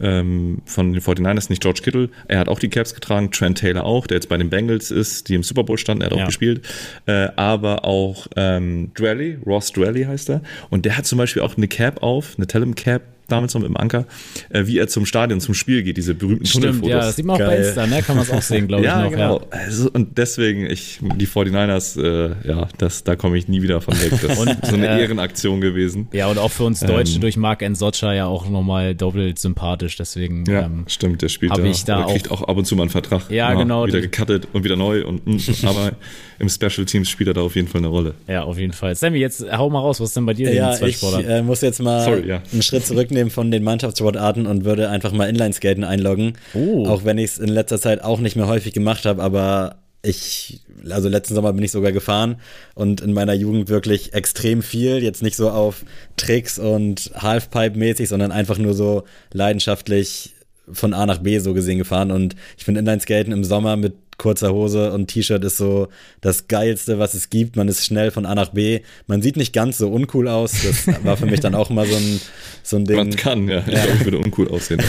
ähm, 0.00 0.62
von 0.64 0.92
den 0.92 1.02
49ers, 1.02 1.50
nicht 1.50 1.60
George 1.62 1.80
Kittle, 1.82 2.08
er 2.26 2.38
hat 2.38 2.48
auch 2.48 2.58
die 2.58 2.68
Caps 2.68 2.94
getragen, 2.94 3.30
Trent 3.30 3.58
Taylor 3.58 3.84
auch, 3.84 4.06
der 4.06 4.16
jetzt 4.16 4.28
bei 4.28 4.36
den 4.36 4.48
Bengals 4.50 4.90
ist, 4.90 5.28
die 5.28 5.34
im 5.34 5.42
Super 5.42 5.64
Bowl 5.64 5.76
standen, 5.78 6.02
er 6.02 6.06
hat 6.10 6.16
Ja. 6.16 6.22
auch 6.22 6.26
gespielt. 6.28 6.66
Äh, 7.06 7.28
aber 7.36 7.84
auch 7.84 8.26
ähm, 8.36 8.92
Drelly, 8.94 9.38
Ross 9.46 9.72
Drelly 9.72 10.04
heißt 10.04 10.30
er. 10.30 10.42
Und 10.70 10.84
der 10.84 10.96
hat 10.96 11.06
zum 11.06 11.18
Beispiel 11.18 11.42
auch 11.42 11.56
eine 11.56 11.68
Cap 11.68 12.02
auf, 12.02 12.34
eine 12.36 12.46
Tellem 12.46 12.74
Cap, 12.74 13.02
damals 13.28 13.54
noch 13.54 13.60
mit 13.60 13.68
dem 13.68 13.76
Anker, 13.76 14.06
äh, 14.50 14.66
wie 14.66 14.78
er 14.78 14.88
zum 14.88 15.06
Stadion, 15.06 15.40
zum 15.40 15.54
Spiel 15.54 15.82
geht, 15.82 15.96
diese 15.96 16.14
berühmten 16.14 16.46
Stimmt, 16.46 16.64
Tunnelfotos. 16.64 16.90
ja, 16.90 16.98
das 16.98 17.16
sieht 17.16 17.24
man 17.24 17.36
auch 17.36 17.40
bei 17.46 17.46
Geil. 17.56 17.64
Insta, 17.64 17.86
ne? 17.86 18.02
Kann 18.02 18.16
man 18.16 18.24
es 18.24 18.30
auch 18.32 18.42
sehen, 18.42 18.66
glaube 18.68 18.82
ich, 18.82 18.88
Ja, 18.88 19.02
noch. 19.04 19.10
genau. 19.10 19.40
Also, 19.50 19.90
und 19.92 20.18
deswegen, 20.18 20.66
ich, 20.66 20.98
die 21.16 21.26
49ers, 21.26 22.02
äh, 22.02 22.34
ja, 22.48 22.68
das, 22.78 23.04
da 23.04 23.16
komme 23.16 23.38
ich 23.38 23.48
nie 23.48 23.62
wieder 23.62 23.80
von 23.80 23.94
weg. 24.00 24.12
Das 24.22 24.38
Und, 24.38 24.48
ist 24.48 24.66
so 24.66 24.74
eine 24.76 24.88
äh, 24.88 25.00
Ehrenaktion 25.02 25.60
gewesen. 25.60 26.08
Ja, 26.12 26.28
und 26.28 26.38
auch 26.38 26.50
für 26.50 26.64
uns 26.64 26.80
Deutsche 26.80 27.14
Ähm. 27.16 27.20
durch 27.20 27.36
Mark 27.36 27.62
Ensocha 27.62 28.12
ja 28.14 28.26
auch 28.26 28.48
nochmal 28.48 28.94
doppelt 28.94 29.38
sympathisch, 29.38 29.96
deswegen. 29.96 30.44
Ja, 30.46 30.62
Ähm, 30.66 30.84
stimmt, 30.86 31.22
der 31.22 31.28
spielt 31.28 31.56
da, 31.56 31.62
ich 31.64 31.84
da 31.84 32.04
oder 32.04 32.12
kriegt 32.12 32.30
auch, 32.30 32.42
ab 32.42 32.56
und 32.56 32.64
zu 32.66 32.76
mal 32.76 32.82
einen 32.82 32.90
Vertrag. 32.90 33.30
Ja, 33.30 33.52
genau. 33.54 33.86
Wieder 33.86 34.00
gecuttet 34.00 34.48
und 34.52 34.64
wieder 34.64 34.76
neu 34.76 35.04
und 35.06 35.26
mm, 35.26 35.38
aber 35.66 35.92
im 36.38 36.48
Special 36.48 36.84
Teams 36.84 37.08
spielt 37.08 37.28
er 37.28 37.34
da 37.34 37.40
auf 37.40 37.56
jeden 37.56 37.68
Fall 37.68 37.80
eine 37.80 37.88
Rolle. 37.88 38.14
ja, 38.26 38.42
auf 38.44 38.58
jeden 38.58 38.72
Fall. 38.72 38.94
Sammy, 38.94 39.18
jetzt 39.18 39.44
hau 39.52 39.70
mal 39.70 39.80
raus, 39.80 40.00
was 40.00 40.10
ist 40.10 40.16
denn 40.16 40.26
bei 40.26 40.34
dir 40.34 40.52
Ja, 40.52 40.72
die 40.72 40.78
zwei 40.78 40.88
ich 40.88 40.96
Sportarten? 40.98 41.28
äh, 41.28 41.42
muss 41.42 41.60
jetzt 41.62 41.80
mal 41.80 42.04
Sorry, 42.04 42.28
ja. 42.28 42.42
einen 42.52 42.62
Schritt 42.62 42.86
zurücknehmen 42.86 43.30
von 43.30 43.50
den 43.50 43.62
Mannschaftssportarten 43.64 44.46
und 44.46 44.64
würde 44.64 44.88
einfach 44.90 45.12
mal 45.12 45.28
Inlineskaten 45.28 45.84
einloggen. 45.84 46.34
Oh. 46.54 46.86
Auch 46.86 47.04
wenn 47.04 47.18
ich 47.18 47.32
es 47.32 47.38
in 47.38 47.48
letzter 47.48 47.80
Zeit 47.80 48.02
auch 48.04 48.20
nicht 48.20 48.36
mehr 48.36 48.46
häufig 48.46 48.72
gemacht 48.72 49.04
habe, 49.04 49.22
aber 49.22 49.76
ich, 50.00 50.60
also 50.88 51.08
letzten 51.08 51.34
Sommer 51.34 51.52
bin 51.52 51.64
ich 51.64 51.72
sogar 51.72 51.90
gefahren 51.90 52.36
und 52.76 53.00
in 53.00 53.12
meiner 53.12 53.34
Jugend 53.34 53.68
wirklich 53.68 54.14
extrem 54.14 54.62
viel. 54.62 55.02
Jetzt 55.02 55.22
nicht 55.24 55.34
so 55.34 55.50
auf 55.50 55.84
Tricks 56.16 56.60
und 56.60 57.10
Halfpipe-mäßig, 57.16 58.08
sondern 58.08 58.30
einfach 58.30 58.58
nur 58.58 58.74
so 58.74 59.02
leidenschaftlich 59.32 60.34
von 60.70 60.94
A 60.94 61.04
nach 61.06 61.18
B 61.18 61.38
so 61.38 61.52
gesehen 61.54 61.78
gefahren. 61.78 62.10
Und 62.10 62.36
ich 62.56 62.64
finde 62.64 62.78
Inlineskaten 62.80 63.32
im 63.32 63.42
Sommer 63.42 63.76
mit 63.76 63.94
kurzer 64.18 64.52
Hose 64.52 64.92
und 64.92 65.06
T-Shirt 65.06 65.44
ist 65.44 65.56
so 65.56 65.88
das 66.20 66.48
Geilste, 66.48 66.98
was 66.98 67.14
es 67.14 67.30
gibt. 67.30 67.56
Man 67.56 67.68
ist 67.68 67.86
schnell 67.86 68.10
von 68.10 68.26
A 68.26 68.34
nach 68.34 68.50
B. 68.50 68.80
Man 69.06 69.22
sieht 69.22 69.36
nicht 69.36 69.52
ganz 69.52 69.78
so 69.78 69.88
uncool 69.88 70.28
aus. 70.28 70.52
Das 70.64 70.86
war 71.04 71.16
für 71.16 71.26
mich 71.26 71.40
dann 71.40 71.54
auch 71.54 71.70
immer 71.70 71.86
so 71.86 71.94
ein, 71.94 72.20
so 72.62 72.76
ein 72.76 72.84
Ding. 72.84 72.96
Man 72.96 73.16
kann, 73.16 73.48
ja. 73.48 73.60
Ich 73.60 73.64
glaube, 73.66 73.92
ich 73.98 74.04
würde 74.04 74.18
uncool 74.18 74.48
aussehen. 74.48 74.82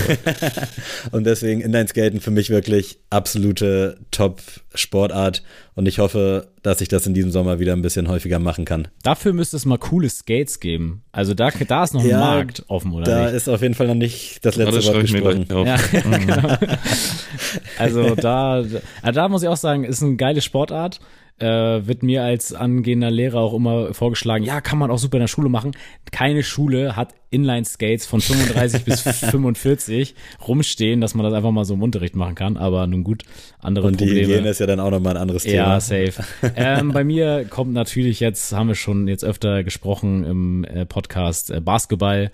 Und 1.11 1.25
deswegen 1.25 1.61
Inlineskaten 1.61 2.19
für 2.19 2.31
mich 2.31 2.49
wirklich 2.49 2.99
absolute 3.11 3.97
Top-Sportart. 4.11 5.43
Und 5.79 5.85
ich 5.87 5.99
hoffe, 5.99 6.49
dass 6.61 6.81
ich 6.81 6.89
das 6.89 7.07
in 7.07 7.13
diesem 7.13 7.31
Sommer 7.31 7.59
wieder 7.61 7.71
ein 7.71 7.81
bisschen 7.81 8.09
häufiger 8.09 8.37
machen 8.37 8.65
kann. 8.65 8.89
Dafür 9.01 9.31
müsste 9.31 9.55
es 9.55 9.63
mal 9.65 9.77
coole 9.77 10.09
Skates 10.09 10.59
geben. 10.59 11.03
Also 11.13 11.33
da, 11.33 11.51
da 11.51 11.85
ist 11.85 11.93
noch 11.93 12.03
ein 12.03 12.09
Ja, 12.09 12.19
Markt 12.19 12.65
offen, 12.67 12.91
oder 12.91 13.05
Da 13.05 13.25
nicht? 13.27 13.35
ist 13.35 13.47
auf 13.47 13.61
jeden 13.61 13.75
Fall 13.75 13.87
noch 13.87 13.95
nicht 13.95 14.43
das 14.43 14.57
letzte 14.57 14.73
Wort 14.73 14.83
schreibe 14.83 15.05
ich 15.05 15.13
mir 15.13 15.21
gesprochen. 15.21 15.65
Ja, 15.65 15.77
genau. 15.77 16.57
Also 17.77 18.15
da, 18.15 18.61
da, 19.03 19.11
da 19.13 19.29
muss 19.29 19.41
ich 19.41 19.47
auch 19.47 19.55
sagen, 19.55 19.85
ist 19.85 20.03
eine 20.03 20.17
geile 20.17 20.41
Sportart. 20.41 20.99
Äh, 21.39 21.87
wird 21.87 22.03
mir 22.03 22.23
als 22.23 22.53
angehender 22.53 23.11
Lehrer 23.11 23.39
auch 23.39 23.53
immer 23.53 23.93
vorgeschlagen, 23.93 24.43
ja, 24.43 24.59
kann 24.61 24.77
man 24.77 24.91
auch 24.91 24.97
super 24.97 25.17
in 25.17 25.21
der 25.21 25.27
Schule 25.27 25.49
machen. 25.49 25.71
Keine 26.11 26.43
Schule 26.43 26.95
hat 26.95 27.13
Inline-Skates 27.31 28.05
von 28.05 28.21
35 28.21 28.83
bis 28.83 29.01
45 29.31 30.15
rumstehen, 30.47 30.99
dass 30.99 31.15
man 31.15 31.23
das 31.23 31.33
einfach 31.33 31.51
mal 31.51 31.65
so 31.65 31.75
im 31.75 31.83
Unterricht 31.83 32.15
machen 32.15 32.35
kann. 32.35 32.57
Aber 32.57 32.87
nun 32.87 33.03
gut, 33.03 33.23
andere 33.59 33.87
Und 33.87 33.99
die 33.99 34.05
Probleme. 34.05 34.33
Hygiene 34.33 34.49
ist 34.49 34.59
ja 34.59 34.65
dann 34.65 34.79
auch 34.79 34.91
nochmal 34.91 35.15
ein 35.15 35.21
anderes 35.21 35.43
Thema. 35.43 35.55
Ja, 35.55 35.79
safe. 35.79 36.13
ähm, 36.55 36.91
bei 36.91 37.03
mir 37.03 37.45
kommt 37.49 37.73
natürlich 37.73 38.19
jetzt, 38.19 38.51
haben 38.51 38.67
wir 38.67 38.75
schon 38.75 39.07
jetzt 39.07 39.23
öfter 39.23 39.63
gesprochen 39.63 40.23
im 40.23 40.63
äh, 40.65 40.85
Podcast, 40.85 41.51
äh, 41.51 41.61
Basketball. 41.61 42.31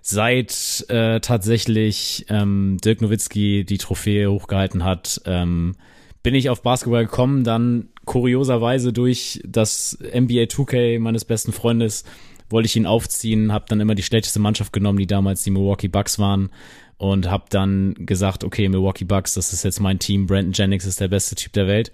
Seit 0.00 0.84
äh, 0.88 1.20
tatsächlich 1.20 2.26
ähm, 2.28 2.78
Dirk 2.84 3.02
Nowitzki 3.02 3.64
die 3.64 3.78
Trophäe 3.78 4.28
hochgehalten 4.28 4.82
hat, 4.82 5.20
ähm, 5.26 5.76
bin 6.22 6.34
ich 6.34 6.50
auf 6.50 6.62
Basketball 6.62 7.04
gekommen, 7.04 7.44
dann 7.44 7.88
kurioserweise 8.04 8.92
durch 8.92 9.40
das 9.44 9.98
NBA 10.00 10.44
2K 10.44 10.98
meines 11.00 11.24
besten 11.24 11.52
Freundes 11.52 12.04
wollte 12.48 12.66
ich 12.66 12.76
ihn 12.76 12.86
aufziehen, 12.86 13.52
habe 13.52 13.64
dann 13.68 13.80
immer 13.80 13.94
die 13.94 14.02
schlechteste 14.02 14.38
Mannschaft 14.38 14.72
genommen, 14.72 14.98
die 14.98 15.06
damals 15.06 15.42
die 15.42 15.50
Milwaukee 15.50 15.88
Bucks 15.88 16.18
waren 16.18 16.50
und 16.98 17.28
habe 17.28 17.46
dann 17.48 17.94
gesagt, 17.98 18.44
okay, 18.44 18.68
Milwaukee 18.68 19.04
Bucks, 19.04 19.34
das 19.34 19.52
ist 19.52 19.64
jetzt 19.64 19.80
mein 19.80 19.98
Team, 19.98 20.26
Brandon 20.26 20.52
Jennings 20.52 20.84
ist 20.84 21.00
der 21.00 21.08
beste 21.08 21.34
Typ 21.34 21.52
der 21.54 21.66
Welt. 21.66 21.90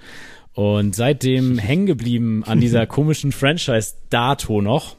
Und 0.52 0.94
seitdem 0.94 1.58
hängen 1.58 1.86
geblieben 1.86 2.44
an 2.44 2.60
dieser 2.60 2.86
komischen 2.86 3.32
Franchise 3.32 3.94
dato 4.10 4.60
noch. 4.60 4.96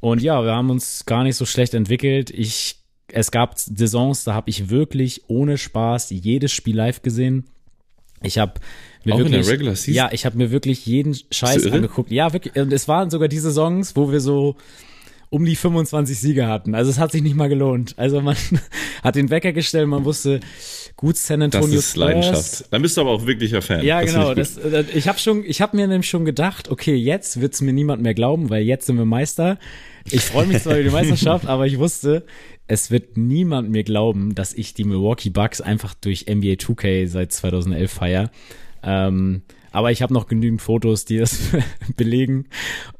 Und 0.00 0.22
ja, 0.22 0.42
wir 0.44 0.52
haben 0.52 0.70
uns 0.70 1.04
gar 1.04 1.24
nicht 1.24 1.36
so 1.36 1.44
schlecht 1.44 1.74
entwickelt. 1.74 2.30
Ich, 2.30 2.76
es 3.08 3.30
gab 3.30 3.58
Saisons, 3.58 4.24
da 4.24 4.32
habe 4.34 4.48
ich 4.48 4.70
wirklich 4.70 5.24
ohne 5.26 5.58
Spaß 5.58 6.10
jedes 6.10 6.52
Spiel 6.52 6.76
live 6.76 7.02
gesehen. 7.02 7.48
Ich 8.22 8.38
habe 8.38 8.54
mir 9.04 9.14
Auch 9.14 9.18
wirklich, 9.18 9.46
der 9.46 9.52
Regular 9.52 9.76
Season? 9.76 9.94
ja, 9.94 10.10
ich 10.12 10.26
habe 10.26 10.36
mir 10.36 10.50
wirklich 10.50 10.86
jeden 10.86 11.16
Scheiß 11.30 11.66
angeguckt. 11.66 12.10
Ja, 12.10 12.32
wirklich. 12.32 12.56
Und 12.56 12.72
es 12.72 12.88
waren 12.88 13.10
sogar 13.10 13.28
die 13.28 13.38
Saisons, 13.38 13.96
wo 13.96 14.10
wir 14.10 14.20
so 14.20 14.56
um 15.30 15.44
die 15.44 15.56
25 15.56 16.18
Siege 16.18 16.46
hatten. 16.46 16.74
Also 16.74 16.90
es 16.90 16.98
hat 16.98 17.12
sich 17.12 17.22
nicht 17.22 17.36
mal 17.36 17.48
gelohnt. 17.48 17.94
Also 17.98 18.20
man 18.20 18.36
hat 19.04 19.14
den 19.14 19.30
Wecker 19.30 19.52
gestellt, 19.52 19.86
man 19.86 20.04
wusste, 20.04 20.40
gut 20.96 21.16
San 21.16 21.40
Das 21.40 21.54
Antonio 21.54 21.78
ist 21.78 21.96
Leidenschaft. 21.96 22.64
Dann 22.70 22.82
bist 22.82 22.96
du 22.96 23.02
aber 23.02 23.10
auch 23.10 23.26
wirklicher 23.26 23.60
Fan. 23.60 23.84
ja, 23.84 24.00
Das 24.00 24.10
genau. 24.12 24.34
Das, 24.34 24.56
äh, 24.56 24.84
ich 24.94 25.06
habe 25.06 25.18
schon, 25.18 25.44
ich 25.44 25.60
habe 25.60 25.76
mir 25.76 25.86
nämlich 25.86 26.08
schon 26.08 26.24
gedacht, 26.24 26.70
okay, 26.70 26.94
jetzt 26.94 27.40
wird's 27.40 27.60
mir 27.60 27.72
niemand 27.72 28.02
mehr 28.02 28.14
glauben, 28.14 28.48
weil 28.48 28.62
jetzt 28.62 28.86
sind 28.86 28.96
wir 28.96 29.04
Meister. 29.04 29.58
Ich 30.12 30.22
freue 30.22 30.46
mich 30.46 30.62
zwar 30.62 30.74
über 30.74 30.84
die 30.84 30.90
Meisterschaft, 30.90 31.46
aber 31.46 31.66
ich 31.66 31.78
wusste, 31.78 32.24
es 32.66 32.90
wird 32.90 33.16
niemand 33.16 33.70
mir 33.70 33.84
glauben, 33.84 34.34
dass 34.34 34.52
ich 34.52 34.74
die 34.74 34.84
Milwaukee 34.84 35.30
Bucks 35.30 35.60
einfach 35.60 35.94
durch 35.94 36.26
NBA 36.28 36.54
2K 36.54 37.06
seit 37.06 37.32
2011 37.32 37.90
feier. 37.90 38.30
Ähm, 38.82 39.42
aber 39.70 39.90
ich 39.90 40.02
habe 40.02 40.14
noch 40.14 40.26
genügend 40.26 40.62
Fotos, 40.62 41.04
die 41.04 41.18
das 41.18 41.38
belegen. 41.96 42.46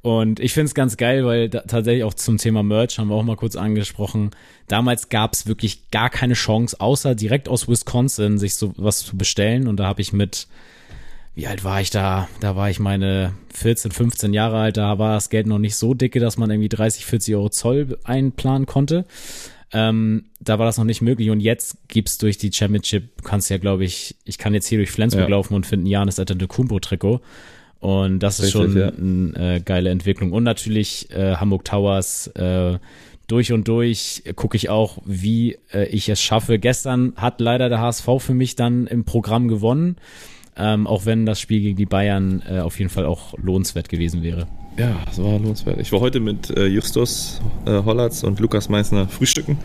Und 0.03 0.41
ich 0.41 0.53
finde 0.53 0.67
es 0.67 0.75
ganz 0.75 0.97
geil, 0.97 1.25
weil 1.25 1.49
da, 1.49 1.61
tatsächlich 1.61 2.05
auch 2.05 2.15
zum 2.15 2.39
Thema 2.39 2.63
Merch 2.63 2.99
haben 2.99 3.09
wir 3.09 3.15
auch 3.15 3.25
mal 3.25 3.37
kurz 3.37 3.57
angesprochen. 3.57 4.31
Damals 4.67 5.09
gab 5.09 5.33
es 5.33 5.47
wirklich 5.47 5.91
gar 5.91 6.11
keine 6.11 6.35
Chance, 6.35 6.81
außer 6.81 7.15
direkt 7.15 7.49
aus 7.49 7.69
Wisconsin 7.69 8.39
sich 8.39 8.57
so 8.57 8.73
was 8.77 9.01
zu 9.01 9.17
bestellen. 9.17 9.67
Und 9.67 9.79
da 9.79 9.87
habe 9.87 10.03
ich 10.03 10.13
mit, 10.13 10.47
wie 11.39 11.47
alt 11.47 11.62
war 11.62 11.81
ich 11.81 11.90
da? 11.90 12.28
Da 12.40 12.56
war 12.56 12.69
ich 12.69 12.81
meine 12.81 13.32
14, 13.55 13.93
15 13.93 14.35
Jahre 14.35 14.59
alt. 14.59 14.77
Da 14.77 14.98
war 14.98 15.15
das 15.15 15.31
Geld 15.31 15.47
noch 15.47 15.60
nicht 15.60 15.77
so 15.77 15.94
dicke, 15.94 16.19
dass 16.19 16.36
man 16.36 16.51
irgendwie 16.51 16.69
30, 16.69 17.06
40 17.06 17.36
Euro 17.36 17.48
Zoll 17.48 17.97
einplanen 18.02 18.66
konnte. 18.66 19.05
Ähm, 19.73 20.24
da 20.40 20.59
war 20.59 20.66
das 20.66 20.78
noch 20.78 20.85
nicht 20.85 21.01
möglich 21.01 21.31
und 21.31 21.39
jetzt 21.39 21.77
gibt's 21.86 22.19
durch 22.19 22.39
die 22.39 22.52
Championship, 22.52 23.19
du 23.19 23.23
kannst 23.23 23.51
ja, 23.51 23.59
glaube 23.59 23.85
ich, 23.85 24.16
ich 24.24 24.36
kann 24.36 24.52
jetzt 24.52 24.66
hier 24.66 24.78
durch 24.78 24.90
Flensburg 24.90 25.24
Ja. 25.24 25.28
laufen 25.28 25.55
und 25.55 25.65
finde 25.65 25.85
ein 25.85 25.90
Janis 25.90 26.19
Antetokounmpo-Trikot 26.19 27.20
und 27.78 28.19
das 28.19 28.40
ist 28.40 28.56
Richtig, 28.56 28.73
schon 28.73 28.77
ja. 28.77 28.89
eine 28.89 29.56
äh, 29.56 29.60
geile 29.60 29.90
Entwicklung 29.90 30.32
und 30.32 30.43
natürlich 30.43 31.09
äh, 31.12 31.36
Hamburg 31.36 31.65
Towers 31.65 32.27
äh, 32.28 32.78
durch 33.28 33.52
und 33.52 33.69
durch 33.69 34.24
gucke 34.35 34.56
ich 34.56 34.70
auch, 34.70 34.98
wie 35.05 35.59
äh, 35.73 35.85
ich 35.85 36.09
es 36.09 36.20
schaffe. 36.20 36.59
Gestern 36.59 37.12
hat 37.15 37.40
leider 37.40 37.69
der 37.69 37.78
HSV 37.78 38.09
für 38.19 38.35
mich 38.35 38.56
dann 38.56 38.89
im 38.89 39.05
Programm 39.05 39.47
gewonnen. 39.47 39.98
Ähm, 40.59 40.87
auch 40.87 41.07
wenn 41.07 41.27
das 41.27 41.41
Spiel 41.41 41.61
gegen 41.61 41.77
die 41.77 41.87
Bayern 41.87 42.43
äh, 42.51 42.59
auf 42.61 42.79
jeden 42.79 42.91
Fall 42.91 43.05
auch 43.07 43.35
lohnenswert 43.39 43.89
gewesen 43.89 44.23
wäre. 44.23 44.47
Ja, 44.77 44.97
das 45.07 45.19
war 45.21 45.33
lohnenswert. 45.41 45.81
Ich 45.81 45.91
war 45.91 45.99
heute 46.01 46.21
mit 46.21 46.51
äh, 46.57 46.67
Justus 46.67 47.41
äh, 47.67 47.83
Hollatz 47.85 48.23
und 48.23 48.39
Lukas 48.39 48.69
Meissner 48.69 49.09
frühstücken. 49.09 49.59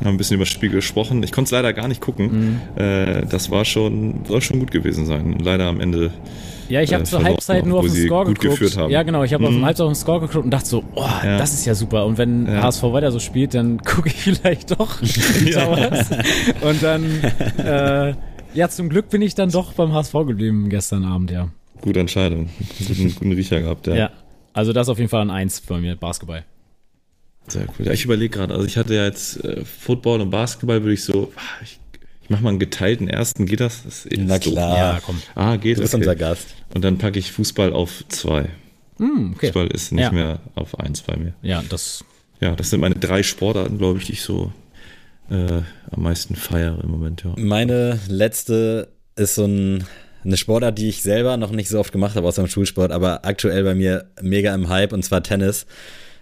Haben 0.00 0.14
ein 0.14 0.16
bisschen 0.16 0.34
über 0.34 0.44
das 0.44 0.52
Spiel 0.52 0.70
gesprochen. 0.70 1.22
Ich 1.22 1.30
konnte 1.30 1.46
es 1.48 1.52
leider 1.52 1.72
gar 1.72 1.86
nicht 1.86 2.00
gucken. 2.00 2.60
Mhm. 2.76 2.82
Äh, 2.82 3.26
das 3.26 3.50
war 3.52 3.64
schon, 3.64 4.24
soll 4.26 4.40
schon 4.42 4.58
gut 4.58 4.72
gewesen 4.72 5.06
sein. 5.06 5.38
Leider 5.40 5.66
am 5.66 5.80
Ende. 5.80 6.10
Ja, 6.68 6.82
ich 6.82 6.92
habe 6.92 7.04
äh, 7.04 7.06
zur 7.06 7.22
Halbzeit 7.22 7.64
nur 7.64 7.78
auf 7.78 7.86
den 7.86 7.94
Score 7.94 8.24
gut 8.24 8.40
geguckt. 8.40 8.58
geführt 8.60 8.76
haben. 8.76 8.90
Ja, 8.90 9.04
genau. 9.04 9.22
Ich 9.22 9.32
habe 9.34 9.44
auf 9.44 9.50
Mhm. 9.52 9.58
den 9.58 9.66
Halbzeit 9.66 9.84
auf 9.86 9.92
den 9.92 9.96
Score 9.96 10.20
geguckt 10.20 10.44
und 10.44 10.50
dachte 10.50 10.66
so, 10.68 10.82
oh, 10.96 11.04
Ja. 11.22 11.38
das 11.38 11.54
ist 11.54 11.64
ja 11.64 11.76
super. 11.76 12.04
Und 12.04 12.18
wenn 12.18 12.46
Ja. 12.46 12.62
HSV 12.64 12.82
weiter 12.92 13.12
so 13.12 13.20
spielt, 13.20 13.54
dann 13.54 13.78
gucke 13.84 14.08
ich 14.08 14.16
vielleicht 14.16 14.72
doch 14.72 15.00
Towers. 15.52 16.10
Und 16.60 16.82
dann, 16.82 17.04
äh, 17.64 18.14
ja, 18.56 18.68
zum 18.68 18.88
Glück 18.88 19.08
bin 19.10 19.22
ich 19.22 19.34
dann 19.34 19.50
doch 19.50 19.72
beim 19.74 19.92
HSV 19.92 20.12
geblieben 20.26 20.68
gestern 20.68 21.04
Abend, 21.04 21.30
ja. 21.30 21.48
Gute 21.82 22.00
Entscheidung. 22.00 22.48
Guten, 22.78 23.14
guten 23.14 23.32
Riecher 23.32 23.60
gehabt, 23.60 23.86
ja. 23.86 23.94
Ja. 23.94 24.10
Also 24.52 24.72
das 24.72 24.86
ist 24.86 24.90
auf 24.90 24.98
jeden 24.98 25.10
Fall 25.10 25.20
ein 25.22 25.30
Eins 25.30 25.60
bei 25.60 25.78
mir, 25.78 25.96
Basketball. 25.96 26.44
Sehr 27.48 27.66
cool. 27.78 27.86
Ja, 27.86 27.92
ich 27.92 28.04
überlege 28.04 28.30
gerade, 28.36 28.54
also 28.54 28.66
ich 28.66 28.76
hatte 28.76 28.94
ja 28.94 29.04
jetzt 29.04 29.44
äh, 29.44 29.64
Football 29.64 30.22
und 30.22 30.30
Basketball, 30.30 30.82
würde 30.82 30.94
ich 30.94 31.04
so, 31.04 31.32
ah, 31.36 31.40
ich, 31.62 31.78
ich 32.22 32.30
mache 32.30 32.42
mal 32.42 32.48
einen 32.50 32.58
geteilten 32.58 33.08
ersten, 33.08 33.46
geht 33.46 33.60
das? 33.60 33.84
das 33.84 34.06
ist 34.06 34.18
Na 34.20 34.38
doof. 34.38 34.52
klar. 34.52 34.76
Ja, 34.76 35.00
komm. 35.04 35.20
Ah, 35.34 35.56
geht 35.56 35.76
Du 35.76 35.82
bist 35.82 35.94
okay. 35.94 36.02
unser 36.02 36.16
Gast. 36.16 36.48
Und 36.74 36.82
dann 36.82 36.98
packe 36.98 37.18
ich 37.18 37.30
Fußball 37.30 37.72
auf 37.72 38.04
zwei. 38.08 38.48
Hm, 38.98 39.34
okay. 39.36 39.46
Fußball 39.48 39.68
ist 39.68 39.92
nicht 39.92 40.02
Ja. 40.04 40.10
mehr 40.12 40.40
auf 40.54 40.80
eins 40.80 41.02
bei 41.02 41.16
mir. 41.16 41.34
Ja, 41.42 41.62
das 41.68 42.04
Ja, 42.40 42.56
das 42.56 42.70
sind 42.70 42.80
meine 42.80 42.96
drei 42.96 43.22
Sportarten, 43.22 43.78
glaube 43.78 43.98
ich, 44.00 44.06
die 44.06 44.12
ich 44.12 44.22
so 44.22 44.52
äh, 45.30 45.62
am 45.90 46.02
meisten 46.02 46.36
feiere 46.36 46.82
im 46.82 46.90
Moment, 46.90 47.24
ja. 47.24 47.34
Meine 47.36 47.98
letzte 48.08 48.88
ist 49.16 49.34
so 49.34 49.44
ein, 49.44 49.84
eine 50.24 50.36
Sportart, 50.36 50.78
die 50.78 50.88
ich 50.88 51.02
selber 51.02 51.36
noch 51.36 51.50
nicht 51.50 51.68
so 51.68 51.78
oft 51.78 51.92
gemacht 51.92 52.16
habe, 52.16 52.26
außer 52.26 52.42
im 52.42 52.48
Schulsport, 52.48 52.92
aber 52.92 53.24
aktuell 53.24 53.64
bei 53.64 53.74
mir 53.74 54.06
mega 54.20 54.54
im 54.54 54.68
Hype 54.68 54.92
und 54.92 55.02
zwar 55.04 55.22
Tennis. 55.22 55.66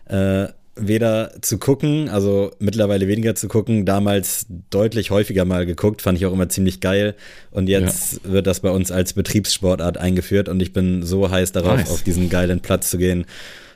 Äh, 0.06 0.48
weder 0.76 1.32
zu 1.40 1.58
gucken, 1.58 2.08
also 2.08 2.50
mittlerweile 2.58 3.06
weniger 3.06 3.34
zu 3.34 3.48
gucken, 3.48 3.86
damals 3.86 4.46
deutlich 4.70 5.10
häufiger 5.10 5.44
mal 5.44 5.66
geguckt, 5.66 6.02
fand 6.02 6.18
ich 6.18 6.26
auch 6.26 6.32
immer 6.32 6.48
ziemlich 6.48 6.80
geil. 6.80 7.14
Und 7.50 7.68
jetzt 7.68 8.28
wird 8.28 8.46
das 8.46 8.60
bei 8.60 8.70
uns 8.70 8.90
als 8.90 9.12
Betriebssportart 9.12 9.98
eingeführt 9.98 10.48
und 10.48 10.60
ich 10.60 10.72
bin 10.72 11.02
so 11.04 11.30
heiß 11.30 11.52
darauf, 11.52 11.76
Nice. 11.76 11.90
auf 11.90 12.02
diesen 12.02 12.28
geilen 12.28 12.60
Platz 12.60 12.90
zu 12.90 12.98
gehen 12.98 13.26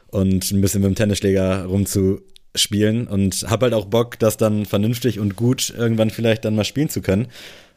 und 0.09 0.51
ein 0.51 0.61
bisschen 0.61 0.81
mit 0.83 0.91
dem 0.91 0.95
Tennisschläger 0.97 1.65
rumzuspielen 2.59 3.07
und 3.07 3.47
hab 3.49 3.63
halt 3.63 3.75
auch 3.75 3.87
Bock, 3.87 4.19
das 4.19 4.37
dann 4.37 4.67
vernünftig 4.67 5.19
und 5.19 5.37
gut 5.37 5.73
irgendwann 5.77 6.11
vielleicht 6.11 6.45
dann 6.45 6.55
mal 6.55 6.65
spielen 6.65 6.89
zu 6.89 7.01
können. 7.01 7.29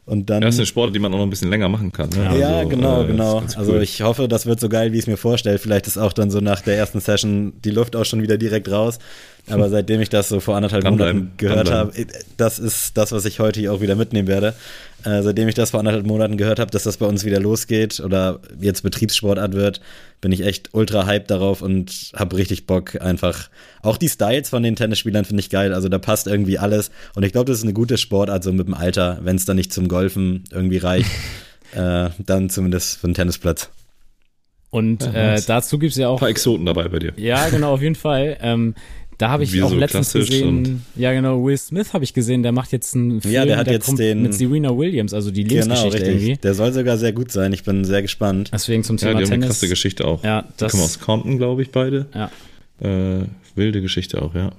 Und 0.04 0.30
dann. 0.30 0.40
Das 0.40 0.56
ist 0.56 0.58
eine 0.58 0.66
Sportart, 0.66 0.96
die 0.96 0.98
man 0.98 1.14
auch 1.14 1.18
noch 1.18 1.26
ein 1.26 1.30
bisschen 1.30 1.48
länger 1.48 1.68
machen 1.68 1.92
kann. 1.92 2.10
Ne? 2.10 2.36
ja, 2.36 2.58
Also, 2.58 2.68
genau, 2.70 3.04
äh, 3.04 3.06
genau. 3.06 3.42
Also 3.54 3.74
cool. 3.74 3.82
ich 3.82 4.02
hoffe, 4.02 4.26
das 4.26 4.46
wird 4.46 4.58
so 4.58 4.68
geil, 4.68 4.92
wie 4.92 4.96
ich 4.96 5.04
es 5.04 5.06
mir 5.06 5.16
vorstelle. 5.16 5.58
Vielleicht 5.58 5.86
ist 5.86 5.96
auch 5.96 6.12
dann 6.12 6.28
so 6.28 6.40
nach 6.40 6.60
der 6.60 6.76
ersten 6.76 6.98
Session 6.98 7.52
die 7.64 7.70
Luft 7.70 7.94
auch 7.94 8.04
schon 8.04 8.20
wieder 8.20 8.36
direkt 8.36 8.68
raus. 8.68 8.98
Aber 9.48 9.68
seitdem 9.70 10.00
ich 10.00 10.08
das 10.08 10.28
so 10.28 10.40
vor 10.40 10.56
anderthalb 10.56 10.82
Monaten 10.82 11.30
gehört 11.36 11.70
habe, 11.70 11.92
dranbleiben. 11.92 12.24
das 12.36 12.58
ist 12.58 12.96
das, 12.96 13.12
was 13.12 13.24
ich 13.26 13.38
heute 13.38 13.60
hier 13.60 13.72
auch 13.72 13.80
wieder 13.80 13.94
mitnehmen 13.94 14.26
werde. 14.26 14.54
Äh, 15.04 15.22
seitdem 15.22 15.48
ich 15.48 15.54
das 15.54 15.70
vor 15.70 15.80
anderthalb 15.80 16.06
Monaten 16.06 16.36
gehört 16.36 16.58
habe, 16.58 16.70
dass 16.70 16.84
das 16.84 16.96
bei 16.96 17.06
uns 17.06 17.24
wieder 17.24 17.40
losgeht 17.40 18.00
oder 18.00 18.40
jetzt 18.60 18.82
Betriebssportart 18.82 19.52
wird, 19.52 19.80
bin 20.20 20.30
ich 20.30 20.42
echt 20.44 20.70
ultra 20.72 21.06
hyped 21.06 21.30
darauf 21.30 21.60
und 21.62 22.12
habe 22.14 22.36
richtig 22.36 22.66
Bock 22.66 23.00
einfach. 23.00 23.48
Auch 23.82 23.96
die 23.96 24.08
Styles 24.08 24.48
von 24.48 24.62
den 24.62 24.76
Tennisspielern 24.76 25.24
finde 25.24 25.40
ich 25.40 25.50
geil. 25.50 25.74
Also 25.74 25.88
da 25.88 25.98
passt 25.98 26.28
irgendwie 26.28 26.58
alles. 26.58 26.90
Und 27.16 27.24
ich 27.24 27.32
glaube, 27.32 27.46
das 27.50 27.58
ist 27.58 27.64
eine 27.64 27.72
gute 27.72 27.98
Sportart, 27.98 28.44
so 28.44 28.52
mit 28.52 28.66
dem 28.66 28.74
Alter, 28.74 29.18
wenn 29.22 29.36
es 29.36 29.44
dann 29.44 29.56
nicht 29.56 29.72
zum 29.72 29.88
Golfen 29.88 30.44
irgendwie 30.52 30.78
reicht. 30.78 31.10
äh, 31.74 32.10
dann 32.18 32.48
zumindest 32.50 32.98
für 32.98 33.08
einen 33.08 33.14
Tennisplatz. 33.14 33.70
Und 34.70 35.02
Ja, 35.04 35.34
äh, 35.34 35.42
dazu 35.46 35.78
gibt's 35.78 35.96
ja 35.96 36.06
ein 36.08 36.14
auch. 36.14 36.20
paar 36.20 36.30
Exoten 36.30 36.64
dabei 36.64 36.88
bei 36.88 36.98
dir. 36.98 37.12
Ja, 37.16 37.48
genau, 37.50 37.74
auf 37.74 37.82
jeden 37.82 37.94
Fall. 37.94 38.38
Ähm, 38.40 38.74
da 39.18 39.28
habe 39.30 39.44
ich 39.44 39.52
Wie 39.52 39.62
auch 39.62 39.70
so 39.70 39.76
letztens 39.76 40.12
gesehen. 40.12 40.84
Ja, 40.96 41.12
genau, 41.12 41.44
Will 41.44 41.56
Smith 41.56 41.92
habe 41.92 42.02
ich 42.04 42.12
gesehen, 42.14 42.42
der 42.42 42.52
macht 42.52 42.72
jetzt 42.72 42.94
einen 42.96 43.20
Film, 43.20 43.32
Ja, 43.34 43.44
der 43.44 43.56
hat 43.56 43.68
jetzt 43.68 43.86
kommt 43.86 43.98
den- 44.00 44.22
mit 44.22 44.34
Serena 44.34 44.76
Williams, 44.76 45.14
also 45.14 45.30
die 45.30 45.44
Genau, 45.44 45.62
Lebensgeschichte 45.62 45.96
richtig. 46.06 46.08
irgendwie. 46.28 46.36
Der 46.42 46.54
soll 46.54 46.72
sogar 46.72 46.98
sehr 46.98 47.12
gut 47.12 47.30
sein. 47.30 47.52
Ich 47.52 47.62
bin 47.62 47.84
sehr 47.84 48.02
gespannt. 48.02 48.50
Deswegen 48.52 48.82
zum 48.84 48.96
Ja, 48.96 49.08
Thema 49.08 49.18
die 49.20 49.24
haben 49.26 49.32
eine 49.32 49.40
Tennis. 49.42 49.48
krasse 49.58 49.68
Geschichte 49.68 50.04
auch. 50.06 50.24
Ja, 50.24 50.42
Die 50.42 50.48
das. 50.56 50.72
kommen 50.72 50.84
aus 50.84 50.98
Compton, 50.98 51.38
glaube 51.38 51.62
ich, 51.62 51.70
beide. 51.70 52.06
Ja. 52.14 52.30
Äh, 52.80 53.26
wilde 53.54 53.80
Geschichte 53.82 54.20
auch, 54.22 54.34
ja. 54.34 54.50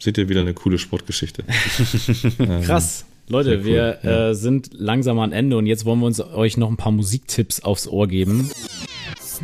Seht 0.00 0.16
ihr 0.16 0.28
wieder 0.28 0.40
eine 0.42 0.54
coole 0.54 0.78
Sportgeschichte. 0.78 1.42
Ähm, 2.38 2.62
Krass. 2.62 3.04
Leute, 3.28 3.58
cool, 3.58 3.64
wir 3.66 3.98
ja. 4.02 4.30
äh, 4.30 4.34
sind 4.34 4.70
langsam 4.72 5.18
am 5.18 5.32
Ende 5.32 5.58
und 5.58 5.66
jetzt 5.66 5.84
wollen 5.84 5.98
wir 6.00 6.06
uns 6.06 6.18
euch 6.20 6.56
noch 6.56 6.70
ein 6.70 6.78
paar 6.78 6.92
Musiktipps 6.92 7.60
aufs 7.60 7.86
Ohr 7.86 8.08
geben. 8.08 8.50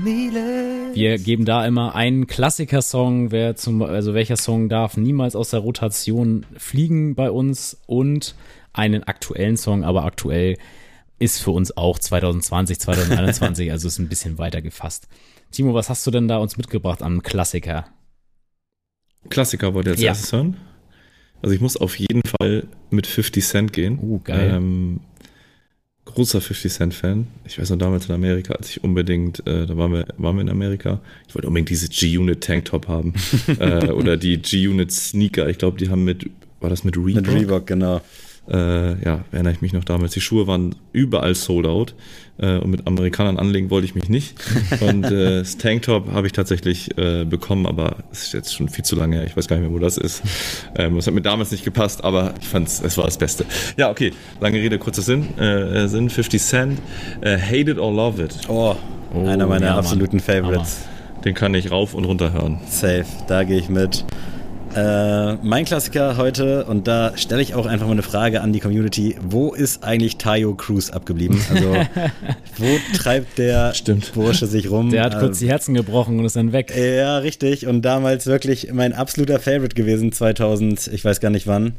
Wir 0.03 1.19
geben 1.19 1.45
da 1.45 1.67
immer 1.67 1.95
einen 1.95 2.27
Klassikersong, 2.27 3.31
wer 3.31 3.57
zum, 3.57 3.83
also 3.83 4.15
welcher 4.15 4.37
Song 4.37 4.69
darf 4.69 4.97
niemals 4.97 5.37
aus 5.37 5.51
der 5.51 5.61
Rotation 5.61 6.47
fliegen 6.57 7.15
bei 7.15 7.31
uns 7.31 7.81
und 7.87 8.35
einen 8.73 9.05
aktuellen 9.05 9.57
Song, 9.57 9.85
aber 9.85 10.05
aktuell 10.05 10.57
ist 11.19 11.41
für 11.43 11.53
uns 11.53 11.77
auch 11.77 11.99
2020, 11.99 12.81
2021, 12.81 13.71
also 13.73 13.89
ist 13.89 13.99
ein 13.99 14.09
bisschen 14.09 14.39
weiter 14.39 14.63
gefasst. 14.63 15.07
Timo, 15.53 15.75
was 15.75 15.89
hast 15.91 16.07
du 16.07 16.11
denn 16.11 16.27
da 16.29 16.39
uns 16.39 16.57
mitgebracht 16.57 17.03
am 17.03 17.23
Klassiker? 17.23 17.87
Klassiker 19.31 19.75
wollt 19.75 19.87
ihr 19.87 19.93
als 19.93 20.01
Ja. 20.01 20.09
erstes 20.09 20.33
hören? 20.33 20.57
Also 21.41 21.55
ich 21.55 21.61
muss 21.61 21.77
auf 21.77 21.99
jeden 21.99 22.23
Fall 22.27 22.67
mit 22.91 23.07
50 23.07 23.45
Cent 23.45 23.73
gehen. 23.73 23.99
Uh, 24.03 24.19
geil. 24.21 24.55
Ähm, 24.55 25.01
großer 26.05 26.41
50 26.41 26.73
Cent 26.73 26.95
Fan. 26.95 27.27
Ich 27.47 27.59
weiß 27.59 27.71
noch 27.71 27.79
damals 27.79 28.07
in 28.07 28.15
Amerika, 28.15 28.55
als 28.55 28.71
ich 28.71 28.85
unbedingt, 28.85 29.47
äh, 29.47 29.67
da 29.67 29.77
waren 29.77 29.93
wir, 29.93 30.07
waren 30.19 30.37
wir 30.37 30.43
in 30.43 30.51
Amerika, 30.51 31.01
ich 31.29 31.35
wollte 31.35 31.49
unbedingt 31.49 31.71
diese 31.71 31.89
G-Unit 31.89 32.43
Tanktop 32.43 32.89
haben. 32.89 33.15
äh, 33.59 33.91
oder 33.91 34.17
die 34.17 34.39
G-Unit 34.39 34.93
Sneaker. 34.93 35.49
Ich 35.49 35.59
glaube, 35.59 35.79
die 35.79 35.89
haben 35.89 36.05
mit, 36.05 36.31
war 36.61 36.71
das 36.71 36.85
mit 36.85 36.97
Reebok? 36.97 37.15
Mit 37.15 37.29
Reebok, 37.29 37.67
genau. 37.67 38.01
Äh, 38.51 39.03
ja, 39.05 39.25
erinnere 39.33 39.53
ich 39.55 39.63
mich 39.63 39.73
noch 39.73 39.85
damals. 39.85 40.13
Die 40.13 40.21
Schuhe 40.21 40.47
waren 40.47 40.75
überall 40.93 41.35
sold 41.35 41.67
out. 41.67 41.95
Äh, 42.37 42.59
und 42.59 42.71
mit 42.71 42.87
Amerikanern 42.87 43.39
anlegen 43.39 43.71
wollte 43.71 43.87
ich 43.87 43.95
mich 43.95 44.09
nicht. 44.09 44.35
Und 44.81 45.05
äh, 45.05 45.39
das 45.41 45.57
Tanktop 45.57 46.11
habe 46.13 46.27
ich 46.27 46.33
tatsächlich 46.33 46.97
äh, 46.99 47.25
bekommen, 47.25 47.67
aber 47.67 47.97
es 48.13 48.25
ist 48.25 48.33
jetzt 48.35 48.55
schon 48.55 48.69
viel 48.69 48.85
zu 48.85 48.97
lange 48.97 49.17
her. 49.17 49.27
Ich 49.27 49.37
weiß 49.37 49.47
gar 49.49 49.57
nicht 49.57 49.67
mehr, 49.67 49.75
wo 49.75 49.79
das 49.79 49.97
ist. 49.97 50.23
Ähm, 50.77 50.97
das 50.97 51.07
hat 51.07 51.15
mir 51.15 51.23
damals 51.23 51.53
nicht 51.53 51.65
gepasst, 51.65 52.05
aber 52.05 52.35
ich 52.41 52.49
fand 52.49 52.69
es 52.69 52.97
war 52.99 53.05
das 53.05 53.19
Beste. 53.19 53.45
Ja, 53.77 53.91
okay. 53.91 54.13
Lange 54.41 54.59
Rede, 54.59 54.79
kurzer 54.79 55.03
Sinn. 55.03 55.39
Äh, 55.39 55.87
Sinn 55.89 56.11
50 56.11 56.43
Cent. 56.43 56.79
Äh, 57.21 57.39
Hate 57.39 57.71
it 57.71 57.79
or 57.79 57.93
love 57.93 58.23
it. 58.23 58.37
Oh, 58.49 58.77
Oh, 59.15 59.27
einer 59.27 59.47
meiner 59.47 59.67
ja, 59.67 59.73
Mann. 59.75 59.85
absoluten 59.85 60.19
Favorites. 60.19 60.89
Den 61.25 61.35
kann 61.35 61.55
ich 61.55 61.71
rauf 61.71 61.95
und 61.95 62.05
runter 62.05 62.33
hören. 62.33 62.59
Safe, 62.69 63.05
da 63.29 63.45
gehe 63.45 63.59
ich 63.59 63.69
mit. 63.69 64.05
Äh, 64.75 65.35
mein 65.43 65.65
Klassiker 65.65 66.17
heute, 66.17 66.65
und 66.65 66.89
da 66.89 67.17
stelle 67.17 67.41
ich 67.43 67.55
auch 67.55 67.67
einfach 67.67 67.87
mal 67.87 67.93
eine 67.93 68.03
Frage 68.03 68.41
an 68.41 68.53
die 68.53 68.59
Community: 68.59 69.17
Wo 69.23 69.55
ist 69.55 69.85
eigentlich 69.85 70.17
Tayo 70.17 70.55
Cruz 70.55 70.91
abgeblieben? 70.91 71.41
Also, 71.53 71.75
wo 72.59 72.67
treibt 72.97 73.39
der 73.39 73.73
Stimmt. 73.75 74.13
Bursche 74.15 74.47
sich 74.47 74.71
rum? 74.71 74.91
Der 74.91 75.05
hat 75.05 75.13
kurz 75.13 75.29
Also, 75.35 75.45
die 75.45 75.51
Herzen 75.51 75.75
gebrochen 75.75 76.19
und 76.19 76.25
ist 76.25 76.35
dann 76.35 76.53
weg. 76.53 76.75
Ja, 76.77 77.19
richtig. 77.19 77.67
Und 77.69 77.83
damals 77.83 78.27
wirklich 78.27 78.73
mein 78.73 78.93
absoluter 78.93 79.39
Favorite 79.39 79.77
gewesen, 79.77 80.11
2000, 80.11 80.89
ich 80.89 81.05
weiß 81.05 81.21
gar 81.21 81.31
nicht 81.31 81.47
wann, 81.47 81.75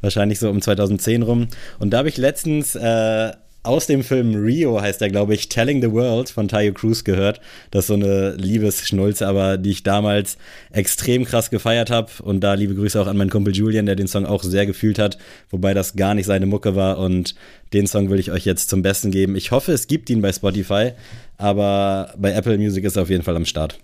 wahrscheinlich 0.00 0.40
so 0.40 0.50
um 0.50 0.60
2010 0.60 1.22
rum. 1.22 1.46
Und 1.78 1.90
da 1.90 1.98
habe 1.98 2.08
ich 2.08 2.16
letztens 2.16 2.74
äh, 2.74 3.30
aus 3.62 3.86
dem 3.86 4.02
Film 4.02 4.34
Rio, 4.34 4.80
heißt 4.80 5.00
der, 5.00 5.10
glaube 5.10 5.34
ich, 5.34 5.48
Telling 5.48 5.82
the 5.82 5.92
World 5.92 6.30
von 6.30 6.48
Tayo 6.48 6.72
Cruz 6.72 7.04
gehört. 7.04 7.40
Das 7.70 7.84
ist 7.84 7.88
so 7.88 7.94
eine 7.94 8.34
Liebesschnulze, 8.36 9.26
aber 9.26 9.58
die 9.58 9.70
ich 9.70 9.82
damals 9.82 10.38
extrem 10.72 11.24
krass 11.24 11.50
gefeiert 11.50 11.90
habe. 11.90 12.10
Und 12.22 12.40
da 12.40 12.54
liebe 12.54 12.74
Grüße 12.74 13.00
auch 13.00 13.06
an 13.06 13.16
meinen 13.16 13.30
Kumpel 13.30 13.54
Julian, 13.54 13.86
der 13.86 13.96
den 13.96 14.08
Song 14.08 14.24
auch 14.24 14.42
sehr 14.42 14.64
gefühlt 14.64 14.98
hat, 14.98 15.18
wobei 15.50 15.74
das 15.74 15.94
gar 15.94 16.14
nicht 16.14 16.26
seine 16.26 16.46
Mucke 16.46 16.74
war. 16.74 16.98
Und 16.98 17.34
den 17.72 17.86
Song 17.86 18.08
will 18.10 18.18
ich 18.18 18.30
euch 18.30 18.46
jetzt 18.46 18.70
zum 18.70 18.82
Besten 18.82 19.10
geben. 19.10 19.36
Ich 19.36 19.50
hoffe, 19.50 19.72
es 19.72 19.86
gibt 19.86 20.08
ihn 20.08 20.22
bei 20.22 20.32
Spotify, 20.32 20.92
aber 21.36 22.14
bei 22.16 22.32
Apple 22.32 22.56
Music 22.56 22.84
ist 22.84 22.96
er 22.96 23.02
auf 23.02 23.10
jeden 23.10 23.24
Fall 23.24 23.36
am 23.36 23.44
Start. 23.44 23.78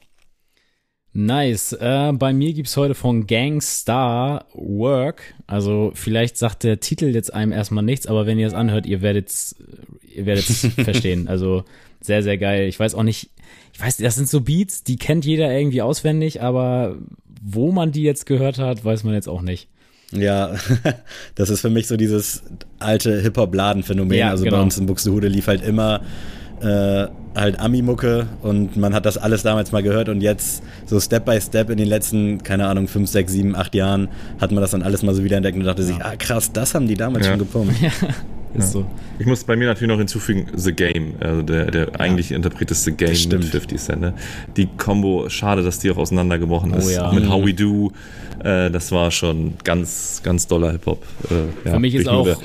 Nice. 1.17 1.73
Äh, 1.73 2.13
bei 2.13 2.35
mir 2.35 2.53
gibt's 2.53 2.77
heute 2.77 2.95
von 2.95 3.27
Gangstar 3.27 4.45
Work. 4.53 5.23
Also 5.47 5.93
vielleicht 5.95 6.37
sagt 6.37 6.63
der 6.63 6.79
Titel 6.79 7.07
jetzt 7.07 7.33
einem 7.33 7.53
erstmal 7.53 7.83
nichts, 7.83 8.07
aber 8.07 8.27
wenn 8.27 8.39
ihr 8.39 8.47
es 8.47 8.53
anhört, 8.53 8.85
ihr 8.85 9.01
werdet's, 9.01 9.57
ihr 10.15 10.27
werdet's 10.27 10.69
verstehen. 10.77 11.27
Also 11.27 11.65
sehr, 12.03 12.23
sehr 12.23 12.37
geil. 12.37 12.69
Ich 12.69 12.79
weiß 12.79 12.95
auch 12.95 13.03
nicht, 13.03 13.31
ich 13.73 13.81
weiß, 13.81 13.97
das 13.97 14.15
sind 14.15 14.29
so 14.29 14.43
Beats, 14.43 14.85
die 14.85 14.97
kennt 14.97 15.25
jeder 15.25 15.51
irgendwie 15.51 15.81
auswendig, 15.81 16.43
aber 16.43 16.97
wo 17.43 17.73
man 17.73 17.93
die 17.93 18.03
jetzt 18.03 18.27
gehört 18.27 18.59
hat, 18.59 18.85
weiß 18.85 19.05
man 19.05 19.15
jetzt 19.15 19.29
auch 19.29 19.41
nicht. 19.41 19.69
Ja, 20.13 20.55
das 21.35 21.49
ist 21.49 21.63
für 21.63 21.71
mich 21.71 21.87
so 21.87 21.97
dieses 21.97 22.43
alte 22.79 23.23
Hip-Hop-Laden-Phänomen. 23.23 24.19
Ja, 24.19 24.29
also 24.29 24.45
genau. 24.45 24.59
bei 24.59 24.63
uns 24.63 24.77
in 24.77 24.85
Buxtehude 24.85 25.29
lief 25.29 25.47
halt 25.47 25.63
immer 25.63 26.03
äh, 26.61 27.07
halt 27.37 27.61
Ami-Mucke 27.61 28.27
und 28.43 28.77
man 28.77 28.95
hat 28.95 29.05
das 29.07 29.19
alles 29.19 29.43
damals 29.43 29.71
mal 29.71 29.83
gehört 29.83 30.09
und 30.09 30.21
jetzt 30.23 30.63
so 30.87 30.99
Step 30.99 31.25
by 31.27 31.41
Step 31.41 31.71
in 31.71 31.77
den 31.77 31.87
letzten, 31.89 32.43
keine 32.43 32.67
Ahnung, 32.67 32.89
fünf, 32.89 33.09
sechs, 33.11 33.33
sieben, 33.33 33.55
acht 33.55 33.75
Jahren 33.75 34.09
hat 34.41 34.51
man 34.53 34.61
das 34.63 34.71
dann 34.73 34.83
alles 34.83 35.03
mal 35.03 35.15
so 35.15 35.23
wiederentdeckt 35.23 35.57
und 35.59 35.65
dachte 35.65 35.83
sich, 35.83 35.97
ah 36.03 36.17
krass, 36.17 36.51
das 36.53 36.75
haben 36.75 36.89
die 36.89 36.95
damals 36.95 37.27
Ja. 37.27 37.33
schon 37.33 37.39
gepumpt. 37.41 37.75
Ist 38.59 38.73
so. 38.73 38.87
Ich 39.19 39.27
muss 39.27 39.45
bei 39.45 39.57
mir 39.57 39.66
natürlich 39.66 39.89
noch 39.91 39.99
hinzufügen, 39.99 40.47
The 40.55 40.73
Game, 40.73 41.15
also 41.20 41.43
der, 41.43 41.70
der 41.70 42.01
eigentliche 42.01 42.35
Interpret 42.35 42.70
ist 42.70 42.85
The 42.85 42.93
Game 42.93 43.15
Stimmt. 43.15 43.45
mit 43.45 43.53
50 43.53 43.78
Cent. 43.78 44.01
Ne? 44.01 44.15
Die 44.57 44.66
Combo, 44.77 45.28
schade, 45.28 45.62
dass 45.62 45.78
die 45.78 45.91
auch 45.91 45.97
auseinandergebrochen 45.97 46.73
Oh 46.74 46.78
ist. 46.78 46.93
ja. 46.93 47.12
Mit 47.12 47.24
Mhm. 47.24 47.31
How 47.33 47.47
We 47.47 47.55
Do, 47.55 47.93
äh, 48.45 48.70
das 48.70 48.93
war 48.93 49.11
schon 49.11 49.55
ganz, 49.65 50.20
ganz 50.23 50.47
doller 50.47 50.73
Hip-Hop. 50.73 51.03
Äh, 51.31 51.35
ja, 51.69 51.73
Für 51.74 51.78
mich 51.81 51.95
ist 51.95 52.05
nur 52.05 52.15
auch, 52.15 52.43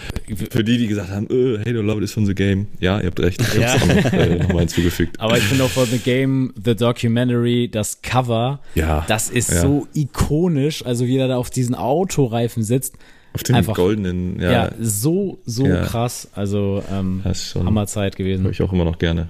Für 0.49 0.63
die, 0.63 0.77
die 0.77 0.87
gesagt 0.87 1.09
haben, 1.09 1.27
äh, 1.29 1.59
Hey, 1.63 1.73
du 1.73 1.81
Love 1.81 2.03
ist 2.03 2.13
von 2.13 2.25
The 2.25 2.33
Game. 2.35 2.67
Ja, 2.79 2.99
ihr 2.99 3.07
habt 3.07 3.19
recht. 3.19 3.41
Ich 3.41 3.53
Ja. 3.59 3.73
hab's 3.73 3.83
auch 3.83 3.87
noch, 3.87 4.13
äh, 4.13 4.35
noch 4.37 4.53
mal 4.53 4.59
hinzugefügt. 4.59 5.19
aber 5.19 5.37
ich 5.37 5.43
finde 5.43 5.65
auch 5.65 5.69
von 5.69 5.85
The 5.85 5.97
Game, 5.99 6.53
The 6.63 6.75
Documentary, 6.75 7.69
das 7.69 8.01
Cover, 8.01 8.61
Ja, 8.75 9.03
das 9.07 9.29
ist 9.29 9.51
ja. 9.51 9.61
so 9.61 9.87
ikonisch, 9.93 10.85
also 10.85 11.05
wie 11.05 11.17
er 11.17 11.27
da 11.27 11.37
auf 11.37 11.49
diesen 11.49 11.75
Autoreifen 11.75 12.63
sitzt. 12.63 12.95
Auf 13.33 13.43
den 13.43 13.55
einfach- 13.55 13.75
goldenen, 13.75 14.39
Ja, 14.41 14.51
ja, 14.51 14.71
so, 14.79 15.39
so 15.45 15.65
Ja. 15.65 15.83
krass. 15.83 16.29
Also 16.35 16.83
ähm, 16.91 17.21
das 17.23 17.37
ist 17.43 17.47
schon, 17.51 17.65
Hammerzeit 17.65 18.15
gewesen. 18.15 18.43
höre 18.43 18.51
ich 18.51 18.61
auch 18.61 18.73
immer 18.73 18.85
noch 18.85 18.97
gerne. 18.99 19.29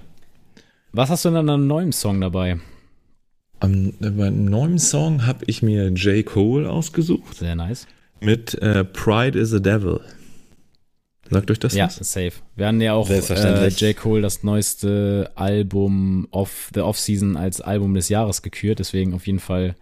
Was 0.92 1.10
hast 1.10 1.24
du 1.26 1.30
denn 1.30 1.38
an 1.38 1.50
einem 1.50 1.68
neuen 1.68 1.92
Song 1.92 2.20
dabei? 2.20 2.60
Am, 3.60 3.94
beim 4.00 4.46
neuen 4.46 4.80
Song 4.80 5.26
habe 5.28 5.44
ich 5.46 5.62
mir 5.62 5.90
J. 5.90 6.26
Cole 6.26 6.68
ausgesucht 6.70 7.36
Sehr 7.38 7.56
nice. 7.56 7.86
mit 8.20 8.56
äh, 8.56 8.84
Pride 8.84 9.38
is 9.38 9.54
a 9.54 9.60
Devil. 9.60 10.00
Sagt 11.30 11.50
euch 11.52 11.60
das 11.60 11.76
Ja, 11.76 11.86
was? 11.86 11.96
safe. 11.98 12.34
Wir 12.56 12.68
hatten 12.68 12.82
ja 12.82 12.94
auch 12.94 13.10
äh. 13.10 13.68
J. 13.70 13.96
Cole 13.96 14.22
das 14.22 14.44
neueste 14.44 15.32
Album 15.36 16.28
of 16.32 16.72
the 16.74 16.82
Off-Season 16.82 17.38
als 17.38 17.62
Album 17.62 17.94
des 17.94 18.10
Jahres 18.10 18.42
gekürt, 18.42 18.80
deswegen 18.80 19.14
auf 19.14 19.28
jeden 19.28 19.40
Fall 19.40 19.76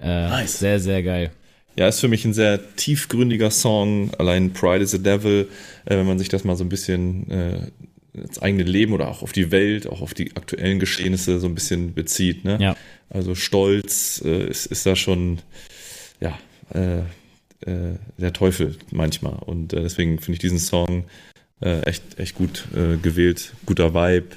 äh, 0.00 0.28
Nice. 0.28 0.58
sehr, 0.58 0.80
sehr 0.80 1.02
geil. 1.02 1.30
Ja, 1.76 1.88
ist 1.88 2.00
für 2.00 2.08
mich 2.08 2.24
ein 2.24 2.34
sehr 2.34 2.76
tiefgründiger 2.76 3.50
Song. 3.50 4.10
Allein 4.18 4.52
Pride 4.52 4.82
is 4.82 4.94
a 4.94 4.98
Devil, 4.98 5.48
äh, 5.84 5.96
wenn 5.96 6.06
man 6.06 6.18
sich 6.18 6.28
das 6.28 6.44
mal 6.44 6.56
so 6.56 6.64
ein 6.64 6.68
bisschen 6.68 7.30
äh, 7.30 7.70
ins 8.14 8.40
eigene 8.42 8.64
Leben 8.64 8.92
oder 8.92 9.08
auch 9.08 9.22
auf 9.22 9.32
die 9.32 9.50
Welt, 9.50 9.86
auch 9.86 10.02
auf 10.02 10.12
die 10.12 10.36
aktuellen 10.36 10.78
Geschehnisse 10.78 11.40
so 11.40 11.46
ein 11.46 11.54
bisschen 11.54 11.94
bezieht. 11.94 12.44
Ne? 12.44 12.58
Ja. 12.60 12.76
Also 13.08 13.34
Stolz 13.34 14.22
äh, 14.24 14.48
ist, 14.48 14.66
ist 14.66 14.84
da 14.84 14.96
schon, 14.96 15.38
ja, 16.20 16.38
äh, 16.74 16.98
äh, 17.70 17.96
der 18.18 18.32
Teufel 18.32 18.76
manchmal. 18.90 19.34
Und 19.34 19.72
äh, 19.72 19.82
deswegen 19.82 20.18
finde 20.18 20.34
ich 20.34 20.40
diesen 20.40 20.58
Song 20.58 21.04
äh, 21.60 21.80
echt, 21.82 22.18
echt 22.18 22.34
gut 22.34 22.66
äh, 22.74 22.96
gewählt. 22.96 23.54
Guter 23.66 23.94
Vibe, 23.94 24.36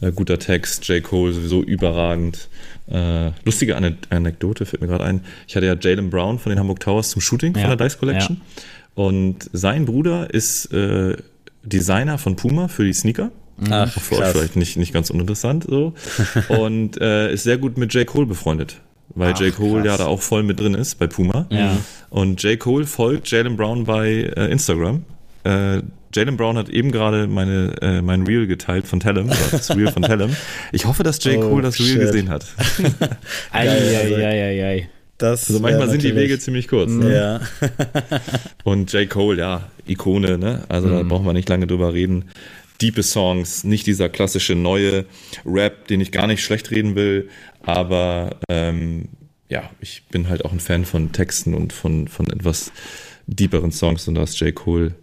äh, 0.00 0.12
guter 0.12 0.38
Text, 0.38 0.86
J. 0.88 1.02
Cole 1.02 1.32
sowieso 1.32 1.62
überragend. 1.62 2.48
Äh, 2.90 3.30
lustige 3.44 3.76
Ane 3.76 3.96
Anekdote 4.10 4.64
fällt 4.66 4.80
mir 4.80 4.88
gerade 4.88 5.04
ein. 5.04 5.20
Ich 5.46 5.56
hatte 5.56 5.66
ja 5.66 5.76
Jalen 5.78 6.10
Brown 6.10 6.38
von 6.38 6.50
den 6.50 6.58
Hamburg 6.58 6.80
Towers 6.80 7.10
zum 7.10 7.20
Shooting 7.20 7.54
Ja, 7.54 7.68
von 7.68 7.76
der 7.76 7.86
Dice 7.88 7.98
Collection. 7.98 8.40
Und 8.94 9.48
sein 9.52 9.84
Bruder 9.84 10.32
ist 10.32 10.72
äh, 10.72 11.16
Designer 11.62 12.18
von 12.18 12.36
Puma 12.36 12.68
für 12.68 12.84
die 12.84 12.92
Sneaker. 12.92 13.30
Ach, 13.70 13.96
Auch 13.96 14.00
für 14.00 14.14
euch 14.14 14.20
krass. 14.20 14.32
vielleicht 14.32 14.56
nicht, 14.56 14.76
nicht 14.76 14.92
ganz 14.92 15.10
uninteressant 15.10 15.64
so. 15.68 15.92
Und 16.48 17.00
äh, 17.00 17.32
ist 17.32 17.42
sehr 17.42 17.58
gut 17.58 17.76
mit 17.76 17.92
J. 17.94 18.06
Cole 18.06 18.26
befreundet. 18.26 18.80
Weil 19.14 19.32
Ach, 19.34 19.40
J. 19.40 19.54
Cole 19.54 19.82
krass. 19.82 19.86
ja 19.86 19.96
da 19.98 20.06
auch 20.06 20.20
voll 20.20 20.42
mit 20.42 20.60
drin 20.60 20.74
ist 20.74 20.96
bei 20.98 21.06
Puma. 21.08 21.46
Ja. 21.50 21.76
Und 22.10 22.42
J. 22.42 22.58
Cole 22.58 22.86
folgt 22.86 23.30
Jalen 23.30 23.56
Brown 23.56 23.84
bei 23.84 24.32
äh, 24.36 24.50
Instagram. 24.50 25.04
Äh, 25.44 25.82
Jalen 26.14 26.36
Brown 26.36 26.56
hat 26.56 26.68
eben 26.68 26.90
gerade 26.92 27.26
meine, 27.26 27.74
äh, 27.82 28.02
mein 28.02 28.22
Reel 28.26 28.46
geteilt 28.46 28.86
von 28.86 29.00
Tellem, 29.00 29.28
das 29.50 29.74
Reel 29.76 29.90
von 29.92 30.02
Tellem. 30.02 30.34
Ich 30.72 30.86
hoffe, 30.86 31.02
dass 31.02 31.22
J. 31.24 31.36
Oh, 31.38 31.48
Cole 31.50 31.62
das 31.62 31.78
Reel 31.78 31.88
shit. 31.88 32.00
gesehen 32.00 32.28
hat. 32.28 32.46
also- 33.50 34.14
Eieieiei. 34.14 34.88
Das 35.18 35.48
Also 35.48 35.58
manchmal 35.60 35.90
sind 35.90 36.04
die 36.04 36.14
Wege 36.14 36.38
ziemlich 36.38 36.68
kurz. 36.68 36.90
Ne? 36.90 37.12
Ja. 37.12 37.40
Und 38.64 38.92
J. 38.92 39.10
Cole, 39.10 39.38
ja, 39.38 39.68
Ikone, 39.86 40.38
ne? 40.38 40.62
Also 40.68 40.88
da 40.88 41.02
brauchen 41.02 41.26
wir 41.26 41.32
nicht 41.32 41.48
lange 41.48 41.66
drüber 41.66 41.92
reden. 41.92 42.26
Diepe 42.80 43.02
Songs, 43.02 43.64
nicht 43.64 43.88
dieser 43.88 44.08
klassische 44.08 44.54
neue 44.54 45.06
Rap, 45.44 45.88
den 45.88 46.00
ich 46.00 46.12
gar 46.12 46.28
nicht 46.28 46.44
schlecht 46.44 46.70
reden 46.70 46.94
will, 46.94 47.28
aber 47.62 48.36
ähm, 48.48 49.08
ja, 49.48 49.68
ich 49.80 50.04
bin 50.12 50.28
halt 50.28 50.44
auch 50.44 50.52
ein 50.52 50.60
Fan 50.60 50.84
von 50.84 51.10
Texten 51.10 51.54
und 51.54 51.72
von, 51.72 52.06
von 52.06 52.30
etwas 52.30 52.70
deeperen 53.26 53.72
Songs 53.72 54.06
und 54.06 54.14
da 54.14 54.22
ist 54.22 54.38
J. 54.38 54.54
Cole 54.54 54.94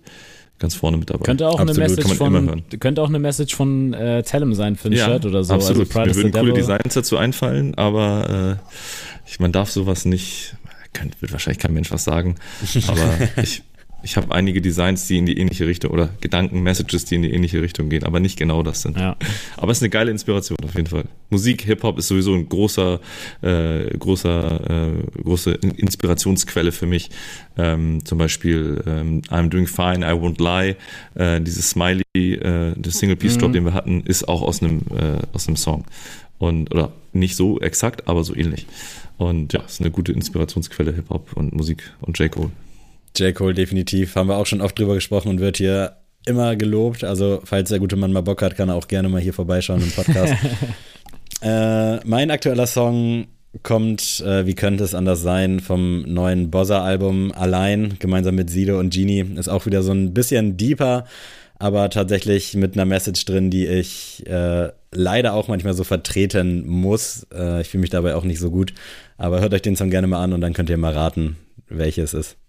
ganz 0.60 0.76
vorne 0.76 0.98
mit 0.98 1.10
dabei. 1.10 1.24
Könnte 1.24 1.48
auch 1.48 1.60
Absolut, 1.60 1.78
eine 1.78 1.90
Message 1.90 2.16
von 2.16 2.64
könnte 2.80 3.02
auch 3.02 3.10
eine 3.10 3.20
Message 3.20 3.56
von 3.56 3.94
äh, 3.94 4.24
Tellem 4.24 4.54
sein 4.54 4.76
für 4.76 4.90
ein 4.90 4.96
Shirt 4.96 5.26
oder 5.26 5.44
so. 5.44 5.54
Absolut. 5.54 5.82
Also 5.82 5.92
Pride 5.92 6.10
Mir 6.10 6.16
würden 6.16 6.32
coole. 6.32 6.54
Designs 6.54 6.94
dazu 6.94 7.18
einfallen, 7.18 7.76
aber 7.76 8.60
äh, 8.64 9.30
ich, 9.30 9.40
man 9.40 9.52
darf 9.52 9.70
sowas 9.72 10.06
nicht, 10.06 10.56
kann, 10.94 11.12
wird 11.20 11.32
wahrscheinlich 11.32 11.60
kein 11.60 11.74
Mensch 11.74 11.92
was 11.92 12.04
sagen, 12.04 12.36
aber 12.88 13.18
ich, 13.42 13.64
ich 14.06 14.18
habe 14.18 14.34
einige 14.34 14.62
Designs, 14.62 15.08
die 15.08 15.18
in 15.18 15.26
die 15.26 15.38
ähnliche 15.40 15.66
Richtung 15.66 15.90
oder 15.90 16.10
Gedanken, 16.22 16.62
Messages, 16.62 17.06
die 17.06 17.16
in 17.16 17.24
die 17.24 17.32
ähnliche 17.32 17.60
Richtung 17.62 17.90
gehen, 17.90 18.04
aber 18.04 18.20
nicht 18.20 18.38
genau 18.38 18.62
das 18.62 18.84
sind. 18.84 18.98
Ja. 18.98 19.18
Aber 19.58 19.72
es 19.72 19.80
ist 19.80 19.84
eine 19.84 19.90
geile 19.90 20.12
Inspiration 20.12 20.58
auf 20.64 20.76
jeden 20.76 20.88
Fall. 20.88 21.06
Musik, 21.32 21.64
Hip-Hop 21.64 21.98
ist 21.98 22.08
sowieso 22.08 22.34
ein 22.34 22.48
großer, 22.48 23.00
äh, 23.42 23.98
großer, 23.98 24.90
äh, 24.90 25.22
große 25.24 25.54
Inspirationsquelle 25.54 26.72
für 26.72 26.86
mich. 26.86 27.10
Ähm, 27.58 28.06
zum 28.06 28.20
Beispiel 28.20 28.84
ähm, 28.86 29.22
I'm 29.30 29.50
Doing 29.50 29.66
Fine, 29.66 30.06
I 30.06 30.12
Won't 30.12 30.40
Lie, 30.40 30.76
äh, 31.16 31.42
dieses 31.42 31.72
Smiley, 31.72 32.04
äh, 32.14 32.74
der 32.76 32.92
Single 32.92 33.16
Piece 33.16 33.40
Drop, 33.40 33.54
den 33.54 33.66
wir 33.66 33.74
hatten, 33.74 34.02
ist 34.02 34.28
auch 34.28 34.44
aus 34.44 34.62
einem 34.62 34.82
äh, 34.92 35.18
aus 35.34 35.48
einem 35.48 35.58
Song 35.58 35.84
und 36.38 36.72
oder 36.72 36.92
nicht 37.12 37.36
so 37.36 37.60
exakt, 37.60 38.08
aber 38.08 38.24
so 38.24 38.36
ähnlich. 38.36 38.68
Und 39.18 39.54
ja, 39.54 39.62
ist 39.62 39.82
eine 39.82 39.90
gute 39.90 40.12
Inspirationsquelle 40.12 40.94
Hip 40.94 41.10
Hop 41.10 41.34
und 41.34 41.56
Musik 41.56 41.92
und 42.02 42.20
J 42.20 42.32
Cole. 42.32 42.52
J. 43.20 43.34
Cole 43.34 43.54
definitiv. 43.54 44.16
Haben 44.16 44.30
wir 44.30 44.38
auch 44.38 44.46
schon 44.46 44.62
oft 44.62 44.78
drüber 44.78 44.96
gesprochen 44.96 45.30
und 45.30 45.40
wird 45.40 45.58
hier 45.58 45.98
immer 46.26 46.56
gelobt. 46.56 47.04
Also, 47.04 47.42
falls 47.44 47.70
der 47.70 47.80
gute 47.80 47.96
Mann 47.96 48.12
mal 48.12 48.22
Bock 48.22 48.42
hat, 48.42 48.56
kann 48.56 48.70
er 48.70 48.76
auch 48.76 48.88
gerne 48.88 49.10
mal 49.10 49.22
hier 49.22 49.34
vorbeischauen 49.34 49.82
im 49.82 49.92
Podcast. 49.92 50.34
äh, 51.42 51.98
mein 52.06 52.32
aktueller 52.32 52.68
Song 52.68 53.28
kommt, 53.64 54.22
äh, 54.22 54.46
wie 54.46 54.56
könnte 54.56 54.84
es 54.84 54.96
anders 54.96 55.22
sein, 55.22 55.60
vom 55.60 56.02
neuen 56.02 56.52
Bozza-Album 56.52 57.32
Allein, 57.32 57.98
gemeinsam 58.00 58.36
mit 58.36 58.50
Sido 58.50 58.80
und 58.80 58.94
Genie. 58.94 59.26
Ist 59.38 59.50
auch 59.50 59.66
wieder 59.66 59.82
so 59.82 59.92
ein 59.92 60.14
bisschen 60.14 60.58
deeper, 60.58 61.06
aber 61.58 61.90
tatsächlich 61.90 62.54
mit 62.56 62.74
einer 62.74 62.86
Message 62.86 63.24
drin, 63.26 63.50
die 63.50 63.66
ich 63.66 64.26
äh, 64.28 64.70
leider 64.92 65.34
auch 65.34 65.48
manchmal 65.48 65.74
so 65.74 65.84
vertreten 65.84 66.68
muss. 66.68 67.28
Äh, 67.34 67.62
ich 67.62 67.70
fühle 67.70 67.82
mich 67.82 67.90
dabei 67.92 68.16
auch 68.16 68.24
nicht 68.24 68.40
so 68.40 68.52
gut. 68.52 68.74
Aber 69.18 69.40
hört 69.40 69.54
euch 69.54 69.62
den 69.62 69.76
Song 69.76 69.90
gerne 69.90 70.08
mal 70.08 70.22
an 70.22 70.34
und 70.34 70.42
dann 70.42 70.54
könnt 70.54 70.70
ihr 70.70 70.78
mal 70.78 70.94
raten, 70.94 71.38
welches 71.70 72.14
es 72.14 72.32
ist. 72.32 72.45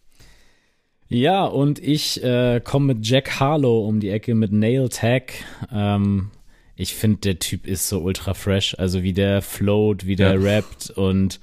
Ja, 1.09 1.45
und 1.45 1.79
ich 1.79 2.23
äh, 2.25 2.61
komme 2.63 2.95
mit 2.95 3.07
Jack 3.07 3.39
Harlow 3.39 3.87
um 3.87 4.01
die 4.01 4.11
Ecke 4.11 4.35
mit 4.35 4.53
Nail 4.53 4.89
Tag. 4.89 5.33
Ähm, 5.73 6.31
ich 6.75 6.95
finde, 6.95 7.19
der 7.19 7.39
Typ 7.39 7.67
ist 7.67 7.89
so 7.89 8.01
ultra 8.01 8.35
fresh. 8.35 8.75
Also 8.79 9.03
wie 9.03 9.13
der 9.13 9.41
float, 9.43 10.07
wie 10.07 10.17
der 10.17 10.35
Ja. 10.35 10.41
rappt 10.41 10.91
und 10.91 11.41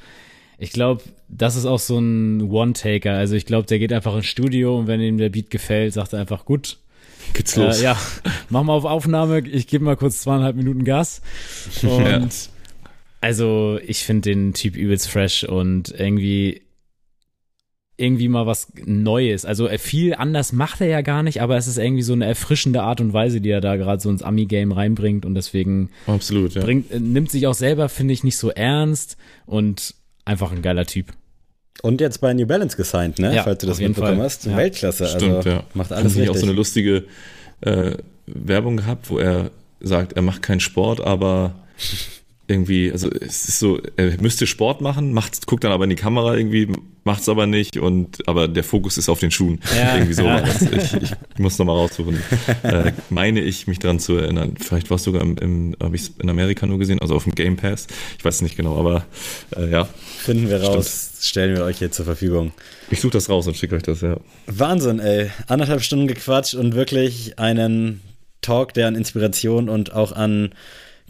ich 0.60 0.72
glaube, 0.72 1.02
das 1.30 1.56
ist 1.56 1.66
auch 1.66 1.80
so 1.80 1.98
ein 1.98 2.42
One-Taker. 2.52 3.14
Also 3.14 3.36
ich 3.36 3.46
glaube, 3.46 3.68
der 3.68 3.80
geht 3.80 3.92
einfach 3.92 4.16
ins 4.16 4.28
Studio 4.28 4.78
und 4.78 4.88
wenn 4.88 5.02
ihm 5.02 5.18
der 5.18 5.30
Beat 5.30 5.50
gefällt, 5.50 5.94
sagt 5.94 6.14
er 6.14 6.20
einfach 6.20 6.46
gut. 6.46 6.78
Geht's 7.34 7.56
los? 7.56 7.80
Äh, 7.80 7.86
ja, 7.86 7.98
mach 8.50 8.64
mal 8.64 8.74
auf 8.74 8.86
Aufnahme. 8.86 9.40
Ich 9.48 9.68
gebe 9.68 9.84
mal 9.86 9.96
kurz 9.98 10.22
zweieinhalb 10.22 10.56
Minuten 10.56 10.84
Gas. 10.84 11.22
Und 11.82 12.06
Ja. 12.06 12.28
also 13.22 13.80
ich 13.86 14.04
finde 14.04 14.30
den 14.30 14.54
Typ 14.54 14.76
übelst 14.76 15.10
fresh 15.10 15.44
und 15.46 15.90
irgendwie 15.98 16.62
irgendwie 17.96 18.28
mal 18.28 18.48
was 18.48 18.70
Neues. 18.86 19.46
Also 19.46 19.68
äh, 19.68 19.78
viel 19.78 20.16
anders 20.16 20.52
macht 20.52 20.82
er 20.82 20.88
ja 20.88 21.02
gar 21.02 21.22
nicht, 21.22 21.42
aber 21.42 21.58
es 21.58 21.68
ist 21.68 21.78
irgendwie 21.78 22.02
so 22.02 22.14
eine 22.14 22.26
erfrischende 22.26 22.82
Art 22.82 23.02
und 23.02 23.14
Weise, 23.14 23.40
die 23.40 23.50
er 23.50 23.62
da 23.62 23.76
gerade 23.76 24.02
so 24.02 24.10
ins 24.10 24.24
Ami-Game 24.24 24.72
reinbringt 24.72 25.26
und 25.26 25.36
deswegen 25.36 25.90
Absolut, 26.08 26.56
ja. 26.56 26.64
bringt, 26.64 26.92
äh, 26.92 27.00
nimmt 27.00 27.30
sich 27.30 27.46
auch 27.46 27.54
selber, 27.54 27.90
finde 27.90 28.14
ich, 28.14 28.24
nicht 28.24 28.38
so 28.38 28.50
ernst 28.50 29.18
und 29.46 29.94
einfach 30.26 30.52
ein 30.52 30.62
geiler 30.62 30.86
Typ. 30.86 31.14
Und 31.82 32.02
jetzt 32.02 32.20
bei 32.20 32.34
New 32.34 32.48
Balance 32.48 32.78
gesigned, 32.78 33.20
ne? 33.20 33.36
Ja, 33.36 33.44
Falls 33.44 33.60
du 33.60 33.68
das 33.68 33.80
mitbekommen 33.80 34.16
Fall. 34.16 34.26
hast. 34.26 34.46
Ja. 34.46 34.58
Weltklasse. 34.58 35.08
Stimmt, 35.08 35.36
also 35.38 35.50
ja. 35.50 35.64
macht 35.74 35.92
alles 35.92 36.16
nicht 36.16 36.22
richtig. 36.22 36.30
auch 36.30 36.40
so 36.40 36.46
eine 36.46 36.56
lustige 36.56 37.04
äh, 37.62 37.98
Werbung 38.26 38.78
gehabt, 38.78 39.10
wo 39.10 39.18
er 39.18 39.52
sagt, 39.82 40.14
er 40.14 40.22
macht 40.22 40.42
keinen 40.42 40.62
Sport, 40.62 41.02
aber 41.02 41.56
irgendwie, 42.48 42.92
also 42.92 43.10
es 43.10 43.48
ist 43.48 43.60
so, 43.60 43.80
er 43.98 44.22
müsste 44.22 44.48
Sport 44.48 44.82
machen, 44.82 45.14
macht, 45.14 45.46
guckt 45.46 45.64
dann 45.64 45.72
aber 45.72 45.84
in 45.84 45.90
die 45.90 45.96
Kamera 45.96 46.36
irgendwie, 46.36 46.70
macht 47.04 47.22
es 47.22 47.30
aber 47.30 47.48
nicht 47.48 47.78
und 47.78 48.28
aber 48.28 48.48
der 48.48 48.64
Fokus 48.64 48.98
ist 48.98 49.10
auf 49.10 49.20
den 49.20 49.32
Schuhen. 49.32 49.60
Ja. 49.76 49.96
Irgendwie 49.96 50.14
so. 50.14 50.24
Ja. 50.24 50.44
Ich, 50.44 50.94
ich 50.94 51.40
muss 51.40 51.58
nochmal 51.58 51.76
raussuchen. 51.76 52.22
äh, 52.64 52.92
meine 53.10 53.42
ich, 53.42 53.68
mich 53.68 53.80
dran 53.80 54.00
zu 54.00 54.18
erinnern. 54.18 54.56
Vielleicht 54.60 54.90
war 54.90 54.96
es 54.96 55.04
sogar 55.04 55.22
im, 55.22 55.38
im 55.38 55.76
habe 55.82 55.96
ich 55.96 56.12
in 56.20 56.30
Amerika 56.30 56.66
nur 56.66 56.80
gesehen, 56.80 57.00
also 57.00 57.16
auf 57.16 57.24
dem 57.24 57.36
Game 57.36 57.58
Pass. 57.58 57.88
Ich 58.18 58.26
weiß 58.26 58.36
es 58.36 58.42
nicht 58.42 58.58
genau, 58.58 58.78
aber 58.78 59.06
äh, 59.56 59.70
ja, 59.70 59.88
Finden 60.24 60.50
wir 60.50 60.64
raus, 60.64 61.18
stellen 61.22 61.56
wir 61.56 61.66
euch 61.66 61.80
hier 61.80 61.92
zur 61.92 62.06
Verfügung. 62.06 62.54
ich 62.90 63.02
suche 63.02 63.14
das 63.14 63.30
raus 63.30 63.48
und 63.48 63.58
schicke 63.58 63.76
euch 63.76 63.84
das, 63.84 64.02
ja. 64.02 64.18
Wahnsinn, 64.48 65.00
ey. 65.00 65.32
Anderthalb 65.48 65.82
Stunden 65.82 66.08
gequatscht 66.08 66.54
und 66.54 66.76
wirklich 66.76 67.40
einen 67.40 68.02
Talk, 68.42 68.74
der 68.74 68.88
an 68.88 68.96
Inspiration 68.96 69.70
und 69.70 69.94
auch 69.94 70.12
an 70.12 70.54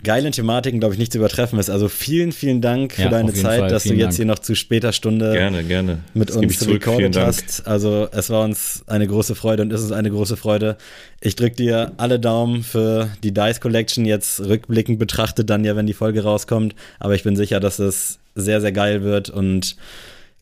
geilen 0.04 0.32
Thematiken, 0.32 0.80
glaube 0.80 0.94
ich, 0.94 1.00
nicht 1.00 1.12
zu 1.12 1.18
übertreffen 1.18 1.58
ist. 1.60 1.70
Also 1.70 1.88
vielen, 1.90 2.32
vielen 2.32 2.62
Dank 2.62 2.94
für 2.94 3.04
Ja, 3.04 3.10
deine 3.10 3.34
Zeit, 3.34 3.62
Fall. 3.62 3.70
dass 3.70 3.84
du 3.84 3.90
Vielen 3.90 4.00
jetzt 4.00 4.08
Dank. 4.10 4.16
hier 4.18 4.26
noch 4.26 4.40
zu 4.40 4.56
später 4.56 4.92
Stunde 4.94 5.32
Gerne, 5.34 5.64
gerne. 5.64 6.00
mit 6.14 6.30
Das 6.30 6.36
uns 6.38 6.68
recorded 6.68 7.16
hast. 7.18 7.66
Also 7.66 8.08
es 8.12 8.30
war 8.30 8.44
uns 8.44 8.84
eine 8.88 9.08
große 9.08 9.36
Freude 9.36 9.64
und 9.64 9.72
ist 9.74 9.82
uns 9.82 9.92
eine 9.92 10.10
große 10.12 10.38
Freude. 10.38 10.78
Ich 11.22 11.36
drücke 11.36 11.56
dir 11.56 11.94
alle 11.98 12.20
Daumen 12.20 12.64
für 12.64 13.10
die 13.24 13.34
Dice 13.34 13.60
Collection 13.62 14.06
jetzt 14.06 14.40
rückblickend 14.42 15.00
betrachtet, 15.00 15.50
dann 15.50 15.64
ja, 15.64 15.76
wenn 15.76 15.88
die 15.88 15.94
Folge 15.94 16.24
rauskommt. 16.24 16.76
Aber 17.00 17.16
ich 17.16 17.24
bin 17.24 17.36
sicher, 17.36 17.60
dass 17.60 17.80
es 17.80 18.20
sehr, 18.36 18.62
sehr 18.62 18.72
geil 18.72 19.04
wird 19.04 19.30
und 19.30 19.76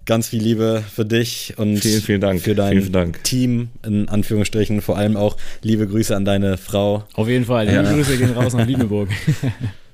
ganz 0.05 0.29
viel 0.29 0.41
Liebe 0.41 0.83
für 0.93 1.05
dich 1.05 1.53
und 1.57 1.77
Vielen, 1.77 2.01
vielen 2.01 2.21
Dank. 2.21 2.41
für 2.41 2.55
dein 2.55 2.71
Vielen, 2.71 2.81
vielen 2.83 2.93
Dank. 2.93 3.23
Team, 3.23 3.69
in 3.85 4.09
Anführungsstrichen. 4.09 4.81
Vor 4.81 4.97
allem 4.97 5.15
auch 5.17 5.37
liebe 5.61 5.87
Grüße 5.87 6.15
an 6.15 6.25
deine 6.25 6.57
Frau. 6.57 7.03
Auf 7.13 7.27
jeden 7.27 7.45
Fall. 7.45 7.67
Liebe 7.67 7.83
Grüße 7.83 8.17
gehen 8.17 8.31
raus 8.31 8.53
nach 8.53 8.67
Lüneburg. 8.67 9.09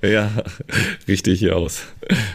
Ja, 0.04 0.30
richtig 1.08 1.40
hier 1.40 1.58
aus. 1.58 1.82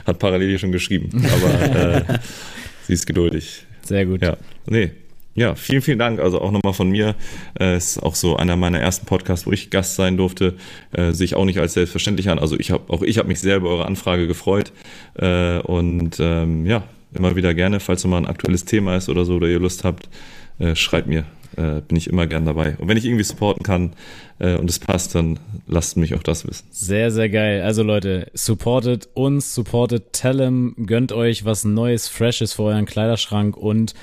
Hat 0.04 0.18
parallel 0.18 0.48
hier 0.48 0.58
schon 0.58 0.72
geschrieben, 0.72 1.10
aber 1.32 1.76
äh, 1.76 2.02
sie 2.88 2.92
ist 2.92 3.06
geduldig. 3.06 3.64
Sehr 3.84 4.04
gut. 4.04 4.20
Ja, 4.20 4.36
nee. 4.66 4.90
Ja, 5.34 5.54
vielen, 5.54 5.80
vielen 5.80 5.98
Dank. 6.00 6.18
Also 6.20 6.40
auch 6.40 6.50
nochmal 6.50 6.72
von 6.74 6.90
mir. 6.90 7.14
Äh, 7.58 7.76
ist 7.76 8.02
auch 8.02 8.16
so 8.16 8.36
einer 8.36 8.56
meiner 8.56 8.80
ersten 8.80 9.06
Podcasts, 9.06 9.46
wo 9.46 9.52
ich 9.52 9.70
Gast 9.70 9.94
sein 9.94 10.16
durfte. 10.16 10.54
Äh, 10.90 11.12
sehe 11.12 11.24
ich 11.24 11.36
auch 11.36 11.44
nicht 11.44 11.58
als 11.58 11.74
selbstverständlich 11.74 12.28
an. 12.30 12.38
Also 12.40 12.58
ich 12.58 12.72
habe 12.72 12.92
auch 12.92 13.02
ich 13.02 13.16
habe 13.18 13.28
mich 13.28 13.40
sehr 13.40 13.56
über 13.58 13.70
eure 13.70 13.86
Anfrage 13.86 14.26
gefreut. 14.26 14.72
Äh, 15.14 15.58
und 15.60 16.18
ähm, 16.18 16.66
ja, 16.66 16.82
immer 17.14 17.36
wieder 17.36 17.54
gerne, 17.54 17.80
falls 17.80 18.04
nochmal 18.04 18.22
ein 18.22 18.28
aktuelles 18.28 18.64
Thema 18.64 18.96
ist 18.96 19.08
oder 19.08 19.24
so, 19.24 19.36
oder 19.36 19.48
ihr 19.48 19.60
Lust 19.60 19.84
habt, 19.84 20.08
äh, 20.58 20.74
schreibt 20.74 21.08
mir. 21.08 21.24
Äh, 21.56 21.82
bin 21.86 21.98
ich 21.98 22.06
immer 22.08 22.26
gern 22.26 22.46
dabei. 22.46 22.76
Und 22.78 22.88
wenn 22.88 22.96
ich 22.96 23.04
irgendwie 23.04 23.24
supporten 23.24 23.62
kann 23.62 23.92
äh, 24.38 24.56
und 24.56 24.70
es 24.70 24.78
passt, 24.78 25.14
dann 25.14 25.38
lasst 25.66 25.98
mich 25.98 26.14
auch 26.14 26.22
das 26.22 26.46
wissen. 26.46 26.66
Sehr, 26.70 27.10
sehr 27.10 27.28
geil. 27.28 27.60
Also 27.60 27.82
Leute, 27.82 28.30
supportet 28.32 29.08
uns, 29.12 29.54
supportet 29.54 30.14
Tellem, 30.14 30.74
gönnt 30.86 31.12
euch 31.12 31.44
was 31.44 31.64
Neues, 31.64 32.08
Freshes 32.08 32.54
für 32.54 32.62
euren 32.62 32.86
Kleiderschrank 32.86 33.56
und 33.56 33.94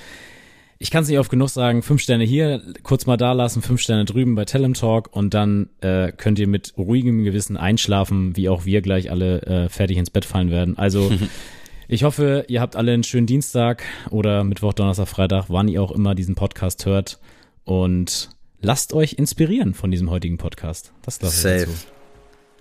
ich 0.82 0.92
kann 0.92 1.04
es 1.04 1.10
nicht 1.10 1.20
oft 1.20 1.30
genug 1.30 1.50
sagen, 1.50 1.82
fünf 1.82 2.02
Sterne 2.02 2.24
hier, 2.24 2.62
kurz 2.84 3.06
mal 3.06 3.18
da 3.18 3.34
lassen, 3.34 3.62
fünf 3.62 3.82
Sterne 3.82 4.06
drüben 4.06 4.36
bei 4.36 4.46
Tellem 4.46 4.76
Talk 4.76 5.10
und 5.12 5.34
dann 5.34 5.70
äh, 5.82 6.14
könnt 6.14 6.40
ihr 6.40 6.48
mit 6.48 6.74
ruhigem 6.78 7.26
Gewissen 7.26 7.58
einschlafen, 7.58 8.38
wie 8.38 8.48
auch 8.48 8.66
wir 8.66 8.82
gleich 8.82 9.12
alle 9.12 9.42
äh, 9.42 9.70
fertig 9.70 9.98
ins 9.98 10.10
Bett 10.10 10.24
fallen 10.24 10.52
werden. 10.52 10.78
Also 10.78 11.12
ich 11.92 12.04
hoffe, 12.04 12.46
ihr 12.48 12.62
habt 12.62 12.76
alle 12.76 12.94
einen 12.94 13.04
schönen 13.04 13.28
Dienstag 13.28 13.84
oder 14.12 14.44
Mittwoch, 14.44 14.74
Donnerstag, 14.74 15.08
Freitag, 15.08 15.46
wann 15.48 15.68
ihr 15.68 15.82
auch 15.82 15.92
immer 15.92 16.14
diesen 16.16 16.36
Podcast 16.36 16.86
hört 16.86 17.20
und 17.66 18.30
lasst 18.62 18.94
euch 18.94 19.14
inspirieren 19.14 19.74
von 19.74 19.90
diesem 19.92 20.10
heutigen 20.10 20.38
Podcast. 20.38 20.94
Das 21.02 21.22
lasse 21.22 21.36
ich 21.36 21.42
Safe. 21.62 21.72
dazu. 21.72 21.88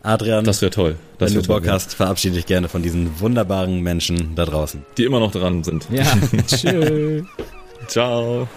Adrian, 0.00 0.44
Das 0.44 0.62
wäre 0.62 0.70
toll. 0.70 0.96
Das 1.18 1.30
wenn 1.30 1.36
wär 1.36 1.42
du 1.42 1.48
Bock 1.48 1.64
toll, 1.64 1.72
hast, 1.72 1.94
verabschiede 1.94 2.36
dich 2.36 2.46
gerne 2.46 2.68
von 2.68 2.82
diesen 2.82 3.20
wunderbaren 3.20 3.80
Menschen 3.80 4.34
da 4.34 4.44
draußen. 4.46 4.84
Die 4.96 5.04
immer 5.04 5.20
noch 5.20 5.32
dran 5.32 5.62
sind. 5.64 5.88
Ja, 5.90 6.04
tschüss. 6.46 7.24
Ciao. 7.88 8.48